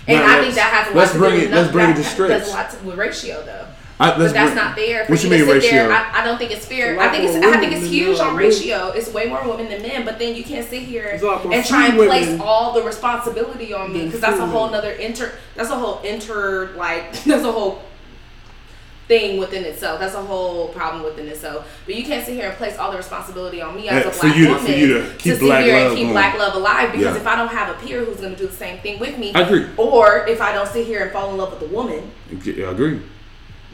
And 0.08 0.20
Now, 0.20 0.38
i 0.38 0.42
think 0.42 0.56
that 0.56 0.72
has 0.74 0.88
a 0.88 0.90
lot 0.90 0.96
let's 0.98 1.12
to 1.14 1.18
bring 1.20 1.40
do 1.40 1.46
it- 1.46 1.52
let's 1.52 1.72
bring 1.72 1.90
it 1.92 1.96
to 1.96 2.04
Stretch. 2.04 2.30
does 2.30 2.50
a 2.50 2.52
lot 2.52 2.70
to, 2.72 2.78
with 2.86 2.98
ratio 2.98 3.44
though 3.46 3.66
I, 4.02 4.18
but 4.18 4.32
that's 4.32 4.56
not 4.56 4.76
fair 4.76 5.04
for 5.06 5.12
What 5.12 5.24
you 5.24 5.30
you, 5.30 5.36
mean 5.36 5.46
to 5.46 5.62
sit 5.62 5.72
ratio? 5.72 5.88
there. 5.88 5.92
I, 5.92 6.22
I 6.22 6.24
don't 6.26 6.38
think 6.38 6.52
it's 6.52 6.66
fair. 6.66 6.94
It's 6.94 7.02
a 7.02 7.06
lot 7.06 7.10
I 7.10 7.12
think 7.18 7.24
it's 7.36 7.46
I 7.46 7.60
think 7.60 7.74
it's 7.74 7.86
huge 7.86 8.20
on 8.20 8.36
ratio. 8.38 8.88
It's 8.92 9.12
way 9.14 9.26
more 9.28 9.46
women 9.46 9.68
than 9.68 9.82
men. 9.82 10.06
But 10.06 10.18
then 10.20 10.36
you 10.36 10.44
can't 10.44 10.66
sit 10.68 10.84
here 10.84 11.04
It's 11.06 11.22
a 11.22 11.26
lot 11.26 11.44
more 11.44 11.54
and 11.54 11.66
try 11.66 11.88
and 11.88 11.96
place 11.98 12.28
women 12.28 12.42
all 12.42 12.74
the 12.74 12.82
responsibility 12.84 13.74
on 13.74 13.92
me 13.92 14.06
because 14.06 14.22
that's 14.22 14.40
a 14.40 14.46
whole 14.46 14.66
men. 14.68 14.72
nother 14.74 14.92
inter. 14.94 15.34
That's 15.56 15.70
a 15.70 15.76
whole 15.78 16.00
inter 16.04 16.72
like 16.78 17.12
that's 17.26 17.44
a 17.44 17.52
whole 17.52 17.82
thing 19.10 19.38
within 19.38 19.66
itself. 19.66 20.00
That's 20.00 20.14
a 20.16 20.22
whole 20.22 20.70
problem 20.70 21.04
within 21.04 21.28
itself. 21.28 21.68
But 21.86 21.96
you 21.96 22.06
can't 22.06 22.26
sit 22.26 22.36
here 22.36 22.48
and 22.48 22.56
place 22.58 22.78
all 22.78 22.92
the 22.92 22.98
responsibility 22.98 23.60
on 23.62 23.76
me 23.76 23.90
as 23.90 24.06
Yeah, 24.06 24.10
a 24.10 24.14
for 24.14 24.22
black 24.28 24.38
you 24.38 24.46
to- 24.46 24.52
woman 24.54 24.66
for 24.66 24.72
you 24.72 24.94
to 24.94 25.10
keep 25.18 25.34
sit 25.34 25.40
black 25.42 25.64
here 25.66 25.76
and 25.76 25.90
keep 25.96 26.04
going. 26.06 26.14
black 26.14 26.38
love 26.40 26.54
alive. 26.56 26.92
Because 26.94 27.16
Yeah. 27.16 27.22
if 27.22 27.28
I 27.28 27.36
don't 27.36 27.48
have 27.50 27.76
a 27.76 27.86
peer 27.86 28.06
who's 28.06 28.18
going 28.22 28.34
to 28.36 28.40
do 28.40 28.48
the 28.48 28.56
same 28.56 28.78
thing 28.80 28.98
with 29.00 29.18
me, 29.18 29.34
I 29.34 29.42
agree. 29.42 29.66
or 29.78 30.26
if 30.28 30.40
I 30.40 30.54
don't 30.54 30.70
sit 30.70 30.86
here 30.88 31.02
and 31.04 31.12
fall 31.12 31.32
in 31.32 31.38
love 31.38 31.52
with 31.60 31.70
a 31.70 31.74
woman, 31.74 32.12
Yeah, 32.46 32.68
I 32.68 32.72
agree. 32.72 33.02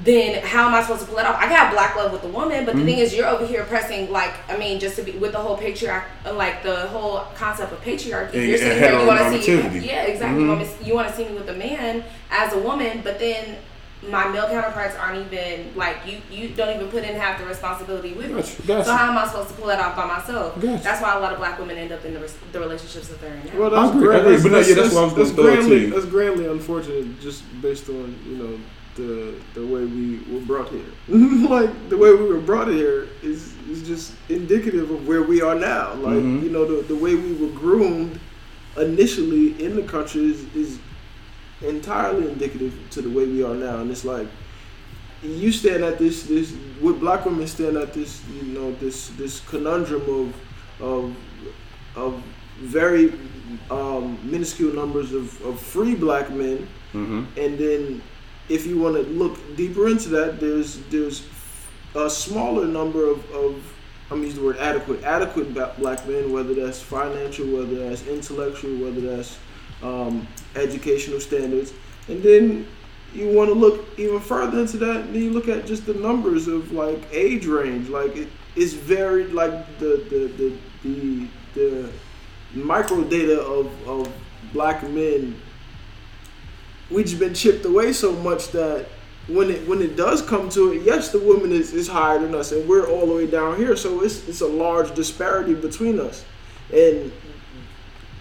Then 0.03 0.43
how 0.43 0.67
am 0.67 0.73
I 0.75 0.81
supposed 0.81 1.01
to 1.03 1.07
pull 1.07 1.19
it 1.19 1.25
off? 1.25 1.37
I 1.37 1.47
got 1.47 1.71
black 1.71 1.95
love 1.95 2.11
with 2.11 2.21
the 2.21 2.27
woman, 2.27 2.65
but 2.65 2.75
Mm-hmm. 2.75 2.85
the 2.85 2.91
thing 2.91 2.99
is, 2.99 3.13
you're 3.15 3.27
over 3.27 3.45
here 3.45 3.63
pressing 3.63 4.11
like, 4.11 4.33
I 4.49 4.57
mean, 4.57 4.79
just 4.79 4.97
to 4.97 5.03
be 5.03 5.13
with 5.13 5.31
the 5.31 5.37
whole 5.39 5.55
patriarch, 5.57 6.03
like 6.33 6.63
the 6.63 6.87
whole 6.87 7.21
concept 7.35 7.71
of 7.71 7.81
patriarchy. 7.81 8.33
And- 8.33 8.43
you're 8.49 8.57
sitting 8.57 8.77
here, 8.77 8.99
you 8.99 9.07
want 9.07 9.19
to 9.19 9.41
see, 9.41 9.51
heteronormativity. 9.53 9.85
yeah, 9.85 10.03
exactly. 10.03 10.41
You, 10.43 10.49
want 10.49 10.67
you 10.83 10.93
want 10.95 11.07
to 11.09 11.13
see 11.15 11.25
me 11.29 11.33
with 11.35 11.47
a 11.49 11.53
man 11.53 12.03
as 12.29 12.51
a 12.53 12.59
woman, 12.59 13.01
but 13.03 13.19
then 13.19 13.55
my 14.09 14.27
male 14.27 14.47
counterparts 14.49 14.95
aren't 14.97 15.25
even 15.33 15.73
like 15.75 15.95
you. 16.05 16.17
You 16.29 16.49
don't 16.49 16.75
even 16.75 16.89
put 16.89 17.03
in 17.05 17.15
half 17.15 17.39
the 17.39 17.45
responsibility 17.45 18.11
with 18.13 18.27
me. 18.29 18.35
Gotcha, 18.41 18.61
gotcha. 18.63 18.85
So 18.85 18.93
how 18.95 19.09
am 19.11 19.17
I 19.17 19.25
supposed 19.25 19.49
to 19.49 19.55
pull 19.55 19.67
that 19.67 19.79
off 19.79 19.95
by 19.95 20.05
myself? 20.05 20.61
Gotcha. 20.61 20.83
That's 20.83 21.01
why 21.01 21.15
a 21.15 21.19
lot 21.21 21.31
of 21.31 21.39
black 21.39 21.57
women 21.57 21.77
end 21.77 21.91
up 21.93 22.03
in 22.05 22.13
the, 22.13 22.19
res- 22.19 22.37
the 22.51 22.59
relationships 22.59 23.07
that 23.07 23.19
they're 23.21 23.33
in 23.33 23.45
now. 23.45 23.57
Well, 23.57 23.69
that's 23.71 23.91
I 23.93 23.97
agree, 23.97 24.15
I 24.15 24.19
grand- 24.19 24.35
agree, 24.35 24.43
but 24.43 24.51
no, 24.51 24.59
yeah, 24.59 24.75
that's 24.75 24.93
what 24.93 25.01
I 25.01 25.05
was 25.05 25.15
that's 25.15 25.31
gonna 25.31 25.41
throw 25.41 25.53
it 25.53 25.55
to 25.55 25.61
grandly, 25.69 25.89
that's 25.89 26.05
grandly 26.05 26.45
unfortunate, 26.47 27.19
just 27.21 27.43
based 27.61 27.87
on 27.89 28.19
you 28.27 28.35
know 28.35 28.59
the 28.95 29.35
the 29.53 29.65
way 29.65 29.83
we 29.85 30.19
were 30.31 30.41
brought 30.45 30.69
here. 30.69 30.91
like 31.49 31.69
the 31.89 31.97
way 31.97 32.13
we 32.13 32.25
were 32.27 32.39
brought 32.41 32.67
here 32.67 33.07
is 33.21 33.53
is 33.69 33.85
just 33.87 34.13
indicative 34.29 34.89
of 34.91 35.07
where 35.07 35.23
we 35.23 35.41
are 35.41 35.55
now. 35.55 35.93
Like 35.95 36.15
Mhm. 36.23 36.43
you 36.43 36.49
know 36.49 36.65
the 36.65 36.81
the 36.87 36.95
way 36.95 37.15
we 37.15 37.33
were 37.33 37.51
groomed 37.53 38.19
initially 38.77 39.61
in 39.63 39.75
the 39.75 39.83
country 39.83 40.25
is, 40.31 40.45
is 40.55 40.79
entirely 41.61 42.27
indicative 42.29 42.73
to 42.91 43.01
the 43.01 43.09
way 43.09 43.25
we 43.25 43.43
are 43.43 43.55
now, 43.55 43.79
and 43.81 43.89
it's 43.91 44.03
like 44.05 44.27
you 45.23 45.51
stand 45.51 45.83
at 45.83 45.97
this 45.97 46.23
this 46.23 46.51
what 46.79 46.99
black 46.99 47.25
women 47.25 47.47
stand 47.47 47.77
at 47.77 47.93
this 47.93 48.21
you 48.35 48.43
know 48.53 48.71
this 48.73 49.09
this 49.17 49.39
conundrum 49.49 50.03
of 50.09 50.33
of 50.81 51.15
of 51.95 52.21
very 52.59 53.13
um, 53.71 54.17
minuscule 54.23 54.73
numbers 54.73 55.13
of, 55.13 55.41
of 55.45 55.59
free 55.59 55.95
black 55.95 56.29
men 56.31 56.67
Mm-hmm. 56.93 57.23
and 57.37 57.57
then 57.57 58.01
if 58.49 58.65
you 58.65 58.77
want 58.79 58.95
to 58.95 59.01
look 59.03 59.37
deeper 59.55 59.87
into 59.87 60.09
that 60.09 60.39
there's 60.39 60.77
there's 60.87 61.27
a 61.95 62.09
smaller 62.09 62.65
number 62.67 63.09
of, 63.09 63.29
of 63.31 63.73
I'm 64.11 64.21
use 64.23 64.35
the 64.35 64.43
word 64.43 64.57
adequate 64.57 65.03
adequate 65.03 65.53
black 65.53 66.07
men 66.07 66.31
whether 66.31 66.53
that's 66.53 66.81
financial 66.81 67.47
whether 67.47 67.89
that's 67.89 68.05
intellectual 68.07 68.75
whether 68.77 69.01
that's 69.01 69.37
um, 69.81 70.27
educational 70.55 71.19
standards. 71.19 71.73
And 72.07 72.21
then 72.21 72.67
you 73.13 73.29
want 73.31 73.49
to 73.49 73.53
look 73.53 73.87
even 73.97 74.19
further 74.19 74.59
into 74.59 74.77
that 74.77 74.97
and 74.97 75.15
then 75.15 75.21
you 75.21 75.31
look 75.31 75.47
at 75.47 75.65
just 75.65 75.85
the 75.85 75.93
numbers 75.93 76.47
of 76.47 76.71
like 76.71 77.01
age 77.11 77.45
range. 77.45 77.89
Like 77.89 78.15
it, 78.15 78.27
it's 78.55 78.73
very 78.73 79.25
like 79.27 79.79
the 79.79 80.05
the 80.09 80.27
the 80.37 80.57
the, 80.83 81.27
the 81.55 81.89
micro 82.53 83.03
data 83.03 83.41
of, 83.41 83.87
of 83.87 84.13
black 84.53 84.83
men 84.83 85.39
we 86.91 87.03
just 87.03 87.19
been 87.19 87.33
chipped 87.33 87.65
away 87.65 87.93
so 87.93 88.11
much 88.11 88.49
that 88.49 88.87
when 89.27 89.49
it 89.49 89.67
when 89.67 89.81
it 89.81 89.95
does 89.95 90.21
come 90.21 90.49
to 90.49 90.73
it, 90.73 90.83
yes, 90.83 91.11
the 91.11 91.19
woman 91.19 91.51
is, 91.51 91.73
is 91.73 91.87
higher 91.87 92.19
than 92.19 92.35
us, 92.35 92.51
and 92.51 92.67
we're 92.67 92.87
all 92.87 93.07
the 93.07 93.13
way 93.13 93.27
down 93.27 93.57
here. 93.57 93.75
So 93.75 94.01
it's 94.01 94.27
it's 94.27 94.41
a 94.41 94.47
large 94.47 94.93
disparity 94.93 95.55
between 95.55 95.99
us, 95.99 96.23
and 96.71 97.11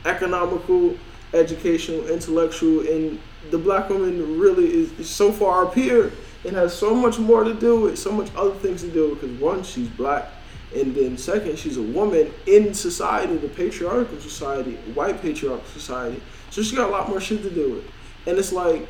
economical, 0.07 0.97
educational, 1.35 2.09
intellectual, 2.09 2.81
and 2.89 3.21
the 3.51 3.59
black 3.59 3.91
woman 3.91 4.39
really 4.39 4.73
is, 4.73 4.99
is 4.99 5.11
so 5.11 5.33
far 5.33 5.67
up 5.67 5.75
here 5.75 6.13
and 6.47 6.57
has 6.57 6.77
so 6.77 6.95
much 6.95 7.19
more 7.19 7.45
to 7.45 7.55
do 7.55 7.81
with, 7.81 7.99
so 7.99 8.13
much 8.13 8.29
other 8.37 8.55
things 8.55 8.83
to 8.83 8.91
do. 8.91 9.15
Because 9.15 9.31
one, 9.39 9.63
she's 9.63 9.89
black, 9.89 10.31
and 10.75 10.95
then 10.95 11.17
second, 11.17 11.59
she's 11.59 11.77
a 11.77 11.83
woman 11.83 12.31
in 12.47 12.75
society, 12.75 13.37
the 13.37 13.49
patriarchal 13.49 14.21
society, 14.21 14.75
white 14.95 15.21
patriarchal 15.21 15.67
society. 15.67 16.23
So 16.51 16.63
she 16.63 16.77
got 16.77 16.89
a 16.89 16.93
lot 16.93 17.09
more 17.09 17.21
shit 17.21 17.43
to 17.43 17.51
do 17.51 17.75
with, 17.75 17.85
and 18.27 18.39
it's 18.39 18.53
like 18.53 18.89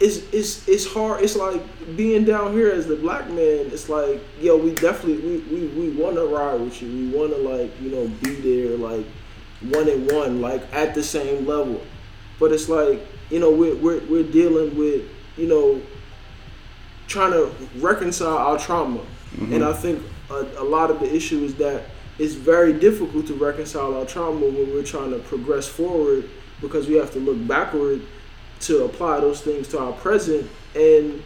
it's 0.00 0.18
it's 0.32 0.66
it's 0.66 0.86
hard. 0.86 1.22
It's 1.22 1.36
like 1.36 1.62
being 1.96 2.24
down 2.24 2.54
here 2.54 2.70
as 2.70 2.86
the 2.86 2.96
black 2.96 3.28
man. 3.28 3.66
It's 3.70 3.88
like 3.88 4.20
yo, 4.40 4.56
we 4.56 4.74
definitely 4.74 5.18
we 5.18 5.38
we, 5.54 5.66
we 5.68 5.90
want 5.90 6.16
to 6.16 6.26
ride 6.26 6.60
with 6.60 6.80
you. 6.80 6.88
We 6.88 7.16
want 7.16 7.32
to 7.32 7.38
like 7.38 7.78
you 7.80 7.90
know 7.90 8.08
be 8.22 8.34
there 8.36 8.76
like 8.78 9.04
one 9.60 9.88
and 9.88 10.10
one 10.10 10.40
like 10.40 10.62
at 10.72 10.94
the 10.94 11.02
same 11.02 11.46
level. 11.46 11.82
But 12.38 12.52
it's 12.52 12.68
like 12.68 13.06
you 13.30 13.40
know 13.40 13.50
we're 13.50 13.76
we're 13.76 14.00
we're 14.06 14.30
dealing 14.30 14.76
with 14.76 15.06
you 15.36 15.46
know 15.46 15.82
trying 17.06 17.32
to 17.32 17.52
reconcile 17.76 18.38
our 18.38 18.58
trauma, 18.58 19.00
mm-hmm. 19.00 19.52
and 19.52 19.64
I 19.64 19.74
think 19.74 20.02
a, 20.30 20.46
a 20.58 20.64
lot 20.64 20.90
of 20.90 21.00
the 21.00 21.14
issue 21.14 21.44
is 21.44 21.56
that 21.56 21.82
it's 22.18 22.34
very 22.34 22.72
difficult 22.72 23.26
to 23.26 23.34
reconcile 23.34 23.96
our 23.96 24.06
trauma 24.06 24.46
when 24.46 24.70
we're 24.72 24.82
trying 24.82 25.10
to 25.10 25.18
progress 25.18 25.66
forward 25.66 26.28
because 26.60 26.88
we 26.88 26.94
have 26.94 27.12
to 27.12 27.18
look 27.18 27.46
backward 27.46 28.02
to 28.60 28.84
apply 28.84 29.20
those 29.20 29.40
things 29.40 29.68
to 29.68 29.78
our 29.78 29.92
present. 29.92 30.48
And 30.74 31.22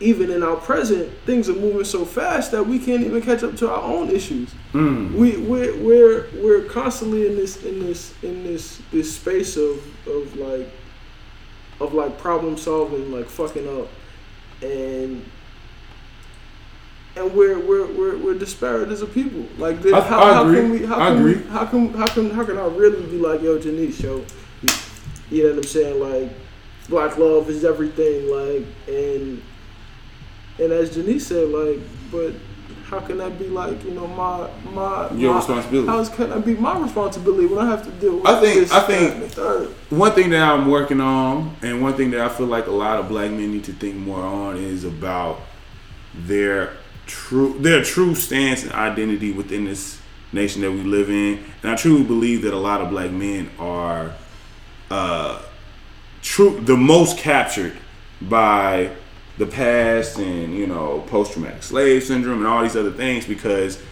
even 0.00 0.30
in 0.30 0.42
our 0.42 0.56
present 0.56 1.10
things 1.24 1.48
are 1.48 1.54
moving 1.54 1.84
so 1.84 2.04
fast 2.04 2.50
that 2.50 2.62
we 2.66 2.78
can't 2.78 3.02
even 3.02 3.22
catch 3.22 3.42
up 3.42 3.56
to 3.56 3.70
our 3.70 3.82
own 3.82 4.10
issues. 4.10 4.54
Mm. 4.72 5.14
we 5.14 5.38
we're, 5.38 5.74
we're 5.78 6.26
we're 6.42 6.62
constantly 6.64 7.26
in 7.26 7.36
this 7.36 7.62
in 7.64 7.80
this 7.80 8.12
in 8.22 8.44
this 8.44 8.82
this 8.92 9.14
space 9.14 9.56
of 9.56 9.82
of 10.06 10.36
like 10.36 10.68
of 11.80 11.94
like 11.94 12.18
problem 12.18 12.56
solving 12.58 13.10
like 13.10 13.26
fucking 13.28 13.66
up. 13.80 13.88
And 14.62 15.24
and 17.16 17.34
we're 17.34 17.58
we're 17.58 17.86
we're, 17.86 18.18
we're 18.18 18.34
disparate 18.38 18.90
as 18.90 19.00
a 19.00 19.06
people. 19.06 19.46
Like 19.56 19.84
I- 19.86 20.00
how, 20.02 20.20
I 20.20 20.34
how 20.34 20.44
can 20.44 20.70
we 20.70 20.84
how 20.84 21.00
I 21.00 21.08
can 21.08 21.18
agree. 21.18 21.34
we 21.36 21.42
how 21.48 21.64
can 21.64 21.94
how 21.94 22.06
can 22.06 22.30
how 22.30 22.44
can 22.44 22.58
I 22.58 22.66
really 22.66 23.02
be 23.06 23.18
like 23.18 23.40
yo 23.40 23.58
Jenese 23.58 24.02
yo 24.02 24.24
you 25.30 25.42
know 25.44 25.50
what 25.50 25.58
I'm 25.58 25.64
saying 25.64 26.00
like 26.00 26.30
black 26.88 27.18
love 27.18 27.48
is 27.50 27.64
everything 27.64 28.30
like 28.30 28.66
and 28.88 29.42
and 30.58 30.72
as 30.72 30.96
Jenese 30.96 31.22
said 31.22 31.48
like 31.48 31.80
but 32.10 32.32
how 32.84 33.00
can 33.00 33.18
that 33.18 33.36
be 33.38 33.48
like 33.48 33.82
you 33.84 33.90
know 33.90 34.06
my 34.06 34.48
my 34.72 35.10
Your 35.12 35.32
my- 35.32 35.38
responsibility. 35.38 35.88
How 35.88 36.04
can 36.08 36.30
that 36.30 36.44
be 36.44 36.54
my 36.54 36.78
responsibility 36.78 37.46
when 37.46 37.58
I 37.58 37.68
have 37.68 37.84
to 37.84 37.90
deal 37.90 38.18
with 38.18 38.26
I 38.26 38.40
think- 38.40 38.54
this, 38.60 38.72
I 38.72 38.80
think- 38.80 39.24
third? 39.32 39.68
One 39.90 40.12
thing 40.12 40.30
that 40.30 40.42
I'm 40.42 40.68
working 40.68 41.00
on, 41.00 41.56
and 41.62 41.82
one 41.82 41.94
thing 41.94 42.12
that 42.12 42.20
I 42.20 42.28
feel 42.28 42.46
like 42.46 42.66
a 42.68 42.72
lot 42.72 42.98
of 43.00 43.08
black 43.08 43.30
men 43.32 43.50
need 43.52 43.64
to 43.64 43.72
think 43.72 43.96
more 43.96 44.20
on, 44.22 44.56
is 44.56 44.84
about 44.84 45.40
their 46.14 46.74
true 47.06 47.56
their 47.58 47.82
true 47.82 48.14
stance 48.14 48.62
and 48.62 48.72
identity 48.72 49.32
within 49.32 49.64
this 49.64 49.98
nation 50.32 50.62
that 50.62 50.70
we 50.70 50.82
live 50.84 51.10
in. 51.10 51.42
And 51.62 51.72
I 51.72 51.74
truly 51.74 52.04
believe 52.04 52.42
that 52.42 52.54
a 52.54 52.58
lot 52.58 52.80
of 52.80 52.90
black 52.90 53.10
men 53.10 53.50
are 53.58 54.12
uh, 54.90 55.42
true 56.22 56.60
the 56.60 56.76
most 56.76 57.18
captured 57.18 57.76
by 58.22 58.90
the 59.38 59.46
past 59.46 60.18
and 60.18 60.56
you 60.56 60.66
know 60.66 61.04
post 61.08 61.32
traumatic 61.32 61.62
slave 61.62 62.02
syndrome 62.02 62.38
and 62.38 62.46
all 62.46 62.62
these 62.62 62.76
other 62.76 62.90
things 62.90 63.26
because 63.26 63.82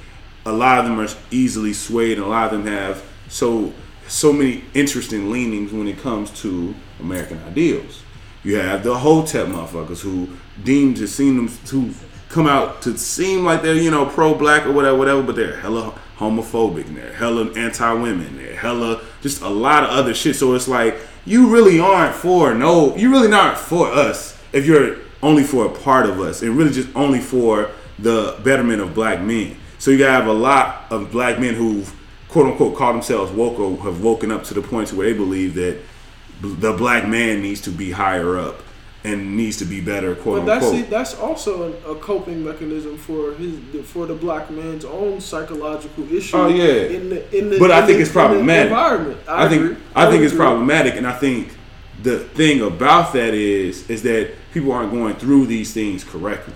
a 0.46 0.52
lot 0.52 0.78
of 0.78 0.84
them 0.84 0.98
are 0.98 1.08
easily 1.30 1.72
swayed 1.72 2.16
and 2.16 2.26
a 2.26 2.28
lot 2.28 2.52
of 2.52 2.52
them 2.52 2.66
have 2.66 3.02
so 3.28 3.72
so 4.06 4.32
many 4.32 4.64
interesting 4.74 5.30
leanings 5.30 5.72
when 5.72 5.88
it 5.88 5.98
comes 5.98 6.30
to 6.42 6.74
American 7.00 7.42
ideals. 7.44 8.02
You 8.42 8.56
have 8.56 8.84
the 8.84 8.98
Hotep 8.98 9.46
motherfuckers 9.48 10.00
who 10.00 10.28
deem 10.62 10.92
to 10.94 11.08
seem 11.08 11.36
them 11.36 11.58
to 11.66 11.94
come 12.28 12.46
out 12.46 12.82
to 12.82 12.98
seem 12.98 13.44
like 13.44 13.62
they're 13.62 13.74
you 13.74 13.90
know 13.90 14.06
pro 14.06 14.34
black 14.34 14.66
or 14.66 14.72
whatever 14.72 14.98
whatever, 14.98 15.22
but 15.22 15.36
they're 15.36 15.56
hella 15.56 15.98
homophobic 16.18 16.86
and 16.86 16.96
they're 16.96 17.12
hella 17.12 17.52
anti 17.54 17.92
women. 17.92 18.36
They're 18.36 18.56
hella 18.56 19.02
just 19.22 19.42
a 19.42 19.48
lot 19.48 19.84
of 19.84 19.90
other 19.90 20.14
shit. 20.14 20.36
So 20.36 20.54
it's 20.54 20.68
like 20.68 20.96
you 21.24 21.48
really 21.48 21.80
aren't 21.80 22.14
for 22.14 22.54
no, 22.54 22.96
you 22.96 23.10
really 23.10 23.28
not 23.28 23.58
for 23.58 23.88
us 23.88 24.40
if 24.52 24.66
you're 24.66 24.98
only 25.22 25.42
for 25.42 25.66
a 25.66 25.70
part 25.70 26.06
of 26.06 26.20
us 26.20 26.42
and 26.42 26.56
really 26.56 26.72
just 26.72 26.94
only 26.94 27.20
for 27.20 27.70
the 27.98 28.38
betterment 28.44 28.80
of 28.80 28.94
black 28.94 29.20
men. 29.20 29.56
So 29.78 29.90
you 29.90 29.98
gotta 29.98 30.12
have 30.12 30.26
a 30.26 30.32
lot 30.32 30.86
of 30.90 31.10
black 31.10 31.38
men 31.38 31.54
who've 31.54 31.92
quote 32.28 32.46
unquote 32.46 32.76
call 32.76 32.92
themselves 32.92 33.32
woke 33.32 33.58
or 33.58 33.76
have 33.84 34.02
woken 34.02 34.30
up 34.30 34.44
to 34.44 34.54
the 34.54 34.62
point 34.62 34.88
to 34.88 34.96
where 34.96 35.06
they 35.10 35.16
believe 35.16 35.54
that 35.54 35.80
the 36.40 36.72
black 36.72 37.08
man 37.08 37.40
needs 37.40 37.60
to 37.62 37.70
be 37.70 37.90
higher 37.90 38.36
up 38.36 38.60
and 39.04 39.36
needs 39.36 39.58
to 39.58 39.66
be 39.66 39.80
better, 39.82 40.14
quote 40.14 40.40
But 40.40 40.46
that's 40.46 40.64
unquote. 40.66 40.90
that's 40.90 41.14
also 41.14 41.74
a, 41.86 41.92
a 41.92 41.96
coping 41.96 42.42
mechanism 42.42 42.96
for 42.96 43.34
his 43.34 43.54
for 43.86 44.06
the 44.06 44.14
black 44.14 44.50
man's 44.50 44.84
own 44.84 45.20
psychological 45.20 46.10
issue. 46.12 46.36
Oh, 46.36 46.48
yeah. 46.48 46.64
In 46.96 47.10
the 47.10 47.38
in 47.38 47.50
the 47.50 47.58
But 47.58 47.70
I 47.70 47.84
think 47.84 47.98
the- 47.98 48.02
it's 48.02 48.12
problematic. 48.12 48.70
environment. 48.70 49.18
I, 49.28 49.44
I 49.44 49.48
think 49.48 49.62
agree. 49.62 49.76
I 49.94 50.04
think 50.06 50.20
would 50.20 50.24
it's 50.24 50.32
agree. 50.32 50.44
problematic, 50.46 50.94
and 50.96 51.06
I 51.06 51.12
think 51.12 51.54
the 52.02 52.18
thing 52.20 52.60
about 52.62 53.12
that 53.12 53.34
is 53.34 53.88
is 53.90 54.02
that 54.04 54.32
people 54.54 54.72
aren't 54.72 54.90
going 54.92 55.14
through 55.16 55.46
these 55.46 55.72
things 55.74 56.02
correctly, 56.02 56.54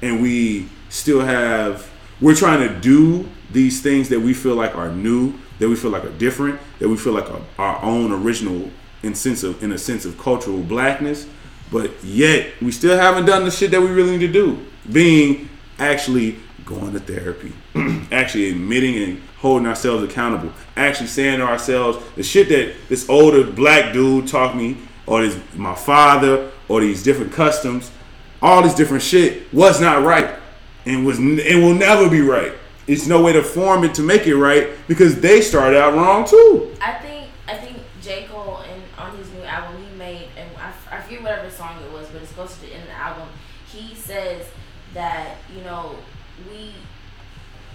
and 0.00 0.22
we 0.22 0.68
still 0.88 1.20
have 1.20 1.90
we're 2.20 2.34
trying 2.36 2.66
to 2.68 2.74
do 2.80 3.28
these 3.50 3.80
things 3.82 4.08
that 4.10 4.20
we 4.20 4.34
feel 4.34 4.54
like 4.54 4.76
are 4.76 4.90
new, 4.92 5.32
that 5.58 5.68
we 5.68 5.74
feel 5.76 5.90
like 5.90 6.04
are 6.04 6.10
different, 6.18 6.60
that 6.78 6.88
we 6.88 6.96
feel 6.96 7.12
like 7.12 7.28
are 7.30 7.40
our 7.58 7.82
own 7.82 8.12
original 8.12 8.70
in 9.02 9.14
sense 9.14 9.42
of 9.42 9.62
in 9.64 9.72
a 9.72 9.78
sense 9.78 10.04
of 10.04 10.16
cultural 10.18 10.58
blackness, 10.60 11.26
but 11.70 11.92
yet 12.04 12.52
we 12.62 12.72
still 12.72 12.96
haven't 12.96 13.26
done 13.26 13.44
the 13.44 13.50
shit 13.50 13.70
that 13.70 13.80
we 13.80 13.88
really 13.88 14.12
need 14.12 14.26
to 14.26 14.32
do. 14.32 14.64
Being 14.90 15.48
actually 15.78 16.36
going 16.64 16.92
to 16.92 17.00
therapy, 17.00 17.52
actually 18.12 18.50
admitting 18.50 19.02
and 19.02 19.22
holding 19.38 19.66
ourselves 19.66 20.02
accountable, 20.02 20.52
actually 20.76 21.06
saying 21.06 21.38
to 21.38 21.44
ourselves 21.44 21.98
the 22.16 22.22
shit 22.22 22.48
that 22.48 22.74
this 22.88 23.08
older 23.08 23.44
black 23.50 23.92
dude 23.92 24.26
taught 24.28 24.56
me, 24.56 24.76
or 25.06 25.22
this 25.22 25.38
my 25.54 25.74
father, 25.74 26.50
or 26.68 26.80
these 26.80 27.02
different 27.02 27.32
customs, 27.32 27.90
all 28.42 28.62
this 28.62 28.74
different 28.74 29.02
shit 29.02 29.52
was 29.52 29.80
not 29.80 30.02
right, 30.04 30.38
and 30.86 31.06
was 31.06 31.18
and 31.18 31.62
will 31.62 31.74
never 31.74 32.08
be 32.08 32.20
right. 32.20 32.52
It's 32.86 33.06
no 33.06 33.22
way 33.22 33.34
to 33.34 33.42
form 33.42 33.84
it 33.84 33.94
to 33.96 34.02
make 34.02 34.26
it 34.26 34.36
right 34.36 34.70
because 34.88 35.20
they 35.20 35.42
started 35.42 35.78
out 35.78 35.94
wrong 35.94 36.26
too. 36.26 36.74
I 36.80 36.94
think 37.54 37.78
J 38.02 38.26
Cole 38.30 38.62
and 38.70 38.82
on 38.96 39.16
his 39.18 39.30
new 39.32 39.42
album 39.42 39.82
he 39.82 39.98
made 39.98 40.28
and 40.36 40.48
I, 40.56 40.68
f- 40.68 40.88
I 40.90 41.00
forget 41.00 41.22
whatever 41.22 41.50
song 41.50 41.76
it 41.82 41.92
was, 41.92 42.08
but 42.08 42.22
it's 42.22 42.32
close 42.32 42.54
to 42.54 42.60
the 42.62 42.72
end 42.72 42.82
of 42.82 42.88
the 42.88 42.94
album. 42.94 43.28
He 43.70 43.94
says 43.94 44.46
that 44.98 45.36
you 45.54 45.62
know 45.62 45.94
we 46.50 46.72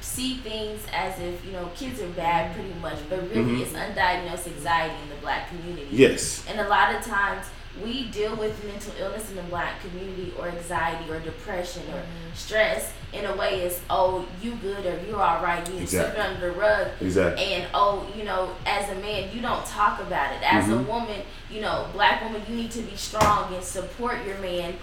see 0.01 0.35
things 0.37 0.81
as 0.93 1.17
if 1.19 1.45
you 1.45 1.53
know 1.53 1.69
kids 1.75 2.01
are 2.01 2.09
bad 2.09 2.53
pretty 2.53 2.73
much, 2.81 2.97
but 3.09 3.21
really 3.29 3.53
Mhm. 3.55 3.61
it's 3.61 3.71
undiagnosed 3.73 4.47
anxiety 4.47 4.95
in 5.03 5.09
the 5.09 5.15
black 5.21 5.47
community. 5.49 5.87
Yes. 5.91 6.43
And 6.49 6.59
a 6.59 6.67
lot 6.67 6.93
of 6.93 7.01
times 7.01 7.45
we 7.81 7.93
deal 8.09 8.35
with 8.35 8.53
mental 8.65 8.93
illness 8.99 9.29
in 9.31 9.35
the 9.37 9.41
black 9.43 9.81
community 9.81 10.31
or 10.37 10.47
anxiety 10.49 11.09
or 11.09 11.19
depression 11.19 11.81
or 11.93 12.01
stress 12.35 12.91
in 13.13 13.25
a 13.25 13.35
way 13.35 13.61
is 13.65 13.79
oh 13.89 14.25
you 14.41 14.51
good 14.67 14.85
or 14.85 14.99
you're 15.07 15.19
all 15.21 15.41
right 15.41 15.67
you 15.69 15.79
Exactly. 15.79 16.13
sweep 16.13 16.25
under 16.29 16.41
the 16.47 16.51
rug 16.51 16.87
Exactly. 17.01 17.43
and 17.53 17.65
oh 17.73 18.05
you 18.15 18.25
know 18.25 18.49
as 18.67 18.89
a 18.89 18.95
man 18.95 19.29
you 19.33 19.41
don't 19.41 19.65
talk 19.65 19.99
about 20.01 20.29
it 20.35 20.41
as 20.43 20.69
a 20.69 20.73
Mhm. 20.73 20.85
woman 20.85 21.21
you 21.49 21.61
know 21.61 21.87
black 21.93 22.21
woman 22.23 22.43
you 22.47 22.55
need 22.55 22.69
to 22.71 22.81
be 22.81 22.95
strong 22.95 23.51
and 23.55 23.63
support 23.63 24.17
your 24.27 24.37
man 24.37 24.75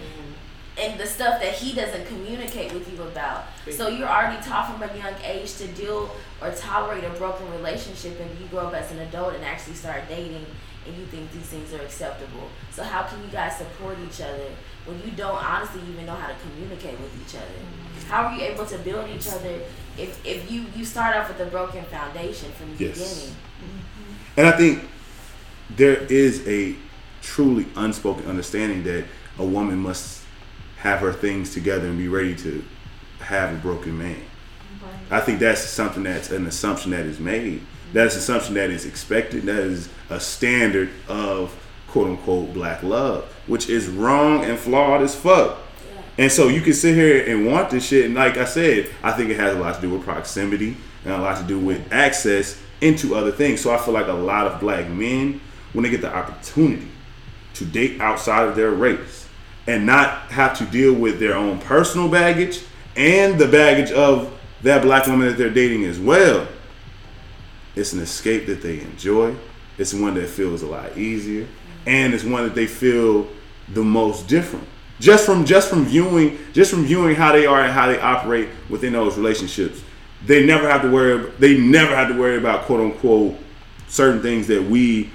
and 0.79 0.99
the 0.99 1.05
stuff 1.05 1.41
that 1.41 1.53
he 1.53 1.73
doesn't 1.73 2.07
communicate 2.07 2.73
with 2.73 2.91
you 2.91 3.03
about. 3.03 3.45
So 3.71 3.87
you're 3.89 4.07
already 4.07 4.41
taught 4.41 4.71
from 4.71 4.81
a 4.81 4.97
young 4.97 5.13
age 5.23 5.55
to 5.55 5.67
deal 5.67 6.15
or 6.41 6.51
tolerate 6.51 7.03
a 7.03 7.09
broken 7.11 7.49
relationship 7.51 8.19
and 8.19 8.29
you 8.39 8.47
grow 8.47 8.67
up 8.67 8.73
as 8.73 8.91
an 8.91 8.99
adult 8.99 9.33
and 9.35 9.43
actually 9.43 9.75
start 9.75 10.03
dating 10.07 10.45
and 10.87 10.97
you 10.97 11.05
think 11.05 11.31
these 11.31 11.43
things 11.43 11.73
are 11.73 11.81
acceptable. 11.81 12.49
So 12.71 12.83
how 12.83 13.03
can 13.03 13.21
you 13.21 13.27
guys 13.31 13.57
support 13.57 13.97
each 14.07 14.21
other 14.21 14.47
when 14.85 14.97
you 15.03 15.11
don't 15.11 15.35
honestly 15.35 15.81
even 15.91 16.05
know 16.05 16.15
how 16.15 16.27
to 16.27 16.35
communicate 16.41 16.99
with 16.99 17.13
each 17.27 17.35
other? 17.35 18.07
How 18.07 18.23
are 18.25 18.35
you 18.35 18.43
able 18.45 18.65
to 18.65 18.77
build 18.79 19.09
each 19.09 19.27
other 19.27 19.59
if, 19.97 20.25
if 20.25 20.51
you 20.51 20.65
you 20.75 20.85
start 20.85 21.15
off 21.15 21.27
with 21.27 21.39
a 21.39 21.45
broken 21.51 21.83
foundation 21.85 22.51
from 22.53 22.75
the 22.75 22.85
Yes. 22.85 22.97
beginning? 22.97 23.35
Mm-hmm. 23.35 24.39
And 24.39 24.47
I 24.47 24.51
think 24.57 24.89
there 25.75 25.97
is 25.97 26.47
a 26.47 26.75
truly 27.21 27.67
unspoken 27.75 28.25
understanding 28.27 28.83
that 28.83 29.05
a 29.37 29.45
woman 29.45 29.77
must 29.77 30.20
have 30.81 30.99
her 30.99 31.13
things 31.13 31.53
together 31.53 31.87
and 31.87 31.97
be 31.97 32.07
ready 32.07 32.35
to 32.35 32.63
have 33.19 33.53
a 33.53 33.57
broken 33.57 33.95
man. 33.97 34.19
I 35.11 35.19
think 35.19 35.39
that's 35.39 35.61
something 35.61 36.01
that's 36.01 36.31
an 36.31 36.47
assumption 36.47 36.89
that 36.91 37.05
is 37.05 37.19
made. 37.19 37.61
That's 37.93 38.15
an 38.15 38.19
assumption 38.19 38.55
that 38.55 38.71
is 38.71 38.85
expected. 38.85 39.43
That 39.43 39.59
is 39.59 39.89
a 40.09 40.19
standard 40.19 40.89
of 41.07 41.55
quote 41.87 42.07
unquote 42.07 42.53
black 42.53 42.81
love, 42.81 43.25
which 43.45 43.69
is 43.69 43.89
wrong 43.89 44.43
and 44.43 44.57
flawed 44.57 45.01
as 45.01 45.13
fuck. 45.13 45.59
And 46.17 46.31
so 46.31 46.47
you 46.47 46.61
can 46.61 46.73
sit 46.73 46.95
here 46.95 47.25
and 47.27 47.45
want 47.45 47.69
this 47.69 47.85
shit, 47.85 48.05
and 48.05 48.15
like 48.15 48.37
I 48.37 48.45
said, 48.45 48.89
I 49.03 49.11
think 49.11 49.29
it 49.29 49.39
has 49.39 49.55
a 49.55 49.59
lot 49.59 49.75
to 49.75 49.81
do 49.81 49.91
with 49.91 50.03
proximity 50.03 50.77
and 51.05 51.13
a 51.13 51.19
lot 51.19 51.37
to 51.37 51.43
do 51.43 51.59
with 51.59 51.93
access 51.93 52.59
into 52.81 53.13
other 53.13 53.31
things. 53.31 53.61
So 53.61 53.71
I 53.71 53.77
feel 53.77 53.93
like 53.93 54.07
a 54.07 54.13
lot 54.13 54.47
of 54.47 54.59
black 54.59 54.89
men, 54.89 55.41
when 55.73 55.83
they 55.83 55.91
get 55.91 56.01
the 56.01 56.13
opportunity 56.13 56.87
to 57.53 57.65
date 57.65 58.01
outside 58.01 58.47
of 58.47 58.55
their 58.55 58.71
race 58.71 59.20
and 59.71 59.85
not 59.85 60.31
have 60.31 60.57
to 60.57 60.65
deal 60.65 60.93
with 60.93 61.19
their 61.19 61.35
own 61.35 61.59
personal 61.59 62.09
baggage 62.09 62.61
and 62.95 63.39
the 63.39 63.47
baggage 63.47 63.91
of 63.91 64.37
that 64.63 64.81
black 64.81 65.07
woman 65.07 65.27
that 65.27 65.37
they're 65.37 65.49
dating 65.49 65.85
as 65.85 65.99
well, 65.99 66.47
it's 67.75 67.93
an 67.93 67.99
escape 67.99 68.45
that 68.47 68.61
they 68.61 68.81
enjoy. 68.81 69.35
It's 69.77 69.93
one 69.93 70.13
that 70.15 70.27
feels 70.27 70.61
a 70.61 70.67
lot 70.67 70.97
easier, 70.97 71.47
and 71.87 72.13
it's 72.13 72.23
one 72.23 72.43
that 72.43 72.53
they 72.53 72.67
feel 72.67 73.27
the 73.69 73.83
most 73.83 74.27
different. 74.27 74.67
Just 74.99 75.25
from 75.25 75.45
just 75.45 75.69
from 75.69 75.85
viewing 75.85 76.37
just 76.53 76.69
from 76.69 76.85
viewing 76.85 77.15
how 77.15 77.31
they 77.31 77.45
are 77.45 77.61
and 77.61 77.71
how 77.71 77.87
they 77.87 77.99
operate 77.99 78.49
within 78.69 78.93
those 78.93 79.17
relationships, 79.17 79.81
they 80.25 80.45
never 80.45 80.69
have 80.69 80.81
to 80.83 80.91
worry. 80.91 81.31
They 81.39 81.57
never 81.57 81.95
have 81.95 82.09
to 82.09 82.19
worry 82.19 82.37
about 82.37 82.65
quote 82.65 82.81
unquote 82.81 83.37
certain 83.87 84.21
things 84.21 84.47
that 84.47 84.61
we, 84.63 85.09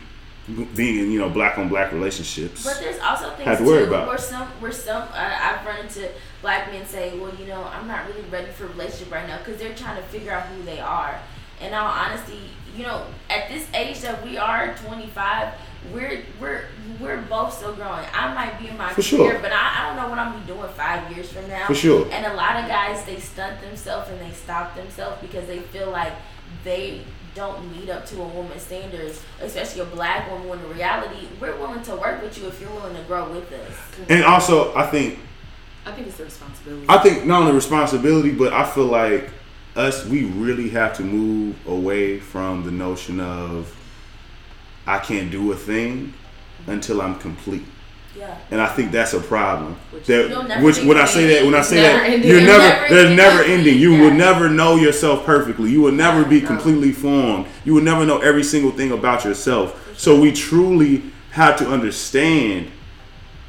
being 0.77 0.99
in 1.01 1.11
you 1.11 1.19
know 1.19 1.29
black 1.29 1.59
on 1.59 1.69
black 1.69 1.93
relationships. 1.93 2.65
But 2.65 2.79
there's 2.81 3.01
also 3.01 3.31
things 3.31 3.45
Have 3.49 3.59
to 3.59 3.65
worry 3.65 3.83
too 3.85 3.89
about. 3.89 4.07
where 4.09 4.19
some 4.19 4.47
where 4.61 4.73
some 4.73 5.03
uh, 5.03 5.39
I've 5.43 5.67
run 5.67 5.81
into 5.81 6.09
black 6.43 6.71
men 6.71 6.87
say, 6.87 7.19
well, 7.19 7.35
you 7.35 7.47
know, 7.47 7.65
I'm 7.65 7.89
not 7.89 8.07
really 8.07 8.23
ready 8.31 8.51
for 8.53 8.65
a 8.65 8.69
relationship 8.69 9.13
right 9.13 9.27
now 9.27 9.39
because 9.39 9.59
they're 9.59 9.75
trying 9.75 9.97
to 9.97 10.03
figure 10.05 10.33
out 10.33 10.45
who 10.47 10.63
they 10.63 10.79
are. 10.79 11.19
And 11.61 11.75
all 11.75 11.87
honesty, 11.89 12.51
you 12.77 12.83
know, 12.85 13.07
at 13.31 13.49
this 13.49 13.67
age 13.75 14.01
that 14.03 14.23
we 14.25 14.37
are, 14.37 14.75
25, 14.87 15.55
we're 15.93 16.23
we're 16.41 16.65
we're 17.01 17.23
both 17.23 17.55
still 17.55 17.73
growing. 17.73 18.05
I 18.15 18.33
might 18.35 18.59
be 18.61 18.69
in 18.69 18.77
my 18.77 18.91
For 18.93 19.03
career, 19.03 19.33
sure. 19.33 19.39
but 19.41 19.53
I, 19.53 19.79
I 19.79 19.87
don't 19.87 19.97
know 19.97 20.09
what 20.11 20.19
I'm 20.19 20.39
be 20.41 20.47
doing 20.47 20.69
five 20.75 21.11
years 21.17 21.33
from 21.33 21.49
now. 21.49 21.67
For 21.67 21.75
sure. 21.75 22.07
And 22.13 22.27
a 22.27 22.35
lot 22.35 22.57
of 22.57 22.69
guys 22.69 23.05
they 23.05 23.19
stunt 23.19 23.61
themselves 23.63 24.11
and 24.11 24.21
they 24.21 24.33
stop 24.33 24.77
themselves 24.77 25.21
because 25.23 25.47
they 25.49 25.59
feel 25.61 25.91
like 25.91 26.13
they 26.63 27.03
don't 27.37 27.71
meet 27.77 27.89
up 27.91 28.07
to 28.07 28.21
a 28.21 28.27
woman's 28.27 28.63
standards, 28.63 29.23
especially 29.41 29.83
a 29.83 29.85
black 29.85 30.29
woman. 30.31 30.49
When 30.49 30.59
in 30.59 30.71
reality, 30.71 31.29
we're 31.41 31.57
willing 31.57 31.83
to 31.83 31.95
work 31.95 32.23
with 32.23 32.37
you 32.39 32.49
if 32.49 32.61
you're 32.61 32.71
willing 32.71 32.97
to 32.97 33.03
grow 33.03 33.31
with 33.31 33.53
us. 33.53 34.09
and 34.09 34.25
also, 34.25 34.75
I 34.75 34.87
think 34.87 35.21
I 35.85 35.93
think 35.93 36.09
it's 36.09 36.17
the 36.17 36.25
responsibility. 36.25 36.87
I 36.89 36.99
think 36.99 37.25
not 37.27 37.43
only 37.43 37.53
responsibility, 37.53 38.33
but 38.33 38.53
I 38.53 38.65
feel 38.65 38.87
like 38.87 39.31
us, 39.77 40.05
we 40.07 40.25
really 40.25 40.71
have 40.71 40.97
to 40.97 41.03
move 41.03 41.55
away 41.69 42.19
from 42.19 42.65
the 42.65 42.73
notion 42.73 43.21
of 43.21 43.73
I 44.87 44.99
can't 44.99 45.31
do 45.31 45.53
a 45.53 45.57
thing 45.57 46.15
until 46.67 47.03
I'm 47.03 47.17
complete. 47.19 47.65
Yeah. 48.19 48.35
And 48.51 48.61
I 48.61 48.67
think 48.67 48.93
that's 48.93 49.13
a 49.13 49.21
problem. 49.21 49.77
Which 49.91 50.07
That 50.07 50.63
which 50.63 50.79
when 50.83 50.97
I 50.97 51.05
say 51.05 51.27
that 51.35 51.45
when 51.45 51.55
I 51.55 51.63
say 51.63 51.77
Never 51.83 51.99
that 51.99 52.09
ending. 52.11 52.31
you're 52.31 52.41
never 52.41 52.59
never 52.63 52.89
there's 52.95 53.17
never 53.17 53.43
ending. 53.43 53.79
You 53.79 53.93
Yeah. 53.95 54.01
will 54.03 54.11
never 54.13 54.49
know 54.49 54.77
yourself 54.77 55.25
perfectly. 55.27 55.71
You 55.71 55.83
will 55.83 55.93
never 55.93 56.25
be 56.25 56.41
No. 56.41 56.47
completely 56.47 56.93
formed. 56.93 57.47
You 57.65 57.75
will 57.75 57.83
never 57.83 58.07
know 58.07 58.19
every 58.19 58.43
single 58.45 58.71
thing 58.71 58.93
about 58.93 59.25
yourself. 59.25 59.75
So 59.97 60.19
we 60.19 60.33
truly 60.33 61.03
have 61.33 61.57
to 61.57 61.67
understand 61.69 62.69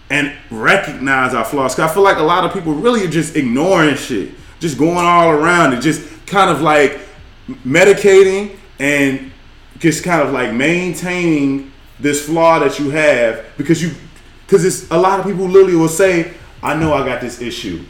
and 0.09 0.31
recognize 0.51 1.33
our 1.33 1.43
flaws. 1.45 1.75
'Cause 1.75 1.89
I 1.89 1.93
feel 1.93 2.03
like 2.03 2.17
a 2.17 2.23
lot 2.23 2.43
of 2.45 2.53
people 2.53 2.73
really 2.73 3.03
are 3.05 3.09
just 3.09 3.35
ignoring 3.35 3.95
shit, 3.95 4.29
just 4.59 4.77
going 4.77 4.97
all 4.97 5.29
around 5.31 5.73
and 5.73 5.81
just 5.81 6.01
kind 6.25 6.49
of 6.49 6.61
like 6.61 6.99
medicating 7.65 8.51
and 8.79 9.31
just 9.79 10.03
kind 10.03 10.21
of 10.21 10.31
like 10.33 10.53
maintaining 10.53 11.71
this 11.99 12.25
flaw 12.25 12.59
that 12.59 12.79
you 12.79 12.89
have 12.91 13.39
because 13.57 13.81
you 13.81 13.91
because 14.47 14.65
it's 14.65 14.89
a 14.89 14.97
lot 14.97 15.19
of 15.19 15.25
people 15.25 15.45
literally 15.45 15.75
will 15.75 15.89
say, 15.89 16.31
"I 16.63 16.73
know 16.73 16.93
I 16.93 17.05
got 17.05 17.21
this 17.21 17.41
issue. 17.41 17.83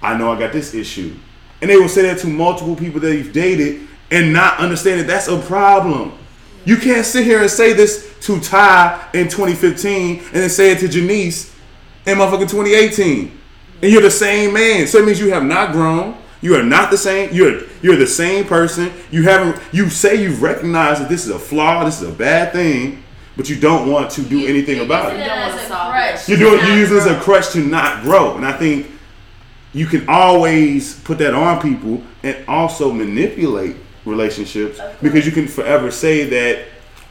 I 0.00 0.16
know 0.16 0.32
I 0.32 0.38
got 0.38 0.52
this 0.52 0.72
issue," 0.72 1.12
and 1.60 1.68
they 1.70 1.76
will 1.76 1.88
say 1.88 2.02
that 2.02 2.18
to 2.20 2.28
multiple 2.28 2.76
people 2.76 3.00
that 3.00 3.08
they've 3.08 3.32
dated 3.32 3.82
and 4.10 4.32
not 4.32 4.58
understand 4.58 5.00
that 5.00 5.06
that's 5.06 5.28
a 5.28 5.38
problem. 5.38 6.12
You 6.64 6.76
can't 6.76 7.04
sit 7.04 7.24
here 7.24 7.40
and 7.40 7.50
say 7.50 7.72
this 7.72 8.08
to 8.22 8.38
Ty 8.40 9.08
in 9.14 9.28
2015 9.28 10.18
and 10.18 10.28
then 10.32 10.48
say 10.48 10.72
it 10.72 10.78
to 10.80 10.88
Jenese 10.88 11.52
in 12.06 12.18
motherfucking 12.18 12.50
2018. 12.50 13.38
And 13.82 13.90
you're 13.90 14.02
the 14.02 14.10
same 14.10 14.52
man. 14.52 14.86
So 14.86 14.98
it 14.98 15.06
means 15.06 15.20
you 15.20 15.32
have 15.32 15.44
not 15.44 15.72
grown. 15.72 16.16
You 16.42 16.56
are 16.56 16.62
not 16.62 16.90
the 16.90 16.98
same. 16.98 17.34
You're 17.34 17.62
you're 17.82 17.96
the 17.96 18.06
same 18.06 18.44
person. 18.44 18.92
You 19.10 19.22
haven't 19.24 19.60
you 19.72 19.90
say 19.90 20.22
you've 20.22 20.42
recognized 20.42 21.02
that 21.02 21.08
this 21.08 21.24
is 21.24 21.30
a 21.30 21.38
flaw, 21.38 21.84
this 21.84 22.00
is 22.00 22.08
a 22.08 22.12
bad 22.12 22.52
thing, 22.52 23.02
but 23.40 23.48
you 23.48 23.56
don't 23.56 23.90
want 23.90 24.10
to 24.10 24.20
do 24.20 24.40
You- 24.40 24.48
anything 24.48 24.76
you're 24.76 24.84
about 24.84 25.04
using 25.04 25.20
it. 25.20 25.22
You 25.22 25.28
don't 25.30 25.38
as 25.38 25.52
wanna 25.52 25.62
a 25.62 25.66
solve 25.68 25.92
crutch 25.94 26.14
it. 26.20 26.28
You're 26.28 26.36
to 26.38 26.44
doing 26.44 26.56
not 26.58 26.68
you're 26.68 26.76
using 26.76 26.94
this 26.96 27.06
as 27.06 27.10
a 27.10 27.14
grow. 27.14 27.22
crutch 27.24 27.48
to 27.52 27.58
not 27.60 28.02
grow. 28.02 28.36
And 28.36 28.44
I 28.44 28.52
think 28.52 28.86
you 29.72 29.86
can 29.86 30.06
always 30.10 30.94
put 31.00 31.16
that 31.20 31.32
on 31.32 31.58
people 31.62 32.02
and 32.22 32.36
also 32.46 32.92
manipulate 32.92 33.76
relationships 34.04 34.78
because 35.00 35.24
you 35.24 35.32
can 35.32 35.48
forever 35.48 35.90
say 35.90 36.24
that 36.24 36.66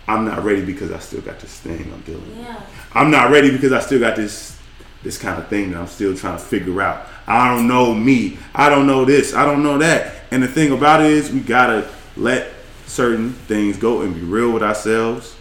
I'm 0.07 0.23
not 0.23 0.43
ready 0.43 0.61
because 0.63 0.91
I 0.91 0.99
still 0.99 1.21
got 1.21 1.39
this 1.39 1.57
thing 1.57 1.91
I'm 1.91 2.01
dealing 2.01 2.37
with. 2.37 2.47
I'm 2.93 3.09
not 3.09 3.31
ready 3.31 3.49
because 3.49 3.71
I 3.73 3.79
still 3.79 3.99
got 3.99 4.15
this 4.15 4.55
this 5.01 5.17
kind 5.17 5.39
of 5.41 5.47
thing 5.47 5.71
that 5.71 5.79
I'm 5.79 5.87
still 5.87 6.15
trying 6.15 6.37
to 6.37 6.43
figure 6.43 6.79
out. 6.79 7.07
I 7.25 7.55
don't 7.55 7.67
know 7.67 7.95
me. 7.95 8.37
I 8.53 8.69
don't 8.69 8.85
know 8.85 9.03
this. 9.03 9.33
I 9.33 9.45
don't 9.45 9.63
know 9.63 9.79
that. 9.79 10.13
And 10.29 10.43
the 10.43 10.47
thing 10.47 10.71
about 10.73 11.01
it 11.01 11.09
is 11.09 11.31
we 11.31 11.39
gotta 11.39 11.87
let 12.15 12.51
certain 12.85 13.33
things 13.47 13.77
go 13.77 14.01
and 14.01 14.13
be 14.13 14.21
real 14.21 14.51
with 14.51 14.61
ourselves. 14.61 15.33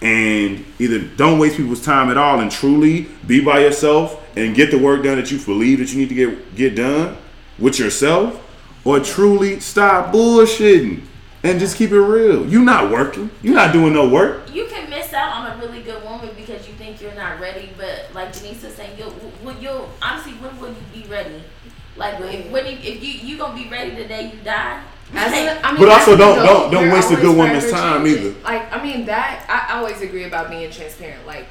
And 0.00 0.64
either 0.78 1.00
don't 1.00 1.38
waste 1.40 1.56
people's 1.56 1.84
time 1.84 2.08
at 2.08 2.16
all 2.16 2.38
and 2.38 2.50
truly 2.50 3.08
be 3.26 3.40
by 3.40 3.60
yourself 3.60 4.24
and 4.36 4.54
get 4.54 4.70
the 4.70 4.78
work 4.78 5.02
done 5.02 5.16
that 5.16 5.30
you 5.32 5.38
believe 5.38 5.80
that 5.80 5.92
you 5.92 5.98
need 5.98 6.08
to 6.08 6.14
get 6.14 6.54
get 6.54 6.76
done 6.76 7.16
with 7.58 7.78
yourself, 7.80 8.40
or 8.84 9.00
truly 9.00 9.58
stop 9.58 10.14
bullshitting 10.14 11.02
and 11.42 11.58
just 11.58 11.76
keep 11.76 11.90
it 11.90 12.00
real. 12.00 12.48
You're 12.48 12.64
not 12.64 12.90
working. 12.90 13.30
You're 13.42 13.54
not 13.54 13.72
doing 13.72 13.92
no 13.92 14.08
work. 14.08 14.52
You 14.54 14.66
can 14.66 14.88
miss 14.90 15.12
out 15.12 15.36
on 15.36 15.52
a 15.52 15.64
really 15.64 15.82
good 15.82 16.02
woman 16.04 16.30
because 16.36 16.66
you 16.66 16.74
think 16.74 17.00
you're 17.00 17.14
not 17.14 17.40
ready, 17.40 17.70
but 17.76 18.06
like 18.14 18.32
Jenese 18.32 18.62
was 18.62 18.74
saying, 18.74 18.96
you'll, 18.98 19.10
when 19.10 19.60
you'll 19.60 19.88
honestly, 20.02 20.32
when 20.34 20.58
will 20.60 20.68
you 20.68 21.02
be 21.02 21.08
ready? 21.08 21.42
Like 21.96 22.20
when, 22.20 22.50
when 22.52 22.66
you, 22.66 22.72
if 22.72 23.02
you 23.02 23.12
you 23.28 23.38
gonna 23.38 23.60
be 23.60 23.68
ready 23.68 23.94
the 23.94 24.04
day 24.04 24.30
you 24.32 24.38
die? 24.44 24.82
As 25.14 25.32
Like, 25.32 25.40
a- 25.46 25.66
I 25.66 25.72
mean, 25.72 25.80
But 25.80 25.88
also 25.90 26.16
don't- 26.16 26.38
adult, 26.38 26.70
don't- 26.70 26.82
don't 26.84 26.92
waste 26.92 27.10
a 27.10 27.16
good 27.16 27.34
woman's 27.36 27.70
time 27.70 28.06
either. 28.06 28.34
Like 28.44 28.72
I 28.74 28.82
mean 28.82 29.06
that 29.06 29.44
I 29.48 29.72
I 29.74 29.78
always 29.78 30.00
agree 30.02 30.24
about 30.24 30.50
being 30.50 30.70
transparent. 30.70 31.26
Like 31.26 31.46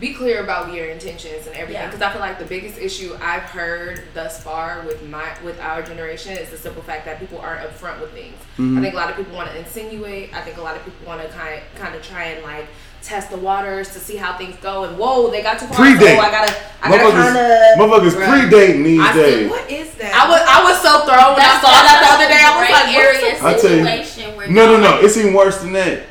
be 0.00 0.12
clear 0.12 0.42
about 0.42 0.72
your 0.72 0.86
intentions 0.86 1.46
and 1.46 1.54
everything 1.54 1.74
Yeah. 1.82 1.86
because 1.86 2.02
I 2.02 2.10
feel 2.10 2.20
like 2.20 2.38
the 2.40 2.44
biggest 2.44 2.78
issue 2.78 3.16
I've 3.22 3.42
heard 3.44 4.02
thus 4.12 4.42
far 4.42 4.82
with 4.86 5.02
my 5.08 5.24
with 5.44 5.60
our 5.60 5.82
generation 5.82 6.32
is 6.36 6.50
the 6.50 6.58
simple 6.58 6.82
fact 6.82 7.04
that 7.04 7.20
people 7.20 7.38
aren't 7.40 7.60
upfront 7.60 8.00
with 8.00 8.12
things. 8.12 8.36
Mm-hmm. 8.58 8.78
I 8.78 8.80
think 8.80 8.94
a 8.94 8.96
lot 8.96 9.10
of 9.10 9.16
people 9.16 9.36
want 9.36 9.50
to 9.52 9.56
insinuate. 9.58 10.34
I 10.34 10.40
think 10.40 10.56
a 10.56 10.62
lot 10.62 10.74
of 10.76 10.84
people 10.84 11.06
want 11.06 11.22
to 11.22 11.28
kind 11.28 11.60
kind 11.76 11.94
of 11.94 12.02
try 12.02 12.24
and 12.24 12.42
like 12.42 12.66
test 13.04 13.30
the 13.30 13.36
waters 13.36 13.90
to 13.92 13.98
see 13.98 14.16
how 14.16 14.36
things 14.36 14.56
go 14.62 14.84
and 14.84 14.96
whoa 14.98 15.30
they 15.30 15.42
got 15.42 15.58
too 15.58 15.66
far. 15.66 15.76
Predate. 15.76 16.16
So 16.16 16.20
I 16.20 16.30
gotta 16.30 16.56
I 16.82 16.88
gotta 16.90 17.12
kind 17.12 17.36
of 17.36 17.78
motherfuckers 17.78 18.16
Bruh. 18.16 18.48
predating 18.50 18.82
these 18.84 19.00
I 19.00 19.12
said. 19.12 19.50
What 19.50 19.70
is 19.70 19.94
that? 19.96 20.14
I 20.14 20.28
was 20.28 20.40
I 20.48 20.62
was 20.64 20.80
so 20.80 21.04
thrown 21.04 21.34
when 21.36 21.44
I 21.44 21.60
saw 21.60 21.70
that 21.70 22.00
the 22.00 22.14
other 22.14 22.28
day. 22.28 22.40
I 22.40 22.58
was 22.58 22.70
like, 22.70 22.94
area 22.96 23.36
I 23.44 23.54
tell 23.60 23.70
you- 23.76 23.84
situation 23.84 24.36
where 24.36 24.48
No, 24.48 24.66
no, 24.66 24.80
no. 24.80 25.00
It's 25.00 25.16
even 25.18 25.34
worse 25.34 25.60
than 25.60 25.72
that. 25.74 26.04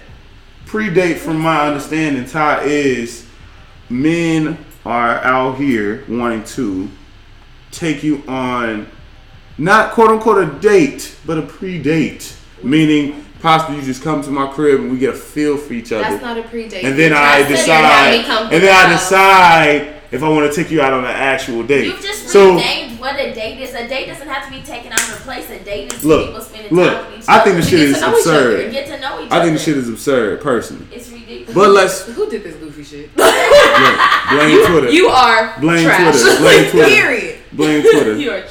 Predate, 0.68 1.18
from 1.18 1.40
my 1.40 1.68
understanding, 1.68 2.26
Ty 2.26 2.64
is 2.64 3.28
men 3.90 4.58
are 4.86 5.18
out 5.24 5.58
here 5.58 6.04
wanting 6.08 6.44
to 6.44 6.90
take 7.72 8.04
you 8.04 8.24
on 8.28 8.88
not 9.58 9.92
quote 9.94 10.10
unquote 10.10 10.48
a 10.48 10.60
date, 10.60 11.16
but 11.26 11.38
a 11.38 11.42
predate. 11.42 12.36
Meaning, 12.64 13.23
possibly 13.44 13.76
you 13.76 13.84
just 13.84 14.02
come 14.02 14.24
to 14.24 14.32
my 14.32 14.48
crib 14.48 14.80
and 14.80 14.90
we 14.90 14.98
get 14.98 15.10
a 15.14 15.18
feel 15.18 15.58
for 15.58 15.74
each 15.74 15.92
other. 15.92 16.04
That's 16.04 16.24
not 16.24 16.38
a 16.38 16.44
predate. 16.44 16.84
and 16.86 16.98
then 16.98 17.12
You're 17.12 17.20
I 17.20 17.44
trying 17.44 17.52
to 17.52 17.58
sit 17.58 17.66
here 17.66 17.76
and 17.76 17.86
have 17.86 18.12
me 18.12 18.18
decide, 18.22 18.54
and 18.54 18.64
then 18.64 18.74
I 18.74 18.94
decide 18.94 20.02
if 20.12 20.24
I 20.24 20.30
want 20.30 20.52
to 20.52 20.56
take 20.56 20.72
you 20.72 20.82
out 20.82 20.94
on 20.94 21.04
an 21.04 21.12
actual 21.12 21.62
date. 21.64 21.88
You've 21.88 22.02
just 22.02 22.30
so 22.30 22.56
renamed 22.56 23.00
what 23.00 23.16
a 23.20 23.34
date 23.34 23.60
is. 23.60 23.74
A 23.74 23.88
date 23.88 24.08
doesn't 24.08 24.28
have 24.28 24.46
to 24.46 24.52
be 24.52 24.62
taken 24.66 24.94
out 24.94 25.02
of 25.10 25.20
a 25.20 25.22
place. 25.24 25.50
A 25.50 25.60
date 25.60 25.92
is 25.92 26.06
Look, 26.06 26.28
people 26.28 26.42
spending 26.42 26.72
look, 26.74 26.94
time 26.94 27.12
with 27.12 27.24
each 27.24 27.30
I 27.30 27.36
other. 27.42 27.44
think 27.44 27.56
the 27.58 27.62
to 27.64 27.70
shit 27.70 27.80
get 27.80 27.90
is 27.90 27.96
to 27.96 28.02
know 28.02 28.08
each 28.08 28.28
other, 28.28 28.56
absurd. 28.56 28.72
Get 28.72 28.86
to 28.86 29.00
know 29.02 29.20
each 29.20 29.26
other. 29.32 29.36
I 29.36 29.44
think 29.44 29.58
the 29.58 29.64
shit 29.64 29.78
is 29.78 29.90
absurd, 29.90 30.42
personally. 30.42 30.88
It's 30.92 31.10
ridiculous. 31.12 31.54
But 31.54 31.70
let's 31.72 32.06
Who 32.06 32.30
did 32.30 32.44
this 32.44 32.56
goofy 32.56 32.84
shit? 32.84 33.18
look, 33.18 33.36
blame 34.30 34.68
Twitter. 34.68 34.90
You 34.90 35.08
are 35.08 35.60
blame 35.60 35.84
trash. 35.86 36.22
Twitter. 36.22 36.38
Blame 36.40 36.72
Twitter. 36.72 36.88
Period. 36.88 37.40
Blame 37.52 37.82
Twitter. 37.82 38.16
you 38.18 38.32
are. 38.32 38.44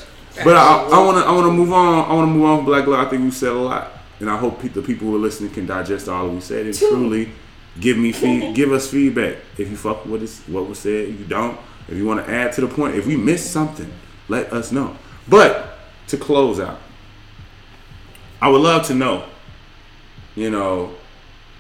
But 0.44 0.56
I, 0.56 0.88
I 0.92 0.98
want 1.04 1.16
to 1.18 1.24
I 1.24 1.32
want 1.32 1.46
to 1.46 1.52
move 1.52 1.72
on. 1.72 2.10
I 2.10 2.14
want 2.14 2.28
to 2.28 2.32
move 2.34 2.44
on 2.44 2.58
from 2.58 2.66
Black 2.66 2.86
Love. 2.86 3.06
I 3.06 3.08
think 3.10 3.22
we 3.22 3.30
said 3.30 3.50
a 3.50 3.54
lot, 3.54 3.92
and 4.22 4.30
I 4.30 4.38
hope 4.38 4.62
pe- 4.62 4.68
the 4.68 4.80
people 4.80 5.08
who 5.08 5.16
are 5.16 5.18
listening 5.18 5.50
can 5.50 5.66
digest 5.66 6.08
all 6.08 6.28
we 6.28 6.40
said 6.40 6.64
and 6.64 6.74
truly 6.74 7.30
give 7.78 7.98
me 7.98 8.12
feed, 8.12 8.54
give 8.54 8.72
us 8.72 8.90
feedback. 8.90 9.36
If 9.58 9.68
you 9.68 9.76
fuck 9.76 10.06
with 10.06 10.22
us, 10.22 10.40
what 10.46 10.66
was 10.66 10.78
said. 10.78 11.08
If 11.08 11.18
you 11.18 11.26
don't, 11.26 11.60
if 11.88 11.96
you 11.98 12.06
want 12.06 12.24
to 12.24 12.32
add 12.32 12.52
to 12.54 12.62
the 12.62 12.68
point, 12.68 12.94
if 12.94 13.06
we 13.06 13.16
missed 13.16 13.52
something, 13.52 13.92
let 14.28 14.50
us 14.52 14.72
know. 14.72 14.96
But 15.28 15.78
to 16.06 16.16
close 16.16 16.58
out, 16.58 16.78
I 18.40 18.48
would 18.48 18.62
love 18.62 18.86
to 18.86 18.94
know. 18.94 19.26
You 20.34 20.48
know, 20.48 20.94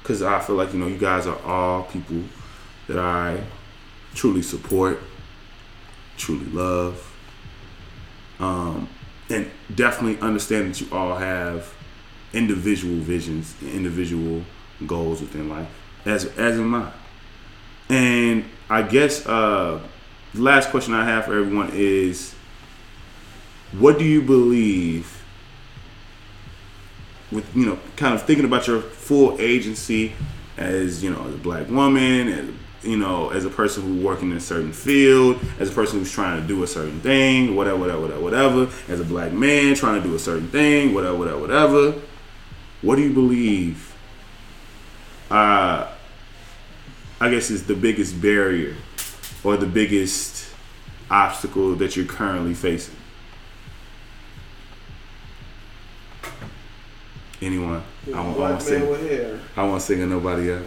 because 0.02 0.22
I 0.22 0.40
feel 0.40 0.56
like 0.56 0.72
you 0.72 0.78
know 0.78 0.86
you 0.86 0.96
guys 0.96 1.26
are 1.26 1.38
all 1.42 1.82
people 1.82 2.22
that 2.86 2.98
I 2.98 3.42
truly 4.14 4.40
support, 4.40 4.98
truly 6.16 6.46
love 6.46 7.12
um, 8.42 8.88
and 9.30 9.50
definitely 9.74 10.20
understand 10.20 10.74
that 10.74 10.80
you 10.80 10.88
all 10.90 11.16
have 11.16 11.72
individual 12.32 12.96
visions 12.96 13.54
individual 13.62 14.42
goals 14.86 15.20
within 15.20 15.48
life, 15.48 15.68
as 16.04 16.26
as 16.38 16.58
am 16.58 16.74
I. 16.74 16.90
And 17.88 18.44
I 18.70 18.82
guess 18.82 19.26
uh, 19.26 19.80
the 20.34 20.40
last 20.40 20.70
question 20.70 20.94
I 20.94 21.04
have 21.04 21.26
for 21.26 21.38
everyone 21.38 21.70
is, 21.74 22.34
what 23.72 23.98
do 23.98 24.04
you 24.04 24.22
believe? 24.22 25.22
With 27.30 27.54
you 27.56 27.66
know, 27.66 27.78
kind 27.96 28.14
of 28.14 28.22
thinking 28.22 28.44
about 28.44 28.66
your 28.66 28.80
full 28.80 29.40
agency 29.40 30.12
as 30.56 31.02
you 31.02 31.10
know, 31.10 31.26
as 31.26 31.34
a 31.34 31.38
black 31.38 31.68
woman, 31.68 32.28
as 32.28 32.48
you 32.82 32.96
know, 32.96 33.30
as 33.30 33.44
a 33.44 33.50
person 33.50 33.82
who's 33.82 34.02
working 34.02 34.30
in 34.30 34.36
a 34.36 34.40
certain 34.40 34.72
field, 34.72 35.38
as 35.58 35.70
a 35.70 35.72
person 35.72 35.98
who's 35.98 36.10
trying 36.10 36.40
to 36.40 36.46
do 36.46 36.62
a 36.62 36.66
certain 36.66 37.00
thing, 37.00 37.54
whatever, 37.54 37.78
whatever, 37.78 38.00
whatever, 38.00 38.20
whatever, 38.20 38.70
as 38.88 39.00
a 39.00 39.04
black 39.04 39.32
man 39.32 39.74
trying 39.74 40.02
to 40.02 40.08
do 40.08 40.14
a 40.14 40.18
certain 40.18 40.48
thing, 40.48 40.92
whatever, 40.94 41.16
whatever, 41.16 41.38
whatever. 41.38 41.94
What 42.82 42.96
do 42.96 43.02
you 43.02 43.12
believe? 43.12 43.94
Uh, 45.30 45.88
I 47.20 47.30
guess 47.30 47.50
is 47.50 47.66
the 47.66 47.74
biggest 47.74 48.20
barrier 48.20 48.74
or 49.44 49.56
the 49.56 49.66
biggest 49.66 50.52
obstacle 51.10 51.74
that 51.76 51.96
you're 51.96 52.04
currently 52.04 52.54
facing. 52.54 52.96
Anyone? 57.40 57.82
I 58.12 58.20
won't, 58.20 58.36
I 58.36 58.50
won't 58.50 58.62
sing. 58.62 59.40
I 59.56 59.62
won't 59.64 59.82
sing 59.82 60.08
nobody 60.10 60.52
up. 60.52 60.62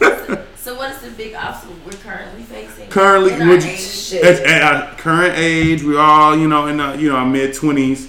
So 0.66 0.74
what 0.76 0.90
is 0.90 0.98
the 0.98 1.10
big 1.10 1.32
obstacle 1.32 1.76
we're 1.86 1.92
currently 1.92 2.42
facing? 2.42 2.88
currently 2.88 3.34
In 3.34 3.42
our 3.42 3.48
would 3.50 3.62
age? 3.62 4.14
at, 4.14 4.40
at 4.40 4.62
our 4.62 4.96
current 4.96 5.34
age 5.36 5.84
we 5.84 5.94
are 5.96 6.00
all 6.00 6.36
you 6.36 6.48
know 6.48 6.66
in 6.66 6.80
our, 6.80 6.96
you 6.96 7.08
know 7.08 7.14
our 7.14 7.24
mid 7.24 7.54
20s 7.54 8.08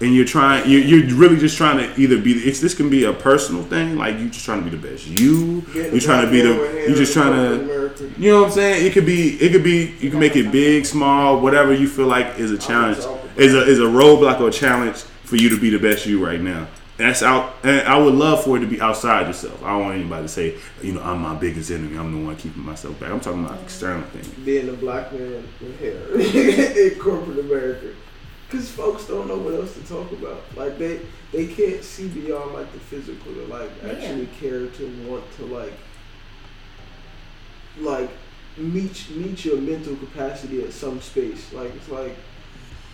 and 0.00 0.14
you're 0.14 0.24
trying 0.24 0.68
you're, 0.68 0.82
you're 0.82 1.16
really 1.16 1.36
just 1.36 1.56
trying 1.56 1.78
to 1.78 2.00
either 2.00 2.18
be 2.18 2.32
it's 2.32 2.60
this 2.60 2.74
can 2.74 2.90
be 2.90 3.04
a 3.04 3.12
personal 3.12 3.62
thing 3.62 3.96
like 3.96 4.18
you're 4.18 4.28
just 4.28 4.44
trying 4.44 4.64
to 4.64 4.70
be 4.70 4.76
the 4.76 4.88
best 4.88 5.06
you. 5.06 5.64
You're 5.72 6.00
trying 6.00 6.24
to 6.24 6.30
be 6.30 6.42
black 6.42 6.56
man 6.56 6.60
with 6.60 6.72
the 6.72 6.88
you're 6.88 6.96
just 6.96 7.12
trying 7.12 7.32
to 7.32 8.12
you 8.18 8.32
know 8.32 8.40
what 8.40 8.46
I'm 8.48 8.52
saying? 8.52 8.86
It 8.86 8.92
could 8.92 9.06
be 9.06 9.36
it 9.40 9.52
could 9.52 9.62
be 9.62 9.94
you 10.00 10.10
can 10.10 10.18
make 10.18 10.36
it 10.36 10.50
big 10.50 10.84
small 10.86 11.40
whatever 11.40 11.72
you 11.72 11.88
feel 11.88 12.06
like 12.06 12.38
is 12.38 12.50
a 12.50 12.58
challenge 12.58 12.98
is 13.36 13.54
a 13.54 13.62
is 13.62 13.78
a 13.78 13.84
roadblock 13.84 14.40
or 14.40 14.48
a 14.48 14.52
challenge 14.52 14.98
for 14.98 15.36
you 15.36 15.48
to 15.48 15.60
be 15.60 15.70
the 15.70 15.78
best 15.78 16.06
you 16.06 16.24
right 16.24 16.40
now. 16.40 16.66
That's 16.96 17.22
out 17.22 17.54
and 17.62 17.86
I 17.86 17.96
would 17.96 18.14
love 18.14 18.44
for 18.44 18.56
it 18.56 18.60
to 18.60 18.66
be 18.66 18.80
outside 18.80 19.26
yourself. 19.26 19.62
I 19.62 19.70
don't 19.70 19.82
want 19.82 19.94
anybody 19.94 20.24
to 20.24 20.28
say 20.28 20.56
you 20.82 20.92
know 20.92 21.02
I'm 21.02 21.20
my 21.20 21.36
biggest 21.36 21.70
enemy 21.70 21.96
I'm 21.96 22.12
the 22.12 22.26
one 22.26 22.36
keeping 22.36 22.64
myself 22.64 22.98
back. 22.98 23.10
I'm 23.10 23.20
talking 23.20 23.44
about 23.44 23.62
external 23.62 24.02
things. 24.08 24.26
Being 24.44 24.68
a 24.68 24.72
black 24.72 25.12
man 25.12 25.46
hair 25.78 26.20
in 26.20 26.98
corporate 26.98 27.38
America. 27.38 27.94
Because 28.54 28.70
folks 28.70 29.06
don't 29.06 29.26
know 29.26 29.36
what 29.36 29.54
else 29.54 29.74
to 29.74 29.80
talk 29.82 30.12
about. 30.12 30.40
Like, 30.54 30.78
they 30.78 31.00
they 31.32 31.48
can't 31.48 31.82
see 31.82 32.06
beyond, 32.06 32.54
like, 32.54 32.72
the 32.72 32.78
physical 32.78 33.34
to, 33.34 33.46
like, 33.46 33.68
actually 33.84 34.28
care 34.38 34.68
to 34.68 34.86
want 35.08 35.24
to, 35.38 35.46
like, 35.46 35.72
like, 37.80 38.10
meet, 38.56 39.10
meet 39.10 39.44
your 39.44 39.56
mental 39.56 39.96
capacity 39.96 40.62
at 40.62 40.72
some 40.72 41.00
space. 41.00 41.52
Like, 41.52 41.74
it's 41.74 41.88
like, 41.88 42.14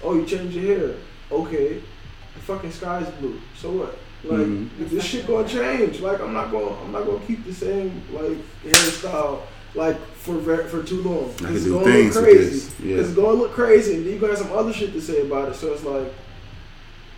oh, 0.02 0.14
you 0.14 0.24
changed 0.24 0.56
your 0.56 0.78
hair. 0.78 0.96
Okay. 1.30 1.74
The 1.74 2.40
fucking 2.40 2.72
sky's 2.72 3.10
blue. 3.20 3.38
So 3.54 3.70
what? 3.72 3.98
Like, 4.24 4.46
Mhm. 4.46 4.68
this 4.88 5.04
shit 5.04 5.26
gonna 5.26 5.46
change. 5.46 6.00
Like, 6.00 6.22
I'm 6.22 6.32
not 6.32 6.50
gonna, 6.50 6.74
I'm 6.82 6.92
not 6.92 7.04
gonna 7.04 7.26
keep 7.26 7.44
the 7.44 7.52
same, 7.52 8.02
like, 8.14 8.38
hairstyle 8.64 9.40
like 9.74 9.98
for 10.16 10.40
for 10.68 10.82
too 10.82 11.02
long. 11.02 11.30
I 11.44 11.52
It's 11.54 11.66
gonna 11.66 11.84
things 11.84 12.16
look 12.16 12.24
crazy. 12.24 12.88
yeah. 12.88 12.96
It's 12.96 13.12
gonna 13.12 13.32
look 13.38 13.52
crazy, 13.52 13.94
and 13.96 14.04
you 14.06 14.18
got 14.18 14.36
some 14.38 14.52
other 14.52 14.72
shit 14.72 14.92
to 14.92 15.00
say 15.00 15.22
about 15.22 15.48
it. 15.50 15.54
So 15.54 15.72
it's 15.72 15.84
like, 15.84 16.12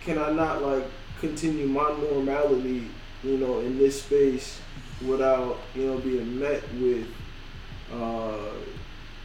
can 0.03 0.17
I 0.17 0.31
not 0.31 0.61
like 0.61 0.85
continue 1.19 1.67
my 1.67 1.89
normality, 1.99 2.87
you 3.23 3.37
know, 3.37 3.59
in 3.59 3.77
this 3.77 4.03
space 4.03 4.59
without 5.05 5.57
you 5.75 5.87
know 5.87 5.97
being 5.97 6.39
met 6.39 6.61
with 6.75 7.07
uh 7.93 8.37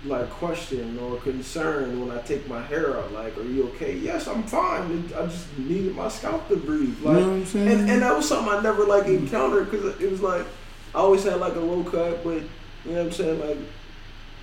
like 0.05 0.31
question 0.31 0.97
or 1.01 1.17
concern 1.19 2.01
when 2.01 2.17
I 2.17 2.23
take 2.23 2.49
my 2.49 2.63
hair 2.63 2.97
out? 2.97 3.13
Like, 3.13 3.37
are 3.37 3.43
you 3.43 3.65
okay? 3.71 3.97
Yes, 3.97 4.27
I'm 4.29 4.45
fine. 4.45 5.05
I 5.17 5.27
just 5.27 5.59
needed 5.59 5.95
my 5.95 6.09
scalp 6.09 6.49
to 6.49 6.57
breathe. 6.57 6.97
you 7.01 7.05
know 7.05 7.11
Like, 7.13 7.25
what 7.25 7.33
I'm 7.33 7.47
saying 7.47 7.69
and, 7.69 7.91
and 7.91 8.03
that 8.03 8.17
was 8.17 8.29
something 8.29 8.49
I 8.53 8.63
never 8.63 8.85
like 8.85 9.07
encountered 9.07 9.71
because 9.71 10.01
it 10.01 10.11
was 10.11 10.23
like 10.23 10.47
I 10.95 10.99
always 10.99 11.25
had 11.25 11.41
like 11.41 11.57
a 11.57 11.61
low 11.61 11.83
cut, 11.85 12.23
but 12.25 12.43
you 12.85 12.93
know 12.93 12.99
what 12.99 13.07
I'm 13.07 13.13
saying. 13.13 13.41
Like 13.41 13.59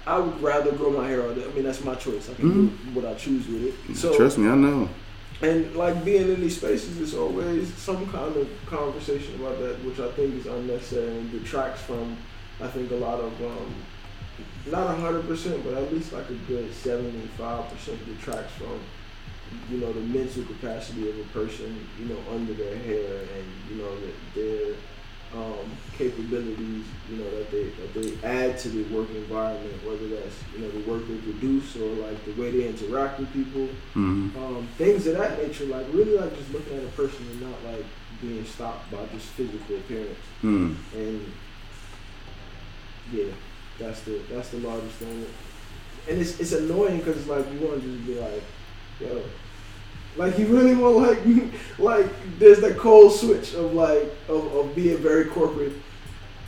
I 0.07 0.19
would 0.19 0.41
rather 0.41 0.71
grow 0.71 0.91
my 0.91 1.07
hair 1.07 1.23
out. 1.23 1.31
I 1.31 1.47
mean 1.53 1.63
that's 1.63 1.83
my 1.83 1.95
choice. 1.95 2.29
I 2.29 2.33
can 2.35 2.67
do 2.67 2.67
what 2.93 3.05
I 3.05 3.13
choose 3.15 3.47
with 3.47 3.63
it. 3.89 3.95
So 3.95 4.15
trust 4.15 4.37
me 4.37 4.49
I 4.49 4.55
know 4.55 4.89
and 5.41 5.75
like 5.75 6.05
being 6.05 6.29
in 6.31 6.39
these 6.39 6.57
spaces 6.57 6.97
is 6.99 7.13
always 7.13 7.73
some 7.75 8.07
kind 8.07 8.35
of 8.35 8.49
conversation 8.67 9.35
about 9.35 9.59
that, 9.59 9.83
which 9.83 9.99
I 9.99 10.09
think 10.11 10.35
is 10.35 10.45
unnecessary 10.45 11.17
and 11.17 11.31
detracts 11.31 11.81
from 11.81 12.17
I 12.61 12.67
think 12.67 12.91
a 12.91 12.95
lot 12.95 13.19
of 13.19 13.41
um, 13.41 13.75
not 14.67 14.97
hundred 14.97 15.27
percent, 15.27 15.63
but 15.63 15.73
at 15.73 15.93
least 15.93 16.13
like 16.13 16.29
a 16.29 16.33
good 16.47 16.73
seventy 16.73 17.27
five 17.37 17.69
percent 17.69 17.99
detracts 18.05 18.53
from 18.53 18.79
you 19.69 19.79
know 19.79 19.91
the 19.91 20.01
mental 20.01 20.43
capacity 20.43 21.09
of 21.09 21.19
a 21.19 21.23
person, 21.25 21.85
you 21.99 22.05
know, 22.05 22.17
under 22.31 22.53
their 22.53 22.77
hair 22.77 23.19
and 23.35 23.45
you 23.69 23.81
know 23.81 23.91
that 23.99 24.13
their 24.33 24.75
um, 25.35 25.69
capabilities, 25.97 26.85
you 27.09 27.17
know, 27.17 27.29
that 27.37 27.51
they 27.51 27.63
that 27.63 27.93
they 27.93 28.27
add 28.27 28.57
to 28.59 28.69
the 28.69 28.83
work 28.95 29.09
environment, 29.09 29.73
whether 29.85 30.07
that's 30.07 30.35
you 30.53 30.59
know 30.59 30.71
the 30.71 30.89
work 30.89 31.07
they 31.07 31.17
produce 31.17 31.75
or 31.75 31.89
like 32.07 32.23
the 32.25 32.31
way 32.33 32.51
they 32.51 32.67
interact 32.67 33.19
with 33.19 33.31
people, 33.33 33.67
hmm 33.93 34.29
um, 34.37 34.67
things 34.77 35.07
of 35.07 35.17
that 35.17 35.41
nature. 35.41 35.65
Like 35.65 35.85
really, 35.91 36.17
like 36.17 36.35
just 36.37 36.51
looking 36.51 36.77
at 36.77 36.83
a 36.83 36.89
person 36.89 37.25
and 37.31 37.41
not 37.41 37.63
like 37.65 37.85
being 38.21 38.45
stopped 38.45 38.89
by 38.91 39.05
just 39.13 39.27
physical 39.27 39.75
appearance. 39.75 40.17
Hmm. 40.41 40.73
And 40.93 41.31
yeah, 43.11 43.31
that's 43.77 44.01
the 44.01 44.21
that's 44.31 44.49
the 44.49 44.57
largest 44.57 44.95
thing. 44.95 45.25
And 46.07 46.19
it's 46.19 46.39
it's 46.39 46.53
annoying 46.53 46.99
because 46.99 47.27
like 47.27 47.45
you 47.51 47.59
want 47.67 47.81
to 47.81 47.91
just 47.91 48.05
be 48.05 48.19
like, 48.19 48.43
yo, 48.99 49.21
like 50.17 50.37
you 50.37 50.47
really 50.47 50.75
want 50.75 50.97
like 50.97 51.19
like 51.79 52.39
there's 52.39 52.59
that 52.61 52.77
cold 52.77 53.13
switch 53.13 53.53
of 53.53 53.73
like 53.73 54.13
of, 54.27 54.53
of 54.55 54.75
being 54.75 54.97
very 54.97 55.25
corporate, 55.25 55.73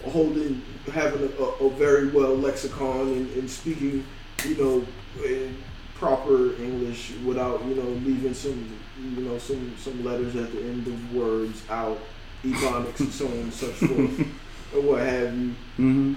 holding 0.05 0.61
having 0.91 1.21
a, 1.21 1.43
a, 1.43 1.65
a 1.65 1.69
very 1.71 2.07
well 2.09 2.35
lexicon 2.35 3.01
and, 3.01 3.31
and 3.35 3.49
speaking, 3.49 4.05
you 4.45 4.55
know, 4.55 4.87
in 5.25 5.57
proper 5.95 6.55
English 6.61 7.13
without 7.25 7.63
you 7.65 7.75
know 7.75 7.89
leaving 8.05 8.33
some 8.33 8.77
you 8.99 9.23
know 9.23 9.37
some 9.37 9.75
some 9.77 10.03
letters 10.03 10.35
at 10.35 10.51
the 10.51 10.61
end 10.61 10.87
of 10.87 11.13
words 11.13 11.63
out, 11.69 11.99
ebonics 12.43 12.99
and 12.99 13.11
so 13.11 13.27
on 13.27 13.33
and 13.33 13.53
such 13.53 13.73
forth, 13.73 14.19
or 14.75 14.81
what 14.81 15.01
have 15.01 15.35
you. 15.35 15.55
Mm-hmm. 15.77 16.13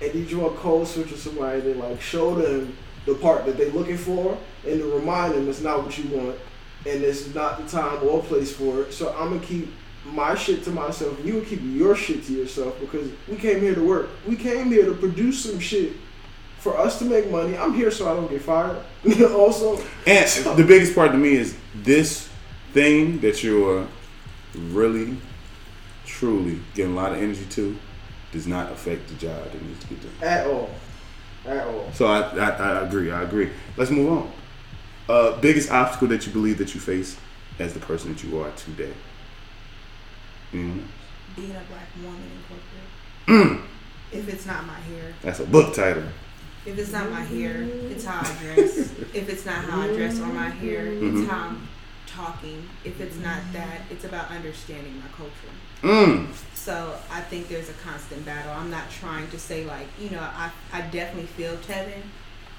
And 0.00 0.14
you 0.14 0.24
draw 0.24 0.46
a 0.46 0.54
cold 0.56 0.88
switch 0.88 1.12
with 1.12 1.22
somebody 1.22 1.60
that 1.60 1.76
like 1.76 2.00
show 2.00 2.34
them 2.34 2.76
the 3.06 3.14
part 3.14 3.46
that 3.46 3.56
they're 3.56 3.70
looking 3.70 3.96
for 3.96 4.38
and 4.66 4.78
to 4.78 4.92
remind 4.94 5.34
them 5.34 5.48
it's 5.48 5.60
not 5.60 5.82
what 5.82 5.96
you 5.98 6.16
want 6.16 6.36
and 6.86 7.02
it's 7.02 7.34
not 7.34 7.58
the 7.58 7.68
time 7.68 8.02
or 8.02 8.22
place 8.22 8.52
for 8.52 8.82
it. 8.82 8.92
So 8.92 9.14
I'm 9.18 9.30
gonna 9.30 9.40
keep 9.40 9.72
my 10.04 10.34
shit 10.34 10.64
to 10.64 10.70
myself 10.70 11.16
and 11.18 11.26
you 11.26 11.34
will 11.34 11.44
keep 11.44 11.60
your 11.62 11.94
shit 11.94 12.24
to 12.24 12.32
yourself 12.32 12.78
because 12.80 13.10
we 13.28 13.36
came 13.36 13.60
here 13.60 13.74
to 13.74 13.86
work. 13.86 14.08
We 14.26 14.36
came 14.36 14.66
here 14.66 14.84
to 14.86 14.94
produce 14.94 15.44
some 15.44 15.60
shit 15.60 15.92
for 16.58 16.78
us 16.78 16.98
to 16.98 17.04
make 17.04 17.30
money. 17.30 17.56
I'm 17.56 17.74
here 17.74 17.90
so 17.90 18.10
I 18.10 18.14
don't 18.14 18.30
get 18.30 18.42
fired. 18.42 18.82
also, 19.32 19.80
And 20.06 20.28
the 20.56 20.64
biggest 20.66 20.94
part 20.94 21.12
to 21.12 21.18
me 21.18 21.34
is 21.34 21.56
this 21.74 22.28
thing 22.72 23.20
that 23.20 23.42
you're 23.42 23.86
really, 24.54 25.16
truly 26.06 26.60
getting 26.74 26.92
a 26.92 26.96
lot 26.96 27.12
of 27.12 27.18
energy 27.18 27.44
to 27.50 27.76
does 28.32 28.46
not 28.46 28.72
affect 28.72 29.08
the 29.08 29.14
job 29.14 29.44
that 29.44 29.62
needs 29.62 29.80
to 29.80 29.86
get 29.88 30.02
done. 30.02 30.28
at 30.28 30.46
all, 30.46 30.70
at 31.46 31.66
all. 31.66 31.90
So 31.92 32.06
I, 32.06 32.20
I, 32.20 32.48
I 32.48 32.86
agree. 32.86 33.10
I 33.10 33.22
agree. 33.22 33.50
Let's 33.76 33.90
move 33.90 34.10
on. 34.10 34.32
Uh, 35.08 35.36
biggest 35.40 35.70
obstacle 35.70 36.08
that 36.08 36.26
you 36.26 36.32
believe 36.32 36.58
that 36.58 36.74
you 36.74 36.80
face 36.80 37.16
as 37.58 37.74
the 37.74 37.80
person 37.80 38.12
that 38.12 38.22
you 38.24 38.38
are 38.40 38.50
today. 38.52 38.92
Mm, 40.52 40.84
Being 41.36 41.50
a 41.50 41.62
black 41.70 41.88
woman 42.02 42.20
in 42.22 43.36
corporate. 43.36 43.60
if 44.12 44.28
it's 44.28 44.46
not 44.46 44.66
my 44.66 44.78
hair, 44.78 45.12
that's 45.22 45.40
a 45.40 45.46
book 45.46 45.74
title. 45.74 46.04
if 46.66 46.78
it's 46.78 46.92
not 46.92 47.10
my 47.10 47.22
hair, 47.22 47.62
it's 47.62 48.04
how 48.04 48.20
I 48.20 48.42
dress. 48.42 48.78
if 49.14 49.28
it's 49.28 49.44
not 49.46 49.64
how 49.64 49.80
I 49.80 49.88
dress 49.88 50.18
or 50.20 50.26
my 50.26 50.50
hair, 50.50 50.86
Mhm. 50.86 51.22
it's 51.22 51.30
how 51.30 51.48
I'm 51.48 51.68
talking. 52.06 52.68
If 52.84 53.00
it's 53.00 53.16
not 53.16 53.40
that, 53.54 53.80
it's 53.90 54.04
about 54.04 54.30
understanding 54.30 54.98
my 55.00 55.08
culture. 55.16 55.32
Mm. 55.82 56.28
So 56.54 56.94
I 57.10 57.20
think 57.22 57.48
there's 57.48 57.70
a 57.70 57.74
constant 57.84 58.24
battle. 58.24 58.52
I'm 58.52 58.70
not 58.70 58.90
trying 58.90 59.28
to 59.30 59.38
say 59.38 59.64
like, 59.64 59.88
you 59.98 60.10
know, 60.10 60.20
I, 60.20 60.50
I 60.72 60.82
definitely 60.82 61.26
feel 61.26 61.56
Tevin, 61.56 62.02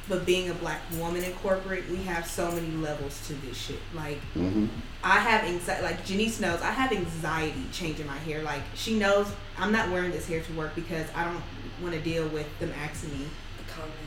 but 0.10 0.26
being 0.26 0.49
a 0.49 0.54
black 0.54 0.82
woman 0.97 1.24
in 1.24 1.34
corporate, 1.34 1.89
we 1.89 1.97
have 2.04 2.26
so 2.28 2.51
many 2.51 2.70
levels 2.72 3.26
to 3.28 3.34
this 3.36 3.58
shit. 3.58 3.80
Like 3.93 4.20
hmm 4.34 4.68
I 5.04 5.20
have 5.20 5.43
anxiety. 5.43 5.84
Like 5.84 6.06
Jenese 6.06 6.39
knows, 6.39 6.62
I 6.62 6.72
have 6.72 6.91
anxiety 6.91 7.66
changing 7.74 8.08
my 8.08 8.18
hair. 8.20 8.41
Like 8.41 8.62
she 8.74 8.97
knows, 8.97 9.28
I'm 9.58 9.72
not 9.72 9.89
wearing 9.91 10.12
this 10.12 10.28
hair 10.28 10.41
to 10.41 10.54
work 10.54 10.76
because 10.76 11.08
I 11.14 11.26
don't 11.26 11.43
want 11.82 11.93
to 11.93 12.01
deal 12.01 12.28
with 12.30 12.47
them 12.60 12.72
asking 12.82 13.20
me, 13.20 13.26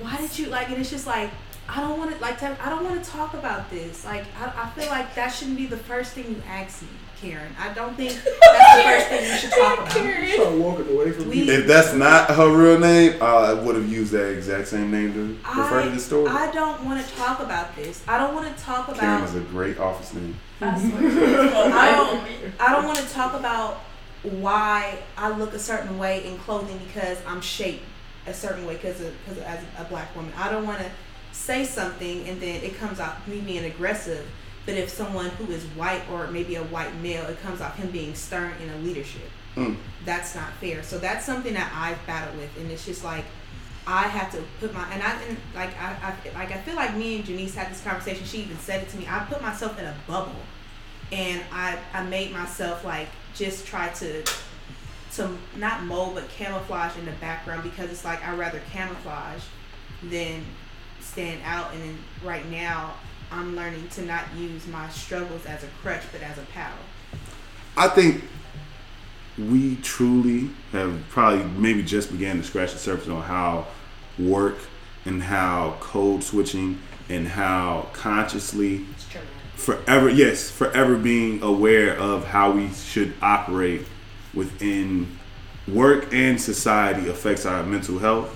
why 0.01 0.17
did 0.17 0.39
you 0.39 0.47
like? 0.47 0.69
And 0.69 0.79
it's 0.79 0.91
just 0.91 1.07
like 1.07 1.31
I 1.69 1.81
don't 1.81 1.99
want 1.99 2.15
to 2.15 2.21
like. 2.21 2.39
Tell, 2.39 2.57
I 2.61 2.71
don't 2.71 2.85
want 2.85 3.03
to 3.03 3.11
talk 3.11 3.35
about 3.35 3.69
this. 3.71 4.05
Like 4.05 4.25
I, 4.39 4.65
I 4.65 4.71
feel 4.71 4.89
like 4.89 5.15
that 5.17 5.29
shouldn't 5.29 5.57
be 5.57 5.67
the 5.67 5.77
first 5.77 6.13
thing 6.13 6.29
you 6.29 6.43
ask 6.47 6.83
me, 6.83 6.89
Karen. 7.21 7.55
I 7.59 7.73
don't 7.73 7.97
think 7.97 8.13
that's 8.13 8.77
the 8.77 8.83
first 8.83 9.07
thing 9.09 9.31
you 9.31 9.39
should 9.39 9.51
talk 9.51 9.79
about. 9.79 9.91
Start 9.91 10.55
walking 10.55 10.95
away 10.95 11.13
from 11.13 11.29
We- 11.29 11.49
If 11.49 11.67
that's 11.67 11.95
not 11.95 12.31
her 12.31 12.55
real 12.55 12.79
name, 12.79 13.23
I 13.23 13.55
would 13.55 13.75
have 13.75 13.91
used 13.91 14.13
that 14.13 14.31
exact 14.33 14.69
same 14.69 14.91
name 14.91 15.13
to 15.15 15.39
refer 15.61 15.83
to 15.83 15.89
I, 15.91 15.95
the 15.95 16.01
story. 16.01 16.29
I 16.29 16.51
don't 16.53 16.85
want 16.85 17.05
to 17.05 17.15
talk 17.15 17.41
about 17.41 17.75
this. 17.75 18.03
I 18.07 18.19
don't 18.19 18.35
want 18.35 18.55
to 18.55 18.63
talk 18.63 18.89
about. 18.89 19.01
Karen 19.01 19.17
about. 19.19 19.29
is 19.29 19.35
a 19.35 19.41
great 19.41 19.79
office 19.79 20.15
name. 20.15 20.37
I 20.61 20.79
swear. 20.79 21.73
I 21.75 21.93
don't. 21.93 22.61
I 22.61 22.73
don't 22.73 22.87
want 22.87 22.99
to 22.99 23.09
talk 23.09 23.35
about 23.35 23.81
why 24.23 24.99
I 25.17 25.31
look 25.31 25.55
a 25.55 25.59
certain 25.59 25.99
way 25.99 26.27
in 26.27 26.39
clothing 26.39 26.79
because 26.87 27.19
I'm 27.27 27.41
shaped 27.41 27.85
a 28.27 28.35
certain 28.35 28.67
way 28.67 28.75
because 28.75 28.99
because 28.99 29.43
as 29.43 29.61
a 29.79 29.85
black 29.85 30.15
woman. 30.17 30.33
I 30.37 30.51
don't 30.51 30.67
want 30.67 30.79
to 30.81 30.91
say 31.33 31.65
something 31.65 32.27
and 32.29 32.41
then 32.41 32.63
it 32.63 32.77
comes 32.77 32.99
out 32.99 33.27
me 33.29 33.41
being 33.41 33.65
aggressive. 33.65 34.27
But 34.67 34.75
if 34.75 34.91
someone 34.91 35.31
who 35.31 35.51
is 35.53 35.65
white 35.77 36.03
or 36.13 36.27
maybe 36.27 36.57
a 36.57 36.65
white 36.65 36.95
male, 36.97 37.25
it 37.27 37.41
comes 37.41 37.61
off 37.61 37.77
him 37.77 37.91
being 37.91 38.15
stern 38.15 38.53
in 38.61 38.69
a 38.69 38.77
leadership. 38.79 39.31
Mm. 39.55 39.77
That's 40.05 40.35
not 40.35 40.53
fair. 40.55 40.83
So 40.83 40.99
that's 40.99 41.25
something 41.25 41.55
that 41.55 41.73
I've 41.75 42.05
battled 42.07 42.37
with, 42.37 42.55
and 42.59 42.71
it's 42.71 42.85
just 42.85 43.05
like 43.05 43.25
I 43.87 44.03
have 44.09 44.33
to 44.33 44.43
put 44.59 44.75
my 44.75 44.83
and 44.93 45.03
I 45.03 45.23
and 45.23 45.39
like 45.55 45.71
I, 45.81 45.97
I 46.03 46.39
like 46.39 46.51
I 46.51 46.59
feel 46.59 46.75
like 46.75 46.97
me 46.97 47.17
and 47.17 47.25
Jenese 47.25 47.55
had 47.55 47.71
this 47.71 47.83
conversation. 47.83 48.25
She 48.27 48.39
even 48.39 48.59
said 48.59 48.83
it 48.83 48.89
to 48.91 48.99
me. 48.99 49.07
I 49.09 49.21
put 49.31 49.41
myself 49.41 49.79
in 49.79 49.85
a 49.85 49.95
bubble, 50.07 50.35
and 51.13 51.43
I 51.53 51.79
I 51.95 52.03
made 52.03 52.33
myself 52.33 52.85
like 52.85 53.09
just 53.35 53.67
try 53.67 53.89
to 53.89 54.25
to 55.15 55.31
not 55.57 55.85
mold 55.85 56.17
but 56.17 56.29
camouflage 56.29 56.97
in 56.99 57.07
the 57.07 57.13
background 57.13 57.63
because 57.63 57.91
it's 57.91 58.05
like 58.05 58.27
I 58.27 58.35
rather 58.35 58.61
camouflage 58.73 59.43
than 60.03 60.45
stand 61.01 61.41
out. 61.45 61.73
And 61.73 61.83
then 61.83 61.99
right 62.25 62.47
now 62.51 62.95
I'm 63.31 63.57
learning 63.57 63.89
to 63.91 64.03
not 64.03 64.25
use 64.37 64.67
my 64.67 64.89
struggles 64.89 65.45
as 65.47 65.65
a 65.65 65.69
crutch 65.83 66.03
but 66.13 66.23
as 66.23 66.39
a 66.39 66.43
paddle. 66.43 66.79
I 67.77 67.89
think 67.89 68.25
we 69.39 69.77
truly 69.77 70.51
have 70.73 70.99
probably 71.11 71.45
maybe 71.61 71.83
just 71.83 72.11
began 72.11 72.39
to 72.39 72.43
scratch 72.43 72.73
the 72.73 72.79
surface 72.79 73.09
on 73.09 73.23
how 73.23 73.67
work 74.19 74.57
and 75.05 75.23
how 75.23 75.77
code 75.81 76.23
switching 76.23 76.81
and 77.09 77.29
how 77.29 77.87
consciously 77.93 78.85
forever 79.55 80.09
yes 80.09 80.51
forever 80.51 80.97
being 80.97 81.43
aware 81.43 81.97
of 81.99 82.25
how 82.25 82.51
we 82.51 82.71
should 82.71 83.13
operate 83.23 83.83
within 84.35 85.19
work 85.69 86.13
and 86.13 86.41
society 86.41 87.09
affects 87.09 87.47
our 87.47 87.63
mental 87.63 87.99
health 87.99 88.35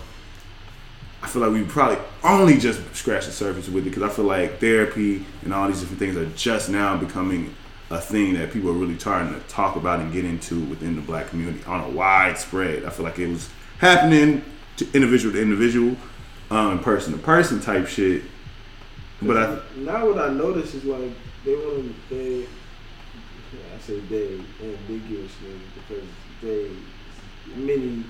i 1.22 1.26
feel 1.26 1.42
like 1.42 1.52
we 1.52 1.62
probably 1.64 1.98
only 2.24 2.56
just 2.58 2.80
scratched 2.94 3.26
the 3.26 3.32
surface 3.32 3.68
with 3.68 3.86
it 3.86 3.90
because 3.90 4.02
i 4.02 4.08
feel 4.08 4.24
like 4.24 4.58
therapy 4.60 5.24
and 5.44 5.52
all 5.54 5.68
these 5.68 5.80
different 5.80 5.98
things 5.98 6.16
are 6.16 6.26
just 6.36 6.68
now 6.70 6.96
becoming 6.96 7.54
a 7.90 8.00
thing 8.00 8.34
that 8.34 8.52
people 8.52 8.70
are 8.70 8.74
really 8.74 8.96
trying 8.96 9.32
to 9.34 9.40
talk 9.48 9.74
about 9.74 9.98
and 9.98 10.12
get 10.12 10.24
into 10.24 10.60
within 10.66 10.94
the 10.94 11.02
black 11.02 11.26
community 11.28 11.60
on 11.66 11.80
a 11.80 11.88
widespread. 11.88 12.84
I 12.84 12.90
feel 12.90 13.04
like 13.04 13.18
it 13.18 13.26
was 13.26 13.48
happening 13.78 14.44
to 14.76 14.86
individual 14.94 15.34
to 15.34 15.42
individual 15.42 15.96
um, 16.52 16.78
person 16.78 17.12
to 17.14 17.18
person 17.18 17.58
type 17.60 17.88
shit. 17.88 18.22
But 19.20 19.36
i 19.36 19.58
now 19.78 20.06
what 20.06 20.18
I 20.20 20.32
notice 20.32 20.72
is 20.72 20.84
like 20.84 21.10
they 21.44 21.56
want 21.56 21.92
to 22.08 22.14
they 22.14 22.42
I 23.74 23.80
say 23.80 23.98
they 23.98 24.40
ambiguously 24.62 25.58
because 25.74 26.04
they 26.42 26.70
many 27.56 28.04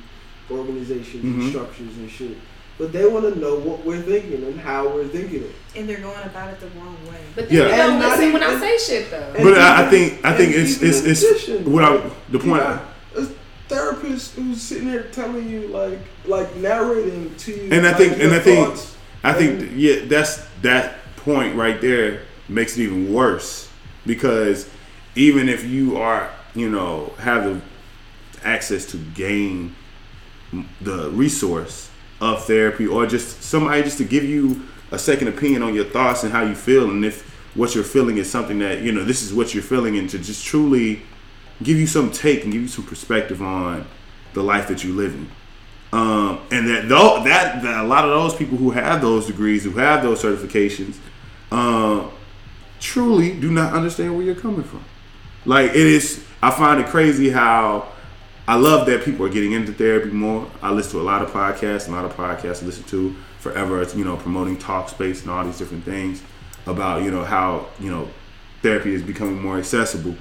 organizations 0.50 1.24
Mhm. 1.24 1.40
and 1.40 1.48
structures 1.50 1.96
and 1.96 2.10
shit, 2.10 2.36
but 2.80 2.92
they 2.92 3.06
want 3.06 3.32
to 3.32 3.38
know 3.38 3.56
what 3.58 3.84
we're 3.84 4.00
thinking 4.00 4.42
and 4.42 4.58
how 4.58 4.88
we're 4.88 5.06
thinking 5.06 5.42
it. 5.42 5.52
And 5.76 5.86
they're 5.86 6.00
going 6.00 6.22
about 6.24 6.48
it 6.54 6.60
the 6.60 6.68
wrong 6.80 6.96
way. 7.06 7.20
But 7.36 7.50
then 7.50 7.58
Yeah. 7.58 7.64
you 7.64 7.76
don't 7.76 7.90
And 7.90 8.00
not 8.00 8.18
listen 8.18 8.32
when 8.32 8.42
I 8.42 8.58
say 8.58 8.78
shit 8.78 9.10
though. 9.10 9.32
But 9.36 9.58
I, 9.58 9.86
I 9.86 9.90
think 9.90 10.24
I 10.24 10.34
think 10.34 10.54
and 10.54 10.62
it's 10.62 10.82
it's, 10.82 11.02
it's 11.04 11.22
addition, 11.22 11.70
what 11.70 11.84
I, 11.84 11.90
like, 11.96 12.12
the 12.30 12.38
you 12.38 12.44
point. 12.44 12.62
got 12.62 12.82
a 13.18 13.26
therapist 13.68 14.34
who's 14.34 14.62
sitting 14.62 14.90
there 14.90 15.02
telling 15.04 15.46
you 15.48 15.68
like 15.68 15.98
like 16.24 16.56
narrating 16.56 17.34
to 17.36 17.52
you, 17.52 17.68
And 17.70 17.86
I 17.86 17.90
like, 17.90 17.96
think- 17.98 18.18
and 18.22 18.32
I 18.32 18.38
think- 18.40 18.78
I 19.22 19.34
think 19.34 19.72
yeah, 19.76 20.06
that's 20.06 20.42
that 20.62 20.94
point 21.16 21.54
right 21.54 21.78
there 21.82 22.22
makes 22.48 22.78
it 22.78 22.84
even 22.84 23.12
worse 23.12 23.68
because 24.06 24.66
even 25.14 25.50
if 25.50 25.66
you 25.66 25.98
are 25.98 26.30
you 26.54 26.70
know 26.70 27.12
have 27.18 27.44
the 27.44 27.60
access 28.42 28.86
to 28.86 28.96
gain 28.96 29.74
the 30.80 31.10
resource 31.10 31.89
of 32.20 32.44
therapy 32.44 32.86
or 32.86 33.06
just 33.06 33.42
somebody 33.42 33.82
just 33.82 33.98
to 33.98 34.04
give 34.04 34.24
you 34.24 34.62
a 34.90 34.98
second 34.98 35.28
opinion 35.28 35.62
on 35.62 35.74
your 35.74 35.84
thoughts 35.84 36.22
and 36.22 36.32
how 36.32 36.42
you 36.42 36.54
feel 36.54 36.90
and 36.90 37.04
if 37.04 37.28
what 37.54 37.74
you're 37.74 37.84
feeling 37.84 38.18
is 38.18 38.30
something 38.30 38.58
that 38.58 38.80
you 38.82 38.92
know 38.92 39.04
this 39.04 39.22
is 39.22 39.34
what 39.34 39.54
you're 39.54 39.62
feeling 39.62 39.96
and 39.98 40.08
to 40.10 40.18
just 40.18 40.44
truly 40.44 41.02
give 41.62 41.76
you 41.76 41.86
some 41.86 42.10
take 42.10 42.44
and 42.44 42.52
give 42.52 42.62
you 42.62 42.68
some 42.68 42.84
perspective 42.84 43.42
on 43.42 43.86
the 44.34 44.42
life 44.42 44.68
that 44.68 44.84
you're 44.84 44.94
living. 44.94 45.30
Um, 45.92 46.40
and 46.52 46.68
that 46.68 46.88
though 46.88 47.22
that, 47.24 47.62
that 47.62 47.84
a 47.84 47.86
lot 47.86 48.04
of 48.04 48.10
those 48.10 48.36
people 48.36 48.56
who 48.56 48.70
have 48.70 49.00
those 49.00 49.26
degrees 49.26 49.64
who 49.64 49.72
have 49.72 50.02
those 50.02 50.22
certifications 50.22 50.96
um, 51.50 52.12
truly 52.78 53.38
do 53.38 53.50
not 53.50 53.72
understand 53.72 54.14
where 54.14 54.24
you're 54.24 54.36
coming 54.36 54.62
from. 54.62 54.84
Like 55.44 55.70
it 55.70 55.76
is 55.76 56.24
i 56.42 56.50
find 56.50 56.80
it 56.80 56.86
crazy 56.86 57.30
how 57.30 57.88
I 58.50 58.56
love 58.56 58.84
that 58.86 59.04
people 59.04 59.24
are 59.24 59.28
getting 59.28 59.52
into 59.52 59.72
therapy 59.72 60.10
more. 60.10 60.50
I 60.60 60.72
listen 60.72 60.94
to 60.94 61.00
a 61.00 61.06
lot 61.06 61.22
of 61.22 61.30
podcasts, 61.30 61.86
a 61.86 61.92
lot 61.92 62.04
of 62.04 62.16
podcasts 62.16 62.64
I 62.64 62.66
listen 62.66 62.82
to 62.82 63.14
forever. 63.38 63.80
It's, 63.80 63.94
you 63.94 64.04
know, 64.04 64.16
promoting 64.16 64.56
Talkspace 64.56 65.22
and 65.22 65.30
all 65.30 65.44
these 65.44 65.56
different 65.56 65.84
things 65.84 66.20
about, 66.66 67.04
you 67.04 67.12
know, 67.12 67.22
how, 67.22 67.68
you 67.78 67.92
know, 67.92 68.08
therapy 68.60 68.92
is 68.92 69.04
becoming 69.04 69.40
more 69.40 69.56
accessible. 69.56 70.16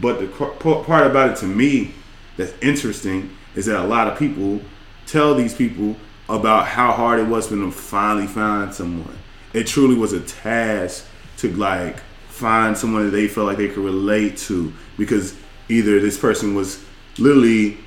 But 0.00 0.20
the 0.20 0.28
part 0.28 1.08
about 1.08 1.30
it 1.30 1.36
to 1.38 1.46
me 1.46 1.92
that's 2.36 2.52
interesting 2.62 3.36
is 3.56 3.66
that 3.66 3.80
a 3.80 3.88
lot 3.88 4.06
of 4.06 4.16
people 4.16 4.60
tell 5.06 5.34
these 5.34 5.52
people 5.52 5.96
about 6.28 6.68
how 6.68 6.92
hard 6.92 7.18
it 7.18 7.26
was 7.26 7.48
for 7.48 7.56
them 7.56 7.72
to 7.72 7.76
finally 7.76 8.28
find 8.28 8.72
someone. 8.72 9.18
It 9.54 9.66
truly 9.66 9.96
was 9.96 10.12
a 10.12 10.20
task 10.20 11.04
to 11.38 11.52
like 11.56 11.98
find 12.28 12.78
someone 12.78 13.06
that 13.06 13.10
they 13.10 13.26
felt 13.26 13.48
like 13.48 13.56
they 13.56 13.66
could 13.66 13.78
relate 13.78 14.36
to 14.36 14.72
because 14.96 15.36
either 15.68 15.98
this 15.98 16.16
person 16.16 16.54
was 16.54 16.84
literally 17.18 17.78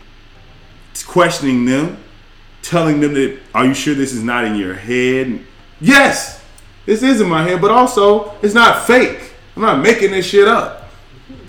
questioning 1.05 1.65
them, 1.65 1.97
telling 2.61 2.99
them 2.99 3.13
that, 3.13 3.39
"Are 3.53 3.65
you 3.65 3.73
sure 3.73 3.93
this 3.93 4.13
is 4.13 4.23
not 4.23 4.45
in 4.45 4.55
your 4.55 4.73
head?" 4.73 5.39
Yes, 5.81 6.41
this 6.85 7.03
is 7.03 7.21
in 7.21 7.29
my 7.29 7.43
head, 7.43 7.61
but 7.61 7.71
also 7.71 8.33
it's 8.41 8.53
not 8.53 8.85
fake. 8.85 9.33
I'm 9.55 9.61
not 9.61 9.81
making 9.81 10.11
this 10.11 10.25
shit 10.25 10.47
up. 10.47 10.89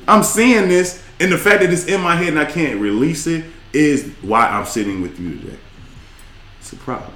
I'm 0.09 0.23
seeing 0.23 0.69
this, 0.69 1.03
and 1.19 1.33
the 1.33 1.39
fact 1.39 1.63
that 1.63 1.73
it's 1.73 1.87
in 1.87 2.01
my 2.01 2.17
head 2.17 2.29
and 2.29 2.39
I 2.39 2.45
can't 2.45 2.81
release 2.81 3.27
it 3.27 3.45
is 3.73 4.13
why 4.23 4.49
I'm 4.49 4.67
sitting 4.67 5.03
with 5.03 5.19
you 5.19 5.39
today. 5.39 5.59
It's 6.61 6.73
a 6.73 6.77
problem, 6.77 7.13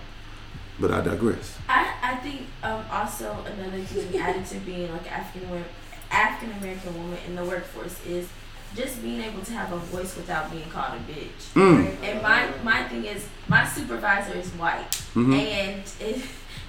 but 0.79 0.91
I 0.91 1.01
digress. 1.01 1.57
I, 1.69 1.93
I 2.03 2.17
think 2.17 2.43
um, 2.63 2.85
also 2.91 3.37
another 3.47 3.81
thing 3.83 4.21
added 4.21 4.47
to 4.47 4.57
being 4.59 4.91
like 4.93 5.11
African 5.11 5.65
African 6.11 6.57
American 6.59 6.97
woman 6.97 7.19
in 7.27 7.37
the 7.37 7.45
workforce 7.45 8.05
is 8.05 8.29
just 8.77 9.03
being 9.03 9.21
able 9.23 9.43
to 9.43 9.53
have 9.53 9.73
a 9.73 9.77
voice 9.79 10.17
without 10.17 10.51
being 10.51 10.69
called 10.71 10.95
a 10.95 11.13
bitch. 11.13 11.53
Mm. 11.55 11.97
And 12.03 12.23
my 12.23 12.49
my 12.63 12.85
thing 12.85 13.05
is 13.05 13.27
my 13.49 13.67
supervisor 13.67 14.35
is 14.39 14.49
white, 14.51 14.91
Mhm. 15.15 15.35
and 15.41 15.83
it, 16.01 16.23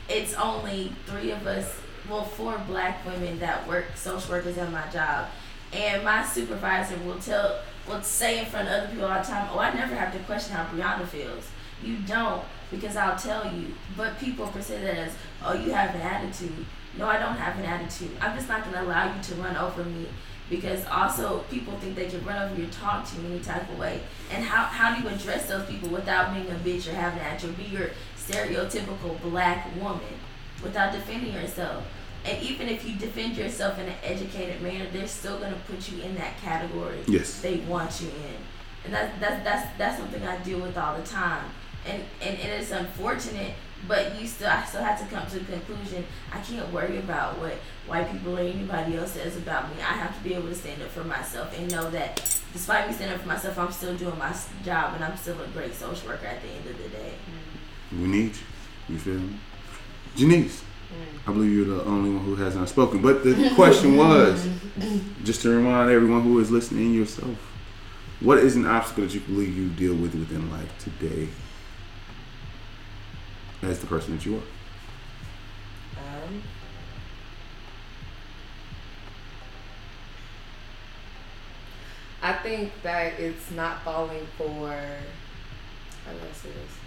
it's 0.09 0.33
only 0.33 0.91
three 1.05 1.31
of 1.31 1.45
us, 1.45 1.77
well, 2.09 2.23
four 2.25 2.57
black 2.67 3.05
women 3.05 3.39
that 3.39 3.67
work 3.67 3.85
social 3.95 4.31
workers 4.31 4.57
at 4.57 4.71
my 4.71 4.87
job, 4.87 5.27
and 5.73 6.03
my 6.03 6.25
supervisor 6.25 6.97
will 7.05 7.19
tell 7.19 7.59
will 7.87 8.01
say 8.01 8.39
in 8.39 8.45
front 8.45 8.67
of 8.67 8.73
other 8.73 8.87
people 8.87 9.05
all 9.05 9.19
the 9.21 9.27
time, 9.27 9.47
"Oh, 9.53 9.59
I 9.59 9.71
never 9.73 9.95
have 9.95 10.11
to 10.13 10.19
question 10.19 10.55
how 10.55 10.65
Brianna 10.65 11.07
feels." 11.07 11.49
You 11.83 11.97
don't 12.05 12.43
because 12.71 12.95
I'll 12.95 13.17
tell 13.17 13.51
you. 13.51 13.73
But 13.97 14.19
people 14.19 14.47
present 14.47 14.83
that 14.83 14.97
as, 14.97 15.13
"Oh, 15.43 15.53
you 15.53 15.71
have 15.71 15.93
an 15.95 16.01
attitude." 16.01 16.65
No, 16.97 17.05
I 17.07 17.17
don't 17.19 17.37
have 17.37 17.57
an 17.57 17.65
attitude. 17.65 18.11
I'm 18.21 18.35
just 18.35 18.49
not 18.49 18.63
gonna 18.65 18.85
allow 18.85 19.15
you 19.15 19.21
to 19.23 19.35
run 19.35 19.55
over 19.55 19.83
me 19.83 20.07
because 20.51 20.85
also 20.85 21.39
people 21.49 21.73
think 21.79 21.95
they 21.95 22.07
can 22.07 22.23
run 22.25 22.51
over 22.51 22.61
you, 22.61 22.67
talk 22.67 23.09
to 23.09 23.19
you 23.21 23.27
any 23.29 23.39
type 23.39 23.67
of 23.71 23.79
way. 23.79 24.01
And 24.31 24.43
how, 24.43 24.65
how 24.65 24.93
do 24.93 25.01
you 25.01 25.07
address 25.07 25.47
those 25.47 25.65
people 25.67 25.89
without 25.89 26.33
being 26.33 26.47
a 26.51 26.55
bitch 26.55 26.87
or 26.87 26.93
having 26.93 27.19
an 27.21 27.25
attitude? 27.25 27.57
Be 27.57 27.63
your 27.63 27.89
stereotypical 28.17 29.19
black 29.21 29.67
woman 29.81 30.13
without 30.61 30.91
defending 30.91 31.33
yourself. 31.33 31.83
And 32.25 32.41
even 32.43 32.67
if 32.67 32.87
you 32.87 32.95
defend 32.97 33.35
yourself 33.37 33.79
in 33.79 33.87
an 33.87 33.95
educated 34.03 34.61
manner, 34.61 34.85
they're 34.91 35.07
still 35.07 35.39
gonna 35.39 35.57
put 35.67 35.89
you 35.91 36.03
in 36.03 36.15
that 36.15 36.37
category 36.41 36.99
Yes. 37.07 37.41
they 37.41 37.57
want 37.61 37.99
you 38.01 38.09
in. 38.09 38.35
And 38.85 38.93
that's 38.93 39.19
that's 39.19 39.43
that's 39.43 39.77
that's 39.77 39.97
something 39.97 40.21
I 40.23 40.37
deal 40.43 40.59
with 40.59 40.77
all 40.77 40.97
the 40.97 41.03
time. 41.03 41.45
And 41.87 42.03
and, 42.21 42.37
and 42.37 42.61
it's 42.61 42.71
unfortunate, 42.71 43.53
but 43.88 44.19
you 44.19 44.27
still 44.27 44.49
I 44.49 44.63
still 44.65 44.84
have 44.84 44.99
to 44.99 45.15
come 45.15 45.27
to 45.27 45.39
the 45.39 45.45
conclusion 45.45 46.05
I 46.32 46.39
can't 46.39 46.71
worry 46.71 46.97
about 46.97 47.38
what 47.39 47.53
white 47.88 48.11
people 48.11 48.38
or 48.38 48.41
anybody 48.41 48.95
else 48.95 49.11
says 49.11 49.38
about 49.38 49.69
me. 49.69 49.82
I 49.82 49.93
have 49.93 50.15
to 50.17 50.23
be 50.23 50.34
able 50.34 50.47
to 50.47 50.55
stand 50.55 50.82
up 50.82 50.89
for 50.89 51.03
myself 51.03 51.57
and 51.57 51.71
know 51.71 51.89
that 51.91 52.17
despite 52.53 52.88
me 52.88 52.93
standing 52.93 53.15
up 53.15 53.21
for 53.21 53.27
myself, 53.27 53.57
I'm 53.57 53.71
still 53.71 53.95
doing 53.95 54.17
my 54.17 54.36
job 54.63 54.95
and 54.95 55.03
I'm 55.03 55.17
still 55.17 55.39
a 55.41 55.47
great 55.47 55.73
social 55.73 56.09
worker 56.09 56.27
at 56.27 56.41
the 56.41 56.49
end 56.49 56.67
of 56.67 56.77
the 56.77 56.89
day. 56.89 57.13
Mm-hmm. 57.91 58.01
We 58.03 58.07
need 58.07 58.36
you. 58.36 58.95
You 58.95 58.97
feel 58.97 59.19
me? 59.19 59.39
Jenese, 60.15 60.61
mm. 60.91 61.27
I 61.27 61.32
believe 61.32 61.53
you're 61.53 61.77
the 61.77 61.84
only 61.86 62.09
one 62.09 62.23
who 62.25 62.36
has 62.36 62.55
not 62.55 62.67
spoken. 62.67 63.01
But 63.01 63.23
the 63.23 63.51
question 63.55 63.95
was, 63.95 64.47
just 65.23 65.41
to 65.43 65.49
remind 65.49 65.89
everyone 65.89 66.23
who 66.23 66.39
is 66.39 66.51
listening, 66.51 66.93
yourself, 66.93 67.38
what 68.19 68.38
is 68.38 68.55
an 68.55 68.65
obstacle 68.65 69.05
that 69.05 69.13
you 69.13 69.21
believe 69.21 69.55
you 69.55 69.69
deal 69.69 69.95
with 69.95 70.13
within 70.13 70.51
life 70.51 70.71
today 70.79 71.29
as 73.62 73.80
the 73.80 73.88
person 73.88 74.16
that 74.16 74.26
you 74.26 74.36
are? 74.38 74.41
Um, 75.97 76.41
I 82.22 82.34
think 82.34 82.72
that 82.84 83.20
it's 83.20 83.49
not 83.51 83.82
falling 83.84 84.28
for. 84.38 84.70
How 86.05 86.12
do 86.12 86.18
I 86.18 86.34
say 86.34 86.49
this? 86.49 86.78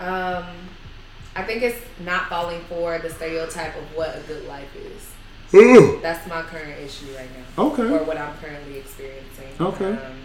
Um, 0.00 0.44
I 1.34 1.42
think 1.42 1.62
it's 1.62 1.80
not 2.04 2.28
falling 2.28 2.60
for 2.68 2.98
the 2.98 3.10
stereotype 3.10 3.76
of 3.76 3.84
what 3.96 4.16
a 4.16 4.20
good 4.20 4.46
life 4.46 4.74
is. 4.76 5.10
That's 6.02 6.26
my 6.28 6.42
current 6.42 6.78
issue 6.80 7.06
right 7.16 7.28
now, 7.36 7.64
Okay. 7.64 7.82
or 7.84 8.04
what 8.04 8.16
I'm 8.18 8.36
currently 8.36 8.78
experiencing. 8.78 9.48
Okay. 9.60 9.92
Um, 9.92 10.18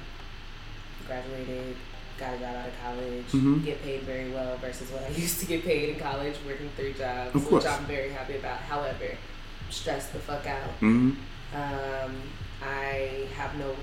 graduated, 1.08 1.76
got 2.24 2.36
a 2.36 2.38
job 2.40 2.56
out 2.56 2.68
of 2.68 2.74
college, 2.84 3.26
Mhm. 3.34 3.66
get 3.66 3.84
paid 3.84 4.02
very 4.04 4.30
well 4.30 4.58
versus 4.58 4.90
what 4.92 5.04
I 5.04 5.10
used 5.24 5.40
to 5.42 5.46
get 5.46 5.64
paid 5.66 5.90
in 5.90 6.00
college, 6.00 6.36
working 6.46 6.70
three 6.78 6.94
jobs, 6.94 7.34
which 7.50 7.66
I'm 7.66 7.86
very 7.86 8.12
happy 8.12 8.36
about. 8.38 8.60
However, 8.60 9.10
stressed 9.70 10.14
the 10.14 10.20
fuck 10.20 10.46
out. 10.48 10.70
hmm 10.80 11.12
Um, 11.56 12.16
I 12.66 13.28
have 13.38 13.56
no 13.60 13.76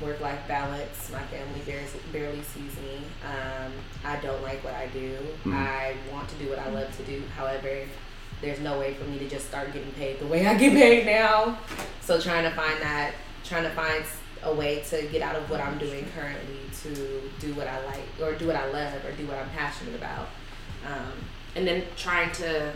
work 0.00 0.20
life 0.20 0.40
balance. 0.48 1.10
My 1.12 1.22
family 1.24 1.60
barely, 1.66 1.86
barely 2.12 2.42
sees 2.42 2.74
me. 2.82 2.96
Um, 3.24 3.72
I 4.04 4.16
don't 4.16 4.42
like 4.42 4.62
what 4.64 4.74
I 4.74 4.86
do. 4.86 5.16
Mhm. 5.44 5.54
I 5.54 5.94
want 6.12 6.28
to 6.30 6.34
do 6.36 6.48
what 6.50 6.58
I 6.58 6.68
love 6.70 6.96
to 6.96 7.02
do. 7.04 7.22
However, 7.36 7.70
there's 8.40 8.60
no 8.60 8.78
way 8.78 8.94
for 8.94 9.04
me 9.04 9.18
to 9.18 9.28
just 9.28 9.46
start 9.48 9.72
getting 9.72 9.90
paid 9.92 10.18
the 10.20 10.26
way 10.26 10.46
I 10.46 10.54
get 10.54 10.72
paid 10.72 11.06
now. 11.06 11.58
So 12.00 12.20
trying 12.20 12.44
to 12.44 12.50
find 12.56 12.80
that, 12.80 13.12
trying 13.44 13.64
to 13.64 13.70
find 13.70 14.04
a 14.48 14.54
way 14.54 14.80
to 14.90 15.06
get 15.12 15.22
out 15.22 15.36
of 15.36 15.48
what 15.50 15.60
I'm 15.60 15.78
doing 15.78 16.06
currently 16.16 16.58
to 16.82 17.22
do 17.40 17.54
what 17.54 17.66
I 17.66 17.84
like 17.86 18.04
or 18.20 18.32
do 18.34 18.46
what 18.46 18.56
I 18.56 18.70
love 18.70 19.04
or 19.04 19.12
do 19.12 19.26
what 19.26 19.36
I'm 19.36 19.50
passionate 19.50 19.94
about. 19.94 20.28
Um, 20.86 21.12
and 21.56 21.66
then 21.66 21.84
trying 21.96 22.30
to 22.32 22.72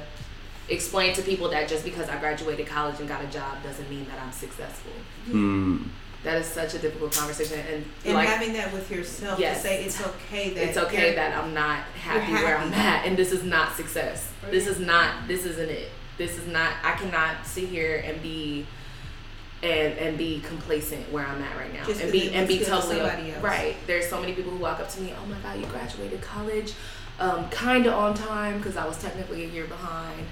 explain 0.68 1.14
to 1.14 1.22
people 1.22 1.48
that 1.50 1.68
just 1.68 1.84
because 1.84 2.08
I 2.08 2.18
graduated 2.18 2.66
college 2.66 2.98
and 3.00 3.08
got 3.08 3.22
a 3.22 3.26
job 3.28 3.62
doesn't 3.62 3.88
mean 3.90 4.06
that 4.06 4.20
I'm 4.20 4.32
successful. 4.32 4.92
Mm. 5.28 5.86
That 6.24 6.38
is 6.38 6.46
such 6.46 6.74
a 6.74 6.78
difficult 6.78 7.12
conversation, 7.12 7.58
and, 7.58 7.84
And 8.04 8.14
like 8.14 8.28
having 8.28 8.52
that 8.52 8.72
with 8.72 8.88
yourself 8.92 9.40
Yes. 9.40 9.56
to 9.62 9.68
say 9.68 9.84
it's 9.84 10.00
okay 10.00 10.50
that 10.50 10.68
it's 10.68 10.78
okay 10.78 11.16
that 11.16 11.36
I'm 11.36 11.52
not 11.52 11.80
happy, 12.00 12.32
where 12.32 12.56
I'm 12.56 12.72
at, 12.72 13.06
and 13.06 13.16
this 13.16 13.32
is 13.32 13.42
not 13.42 13.74
success. 13.76 14.30
This 14.48 14.68
is 14.68 14.78
not. 14.78 15.26
This 15.26 15.44
isn't 15.44 15.68
it. 15.68 15.88
This 16.18 16.38
is 16.38 16.46
not. 16.46 16.74
I 16.84 16.92
cannot 16.92 17.44
sit 17.44 17.68
here 17.68 18.04
and 18.06 18.22
be. 18.22 18.66
And, 19.62 19.96
and 19.98 20.18
be 20.18 20.40
complacent 20.40 21.10
where 21.12 21.24
I'm 21.24 21.40
at 21.40 21.56
right 21.56 21.72
now, 21.72 21.84
Just 21.86 22.00
and 22.00 22.10
'cause 22.10 22.20
be 22.20 22.32
and 22.34 22.48
be 22.48 22.54
looks 22.58 22.68
good 22.68 22.74
to 22.74 22.80
totally 22.82 22.98
somebody 23.08 23.34
right. 23.40 23.76
There's 23.86 24.08
so 24.08 24.20
many 24.20 24.32
people 24.32 24.50
who 24.50 24.58
walk 24.58 24.80
up 24.80 24.88
to 24.88 25.00
me. 25.00 25.14
Oh 25.16 25.24
my 25.26 25.36
God, 25.38 25.60
you 25.60 25.66
graduated 25.66 26.20
college, 26.20 26.72
um, 27.20 27.48
kind 27.50 27.86
of 27.86 27.94
on 27.94 28.14
time 28.14 28.58
because 28.58 28.76
I 28.76 28.84
was 28.86 28.98
technically 29.00 29.44
a 29.44 29.46
year 29.46 29.66
behind, 29.66 30.26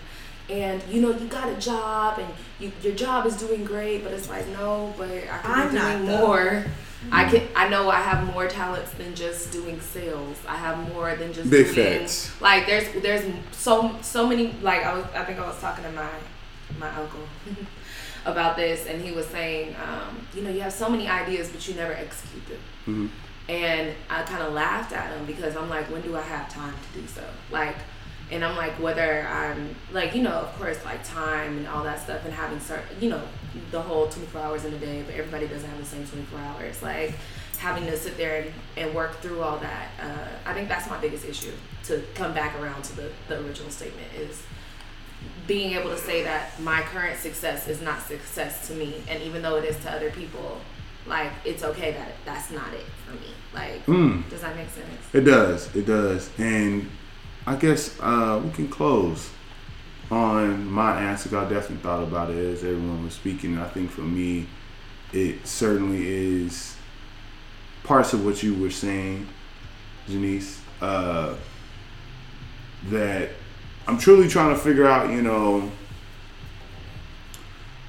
and 0.49 0.83
you 0.91 1.01
know 1.01 1.11
you 1.13 1.29
got 1.29 1.49
a 1.49 1.55
job 1.61 2.19
and 2.19 2.29
you, 2.59 2.73
your 2.83 2.93
job 2.95 3.25
is 3.25 3.37
doing 3.37 3.65
great, 3.65 4.03
but 4.03 4.13
it's 4.13 4.29
like 4.29 4.49
no, 4.49 4.93
but 4.99 5.09
I 5.09 5.39
could 5.39 5.51
I'm 5.53 5.69
be 5.69 5.75
not, 5.77 5.93
doing 5.99 6.07
though. 6.07 6.27
more. 6.27 6.65
I 7.13 7.31
can. 7.31 7.47
I 7.55 7.69
know 7.69 7.89
I 7.89 8.01
have 8.01 8.27
more 8.35 8.49
talents 8.49 8.91
than 8.95 9.15
just 9.15 9.53
doing 9.53 9.81
sales. 9.81 10.37
I 10.49 10.57
have 10.57 10.77
more 10.93 11.15
than 11.15 11.33
just 11.33 11.49
Big 11.51 11.73
doing 11.73 12.01
facts. 12.01 12.33
like 12.41 12.67
there's 12.67 12.91
there's 13.01 13.23
so 13.53 13.95
so 14.03 14.27
many 14.27 14.57
like 14.61 14.83
I 14.85 14.93
was 14.95 15.05
I 15.15 15.25
think 15.25 15.39
I 15.39 15.47
was 15.47 15.59
talking 15.61 15.85
to 15.85 15.93
my 15.93 16.09
my 16.81 16.91
uncle 16.97 17.21
about 18.31 18.57
this 18.57 18.87
and 18.87 19.03
he 19.03 19.13
was 19.13 19.27
saying 19.27 19.75
um, 19.77 20.27
you 20.35 20.43
know 20.43 20.51
you 20.51 20.61
have 20.61 20.73
so 20.73 20.89
many 20.89 21.09
ideas 21.09 21.51
but 21.51 21.67
you 21.69 21.75
never 21.75 21.93
execute 21.93 22.47
them. 22.47 22.59
Hmm 22.85 23.07
and 23.51 23.95
I 24.09 24.23
kind 24.23 24.43
of 24.43 24.53
laughed 24.53 24.93
at 24.93 25.13
him 25.13 25.27
because 25.27 25.57
I'm 25.57 25.69
like 25.69 25.87
when 25.91 26.03
do 26.03 26.17
I 26.17 26.23
have 26.23 26.49
time 26.49 26.75
to 26.75 27.01
do 27.01 27.07
so? 27.09 27.25
Like 27.51 27.77
and 28.31 28.45
I'm 28.45 28.57
like 28.57 28.73
whether 28.75 29.27
I'm 29.27 29.75
like 29.93 30.15
you 30.15 30.23
know 30.23 30.31
of 30.31 30.57
course 30.57 30.83
like 30.85 31.03
time 31.05 31.59
and 31.59 31.67
all 31.67 31.83
that 31.83 32.01
stuff 32.01 32.25
and 32.25 32.33
having 32.33 32.61
certain 32.61 33.01
you 33.01 33.11
know 33.11 33.21
the 33.73 33.83
whole 33.83 34.07
24 34.07 34.41
hours 34.41 34.65
in 34.65 34.73
a 34.73 34.79
day 34.79 35.03
but 35.03 35.15
everybody 35.17 35.49
doesn't 35.49 35.69
have 35.69 35.79
the 35.79 35.85
same 35.85 36.07
24 36.07 36.39
hours. 36.39 36.83
Like 36.83 37.15
having 37.59 37.85
to 37.87 37.97
sit 37.97 38.17
there 38.17 38.43
and, 38.43 38.53
and 38.77 38.95
work 38.95 39.17
through 39.21 39.43
all 39.43 39.59
that 39.59 39.89
uh, 40.01 40.49
I 40.49 40.55
think 40.55 40.69
that's 40.69 40.89
my 40.89 40.99
biggest 40.99 41.27
issue 41.27 41.53
to 41.85 42.03
come 42.15 42.33
back 42.33 42.59
around 42.61 42.85
to 42.85 42.97
the, 42.97 43.11
the 43.29 43.45
original 43.45 43.71
statement 43.71 44.07
is 44.17 44.43
being 45.47 45.73
able 45.77 45.91
to 45.91 45.99
say 45.99 46.23
that 46.23 46.59
my 46.61 46.81
current 46.83 47.19
success 47.19 47.67
is 47.69 47.81
not 47.81 48.01
success 48.03 48.69
to 48.69 48.75
me 48.75 49.03
and 49.09 49.23
even 49.23 49.43
though 49.43 49.57
it 49.57 49.65
is 49.65 49.77
to 49.79 49.91
other 49.91 50.11
people 50.11 50.61
like 51.07 51.31
it's 51.45 51.63
okay 51.65 51.93
that 51.93 52.13
that's 52.25 52.51
not 52.51 52.73
it 52.73 52.85
for 53.07 53.13
me 53.15 53.33
like 53.55 53.85
Mm. 53.87 54.29
does 54.31 54.43
that 54.43 54.55
make 54.55 54.69
sense 54.69 54.87
It 55.13 55.23
does. 55.23 55.75
It 55.75 55.87
does. 55.87 56.31
And 56.39 56.89
I 57.47 57.57
guess 57.57 57.99
uh, 58.01 58.41
we 58.45 58.51
can 58.53 58.69
close 58.69 59.31
on 60.11 60.71
my 60.71 61.01
answer. 61.01 61.37
I 61.37 61.45
definitely 61.49 61.79
thought 61.79 62.03
about 62.03 62.31
it 62.31 62.37
as 62.37 62.63
everyone 62.63 63.05
was 63.05 63.15
speaking. 63.15 63.59
I 63.59 63.67
think 63.69 63.91
for 63.91 64.03
me, 64.03 64.47
it 65.13 65.47
certainly 65.47 66.07
is 66.07 66.77
parts 67.83 68.13
of 68.13 68.25
what 68.25 68.43
you 68.43 68.55
were 68.55 68.71
saying, 68.71 69.27
Jenese, 70.09 70.59
uh, 70.81 71.35
that 72.91 73.31
I'm 73.91 73.99
truly 73.99 74.29
trying 74.29 74.55
to 74.55 74.61
figure 74.61 74.87
out, 74.87 75.11
you 75.11 75.21
know, 75.21 75.69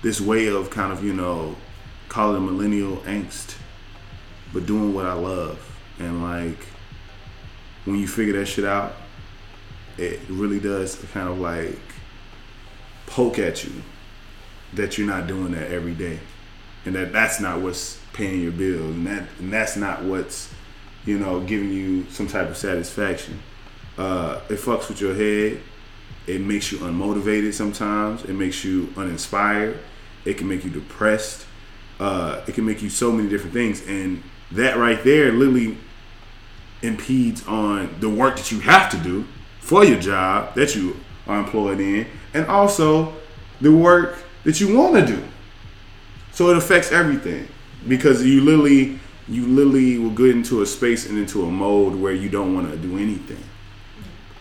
this 0.02 0.20
way 0.20 0.48
of 0.48 0.72
kind 0.72 0.92
of, 0.92 1.04
you 1.04 1.14
know, 1.14 1.56
calling 2.10 2.38
it 2.38 2.52
millennial 2.52 2.98
angst, 3.06 3.56
but 4.52 4.66
doing 4.66 4.96
what 4.96 5.06
I 5.06 5.14
love 5.14 5.64
And 6.00 6.24
like 6.24 6.58
when 7.86 8.00
you 8.00 8.08
figure 8.08 8.34
that 8.40 8.48
shit 8.48 8.66
out, 8.66 8.94
it 10.00 10.22
really 10.28 10.60
does 10.60 10.96
kind 11.14 11.30
of 11.30 11.38
like 11.38 11.78
poke 13.06 13.38
at 13.38 13.64
you 13.64 13.84
that 14.74 14.98
you're 14.98 15.06
not 15.06 15.28
doing 15.28 15.52
that 15.52 15.70
every 15.70 15.94
day, 15.94 16.20
and 16.84 16.96
that 16.96 17.14
that's 17.14 17.40
not 17.40 17.62
what's 17.62 18.00
paying 18.14 18.42
your 18.42 18.54
bills, 18.54 18.96
and 18.96 19.06
that 19.06 19.30
and 19.38 19.54
that's 19.54 19.76
not 19.76 20.02
what's 20.02 20.52
you 21.06 21.20
know 21.20 21.42
giving 21.42 21.72
you 21.72 22.10
some 22.10 22.26
type 22.26 22.50
of 22.50 22.58
satisfaction. 22.58 23.40
Uh, 24.00 24.42
it 24.50 24.56
fucks 24.56 24.90
with 24.90 25.00
your 25.00 25.14
head. 25.14 25.62
It 26.28 26.42
makes 26.42 26.72
you 26.72 26.80
unmotivated 26.80 27.54
sometimes. 27.54 28.24
It 28.26 28.34
makes 28.34 28.64
you 28.64 28.94
uninspired. 28.96 29.80
It 30.26 30.38
can 30.38 30.48
make 30.48 30.64
you 30.64 30.70
depressed. 30.70 31.46
Uh, 32.00 32.44
it 32.48 32.56
can 32.56 32.66
make 32.66 32.82
you 32.82 32.90
so 32.90 33.12
many 33.12 33.30
different 33.30 33.54
things, 33.54 33.86
and 33.88 34.24
that 34.52 34.78
right 34.78 35.04
there 35.04 35.32
literally 35.32 35.78
impedes 36.82 37.46
on 37.48 37.96
the 38.00 38.10
work 38.10 38.38
that 38.38 38.52
you 38.52 38.60
have 38.60 38.90
to 38.90 38.98
do 38.98 39.26
for 39.60 39.86
your 39.86 40.00
job 40.00 40.56
that 40.56 40.76
you 40.76 40.98
are 41.28 41.40
employed 41.40 41.80
in, 41.80 42.08
and 42.34 42.46
also 42.48 43.14
the 43.62 43.72
work 43.72 44.18
that 44.44 44.60
you 44.60 44.76
want 44.76 44.96
to 44.96 45.06
do. 45.06 45.24
So 46.32 46.50
it 46.50 46.58
affects 46.58 46.92
everything 46.92 47.48
because 47.88 48.26
you 48.26 48.42
literally 48.42 49.00
you 49.28 49.46
literally 49.46 49.98
will 49.98 50.10
get 50.10 50.32
into 50.32 50.62
a 50.62 50.66
space 50.66 51.08
and 51.08 51.18
into 51.18 51.44
a 51.44 51.52
mode 51.52 51.96
where 51.96 52.14
you 52.14 52.30
don't 52.30 52.54
want 52.54 52.70
to 52.70 52.78
do 52.78 52.98
anything. 52.98 53.42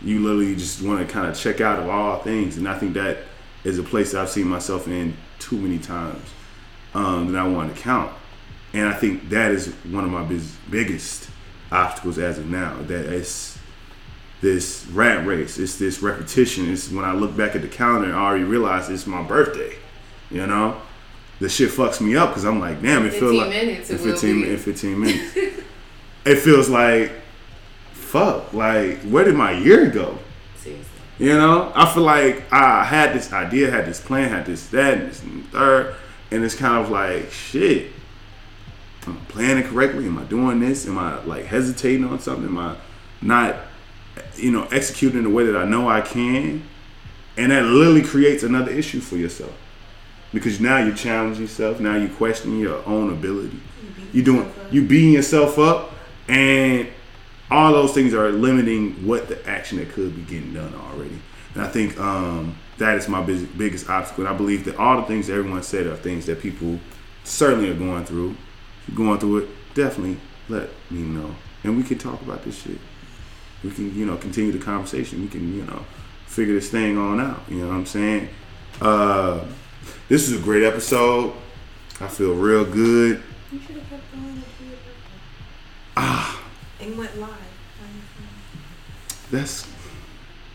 You 0.03 0.19
literally 0.19 0.55
just 0.55 0.81
want 0.81 1.05
to 1.05 1.11
kind 1.11 1.27
of 1.27 1.37
check 1.37 1.61
out 1.61 1.79
of 1.79 1.87
all 1.89 2.17
things, 2.19 2.57
and 2.57 2.67
I 2.67 2.77
think 2.77 2.93
that 2.95 3.17
is 3.63 3.77
a 3.77 3.83
place 3.83 4.11
that 4.11 4.21
I've 4.21 4.29
seen 4.29 4.47
myself 4.47 4.87
in 4.87 5.15
too 5.39 5.57
many 5.57 5.77
times 5.77 6.23
um, 6.93 7.31
that 7.31 7.39
I 7.39 7.47
want 7.47 7.75
to 7.75 7.81
count. 7.81 8.11
And 8.73 8.87
I 8.87 8.93
think 8.93 9.29
that 9.29 9.51
is 9.51 9.67
one 9.89 10.03
of 10.03 10.09
my 10.09 10.23
biz- 10.23 10.55
biggest 10.69 11.29
obstacles 11.71 12.17
as 12.17 12.37
of 12.39 12.47
now. 12.49 12.81
That 12.83 13.05
it's 13.05 13.59
this 14.41 14.87
rat 14.87 15.25
race, 15.27 15.59
it's 15.59 15.77
this 15.77 16.01
repetition. 16.01 16.71
It's 16.71 16.89
when 16.89 17.05
I 17.05 17.13
look 17.13 17.35
back 17.37 17.55
at 17.55 17.61
the 17.61 17.67
calendar, 17.67 18.07
and 18.07 18.15
I 18.15 18.21
already 18.21 18.43
realize 18.45 18.89
it's 18.89 19.05
my 19.05 19.21
birthday. 19.21 19.75
You 20.31 20.47
know, 20.47 20.81
the 21.39 21.49
shit 21.49 21.69
fucks 21.69 21.99
me 22.01 22.15
up 22.15 22.29
because 22.29 22.45
I'm 22.45 22.59
like, 22.59 22.81
damn, 22.81 23.05
it 23.05 23.13
feels 23.13 23.33
like 23.35 23.49
minutes 23.49 23.89
in 23.89 23.97
15 23.97 24.41
be. 24.41 24.49
in 24.51 24.57
15 24.57 24.99
minutes. 25.01 25.35
it 26.25 26.35
feels 26.37 26.69
like, 26.69 27.11
fuck, 28.11 28.51
like 28.53 28.99
where 29.03 29.23
did 29.23 29.35
my 29.35 29.53
year 29.53 29.89
go? 29.89 30.17
Seriously. 30.57 30.85
You 31.17 31.33
know, 31.33 31.71
I 31.73 31.91
feel 31.93 32.03
like 32.03 32.51
I 32.51 32.83
had 32.83 33.13
this 33.13 33.31
idea, 33.31 33.71
had 33.71 33.85
this 33.85 34.01
plan, 34.01 34.29
had 34.29 34.45
this 34.45 34.67
that, 34.69 34.95
and 34.97 35.09
this 35.09 35.23
and 35.23 35.47
third, 35.49 35.95
and 36.29 36.43
it's 36.43 36.55
kind 36.55 36.83
of 36.83 36.91
like 36.91 37.31
shit. 37.31 37.91
Am 39.07 39.17
I 39.17 39.31
planning 39.31 39.63
correctly? 39.63 40.05
Am 40.05 40.17
I 40.19 40.23
doing 40.25 40.59
this? 40.59 40.87
Am 40.87 40.97
I 40.97 41.23
like 41.23 41.45
hesitating 41.45 42.03
on 42.05 42.19
something? 42.19 42.45
Am 42.45 42.57
I 42.57 42.75
not, 43.21 43.55
you 44.35 44.51
know, 44.51 44.67
executing 44.71 45.23
the 45.23 45.29
way 45.29 45.45
that 45.45 45.55
I 45.55 45.65
know 45.65 45.87
I 45.87 46.01
can? 46.01 46.63
And 47.37 47.51
that 47.51 47.63
literally 47.63 48.03
creates 48.03 48.43
another 48.43 48.71
issue 48.71 48.99
for 48.99 49.15
yourself 49.15 49.53
because 50.33 50.59
now 50.59 50.79
you're 50.79 50.95
challenging 50.95 51.43
yourself. 51.43 51.79
Now 51.79 51.95
you're 51.95 52.09
questioning 52.09 52.59
your 52.59 52.85
own 52.85 53.11
ability. 53.11 53.59
You 54.11 54.21
doing 54.21 54.51
you 54.69 54.85
beating 54.85 55.13
yourself 55.13 55.57
up, 55.57 55.93
and 56.27 56.89
all 57.51 57.73
those 57.73 57.93
things 57.93 58.13
are 58.13 58.31
limiting 58.31 59.05
what 59.05 59.27
the 59.27 59.47
action 59.47 59.77
that 59.77 59.89
could 59.89 60.15
be 60.15 60.21
getting 60.23 60.53
done 60.53 60.73
already. 60.73 61.19
And 61.53 61.63
I 61.63 61.67
think 61.67 61.99
um, 61.99 62.55
that 62.77 62.97
is 62.97 63.07
my 63.07 63.21
big, 63.21 63.57
biggest 63.57 63.89
obstacle. 63.89 64.25
And 64.25 64.33
I 64.33 64.37
believe 64.37 64.65
that 64.65 64.77
all 64.77 65.01
the 65.01 65.07
things 65.07 65.29
everyone 65.29 65.61
said 65.61 65.85
are 65.85 65.95
things 65.97 66.25
that 66.25 66.39
people 66.39 66.79
certainly 67.23 67.69
are 67.69 67.75
going 67.75 68.05
through. 68.05 68.31
If 68.31 68.89
you're 68.89 68.97
going 68.97 69.19
through 69.19 69.37
it, 69.39 69.49
definitely 69.73 70.17
let 70.49 70.69
me 70.89 71.01
know, 71.01 71.33
and 71.63 71.77
we 71.77 71.83
can 71.83 71.97
talk 71.97 72.21
about 72.21 72.43
this 72.43 72.61
shit. 72.61 72.77
We 73.63 73.71
can, 73.71 73.95
you 73.95 74.05
know, 74.05 74.17
continue 74.17 74.51
the 74.51 74.59
conversation. 74.59 75.21
We 75.21 75.27
can, 75.27 75.55
you 75.55 75.63
know, 75.63 75.85
figure 76.25 76.55
this 76.55 76.69
thing 76.69 76.97
on 76.97 77.19
out. 77.19 77.41
You 77.47 77.59
know 77.59 77.67
what 77.67 77.75
I'm 77.75 77.85
saying? 77.85 78.29
Uh, 78.81 79.45
this 80.09 80.27
is 80.27 80.39
a 80.39 80.43
great 80.43 80.63
episode. 80.63 81.33
I 81.99 82.07
feel 82.07 82.33
real 82.33 82.65
good. 82.65 83.21
You 83.51 83.59
should 83.59 83.75
have 83.75 83.89
kept 83.89 84.11
going 84.11 84.25
until 84.25 84.65
your 84.65 84.75
birthday. 84.77 85.11
Ah, 85.95 86.30
And 86.81 86.97
went 86.97 87.17
live. 87.19 87.29
that's. 89.31 89.67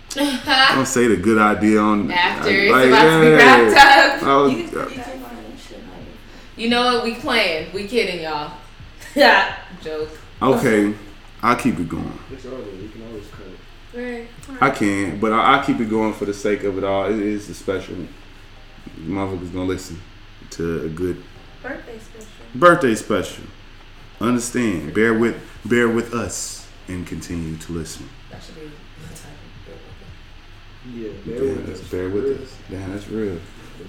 Don't 0.17 0.87
say 0.87 1.09
the 1.09 1.17
good 1.17 1.39
idea 1.39 1.79
on 1.79 2.11
After 2.11 2.49
it's 2.51 2.73
like, 2.73 2.87
about 2.89 3.21
to 3.21 3.27
be 3.27 3.33
wrapped 3.35 3.77
up. 3.77 4.23
I 4.23 4.37
was- 4.43 4.53
You 4.53 4.65
can 4.65 4.73
You 4.75 4.81
uh, 4.81 4.87
can 4.87 5.03
find 5.21 5.23
that 5.23 5.59
shit 5.61 5.79
on 5.79 5.85
your 5.85 6.15
You 6.57 6.69
know 6.71 6.85
what? 6.95 7.05
We 7.05 7.15
playing. 7.17 7.73
We 7.75 7.87
kidding, 7.87 8.23
y'all. 8.23 8.53
Joke. 9.83 10.09
okay, 10.43 10.95
I'll 11.43 11.57
keep 11.57 11.79
it 11.79 11.89
going. 11.89 12.19
It's 12.33 12.45
early. 12.47 12.83
You 12.83 12.89
can 12.89 13.07
always 13.09 13.27
cut 13.29 13.47
it. 13.47 14.29
Right. 14.49 14.63
I 14.63 14.71
can, 14.71 15.21
but 15.21 15.33
I, 15.33 15.55
I'll 15.57 15.65
keep 15.65 15.81
it 15.81 15.89
going 15.89 16.13
for 16.13 16.25
the 16.25 16.35
sake 16.35 16.65
of 16.65 16.77
it 16.79 16.85
all. 16.85 17.07
It 17.07 17.19
is 17.19 17.49
a 17.49 17.55
special. 17.55 17.97
Motherfuckers 18.99 19.53
gonna 19.53 19.65
listen 19.67 20.01
to 20.51 20.85
a 20.85 20.89
good 20.89 21.23
Birthday 21.63 21.99
special. 21.99 22.29
birthday 22.55 22.95
special. 22.95 23.45
Understand? 24.21 24.95
Bear 24.95 25.13
with, 25.15 25.37
bear 25.65 25.89
with 25.89 26.15
us, 26.15 26.67
and 26.89 27.07
continue 27.07 27.57
to 27.59 27.73
listen. 27.73 28.09
That 28.31 28.43
should 28.43 28.55
be 28.57 28.63
the 28.63 29.15
title. 29.15 29.33
Yeah, 30.95 31.11
bear 31.27 31.45
Yeah, 31.45 31.53
with 31.55 31.69
us. 31.69 31.89
bear 31.91 32.09
with 32.09 32.41
us. 32.43 32.57
Damn, 32.71 32.93
that's 32.93 33.09
real. 33.09 33.39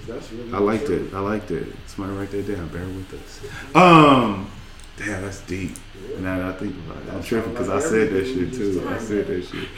That's 0.06 0.30
really 0.32 0.52
I 0.52 0.58
liked 0.58 0.86
true. 0.86 1.08
that. 1.08 1.16
I 1.16 1.20
liked 1.20 1.50
it. 1.50 1.66
Somebody 1.86 2.18
write 2.18 2.30
that 2.30 2.46
down. 2.54 2.68
Bear 2.68 2.84
with 2.84 3.14
us. 3.14 3.40
Um, 3.74 4.50
damn, 4.98 5.22
that's 5.22 5.40
deep. 5.42 5.76
Now 6.18 6.36
that 6.38 6.46
I 6.46 6.52
think 6.58 6.74
about 6.74 7.02
it, 7.04 7.12
I'm 7.14 7.22
tripping 7.22 7.52
because 7.52 7.70
I 7.70 7.80
said 7.80 8.10
that 8.12 8.24
shit 8.26 8.52
too. 8.52 8.86
I 8.86 8.98
said 8.98 9.26
that 9.28 9.44
shit. 9.46 9.68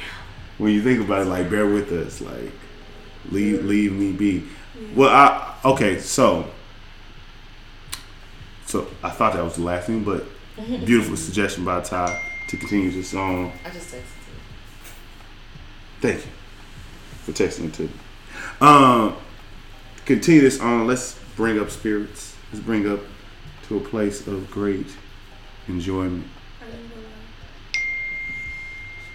When 0.58 0.72
you 0.72 0.82
think 0.82 1.00
about 1.04 1.22
it, 1.22 1.26
like 1.26 1.48
bear 1.48 1.66
with 1.66 1.92
us, 1.92 2.20
like 2.20 2.50
leave 3.30 3.64
leave 3.64 3.92
me 3.92 4.12
be. 4.12 4.44
Well, 4.96 5.10
I 5.10 5.54
okay. 5.64 6.00
So, 6.00 6.50
so 8.66 8.88
I 9.02 9.10
thought 9.10 9.34
that 9.34 9.44
was 9.44 9.56
the 9.56 9.62
last 9.62 9.86
thing, 9.86 10.02
but 10.04 10.24
beautiful 10.84 11.16
suggestion 11.16 11.64
by 11.64 11.80
Ty 11.80 12.20
to 12.48 12.56
continue 12.56 12.90
this 12.90 13.10
song. 13.10 13.52
I 13.64 13.70
just 13.70 13.88
texted 13.88 13.94
you. 13.94 14.34
Thank 16.00 16.26
you 16.26 16.32
for 17.24 17.32
texting 17.32 17.66
it 17.66 17.74
to 17.74 17.82
me. 17.82 17.90
Um, 18.60 19.16
continue 20.04 20.42
this 20.42 20.60
on. 20.60 20.86
Let's 20.86 21.18
bring 21.36 21.58
up 21.58 21.70
spirits. 21.70 22.36
Let's 22.52 22.64
bring 22.64 22.90
up 22.90 23.00
to 23.68 23.76
a 23.76 23.80
place 23.80 24.26
of 24.26 24.50
great 24.50 24.86
enjoyment. 25.68 26.26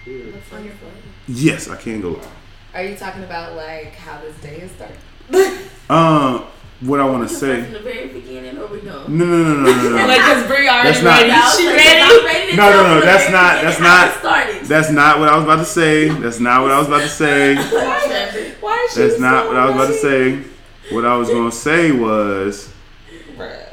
Spirit. 0.01 0.35
What's 0.35 0.53
on 0.53 0.63
your 0.63 0.73
phone? 0.75 0.91
Yes, 1.27 1.67
I 1.67 1.75
can 1.75 2.01
go 2.01 2.11
live. 2.11 2.27
Are 2.73 2.83
you 2.83 2.95
talking 2.95 3.23
about 3.23 3.55
like 3.55 3.95
how 3.95 4.21
this 4.21 4.35
day 4.41 4.61
is 4.61 4.71
starting? 4.71 4.97
Um, 5.89 6.45
what 6.81 6.99
I 6.99 7.05
want 7.05 7.27
to 7.27 7.33
say. 7.33 7.63
from 7.63 7.73
the 7.73 7.79
very 7.79 8.07
beginning, 8.07 8.57
or 8.57 8.67
we 8.67 8.81
go. 8.81 9.07
No, 9.07 9.25
no, 9.25 9.43
no, 9.43 9.53
no, 9.53 9.63
no, 9.63 9.89
no. 9.89 10.07
like, 10.07 10.19
no. 10.19 10.33
cause 10.33 10.43
Brii 10.43 10.67
already 10.67 10.89
That's 10.89 11.01
not- 11.03 11.21
ready. 11.21 11.31
I 11.31 11.55
She 11.57 11.67
ready. 11.67 12.25
Ready 12.25 12.57
No, 12.57 12.69
no, 12.69 12.75
no, 12.75 12.83
from 12.83 12.99
the 12.99 13.05
that's 13.05 13.31
not- 13.31 13.61
that's 13.61 13.79
not- 13.79 14.19
started. 14.19 14.65
That's 14.65 14.89
not 14.91 15.19
what 15.19 15.29
I 15.29 15.35
was 15.35 15.43
about 15.45 15.59
to 15.59 15.65
say. 15.65 16.09
That's 16.09 16.39
not 16.39 16.61
what 16.63 16.71
I 16.71 16.79
was 16.79 16.87
about 16.87 17.01
to 17.01 17.09
say. 17.09 17.55
Why 18.61 18.85
is 18.87 18.93
she 18.93 18.99
That's 18.99 19.19
not 19.19 19.43
so 19.43 19.47
what 19.47 19.57
I 19.57 19.65
was 19.65 19.75
about 19.75 19.87
to 19.87 19.93
say. 19.93 20.43
What 20.91 21.05
I 21.05 21.17
was 21.17 21.29
gonna 21.29 21.51
say 21.51 21.91
was. 21.91 22.73
Bruh. 23.37 23.65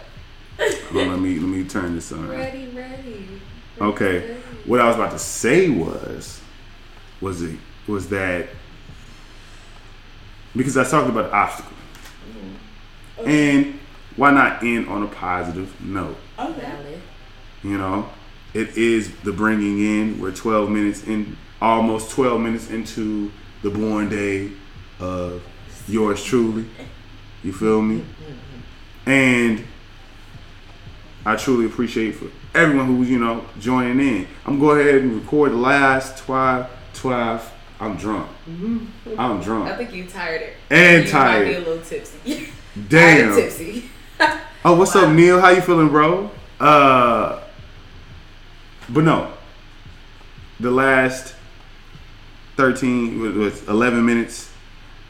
Hold 0.90 1.02
on, 1.02 1.10
let 1.10 1.20
me 1.20 1.38
let 1.38 1.48
me 1.48 1.64
turn 1.64 1.94
this 1.94 2.12
on. 2.12 2.28
Ready, 2.28 2.68
ready. 2.68 3.28
Okay. 3.80 4.36
What 4.64 4.80
I 4.80 4.86
was 4.86 4.94
about 4.96 5.10
to 5.10 5.18
say 5.18 5.68
was, 5.68 6.40
was 7.20 7.42
it 7.42 7.58
was 7.86 8.08
that 8.10 8.48
because 10.54 10.76
I 10.76 10.84
talked 10.84 11.08
about 11.08 11.30
the 11.30 11.36
mm-hmm. 11.36 12.51
And 13.26 13.78
why 14.16 14.30
not 14.30 14.62
end 14.62 14.88
on 14.88 15.02
a 15.02 15.06
positive 15.08 15.80
note? 15.80 16.16
Valid. 16.36 17.00
You 17.62 17.78
know, 17.78 18.08
it 18.54 18.76
is 18.76 19.14
the 19.20 19.32
bringing 19.32 19.78
in. 19.80 20.20
We're 20.20 20.32
12 20.32 20.68
minutes 20.70 21.04
in, 21.04 21.36
almost 21.60 22.10
12 22.10 22.40
minutes 22.40 22.70
into 22.70 23.30
the 23.62 23.70
born 23.70 24.08
day 24.08 24.50
of 25.00 25.42
yours 25.88 26.22
truly. 26.22 26.66
You 27.42 27.52
feel 27.52 27.80
me? 27.82 28.04
And 29.06 29.64
I 31.24 31.36
truly 31.36 31.66
appreciate 31.66 32.12
for 32.16 32.26
everyone 32.54 32.86
who's 32.86 33.08
you 33.08 33.18
know 33.18 33.44
joining 33.60 34.00
in. 34.00 34.26
I'm 34.44 34.58
going 34.58 34.78
to 34.78 34.84
go 34.84 34.88
ahead 34.90 35.02
and 35.02 35.14
record 35.20 35.52
the 35.52 35.56
last 35.56 36.18
12, 36.24 36.68
12. 36.94 37.52
I'm 37.80 37.96
drunk. 37.96 38.28
Mm-hmm. 38.48 39.18
I'm 39.18 39.40
drunk. 39.40 39.68
I 39.68 39.76
think 39.76 39.92
you 39.92 40.06
tired. 40.06 40.42
It. 40.42 40.54
And 40.70 41.06
you 41.06 41.12
Might 41.12 41.44
be 41.44 41.50
a 41.50 41.54
tired. 41.54 41.66
little 41.66 41.84
tipsy. 41.84 42.48
Damn. 42.88 43.30
I'm 43.30 43.36
tipsy. 43.36 43.84
Oh, 44.64 44.76
what's 44.76 44.94
up, 44.94 45.10
Neil? 45.10 45.40
How 45.40 45.48
you 45.48 45.60
feeling, 45.60 45.88
bro? 45.88 46.30
Uh, 46.60 47.40
but 48.88 49.02
no, 49.02 49.32
the 50.60 50.70
last 50.70 51.34
thirteen 52.56 53.18
was, 53.20 53.34
was 53.34 53.68
eleven 53.68 54.06
minutes, 54.06 54.52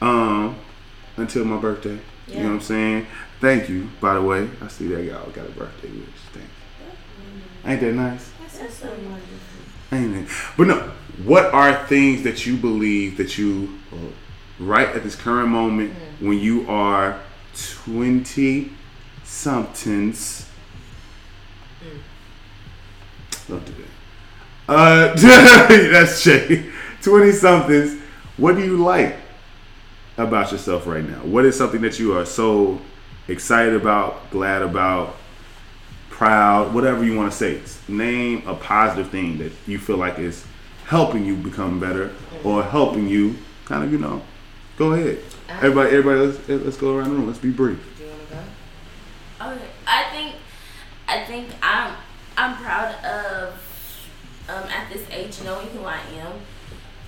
um, 0.01 0.56
until 1.18 1.44
my 1.44 1.59
birthday. 1.59 1.98
You 2.28 2.36
know 2.36 2.44
what 2.44 2.51
I'm 2.52 2.60
saying? 2.62 3.06
Thank 3.43 3.68
you. 3.68 3.90
By 4.01 4.14
the 4.14 4.22
way, 4.22 4.48
I 4.62 4.68
see 4.68 4.89
that 4.89 5.05
y'all 5.05 5.28
got 5.32 5.44
a 5.44 5.51
birthday 5.51 5.90
wish. 5.90 6.09
Thanks. 6.32 6.48
Ain't 7.66 7.80
that 7.82 7.93
nice? 7.93 8.30
That's 8.40 8.59
That's 8.59 8.74
so 8.74 8.86
wonderful. 8.86 9.39
Ain't 9.93 10.16
it? 10.16 10.28
But 10.56 10.66
no, 10.68 10.93
what 11.24 11.52
are 11.52 11.86
things 11.89 12.22
that 12.22 12.47
you 12.47 12.56
believe 12.56 13.18
that 13.18 13.36
you, 13.36 13.78
right 14.59 14.89
at 14.89 15.02
this 15.02 15.14
current 15.14 15.51
moment, 15.51 15.93
when 16.20 16.39
you 16.39 16.66
are 16.70 17.20
20 17.85 18.70
somethings, 19.24 20.49
don't 23.49 23.65
do 23.65 23.73
that. 23.73 24.73
Uh, 24.73 25.15
that's 25.91 26.20
Shay. 26.20 26.70
20 27.03 27.33
somethings, 27.33 28.01
what 28.37 28.57
do 28.57 28.65
you 28.65 28.77
like 28.77 29.16
about 30.16 30.53
yourself 30.53 30.87
right 30.87 31.05
now? 31.05 31.19
What 31.24 31.45
is 31.45 31.57
something 31.57 31.81
that 31.83 31.99
you 31.99 32.16
are 32.16 32.24
so 32.24 32.81
excited 33.29 33.74
about, 33.74 34.31
glad 34.31 34.62
about, 34.62 35.16
proud, 36.11 36.74
whatever 36.74 37.05
you 37.05 37.16
want 37.16 37.33
to 37.33 37.37
say. 37.37 37.61
Name 37.89 38.47
a 38.47 38.55
positive 38.55 39.11
thing 39.11 39.39
that 39.39 39.53
you 39.66 39.79
feel 39.79 39.97
like 39.97 40.19
is 40.19 40.45
helping 40.87 41.24
you 41.24 41.37
become 41.37 41.81
better 41.81 42.12
or 42.45 42.62
helping 42.62 43.09
you 43.09 43.37
kind 43.65 43.85
of, 43.85 43.93
you 43.93 43.99
know, 43.99 44.23
go 44.77 44.93
ahead. 44.93 45.19
Everybody, 45.57 45.97
everybody, 45.97 46.19
let's, 46.27 46.49
let's 46.49 46.77
go 46.77 46.97
around 46.97 47.11
the 47.11 47.16
room. 47.16 47.27
Let's 47.27 47.39
be 47.39 47.51
brief. 47.51 47.79
Do 47.99 48.05
you 48.05 48.11
want 48.11 48.29
to 48.29 48.35
go? 48.35 49.53
Okay, 49.53 49.70
I 49.87 50.05
think, 50.11 50.37
I 51.09 51.24
think 51.24 51.49
I'm, 51.62 51.95
I'm 52.37 52.57
proud 52.57 52.95
of, 53.05 54.09
um, 54.49 54.65
at 54.65 54.93
this 54.93 55.09
age, 55.11 55.43
knowing 55.45 55.69
who 55.69 55.85
I 55.85 56.01
am, 56.19 56.33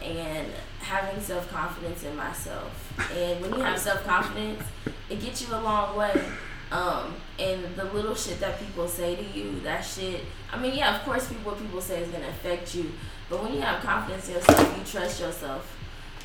and 0.02 0.48
having 0.80 1.20
self 1.20 1.50
confidence 1.50 2.04
in 2.04 2.14
myself. 2.16 2.92
And 3.16 3.40
when 3.40 3.54
you 3.54 3.60
have 3.60 3.78
self 3.78 4.04
confidence, 4.04 4.62
it 5.08 5.20
gets 5.20 5.42
you 5.46 5.54
a 5.54 5.60
long 5.60 5.96
way. 5.96 6.24
Um, 6.70 7.14
and 7.38 7.62
the 7.76 7.84
little 7.84 8.14
shit 8.14 8.40
that 8.40 8.58
people 8.58 8.88
say 8.88 9.16
to 9.16 9.22
you, 9.38 9.60
that 9.60 9.82
shit. 9.82 10.22
I 10.52 10.58
mean, 10.58 10.74
yeah, 10.74 10.96
of 10.96 11.02
course, 11.04 11.28
people 11.28 11.52
what 11.52 11.60
people 11.60 11.80
say 11.80 12.02
is 12.02 12.08
gonna 12.10 12.28
affect 12.28 12.74
you, 12.74 12.92
but 13.28 13.42
when 13.42 13.54
you 13.54 13.60
have 13.60 13.82
confidence 13.82 14.28
in 14.28 14.34
yourself, 14.34 14.78
you 14.78 14.84
trust 14.84 15.20
yourself. 15.20 15.76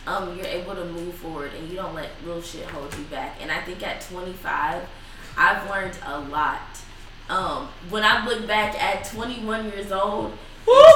Um, 0.08 0.36
you're 0.38 0.48
able 0.48 0.76
to 0.76 0.86
move 0.86 1.14
forward, 1.16 1.52
and 1.54 1.70
you 1.70 1.76
don't 1.76 1.94
let 1.94 2.10
little 2.26 2.42
shit 2.42 2.66
hold 2.66 2.94
you 2.98 3.04
back. 3.06 3.38
And 3.42 3.52
I 3.52 3.62
think 3.62 3.86
at 3.86 4.02
25, 4.02 4.84
I've 5.38 5.70
learned 5.70 5.98
a 6.06 6.20
lot. 6.20 6.62
Um, 7.30 7.68
when 7.90 8.04
I 8.04 8.26
look 8.26 8.48
back 8.48 8.82
at 8.82 9.06
21 9.06 9.66
years 9.66 9.92
old, 9.92 10.34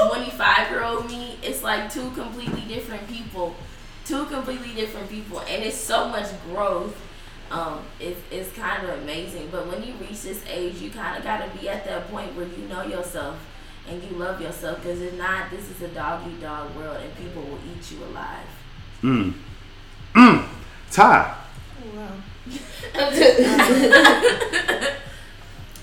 25 0.09 0.71
year 0.71 0.83
old 0.83 1.07
me, 1.07 1.37
it's 1.41 1.63
like 1.63 1.91
two 1.91 2.09
completely 2.11 2.61
different 2.61 3.07
people. 3.07 3.55
Two 4.05 4.25
completely 4.25 4.73
different 4.73 5.09
people. 5.09 5.39
And 5.41 5.63
it's 5.63 5.77
so 5.77 6.09
much 6.09 6.27
growth. 6.49 6.99
Um, 7.51 7.81
it's, 7.99 8.19
it's 8.31 8.51
kind 8.53 8.83
of 8.83 9.01
amazing. 9.01 9.49
But 9.51 9.67
when 9.67 9.83
you 9.83 9.93
reach 9.93 10.23
this 10.23 10.43
age, 10.47 10.75
you 10.81 10.89
kind 10.89 11.17
of 11.17 11.23
got 11.23 11.45
to 11.45 11.59
be 11.59 11.69
at 11.69 11.85
that 11.85 12.09
point 12.09 12.35
where 12.35 12.47
you 12.47 12.67
know 12.67 12.83
yourself 12.83 13.37
and 13.87 14.01
you 14.03 14.17
love 14.17 14.41
yourself. 14.41 14.81
Because 14.81 15.01
if 15.01 15.17
not, 15.17 15.49
this 15.51 15.69
is 15.69 15.81
a 15.81 15.87
dog 15.89 16.27
eat 16.27 16.41
dog 16.41 16.75
world 16.75 16.97
and 16.97 17.15
people 17.15 17.43
will 17.43 17.59
eat 17.71 17.91
you 17.91 18.03
alive. 18.05 18.47
Mm. 19.03 19.33
Mm. 20.13 20.45
Ty. 20.89 21.35
Oh, 21.83 21.97
wow. 21.97 22.07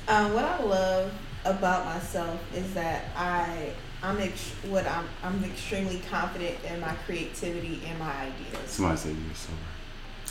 um, 0.08 0.32
what 0.32 0.44
I 0.44 0.62
love 0.62 1.12
about 1.44 1.84
myself 1.84 2.40
is 2.54 2.72
that 2.74 3.04
I 3.16 3.72
I'm 4.02 4.18
ex- 4.20 4.52
what 4.68 4.86
I'm 4.86 5.04
I'm 5.22 5.44
extremely 5.44 6.00
confident 6.10 6.56
in 6.64 6.80
my 6.80 6.94
creativity 7.06 7.82
and 7.86 7.98
my 7.98 8.12
ideas. 8.22 8.58
Somebody 8.66 8.96
said 8.96 9.16
you 9.16 9.28
were 9.28 9.34
so 9.34 9.52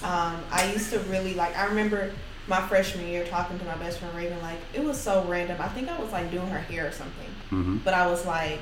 Um, 0.07 0.39
I 0.51 0.71
used 0.73 0.91
to 0.91 0.99
really 1.01 1.35
like. 1.35 1.55
I 1.57 1.65
remember 1.65 2.11
my 2.47 2.61
freshman 2.67 3.07
year 3.07 3.25
talking 3.25 3.59
to 3.59 3.65
my 3.65 3.75
best 3.75 3.99
friend 3.99 4.15
Raven. 4.15 4.41
Like 4.41 4.57
it 4.73 4.83
was 4.83 4.99
so 4.99 5.23
random. 5.25 5.61
I 5.61 5.67
think 5.69 5.89
I 5.89 5.99
was 5.99 6.11
like 6.11 6.31
doing 6.31 6.47
her 6.47 6.59
hair 6.59 6.87
or 6.87 6.91
something. 6.91 7.29
Mm-hmm. 7.51 7.77
But 7.77 7.93
I 7.93 8.07
was 8.07 8.25
like, 8.25 8.59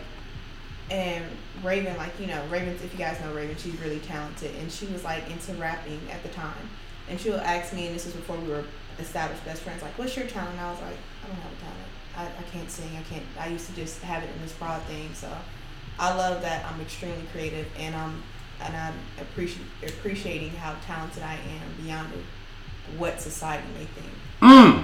and 0.90 1.26
Raven, 1.64 1.96
like 1.98 2.20
you 2.20 2.28
know, 2.28 2.44
Raven. 2.50 2.76
If 2.76 2.92
you 2.94 3.00
guys 3.00 3.20
know 3.22 3.34
Raven, 3.34 3.56
she's 3.58 3.80
really 3.80 4.00
talented, 4.00 4.56
and 4.56 4.72
she 4.72 4.86
was 4.88 5.04
like 5.04 5.30
into 5.30 5.54
rapping 5.54 6.00
at 6.12 6.24
the 6.24 6.30
time. 6.30 6.70
And 7.10 7.20
she'll 7.20 7.36
ask 7.36 7.74
me, 7.74 7.88
and 7.88 7.96
this 7.96 8.06
was 8.06 8.14
before 8.14 8.38
we 8.38 8.50
were 8.50 8.66
established 9.00 9.44
best 9.46 9.62
friends. 9.62 9.82
Like, 9.82 9.98
what's 9.98 10.16
your 10.18 10.28
talent? 10.28 10.52
And 10.52 10.60
I 10.60 10.72
was 10.72 10.82
like, 10.82 10.98
I 11.24 11.28
don't 11.28 11.38
have 11.38 11.52
a 11.54 11.62
talent. 11.62 11.88
I, 12.18 12.26
I 12.26 12.44
can't 12.52 12.70
sing. 12.70 12.90
I 12.98 13.04
can't. 13.04 13.24
I 13.40 13.48
used 13.48 13.68
to 13.68 13.76
just 13.76 14.02
have 14.02 14.24
it 14.24 14.30
in 14.36 14.42
this 14.42 14.54
broad 14.54 14.82
thing. 14.84 15.14
So, 15.14 15.32
I 16.00 16.16
love 16.16 16.42
that 16.42 16.66
I'm 16.66 16.80
extremely 16.82 17.24
creative, 17.32 17.68
and 17.78 17.96
I'm 17.96 18.24
and 18.62 18.76
I'm 18.76 18.94
appreci- 19.20 19.60
appreciating 19.88 20.52
how 20.52 20.76
talented 20.86 21.24
I 21.24 21.34
am 21.34 21.84
beyond 21.84 22.12
what 22.98 23.22
society 23.22 23.68
may 23.78 23.86
think. 23.86 24.14
Mm. 24.42 24.84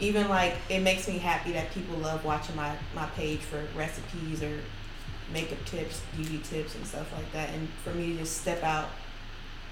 Even 0.00 0.28
like 0.28 0.54
it 0.68 0.80
makes 0.80 1.06
me 1.08 1.18
happy 1.18 1.52
that 1.52 1.70
people 1.72 1.96
love 1.96 2.24
watching 2.24 2.56
my, 2.56 2.74
my 2.94 3.06
page 3.10 3.40
for 3.40 3.62
recipes 3.76 4.42
or 4.42 4.58
makeup 5.32 5.64
tips, 5.64 6.00
beauty 6.16 6.38
tips 6.38 6.74
and 6.74 6.86
stuff 6.86 7.10
like 7.12 7.30
that. 7.32 7.50
And 7.50 7.68
for 7.84 7.90
me 7.90 8.12
to 8.12 8.18
just 8.18 8.40
step 8.42 8.62
out 8.62 8.88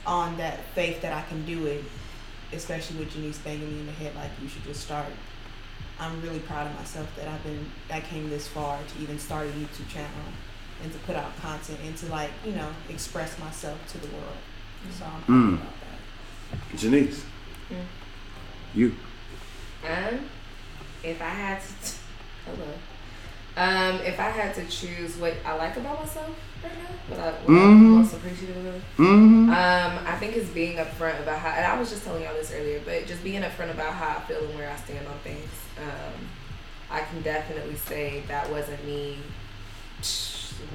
on 0.07 0.37
that 0.39 0.61
faith 0.75 1.03
that 1.03 1.13
I 1.13 1.23
can 1.29 1.45
do 1.45 1.67
it, 1.67 1.85
especially 2.53 2.99
with 2.99 3.13
Jenese 3.15 3.43
banging 3.45 3.71
me 3.73 3.81
in 3.81 3.87
the 3.87 3.93
head 3.93 4.15
like 4.17 4.31
you 4.43 4.49
should 4.49 4.65
just 4.65 4.81
start. 4.83 5.07
I'm 5.99 6.21
really 6.23 6.39
proud 6.41 6.67
of 6.67 6.75
myself 6.77 7.15
that 7.17 7.29
I've 7.29 7.43
been 7.45 7.67
I 7.91 8.01
came 8.01 8.31
this 8.31 8.49
far 8.49 8.79
to 8.79 9.03
even 9.03 9.19
start 9.19 9.47
a 9.47 9.51
YouTube 9.51 9.89
channel 9.89 10.09
and 10.83 10.91
to 10.93 10.99
put 11.01 11.15
out 11.15 11.37
content 11.43 11.79
and 11.85 11.95
to 11.99 12.07
like, 12.07 12.31
you 12.45 12.53
know, 12.53 12.71
express 12.89 13.39
myself 13.39 13.79
to 13.93 13.99
the 13.99 14.07
world. 14.09 14.37
So 14.99 15.05
I'm 15.05 15.11
happy 15.21 15.33
Mm. 15.33 15.55
about 15.55 15.75
that. 15.81 16.79
Jenese. 16.79 17.21
Mm. 17.71 17.85
You. 18.75 18.95
Um, 19.87 20.21
if 21.05 21.21
I 21.21 21.29
had 21.29 21.61
to, 21.61 21.93
hello. 22.47 22.67
Um, 23.61 24.01
if 24.07 24.19
I 24.19 24.31
had 24.31 24.55
to 24.55 24.65
choose 24.67 25.17
what 25.19 25.35
I 25.45 25.55
like 25.57 25.77
about 25.77 25.99
myself 26.01 26.31
right 26.65 26.73
now, 26.73 27.15
what, 27.15 27.21
I, 27.21 27.31
what 27.33 27.49
Mhm. 27.49 27.63
I'm 27.71 27.91
most 27.99 28.15
appreciative 28.15 28.57
of, 28.57 28.75
Mm-hmm. 28.97 29.51
um, 29.51 29.99
I 30.07 30.17
think 30.19 30.35
it's 30.37 30.49
being 30.49 30.79
upfront 30.79 31.21
about 31.23 31.39
how, 31.41 31.51
and 31.51 31.67
I 31.67 31.79
was 31.79 31.91
just 31.91 32.05
telling 32.05 32.23
y'all 32.23 32.33
this 32.35 32.53
earlier, 32.53 32.81
but 32.85 33.07
just 33.07 33.23
being 33.23 33.43
upfront 33.43 33.71
about 33.71 33.93
how 33.93 34.17
I 34.17 34.21
feel 34.23 34.43
and 34.47 34.55
where 34.57 34.71
I 34.71 34.77
stand 34.77 35.07
on 35.07 35.19
things. 35.19 35.51
Um, 35.79 36.27
I 36.91 37.01
can 37.01 37.21
definitely 37.23 37.77
say 37.77 38.23
that 38.29 38.51
wasn't 38.51 38.83
me. 38.87 39.19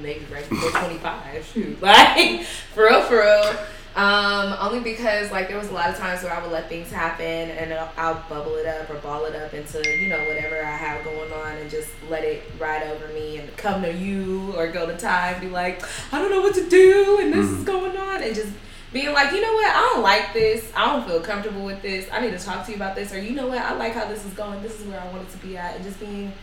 Maybe 0.01 0.25
right 0.31 0.47
before 0.47 0.71
25. 0.71 1.45
Shoot, 1.53 1.81
like 1.81 2.43
for 2.73 2.83
real, 2.85 3.01
for 3.03 3.15
real. 3.17 3.55
Um, 3.95 4.57
only 4.59 4.81
because 4.81 5.31
like 5.31 5.47
there 5.47 5.57
was 5.57 5.69
a 5.69 5.73
lot 5.73 5.89
of 5.89 5.95
times 5.97 6.21
where 6.21 6.33
I 6.33 6.41
would 6.41 6.51
let 6.51 6.67
things 6.67 6.91
happen 6.91 7.25
and 7.25 7.73
I'll, 7.73 7.91
I'll 7.95 8.23
bubble 8.27 8.55
it 8.55 8.65
up 8.65 8.89
or 8.89 8.95
ball 8.95 9.23
it 9.23 9.35
up 9.37 9.53
into 9.53 9.81
you 10.01 10.09
know 10.09 10.19
whatever 10.19 10.61
I 10.61 10.75
have 10.75 11.01
going 11.05 11.31
on 11.31 11.53
and 11.53 11.71
just 11.71 11.89
let 12.09 12.25
it 12.25 12.43
ride 12.59 12.83
over 12.83 13.07
me 13.13 13.37
and 13.37 13.55
come 13.55 13.83
to 13.83 13.93
you 13.93 14.53
or 14.57 14.67
go 14.67 14.85
to 14.85 14.97
Ty 14.97 15.31
and 15.31 15.41
be 15.41 15.47
like 15.47 15.81
I 16.11 16.19
don't 16.21 16.29
know 16.29 16.41
what 16.41 16.55
to 16.55 16.69
do 16.69 17.19
and 17.21 17.31
this 17.33 17.45
is 17.49 17.59
Mhm. 17.63 17.65
going 17.65 17.95
on 17.97 18.21
and 18.21 18.35
just 18.35 18.49
being 18.91 19.13
like 19.13 19.31
you 19.31 19.39
know 19.39 19.53
what? 19.53 19.67
I 19.73 19.79
don't 19.93 20.03
like 20.03 20.33
this. 20.33 20.69
I 20.75 20.87
don't 20.87 21.07
feel 21.07 21.21
comfortable 21.21 21.63
with 21.63 21.81
this. 21.81 22.05
I 22.11 22.19
need 22.19 22.31
to 22.31 22.39
talk 22.39 22.65
to 22.65 22.71
you 22.71 22.75
about 22.75 22.95
this 22.95 23.13
or 23.13 23.19
you 23.21 23.31
know 23.31 23.47
what? 23.47 23.59
I 23.59 23.75
like 23.75 23.93
how 23.93 24.05
this 24.09 24.25
is 24.25 24.33
going. 24.33 24.61
This 24.61 24.77
is 24.77 24.85
where 24.87 24.99
I 24.99 25.07
want 25.07 25.21
it 25.21 25.31
to 25.31 25.37
be 25.37 25.55
at 25.55 25.73
and 25.73 25.85
just 25.85 26.01
being 26.01 26.33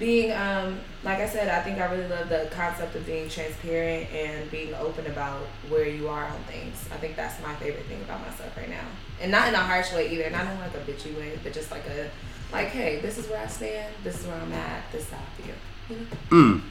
being 0.00 0.32
um 0.32 0.80
like 1.04 1.18
I 1.18 1.28
said, 1.28 1.48
I 1.48 1.62
think 1.62 1.78
I 1.78 1.84
really 1.92 2.08
love 2.08 2.28
the 2.28 2.48
concept 2.50 2.96
of 2.96 3.06
being 3.06 3.28
transparent 3.28 4.10
and 4.12 4.50
being 4.50 4.74
open 4.74 5.06
about 5.06 5.40
where 5.68 5.86
you 5.86 6.08
are 6.08 6.24
on 6.24 6.42
things. 6.44 6.88
I 6.92 6.96
think 6.96 7.14
that's 7.14 7.40
my 7.42 7.54
favorite 7.54 7.86
thing 7.86 8.02
about 8.02 8.20
myself 8.22 8.56
right 8.56 8.68
now. 8.68 8.84
And 9.20 9.30
not 9.30 9.46
in 9.48 9.54
a 9.54 9.58
harsh 9.58 9.92
way 9.92 10.10
either, 10.10 10.28
not 10.30 10.46
in 10.46 10.58
like 10.58 10.74
a 10.74 10.78
bitchy 10.78 11.16
way, 11.16 11.38
but 11.44 11.52
just 11.52 11.70
like 11.70 11.86
a 11.86 12.10
like, 12.52 12.68
hey, 12.68 12.98
this 13.00 13.18
is 13.18 13.28
where 13.28 13.40
I 13.40 13.46
stand, 13.46 13.94
this 14.02 14.18
is 14.18 14.26
where 14.26 14.36
I'm 14.36 14.52
at, 14.52 14.82
this 14.90 15.02
is 15.04 15.10
how 15.10 15.18
I 15.18 15.42
feel. 15.42 15.54
You 15.88 15.96
know? 15.96 16.62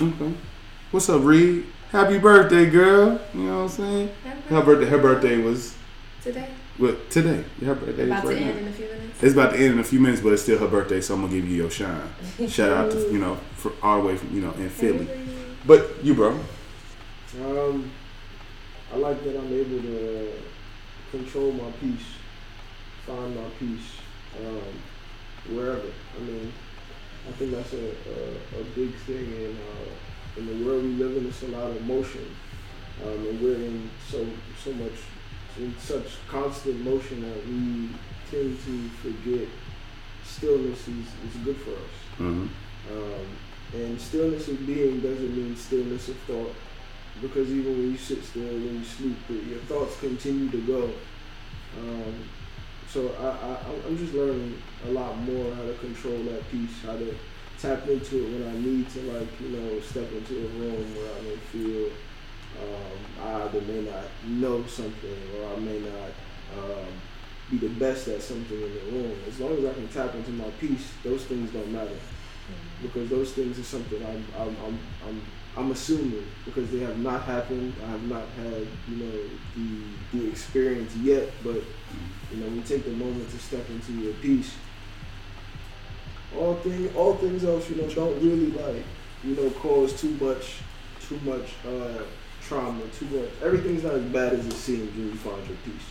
Mm. 0.00 0.14
Okay. 0.14 0.34
What's 0.92 1.08
up, 1.08 1.24
Reed? 1.24 1.66
Happy 1.90 2.18
birthday, 2.18 2.70
girl. 2.70 3.20
You 3.34 3.40
know 3.40 3.56
what 3.56 3.62
I'm 3.62 3.68
saying? 3.68 4.10
Her 4.48 4.62
birthday. 4.62 4.86
Her 4.86 4.98
birthday 4.98 5.38
was 5.38 5.74
today. 6.22 6.48
What 6.80 7.10
today? 7.10 7.44
Her 7.64 7.74
birthday 7.74 8.04
About 8.04 8.24
is 8.24 8.30
to 8.30 8.36
end 8.36 8.54
now. 8.54 8.60
in 8.62 8.68
a 8.68 8.72
few 8.72 8.86
minutes. 8.86 9.22
It's 9.22 9.32
about 9.34 9.52
to 9.52 9.56
end 9.58 9.72
in 9.74 9.78
a 9.78 9.84
few 9.84 10.00
minutes, 10.00 10.22
but 10.22 10.32
it's 10.32 10.42
still 10.42 10.58
her 10.58 10.66
birthday, 10.66 11.00
so 11.02 11.14
I'm 11.14 11.20
gonna 11.20 11.34
give 11.34 11.46
you 11.48 11.56
your 11.56 11.70
shine. 11.70 12.08
Shout 12.48 12.70
out 12.70 12.90
to 12.92 12.98
you 13.12 13.18
know 13.18 13.36
for 13.54 13.72
all 13.82 14.00
the 14.00 14.08
way 14.08 14.16
from 14.16 14.34
you 14.34 14.40
know 14.40 14.52
in 14.52 14.70
Philly. 14.70 15.06
But 15.66 16.02
you, 16.02 16.14
bro. 16.14 16.40
Um, 17.42 17.90
I 18.92 18.96
like 18.96 19.22
that 19.22 19.38
I'm 19.38 19.52
able 19.52 19.82
to 19.82 20.32
control 21.10 21.52
my 21.52 21.70
peace, 21.72 22.06
find 23.06 23.36
my 23.36 23.48
peace 23.58 23.98
um, 24.40 25.54
wherever. 25.54 25.82
I 26.16 26.22
mean, 26.22 26.52
I 27.28 27.32
think 27.32 27.52
that's 27.52 27.72
a, 27.74 27.88
a, 27.88 28.60
a 28.60 28.64
big 28.74 28.94
thing 28.94 29.26
in 29.34 29.56
uh, 29.56 30.38
in 30.38 30.46
the 30.46 30.64
world 30.64 30.82
we 30.82 30.90
live 30.94 31.16
in. 31.18 31.26
It's 31.26 31.42
a 31.42 31.48
lot 31.48 31.70
of 31.70 31.76
emotion, 31.76 32.24
um, 33.04 33.26
and 33.28 33.40
we're 33.40 33.54
in 33.56 33.90
so 34.08 34.26
so 34.64 34.72
much 34.72 34.92
in 35.60 35.76
such 35.78 36.06
constant 36.26 36.82
motion 36.84 37.20
that 37.22 37.46
we 37.46 37.90
tend 38.30 38.58
to 38.64 38.88
forget 39.02 39.48
stillness 40.24 40.88
is, 40.88 41.06
is 41.28 41.36
good 41.44 41.56
for 41.56 41.70
us. 41.70 42.18
Mm-hmm. 42.18 42.48
Um, 42.92 43.26
and 43.74 44.00
stillness 44.00 44.48
of 44.48 44.66
being 44.66 45.00
doesn't 45.00 45.36
mean 45.36 45.54
stillness 45.56 46.08
of 46.08 46.16
thought, 46.20 46.54
because 47.20 47.50
even 47.50 47.72
when 47.72 47.90
you 47.92 47.96
sit 47.98 48.24
still, 48.24 48.42
when 48.42 48.78
you 48.78 48.84
sleep, 48.84 49.16
your 49.28 49.58
thoughts 49.60 50.00
continue 50.00 50.50
to 50.50 50.60
go. 50.62 50.90
Um, 51.78 52.14
so 52.88 53.14
I, 53.20 53.28
I, 53.46 53.86
I'm 53.86 53.98
just 53.98 54.14
learning 54.14 54.60
a 54.88 54.90
lot 54.90 55.16
more 55.18 55.54
how 55.54 55.62
to 55.62 55.74
control 55.74 56.18
that 56.24 56.50
piece, 56.50 56.82
how 56.84 56.96
to 56.96 57.14
tap 57.60 57.86
into 57.86 58.24
it 58.24 58.32
when 58.32 58.48
I 58.48 58.58
need 58.58 58.90
to, 58.90 59.00
like 59.12 59.28
you 59.40 59.50
know, 59.50 59.80
step 59.80 60.10
into 60.12 60.38
a 60.38 60.48
room 60.58 60.96
where 60.96 61.14
I 61.14 61.20
may 61.22 61.36
feel 61.36 61.90
um, 62.60 63.26
I 63.26 63.42
either 63.44 63.60
may 63.62 63.82
not 63.82 64.04
know 64.26 64.66
something 64.66 65.18
or 65.36 65.52
I 65.54 65.56
may 65.60 65.80
not 65.80 66.10
um, 66.58 66.86
be 67.50 67.58
the 67.58 67.68
best 67.68 68.08
at 68.08 68.22
something 68.22 68.60
in 68.60 68.74
the 68.74 68.80
room. 68.92 69.18
As 69.28 69.40
long 69.40 69.58
as 69.58 69.64
I 69.64 69.74
can 69.74 69.88
tap 69.88 70.14
into 70.14 70.30
my 70.30 70.50
peace, 70.60 70.92
those 71.02 71.24
things 71.24 71.50
don't 71.50 71.72
matter 71.72 71.96
because 72.82 73.08
those 73.10 73.32
things 73.32 73.58
are 73.58 73.64
something 73.64 74.04
I'm 74.04 74.24
I'm, 74.38 74.56
I'm, 74.64 74.78
I'm 75.06 75.22
I'm 75.56 75.70
assuming 75.72 76.26
because 76.44 76.70
they 76.70 76.78
have 76.80 76.98
not 76.98 77.22
happened. 77.24 77.74
I 77.84 77.90
have 77.90 78.04
not 78.04 78.22
had, 78.36 78.66
you 78.88 78.96
know, 78.96 79.18
the 79.56 80.18
the 80.18 80.28
experience 80.30 80.94
yet. 80.96 81.28
But 81.42 81.62
you 82.30 82.36
know, 82.36 82.48
we 82.48 82.60
take 82.60 82.84
the 82.84 82.92
moment 82.92 83.28
to 83.30 83.38
step 83.38 83.68
into 83.68 83.92
your 83.92 84.14
peace. 84.14 84.54
All 86.38 86.54
thing, 86.56 86.94
all 86.94 87.16
things 87.16 87.44
else, 87.44 87.68
you 87.68 87.76
know, 87.76 87.88
don't 87.88 88.14
really 88.22 88.52
like, 88.52 88.84
you 89.24 89.34
know, 89.34 89.50
cause 89.50 90.00
too 90.00 90.16
much, 90.20 90.58
too 91.00 91.18
much 91.24 91.54
uh, 91.66 92.04
trauma, 92.50 92.80
too 92.98 93.06
much. 93.06 93.30
Everything's 93.44 93.84
not 93.84 93.94
as 93.94 94.02
bad 94.06 94.32
as 94.32 94.44
it 94.44 94.52
seems 94.54 94.90
when 94.96 95.06
you 95.06 95.14
find 95.14 95.46
your 95.46 95.56
peace. 95.64 95.86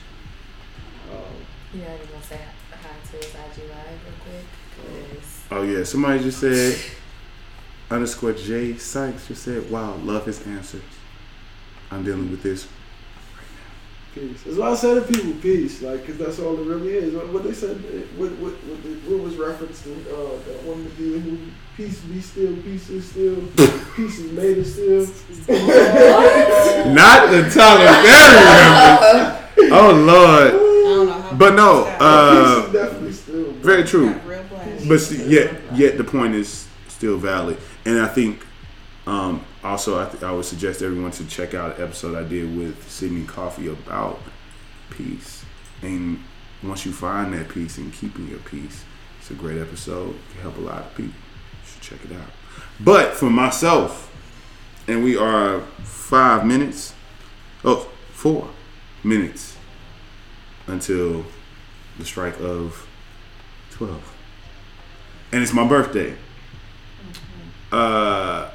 Um, 1.10 1.18
You 1.74 1.82
know, 1.82 1.88
I'm 1.88 1.98
gonna 2.12 2.24
say 2.24 2.40
hi 2.72 2.90
to 3.12 3.18
his 3.18 3.34
IG 3.34 3.70
live 3.70 4.00
real 4.04 4.20
quick. 4.26 4.46
'cause- 4.76 5.42
Oh 5.52 5.64
yeah, 5.64 5.84
somebody 5.86 6.22
just 6.24 6.40
said 6.40 6.78
underscore 7.90 8.34
J 8.34 8.78
Sykes 8.78 9.28
just 9.28 9.44
said, 9.44 9.70
"Wow, 9.72 9.96
love 10.04 10.26
his 10.26 10.46
answers." 10.46 10.82
I'm 11.92 12.04
dealing 12.04 12.30
with 12.30 12.44
this. 12.44 12.68
Peace. 14.20 14.44
That's 14.44 14.58
why 14.58 14.72
I 14.72 14.76
said 14.76 14.96
to 14.96 15.14
people, 15.14 15.32
peace. 15.42 15.82
Like, 15.82 16.06
cause 16.06 16.18
that's 16.18 16.40
all 16.40 16.60
it 16.60 16.66
really 16.66 16.94
is. 16.94 17.14
What, 17.14 17.30
what 17.32 17.44
they 17.46 17.54
said, 17.54 17.78
eh, 17.78 18.02
what 18.18 18.32
what 18.34 18.52
what, 18.52 18.84
the, 18.84 18.90
what 19.10 19.24
was 19.24 19.38
referenced 19.38 19.84
to 19.84 19.94
uh, 19.94 20.38
that 20.46 20.64
one 20.64 20.84
to 20.84 21.20
who 21.20 21.38
peace 21.78 22.02
be 22.02 22.20
still, 22.20 22.54
peace 22.58 22.90
is 22.90 23.10
still, 23.10 23.36
peace 23.96 24.20
is 24.20 24.34
made 24.34 24.58
of 24.58 24.68
still. 24.68 25.06
Not 26.94 27.32
the 27.32 27.50
Tyler 27.50 27.86
Perry 28.04 28.44
reference. 28.44 29.72
Oh 29.72 29.92
Lord. 29.94 30.48
I 30.48 30.52
don't 30.52 31.08
know 31.08 31.22
how. 31.22 31.36
But 31.36 31.54
no, 31.54 31.84
uh, 32.00 32.72
definitely 32.74 33.14
still. 33.14 33.52
very 33.54 33.86
true. 33.86 34.14
got 34.16 34.28
real 34.28 34.44
black. 34.50 34.68
But 34.90 35.00
see, 35.00 35.24
yet, 35.30 35.56
yet 35.76 35.98
the 35.98 36.04
point 36.04 36.36
is 36.36 36.68
still 36.90 37.18
valid, 37.18 37.58
and 37.86 38.02
I 38.02 38.08
think 38.10 38.46
um, 39.08 39.46
also 39.64 40.00
I, 40.00 40.10
th- 40.10 40.24
I 40.24 40.32
would 40.32 40.46
suggest 40.46 40.82
everyone 40.82 41.12
to 41.12 41.26
check 41.28 41.54
out 41.54 41.78
an 41.78 41.84
episode 41.84 42.16
I 42.16 42.28
did 42.28 42.58
with 42.58 42.90
Sydney 42.90 43.26
Coffee 43.26 43.68
about 43.68 44.20
peace, 44.90 45.44
and 45.82 46.24
once 46.62 46.86
you 46.86 46.92
find 46.92 47.34
that 47.34 47.50
peace 47.50 47.78
and 47.78 47.94
keeping 47.94 48.28
your 48.28 48.40
peace, 48.40 48.84
it's 49.20 49.32
a 49.32 49.34
great 49.34 49.58
episode. 49.58 50.10
It 50.10 50.34
can 50.34 50.42
help 50.42 50.58
a 50.58 50.62
lot 50.62 50.82
of 50.82 50.96
people. 50.96 51.14
You 51.14 51.72
should 51.72 51.82
check 51.82 52.12
it 52.12 52.16
out. 52.16 52.30
But 52.80 53.14
for 53.14 53.30
myself, 53.30 54.14
and 54.88 55.04
we 55.04 55.18
are 55.18 55.62
five 55.84 56.46
minutes, 56.46 56.94
oh, 57.64 57.90
four 58.12 58.50
minutes 59.04 59.56
until 60.68 61.26
the 61.98 62.06
strike 62.06 62.40
of 62.40 62.88
twelve 63.72 64.16
and 65.32 65.44
it's 65.44 65.54
my 65.54 65.68
birthday. 65.68 66.16
Uh, 67.72 68.50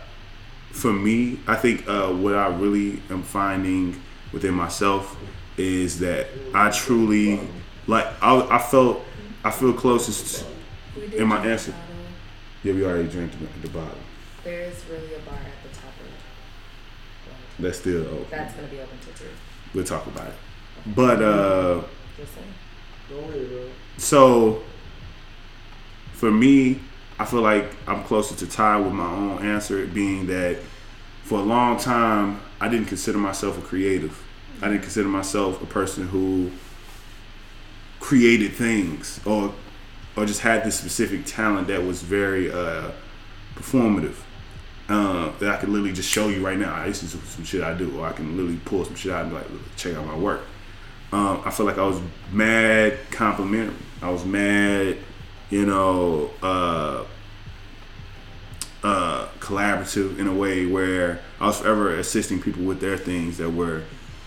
for 0.75 0.93
me, 0.93 1.39
I 1.47 1.55
think 1.55 1.89
uh, 1.89 2.09
what 2.09 2.35
I 2.35 2.49
really 2.49 3.01
am 3.09 3.23
finding 3.23 4.01
within 4.33 4.55
myself 4.55 5.17
is 5.57 6.01
that 6.01 6.27
I 6.53 6.71
truly 6.71 7.41
like. 7.87 8.07
I, 8.21 8.57
I 8.57 8.59
felt 8.59 9.01
I 9.45 9.51
feel 9.51 9.73
closest. 9.73 10.45
In 11.17 11.29
my 11.29 11.37
drink 11.37 11.53
answer. 11.53 11.75
Yeah, 12.63 12.73
we 12.73 12.85
already 12.85 13.09
drank 13.09 13.33
the, 13.33 13.45
at 13.45 13.63
the 13.63 13.69
bottom. 13.69 13.99
There 14.43 14.63
is 14.63 14.83
really 14.91 15.15
a 15.15 15.19
bar 15.21 15.35
at 15.35 15.71
the 15.71 15.77
top 15.77 15.91
of 15.91 17.63
That's 17.63 17.79
still 17.79 18.07
open. 18.07 18.27
That's 18.31 18.55
gonna 18.55 18.69
be 18.69 18.81
open 18.81 18.99
till 19.05 19.15
two. 19.15 19.33
We'll 19.75 19.85
talk 19.85 20.07
about 20.07 20.29
it. 20.29 20.35
But 20.95 21.23
uh, 21.23 21.83
Just 22.17 22.35
saying. 22.35 22.47
Don't 23.11 23.27
worry, 23.27 23.45
bro. 23.45 23.69
So, 23.99 24.63
for 26.13 26.31
me, 26.31 26.81
I 27.19 27.25
feel 27.25 27.43
like 27.43 27.71
I'm 27.87 28.03
closer 28.05 28.35
to 28.35 28.47
Ty 28.47 28.81
with 28.81 28.93
my 28.93 29.07
own 29.07 29.39
answer, 29.45 29.87
being 29.87 30.27
that 30.27 30.59
for 31.23 31.39
a 31.39 31.43
long 31.43 31.79
time, 31.79 32.41
I 32.61 32.69
didn't 32.69 32.87
consider 32.87 33.19
myself 33.19 33.59
a 33.59 33.63
creative. 33.63 34.23
I 34.61 34.69
didn't 34.69 34.83
consider 34.83 35.09
myself 35.09 35.63
a 35.63 35.67
person 35.67 36.09
who 36.09 36.51
created 38.01 38.53
things 38.53 39.21
or 39.25 39.55
or 40.17 40.27
just 40.27 40.41
had 40.41 40.63
this 40.63 40.79
specific 40.79 41.25
talent 41.25 41.67
that 41.69 41.83
was 41.83 42.03
very 42.03 42.51
uh, 42.53 42.91
performative. 43.57 44.17
Uh, 44.89 45.33
that 45.39 45.51
I 45.51 45.57
could 45.57 45.71
literally 45.71 45.95
just 45.95 46.11
show 46.11 46.29
you 46.29 46.45
right 46.45 46.59
now. 46.59 46.85
This 46.85 47.03
is 47.03 47.13
some 47.13 47.45
shit 47.45 47.63
I 47.63 47.73
do, 47.73 47.99
or 47.99 48.07
I 48.07 48.13
can 48.13 48.37
literally 48.37 48.61
pull 48.65 48.85
some 48.85 48.95
shit 48.95 49.13
out 49.13 49.25
and 49.25 49.35
like, 49.35 49.47
check 49.77 49.95
out 49.95 50.07
my 50.07 50.17
work. 50.17 50.43
Um, 51.11 51.41
I 51.45 51.51
feel 51.51 51.65
like 51.65 51.79
I 51.79 51.87
was 51.87 52.01
mad 52.31 52.99
complimentary. 53.11 53.75
I 54.03 54.11
was 54.11 54.25
mad, 54.25 54.99
you 55.51 55.67
know, 55.67 56.31
uh, 56.43 57.05
uh, 58.83 59.29
collaborative 59.41 60.19
in 60.19 60.27
a 60.27 60.35
way 60.35 60.67
where 60.67 61.21
I 61.41 61.47
was 61.47 61.61
forever 61.61 61.95
assisting 61.97 62.41
people 62.41 62.65
with 62.65 62.81
their 62.81 62.99
things 62.99 63.39
that 63.39 63.51
were 63.51 63.83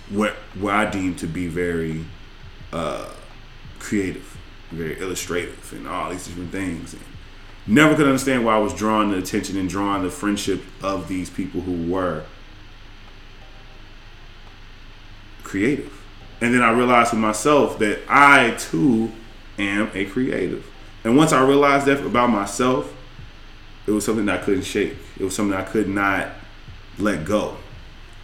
what 0.09 0.33
what 0.55 0.73
I 0.73 0.89
deemed 0.89 1.19
to 1.19 1.27
be 1.27 1.47
very 1.47 2.05
uh, 2.73 3.09
creative, 3.79 4.37
very 4.71 4.99
illustrative, 4.99 5.73
and 5.73 5.87
all 5.87 6.09
these 6.09 6.27
different 6.27 6.51
things. 6.51 6.93
And 6.93 7.03
never 7.67 7.95
could 7.95 8.05
understand 8.05 8.45
why 8.45 8.55
I 8.55 8.59
was 8.59 8.73
drawing 8.73 9.11
the 9.11 9.17
attention 9.17 9.57
and 9.57 9.69
drawing 9.69 10.03
the 10.03 10.09
friendship 10.09 10.63
of 10.81 11.07
these 11.07 11.29
people 11.29 11.61
who 11.61 11.91
were 11.91 12.23
creative. 15.43 15.93
And 16.41 16.53
then 16.53 16.61
I 16.61 16.71
realized 16.71 17.11
for 17.11 17.15
myself 17.15 17.79
that 17.79 17.99
I 18.07 18.51
too 18.51 19.11
am 19.57 19.89
a 19.93 20.05
creative. 20.05 20.65
And 21.07 21.15
once 21.15 21.31
I 21.31 21.41
realized 21.41 21.85
that 21.85 22.05
about 22.05 22.29
myself, 22.29 22.93
it 23.85 23.91
was 23.91 24.03
something 24.03 24.25
that 24.25 24.41
I 24.41 24.43
couldn't 24.43 24.63
shake. 24.63 24.93
It 25.17 25.23
was 25.23 25.33
something 25.33 25.57
I 25.57 25.63
could 25.63 25.87
not 25.87 26.31
let 26.99 27.23
go. 27.23 27.55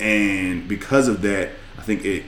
And 0.02 0.68
because 0.68 1.08
of 1.08 1.22
that, 1.22 1.52
I 1.78 1.82
think 1.82 2.04
it 2.04 2.26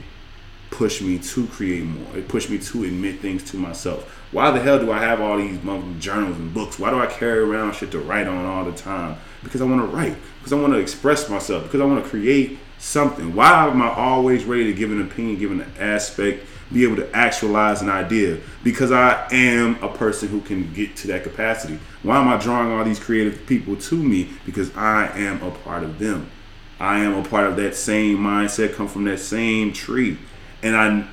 pushed 0.70 1.02
me 1.02 1.18
to 1.18 1.46
create 1.48 1.84
more. 1.84 2.16
It 2.16 2.28
pushed 2.28 2.48
me 2.48 2.56
to 2.56 2.84
admit 2.84 3.20
things 3.20 3.42
to 3.50 3.58
myself. 3.58 4.10
Why 4.32 4.50
the 4.50 4.58
hell 4.58 4.78
do 4.78 4.90
I 4.90 4.98
have 4.98 5.20
all 5.20 5.36
these 5.36 5.58
journals 5.98 6.38
and 6.38 6.54
books? 6.54 6.78
Why 6.78 6.88
do 6.88 6.98
I 7.00 7.06
carry 7.06 7.40
around 7.40 7.74
shit 7.74 7.90
to 7.90 7.98
write 7.98 8.26
on 8.26 8.46
all 8.46 8.64
the 8.64 8.72
time? 8.72 9.18
Because 9.44 9.60
I 9.60 9.66
want 9.66 9.82
to 9.82 9.94
write. 9.94 10.16
Because 10.38 10.54
I 10.54 10.56
want 10.58 10.72
to 10.72 10.78
express 10.78 11.28
myself. 11.28 11.64
Because 11.64 11.82
I 11.82 11.84
want 11.84 12.02
to 12.02 12.08
create 12.08 12.58
something. 12.78 13.34
Why 13.34 13.68
am 13.68 13.82
I 13.82 13.90
always 13.90 14.44
ready 14.44 14.64
to 14.64 14.72
give 14.72 14.90
an 14.90 15.02
opinion, 15.02 15.38
give 15.38 15.50
an 15.50 15.70
aspect, 15.78 16.46
be 16.72 16.84
able 16.84 16.96
to 16.96 17.10
actualize 17.16 17.82
an 17.82 17.88
idea? 17.88 18.38
Because 18.64 18.92
I 18.92 19.26
am 19.30 19.82
a 19.82 19.88
person 19.88 20.28
who 20.28 20.40
can 20.40 20.72
get 20.72 20.96
to 20.96 21.06
that 21.08 21.22
capacity. 21.22 21.78
Why 22.02 22.20
am 22.20 22.28
I 22.28 22.36
drawing 22.36 22.72
all 22.72 22.84
these 22.84 23.00
creative 23.00 23.46
people 23.46 23.76
to 23.76 23.94
me? 23.94 24.30
Because 24.44 24.74
I 24.76 25.06
am 25.18 25.42
a 25.42 25.50
part 25.50 25.84
of 25.84 25.98
them. 25.98 26.30
I 26.78 26.98
am 26.98 27.14
a 27.14 27.26
part 27.26 27.46
of 27.46 27.56
that 27.56 27.74
same 27.74 28.18
mindset, 28.18 28.74
come 28.74 28.88
from 28.88 29.04
that 29.04 29.18
same 29.18 29.72
tree. 29.72 30.18
And 30.62 30.76
I 30.76 31.06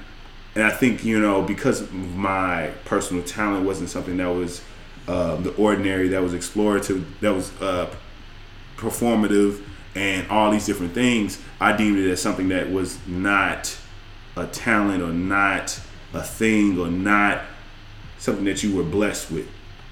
and 0.55 0.63
I 0.63 0.69
think, 0.69 1.03
you 1.03 1.19
know, 1.19 1.41
because 1.41 1.89
my 1.91 2.71
personal 2.85 3.23
talent 3.23 3.65
wasn't 3.65 3.89
something 3.89 4.17
that 4.17 4.27
was 4.27 4.61
uh, 5.07 5.35
the 5.37 5.53
ordinary, 5.55 6.09
that 6.09 6.21
was 6.21 6.33
explorative, 6.33 7.03
that 7.21 7.33
was 7.33 7.51
uh, 7.59 7.93
performative, 8.77 9.63
and 9.95 10.29
all 10.29 10.51
these 10.51 10.65
different 10.65 10.93
things, 10.93 11.41
I 11.59 11.75
deemed 11.75 11.97
it 11.97 12.09
as 12.09 12.21
something 12.21 12.49
that 12.49 12.71
was 12.71 12.99
not 13.07 13.75
a 14.35 14.47
talent 14.47 15.01
or 15.01 15.11
not 15.13 15.79
a 16.13 16.21
thing 16.21 16.79
or 16.79 16.87
not 16.87 17.41
something 18.17 18.45
that 18.45 18.63
you 18.63 18.75
were 18.75 18.83
blessed 18.83 19.31
with. 19.31 19.47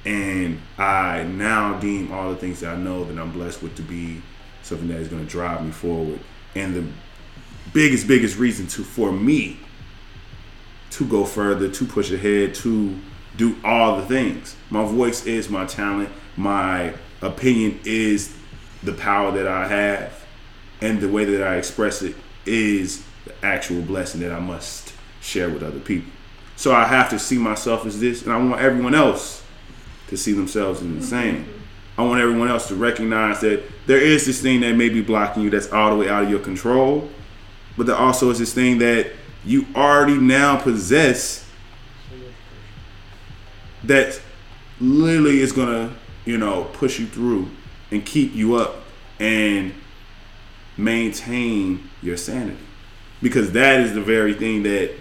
And 0.06 0.60
I 0.78 1.24
now 1.24 1.80
deem 1.80 2.12
all 2.12 2.30
the 2.30 2.36
things 2.36 2.62
that 2.62 2.76
I 2.76 2.78
know 2.78 3.04
that 3.04 3.20
I'm 3.20 3.32
blessed 3.32 3.62
with 3.62 3.76
to 3.76 3.82
be 3.82 4.22
something 4.64 4.88
that 4.88 4.98
is 4.98 5.08
going 5.08 5.24
to 5.24 5.30
drive 5.30 5.64
me 5.64 5.72
forward. 5.72 6.20
And 6.56 6.76
the 6.76 6.86
biggest, 7.74 8.08
biggest 8.08 8.38
reason 8.38 8.68
to 8.68 8.84
for 8.84 9.12
me 9.12 9.60
to 10.92 11.06
go 11.06 11.26
further, 11.26 11.70
to 11.70 11.86
push 11.86 12.12
ahead, 12.12 12.56
to 12.56 12.98
do 13.38 13.56
all 13.64 13.98
the 13.98 14.06
things. 14.06 14.56
My 14.70 14.86
voice 14.86 15.26
is 15.26 15.50
my 15.50 15.66
talent. 15.66 16.10
My 16.36 16.94
opinion 17.22 17.80
is 17.86 18.36
the 18.84 18.94
power 18.94 19.32
that 19.32 19.48
I 19.48 19.68
have, 19.68 20.26
and 20.82 21.00
the 21.00 21.08
way 21.08 21.26
that 21.26 21.48
I 21.48 21.58
express 21.58 22.02
it 22.02 22.16
is 22.46 23.06
actual 23.44 23.82
blessing 23.82 24.22
that 24.22 24.32
I 24.32 24.40
must 24.40 24.94
share 25.22 25.50
with 25.50 25.64
other 25.64 25.80
people. 25.80 26.12
So 26.56 26.74
I 26.74 26.86
have 26.86 27.10
to 27.10 27.20
see 27.20 27.38
myself 27.38 27.86
as 27.86 28.00
this, 28.00 28.24
and 28.24 28.32
I 28.32 28.38
want 28.38 28.62
everyone 28.62 28.94
else 28.94 29.44
to 30.08 30.18
see 30.18 30.34
themselves 30.34 30.82
in 30.82 31.00
the 31.00 31.06
same. 31.06 31.46
Mm-hmm. 31.46 32.02
I 32.02 32.04
want 32.04 32.22
everyone 32.22 32.48
else 32.48 32.68
to 32.68 32.76
recognize 32.76 33.42
that 33.42 33.64
there 33.88 34.00
is 34.00 34.26
this 34.26 34.42
thing 34.42 34.62
that 34.62 34.76
may 34.76 34.90
be 34.90 35.02
blocking 35.02 35.44
you 35.44 35.50
that's 35.50 35.72
all 35.72 35.92
the 35.92 35.98
way 35.98 36.10
out 36.10 36.24
of 36.24 36.30
your 36.30 36.40
control, 36.40 37.10
but 37.78 37.86
there 37.86 37.96
also 37.96 38.30
is 38.30 38.40
this 38.40 38.54
thing 38.54 38.78
that 38.80 39.12
you 39.44 39.66
already 39.76 40.18
now 40.18 40.60
possess 40.60 41.48
that 43.84 44.22
literally 44.80 45.40
is 45.40 45.52
gonna 45.52 45.92
you 46.26 46.38
know, 46.38 46.66
push 46.74 47.00
you 47.00 47.08
through 47.08 47.50
and 47.90 48.06
keep 48.06 48.34
you 48.34 48.56
up 48.56 48.84
and 49.20 49.74
maintain 50.78 51.90
your 52.02 52.18
sanity. 52.18 52.58
Because 53.22 53.52
that 53.52 53.82
is 53.82 53.94
the 53.94 54.02
very 54.02 54.34
thing 54.34 54.64
that 54.64 54.94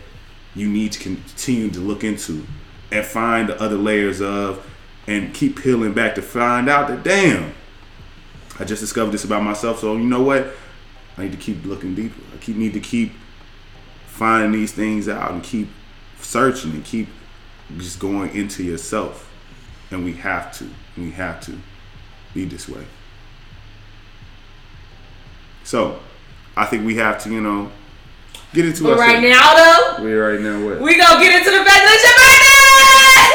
you 0.54 0.68
need 0.68 0.92
to 0.92 0.98
continue 0.98 1.70
to 1.70 1.80
look 1.80 2.04
into 2.04 2.46
and 2.92 3.04
find 3.04 3.48
the 3.48 3.60
other 3.60 3.76
layers 3.76 4.20
of 4.20 4.66
and 5.06 5.32
keep 5.32 5.60
peeling 5.60 5.92
back 5.92 6.14
to 6.16 6.22
find 6.22 6.68
out 6.68 6.88
that 6.88 7.02
damn, 7.02 7.54
I 8.58 8.64
just 8.64 8.80
discovered 8.80 9.12
this 9.12 9.24
about 9.24 9.42
myself. 9.42 9.80
So 9.80 9.96
you 9.96 10.04
know 10.04 10.22
what? 10.22 10.52
I 11.16 11.22
need 11.22 11.32
to 11.32 11.38
keep 11.38 11.64
looking 11.64 11.94
deeper. 11.94 12.20
I 12.34 12.38
keep 12.38 12.56
need 12.56 12.74
to 12.74 12.80
keep 12.80 13.12
finding 14.06 14.52
these 14.52 14.72
things 14.72 15.08
out 15.08 15.30
and 15.30 15.42
keep 15.42 15.68
searching 16.20 16.72
and 16.72 16.84
keep 16.84 17.08
just 17.78 17.98
going 17.98 18.34
into 18.34 18.62
yourself. 18.62 19.30
And 19.90 20.04
we 20.04 20.12
have 20.14 20.56
to. 20.58 20.68
We 20.96 21.10
have 21.12 21.40
to 21.42 21.58
be 22.34 22.44
this 22.44 22.68
way. 22.68 22.84
So 25.64 26.00
I 26.56 26.66
think 26.66 26.84
we 26.84 26.96
have 26.96 27.22
to, 27.24 27.30
you 27.30 27.40
know, 27.40 27.70
get 28.52 28.66
into 28.66 28.82
But 28.84 28.98
right 28.98 29.16
ourselves. 29.16 29.28
now, 29.28 29.54
though, 29.98 30.04
We 30.04 30.12
right 30.14 30.40
now 30.40 30.64
what? 30.64 30.80
we 30.80 30.96
gonna 30.96 31.20
get 31.22 31.38
into 31.38 31.50
the 31.50 31.64
fact 31.64 31.84
that 31.84 33.30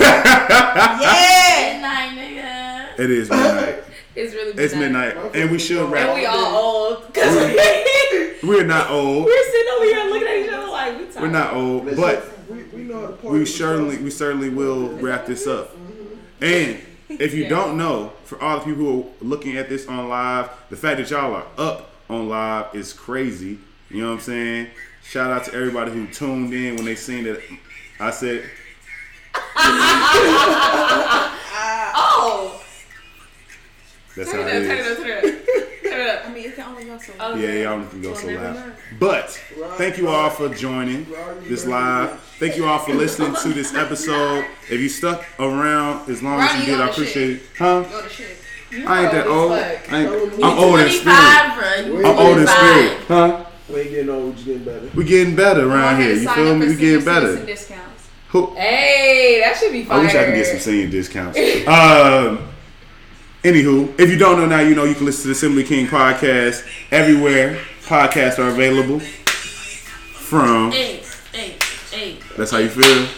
Yeah. 0.00 1.10
Midnight, 1.70 2.10
nigga. 2.16 2.98
it 2.98 3.10
is 3.10 3.30
midnight. 3.30 3.76
it's 4.14 4.34
really 4.34 4.52
It's 4.62 4.74
midnight, 4.74 5.16
and 5.34 5.50
we 5.50 5.58
should 5.58 5.90
wrap 5.90 6.08
And 6.08 6.08
wrap. 6.08 6.16
we 6.16 6.26
all 6.26 6.56
old 6.56 7.06
because 7.12 7.34
we, 7.36 8.48
We're 8.48 8.64
not 8.64 8.90
old. 8.90 9.24
we're 9.26 9.44
sitting 9.50 9.72
over 9.76 9.84
here 9.84 10.04
looking 10.10 10.28
at 10.28 10.36
each 10.38 10.50
other 10.52 10.66
like 10.70 10.98
we 10.98 11.04
tired. 11.06 11.22
We're 11.22 11.28
not 11.30 11.52
old, 11.54 11.96
but 11.96 12.24
we, 12.48 12.62
we 12.64 12.82
know 12.82 13.00
how 13.00 13.12
to 13.12 13.28
we 13.28 13.44
certainly 13.46 13.96
we 13.98 14.10
certainly 14.10 14.48
will 14.48 14.88
wrap 14.98 15.26
this 15.26 15.46
up. 15.46 15.76
And 16.40 16.78
if 17.08 17.34
you 17.34 17.42
Yeah. 17.44 17.48
don't 17.50 17.76
know, 17.76 18.12
for 18.24 18.40
all 18.42 18.58
the 18.58 18.64
people 18.64 18.84
who 18.84 19.02
are 19.02 19.28
looking 19.28 19.56
at 19.56 19.68
this 19.68 19.86
on 19.86 20.08
live, 20.08 20.48
the 20.70 20.76
fact 20.76 20.98
that 20.98 21.10
y'all 21.10 21.34
are 21.34 21.46
up 21.58 21.89
on 22.10 22.28
live 22.28 22.74
is 22.74 22.92
crazy. 22.92 23.58
You 23.88 24.02
know 24.02 24.08
what 24.08 24.14
I'm 24.14 24.20
saying? 24.20 24.66
Shout 25.02 25.30
out 25.30 25.44
to 25.46 25.54
everybody 25.54 25.90
who 25.92 26.06
tuned 26.08 26.52
in 26.52 26.76
when 26.76 26.84
they 26.84 26.94
seen 26.94 27.24
that 27.24 27.40
I 27.98 28.10
said 28.10 28.48
Oh, 32.02 32.62
that's 34.16 34.32
how 34.32 34.38
turn 34.38 34.48
it 34.48 34.62
it 34.62 34.70
up, 34.70 34.76
turn 34.76 34.78
it 34.78 34.80
is. 34.80 34.98
up, 34.98 35.04
turn 35.04 35.08
it 35.08 35.24
up, 35.24 35.82
turn 35.82 36.00
it 36.00 36.08
up. 36.08 36.26
I 36.26 36.32
mean, 36.32 36.44
it 36.46 36.54
can 36.56 36.68
only 36.68 36.84
go 36.84 36.98
so. 36.98 37.12
Oh, 37.20 37.34
Yeah, 37.36 37.52
y'all 37.62 37.84
can 37.86 38.02
go 38.02 38.14
so 38.14 38.28
loud. 38.28 38.72
But 38.98 39.30
thank 39.76 39.98
you 39.98 40.08
all 40.08 40.30
for 40.30 40.48
joining 40.48 41.06
this 41.42 41.66
live. 41.66 42.18
Thank 42.38 42.56
you 42.56 42.66
all 42.66 42.78
for 42.80 42.94
listening 42.94 43.34
to 43.42 43.48
this 43.52 43.74
episode. 43.74 44.44
If 44.70 44.80
you 44.80 44.88
stuck 44.88 45.24
around 45.38 46.08
as 46.10 46.22
long 46.22 46.40
as 46.40 46.60
you 46.60 46.66
did, 46.72 46.80
I 46.80 46.88
appreciate 46.90 47.30
it. 47.36 47.42
Huh? 47.58 47.84
Go 48.70 48.76
to 48.76 48.82
shit. 48.82 48.88
I 48.88 49.02
ain't 49.02 49.12
that 49.12 49.26
old 49.26 49.50
old. 49.50 49.52
I 49.52 49.76
fuck. 49.76 49.92
ain't, 49.92 50.44
I'm 50.44 50.58
old 50.58 50.80
in 50.80 50.90
spirit. 50.90 51.90
bro. 51.90 52.10
I'm 52.10 52.18
old 52.18 52.38
in 52.38 52.46
25. 52.46 52.48
spirit. 52.48 52.98
Huh? 53.08 53.44
We 53.68 53.80
ain't 53.80 53.90
getting 53.90 54.10
old, 54.10 54.24
we 54.24 54.32
just 54.32 54.46
getting 54.46 54.64
better. 54.64 54.90
We 54.94 55.04
getting 55.04 55.36
better 55.36 55.68
around 55.70 56.00
here. 56.00 56.14
You 56.14 56.28
feel 56.28 56.56
me? 56.56 56.66
for 56.66 56.70
We 56.72 56.76
getting 56.76 57.00
senior 57.00 57.00
citizen 57.00 57.34
better. 57.36 57.46
Discounts. 57.46 58.08
Who? 58.28 58.54
Hey, 58.54 59.40
that 59.44 59.56
should 59.56 59.72
be 59.72 59.84
fire. 59.84 59.98
I 59.98 60.02
wish 60.02 60.14
I 60.14 60.24
could 60.24 60.34
get 60.34 60.46
some 60.46 60.58
senior 60.58 60.88
discounts. 60.88 61.38
um, 61.68 62.48
anywho, 63.42 63.98
if 63.98 64.10
you 64.10 64.16
don't 64.18 64.38
know 64.38 64.46
now, 64.46 64.60
you 64.60 64.74
know 64.74 64.84
you 64.84 64.94
can 64.94 65.04
listen 65.04 65.22
to 65.22 65.28
the 65.28 65.32
Assembly 65.32 65.64
King 65.64 65.86
podcast 65.86 66.66
everywhere. 66.90 67.60
Podcasts 67.82 68.38
are 68.38 68.48
available. 68.48 69.00
From 69.00 70.70
Hey, 70.70 71.02
hey, 71.32 71.56
hey. 71.90 72.18
that's 72.36 72.52
how 72.52 72.58
you 72.58 72.68
feel. 72.68 73.08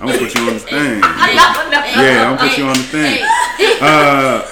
I'm 0.00 0.06
gonna 0.08 0.18
put 0.18 0.34
you 0.34 0.42
on 0.42 0.54
the 0.54 0.60
thing. 0.60 1.00
Yeah, 1.00 2.28
I'm 2.30 2.36
gonna 2.36 2.48
put 2.50 2.58
you 2.58 2.64
on 2.66 2.76
the 2.76 2.82
thing. 2.82 3.22
Uh, 3.80 4.46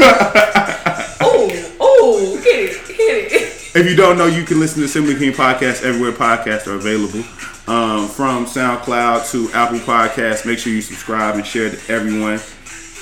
Oh, 0.00 1.76
oh, 1.80 2.40
get 2.42 2.56
it, 2.60 2.76
hit 2.86 3.32
it. 3.32 3.76
if 3.76 3.88
you 3.88 3.96
don't 3.96 4.16
know, 4.18 4.26
you 4.26 4.44
can 4.44 4.60
listen 4.60 4.80
to 4.80 4.84
Assembly 4.86 5.16
King 5.16 5.32
podcast 5.32 5.82
everywhere 5.84 6.12
podcasts 6.12 6.66
are 6.66 6.74
available. 6.74 7.20
Um, 7.66 8.08
from 8.08 8.46
SoundCloud 8.46 9.30
to 9.32 9.50
Apple 9.52 9.78
Podcasts. 9.80 10.46
Make 10.46 10.58
sure 10.58 10.72
you 10.72 10.80
subscribe 10.80 11.34
and 11.34 11.46
share 11.46 11.68
to 11.70 11.92
everyone. 11.92 12.38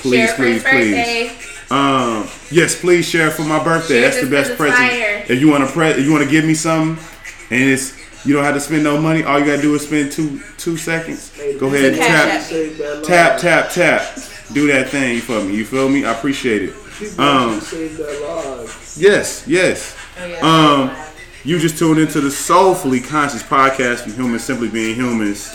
Please, 0.03 0.29
Share 0.29 0.35
please, 0.37 0.63
please. 0.65 0.95
birthday. 0.95 1.31
Um, 1.71 2.29
yes, 2.51 2.81
please 2.81 3.09
share 3.09 3.31
for 3.31 3.43
my 3.43 3.63
birthday. 3.63 4.01
Share 4.01 4.11
That's 4.11 4.21
the 4.23 4.27
best 4.31 4.49
best 4.51 4.59
'cause 4.59 4.69
present. 4.71 4.91
fire. 4.91 5.25
If 5.29 5.41
you 5.41 5.49
want 5.49 5.67
to 5.67 5.73
pre- 5.73 5.91
if 5.91 6.05
you 6.05 6.11
want 6.13 6.25
to 6.25 6.31
give 6.31 6.45
me 6.45 6.55
something, 6.55 7.03
and 7.51 7.71
it's 7.71 7.93
you 8.25 8.35
don't 8.35 8.43
have 8.45 8.55
to 8.55 8.61
spend 8.61 8.83
no 8.83 8.99
money. 9.01 9.23
All 9.23 9.39
you 9.39 9.45
gotta 9.47 9.63
do 9.63 9.73
is 9.77 9.83
spend 9.83 10.11
two 10.13 10.41
two 10.59 10.77
seconds. 10.77 11.31
Go 11.61 11.69
ahead 11.69 11.93
and 11.93 11.97
tap, 11.97 12.29
App. 12.29 12.43
Save 12.43 12.79
that 12.79 13.05
tap, 13.05 13.39
tap, 13.41 13.71
tap. 13.71 14.19
Do 14.53 14.67
that 14.69 14.89
thing 14.91 15.21
for 15.21 15.41
me. 15.43 15.55
You 15.57 15.65
feel 15.65 15.89
me? 15.89 16.05
I 16.05 16.13
appreciate 16.13 16.63
it. 16.63 16.75
People 16.99 17.25
Um, 17.25 17.51
actually 17.55 17.89
save 17.89 17.97
that. 17.99 18.97
Yes, 18.97 19.45
yes. 19.47 19.97
Oh, 20.19 20.27
yeah. 20.27 20.41
Um, 20.41 20.97
you 21.45 21.59
just 21.59 21.79
tuned 21.79 21.99
into 21.99 22.21
the 22.21 22.31
Soulfully 22.31 23.01
Conscious 23.01 23.43
podcast 23.43 24.01
from 24.01 24.13
Humans 24.15 24.43
Simply 24.45 24.69
Being 24.69 24.97
Humans. 24.97 25.47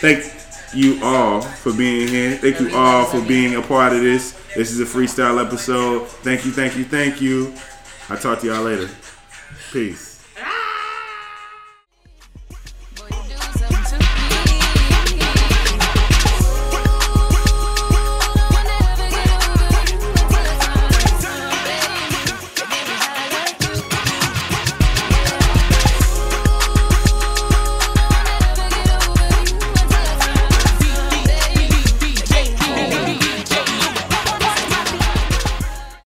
Thank 0.00 0.30
you 0.74 1.02
all 1.02 1.40
for 1.40 1.72
being 1.72 2.08
here. 2.08 2.36
Thank 2.36 2.60
you 2.60 2.74
all 2.76 3.04
for 3.06 3.20
being 3.22 3.56
a 3.56 3.62
part 3.62 3.92
of 3.92 4.00
this. 4.00 4.32
This 4.54 4.70
is 4.70 4.80
a 4.80 4.84
freestyle 4.84 5.44
episode. 5.44 6.06
Thank 6.08 6.44
you, 6.44 6.50
thank 6.52 6.76
you, 6.76 6.84
thank 6.84 7.20
you. 7.20 7.54
I'll 8.08 8.18
talk 8.18 8.40
to 8.40 8.46
y'all 8.46 8.62
later. 8.62 8.90
Peace. 9.72 10.11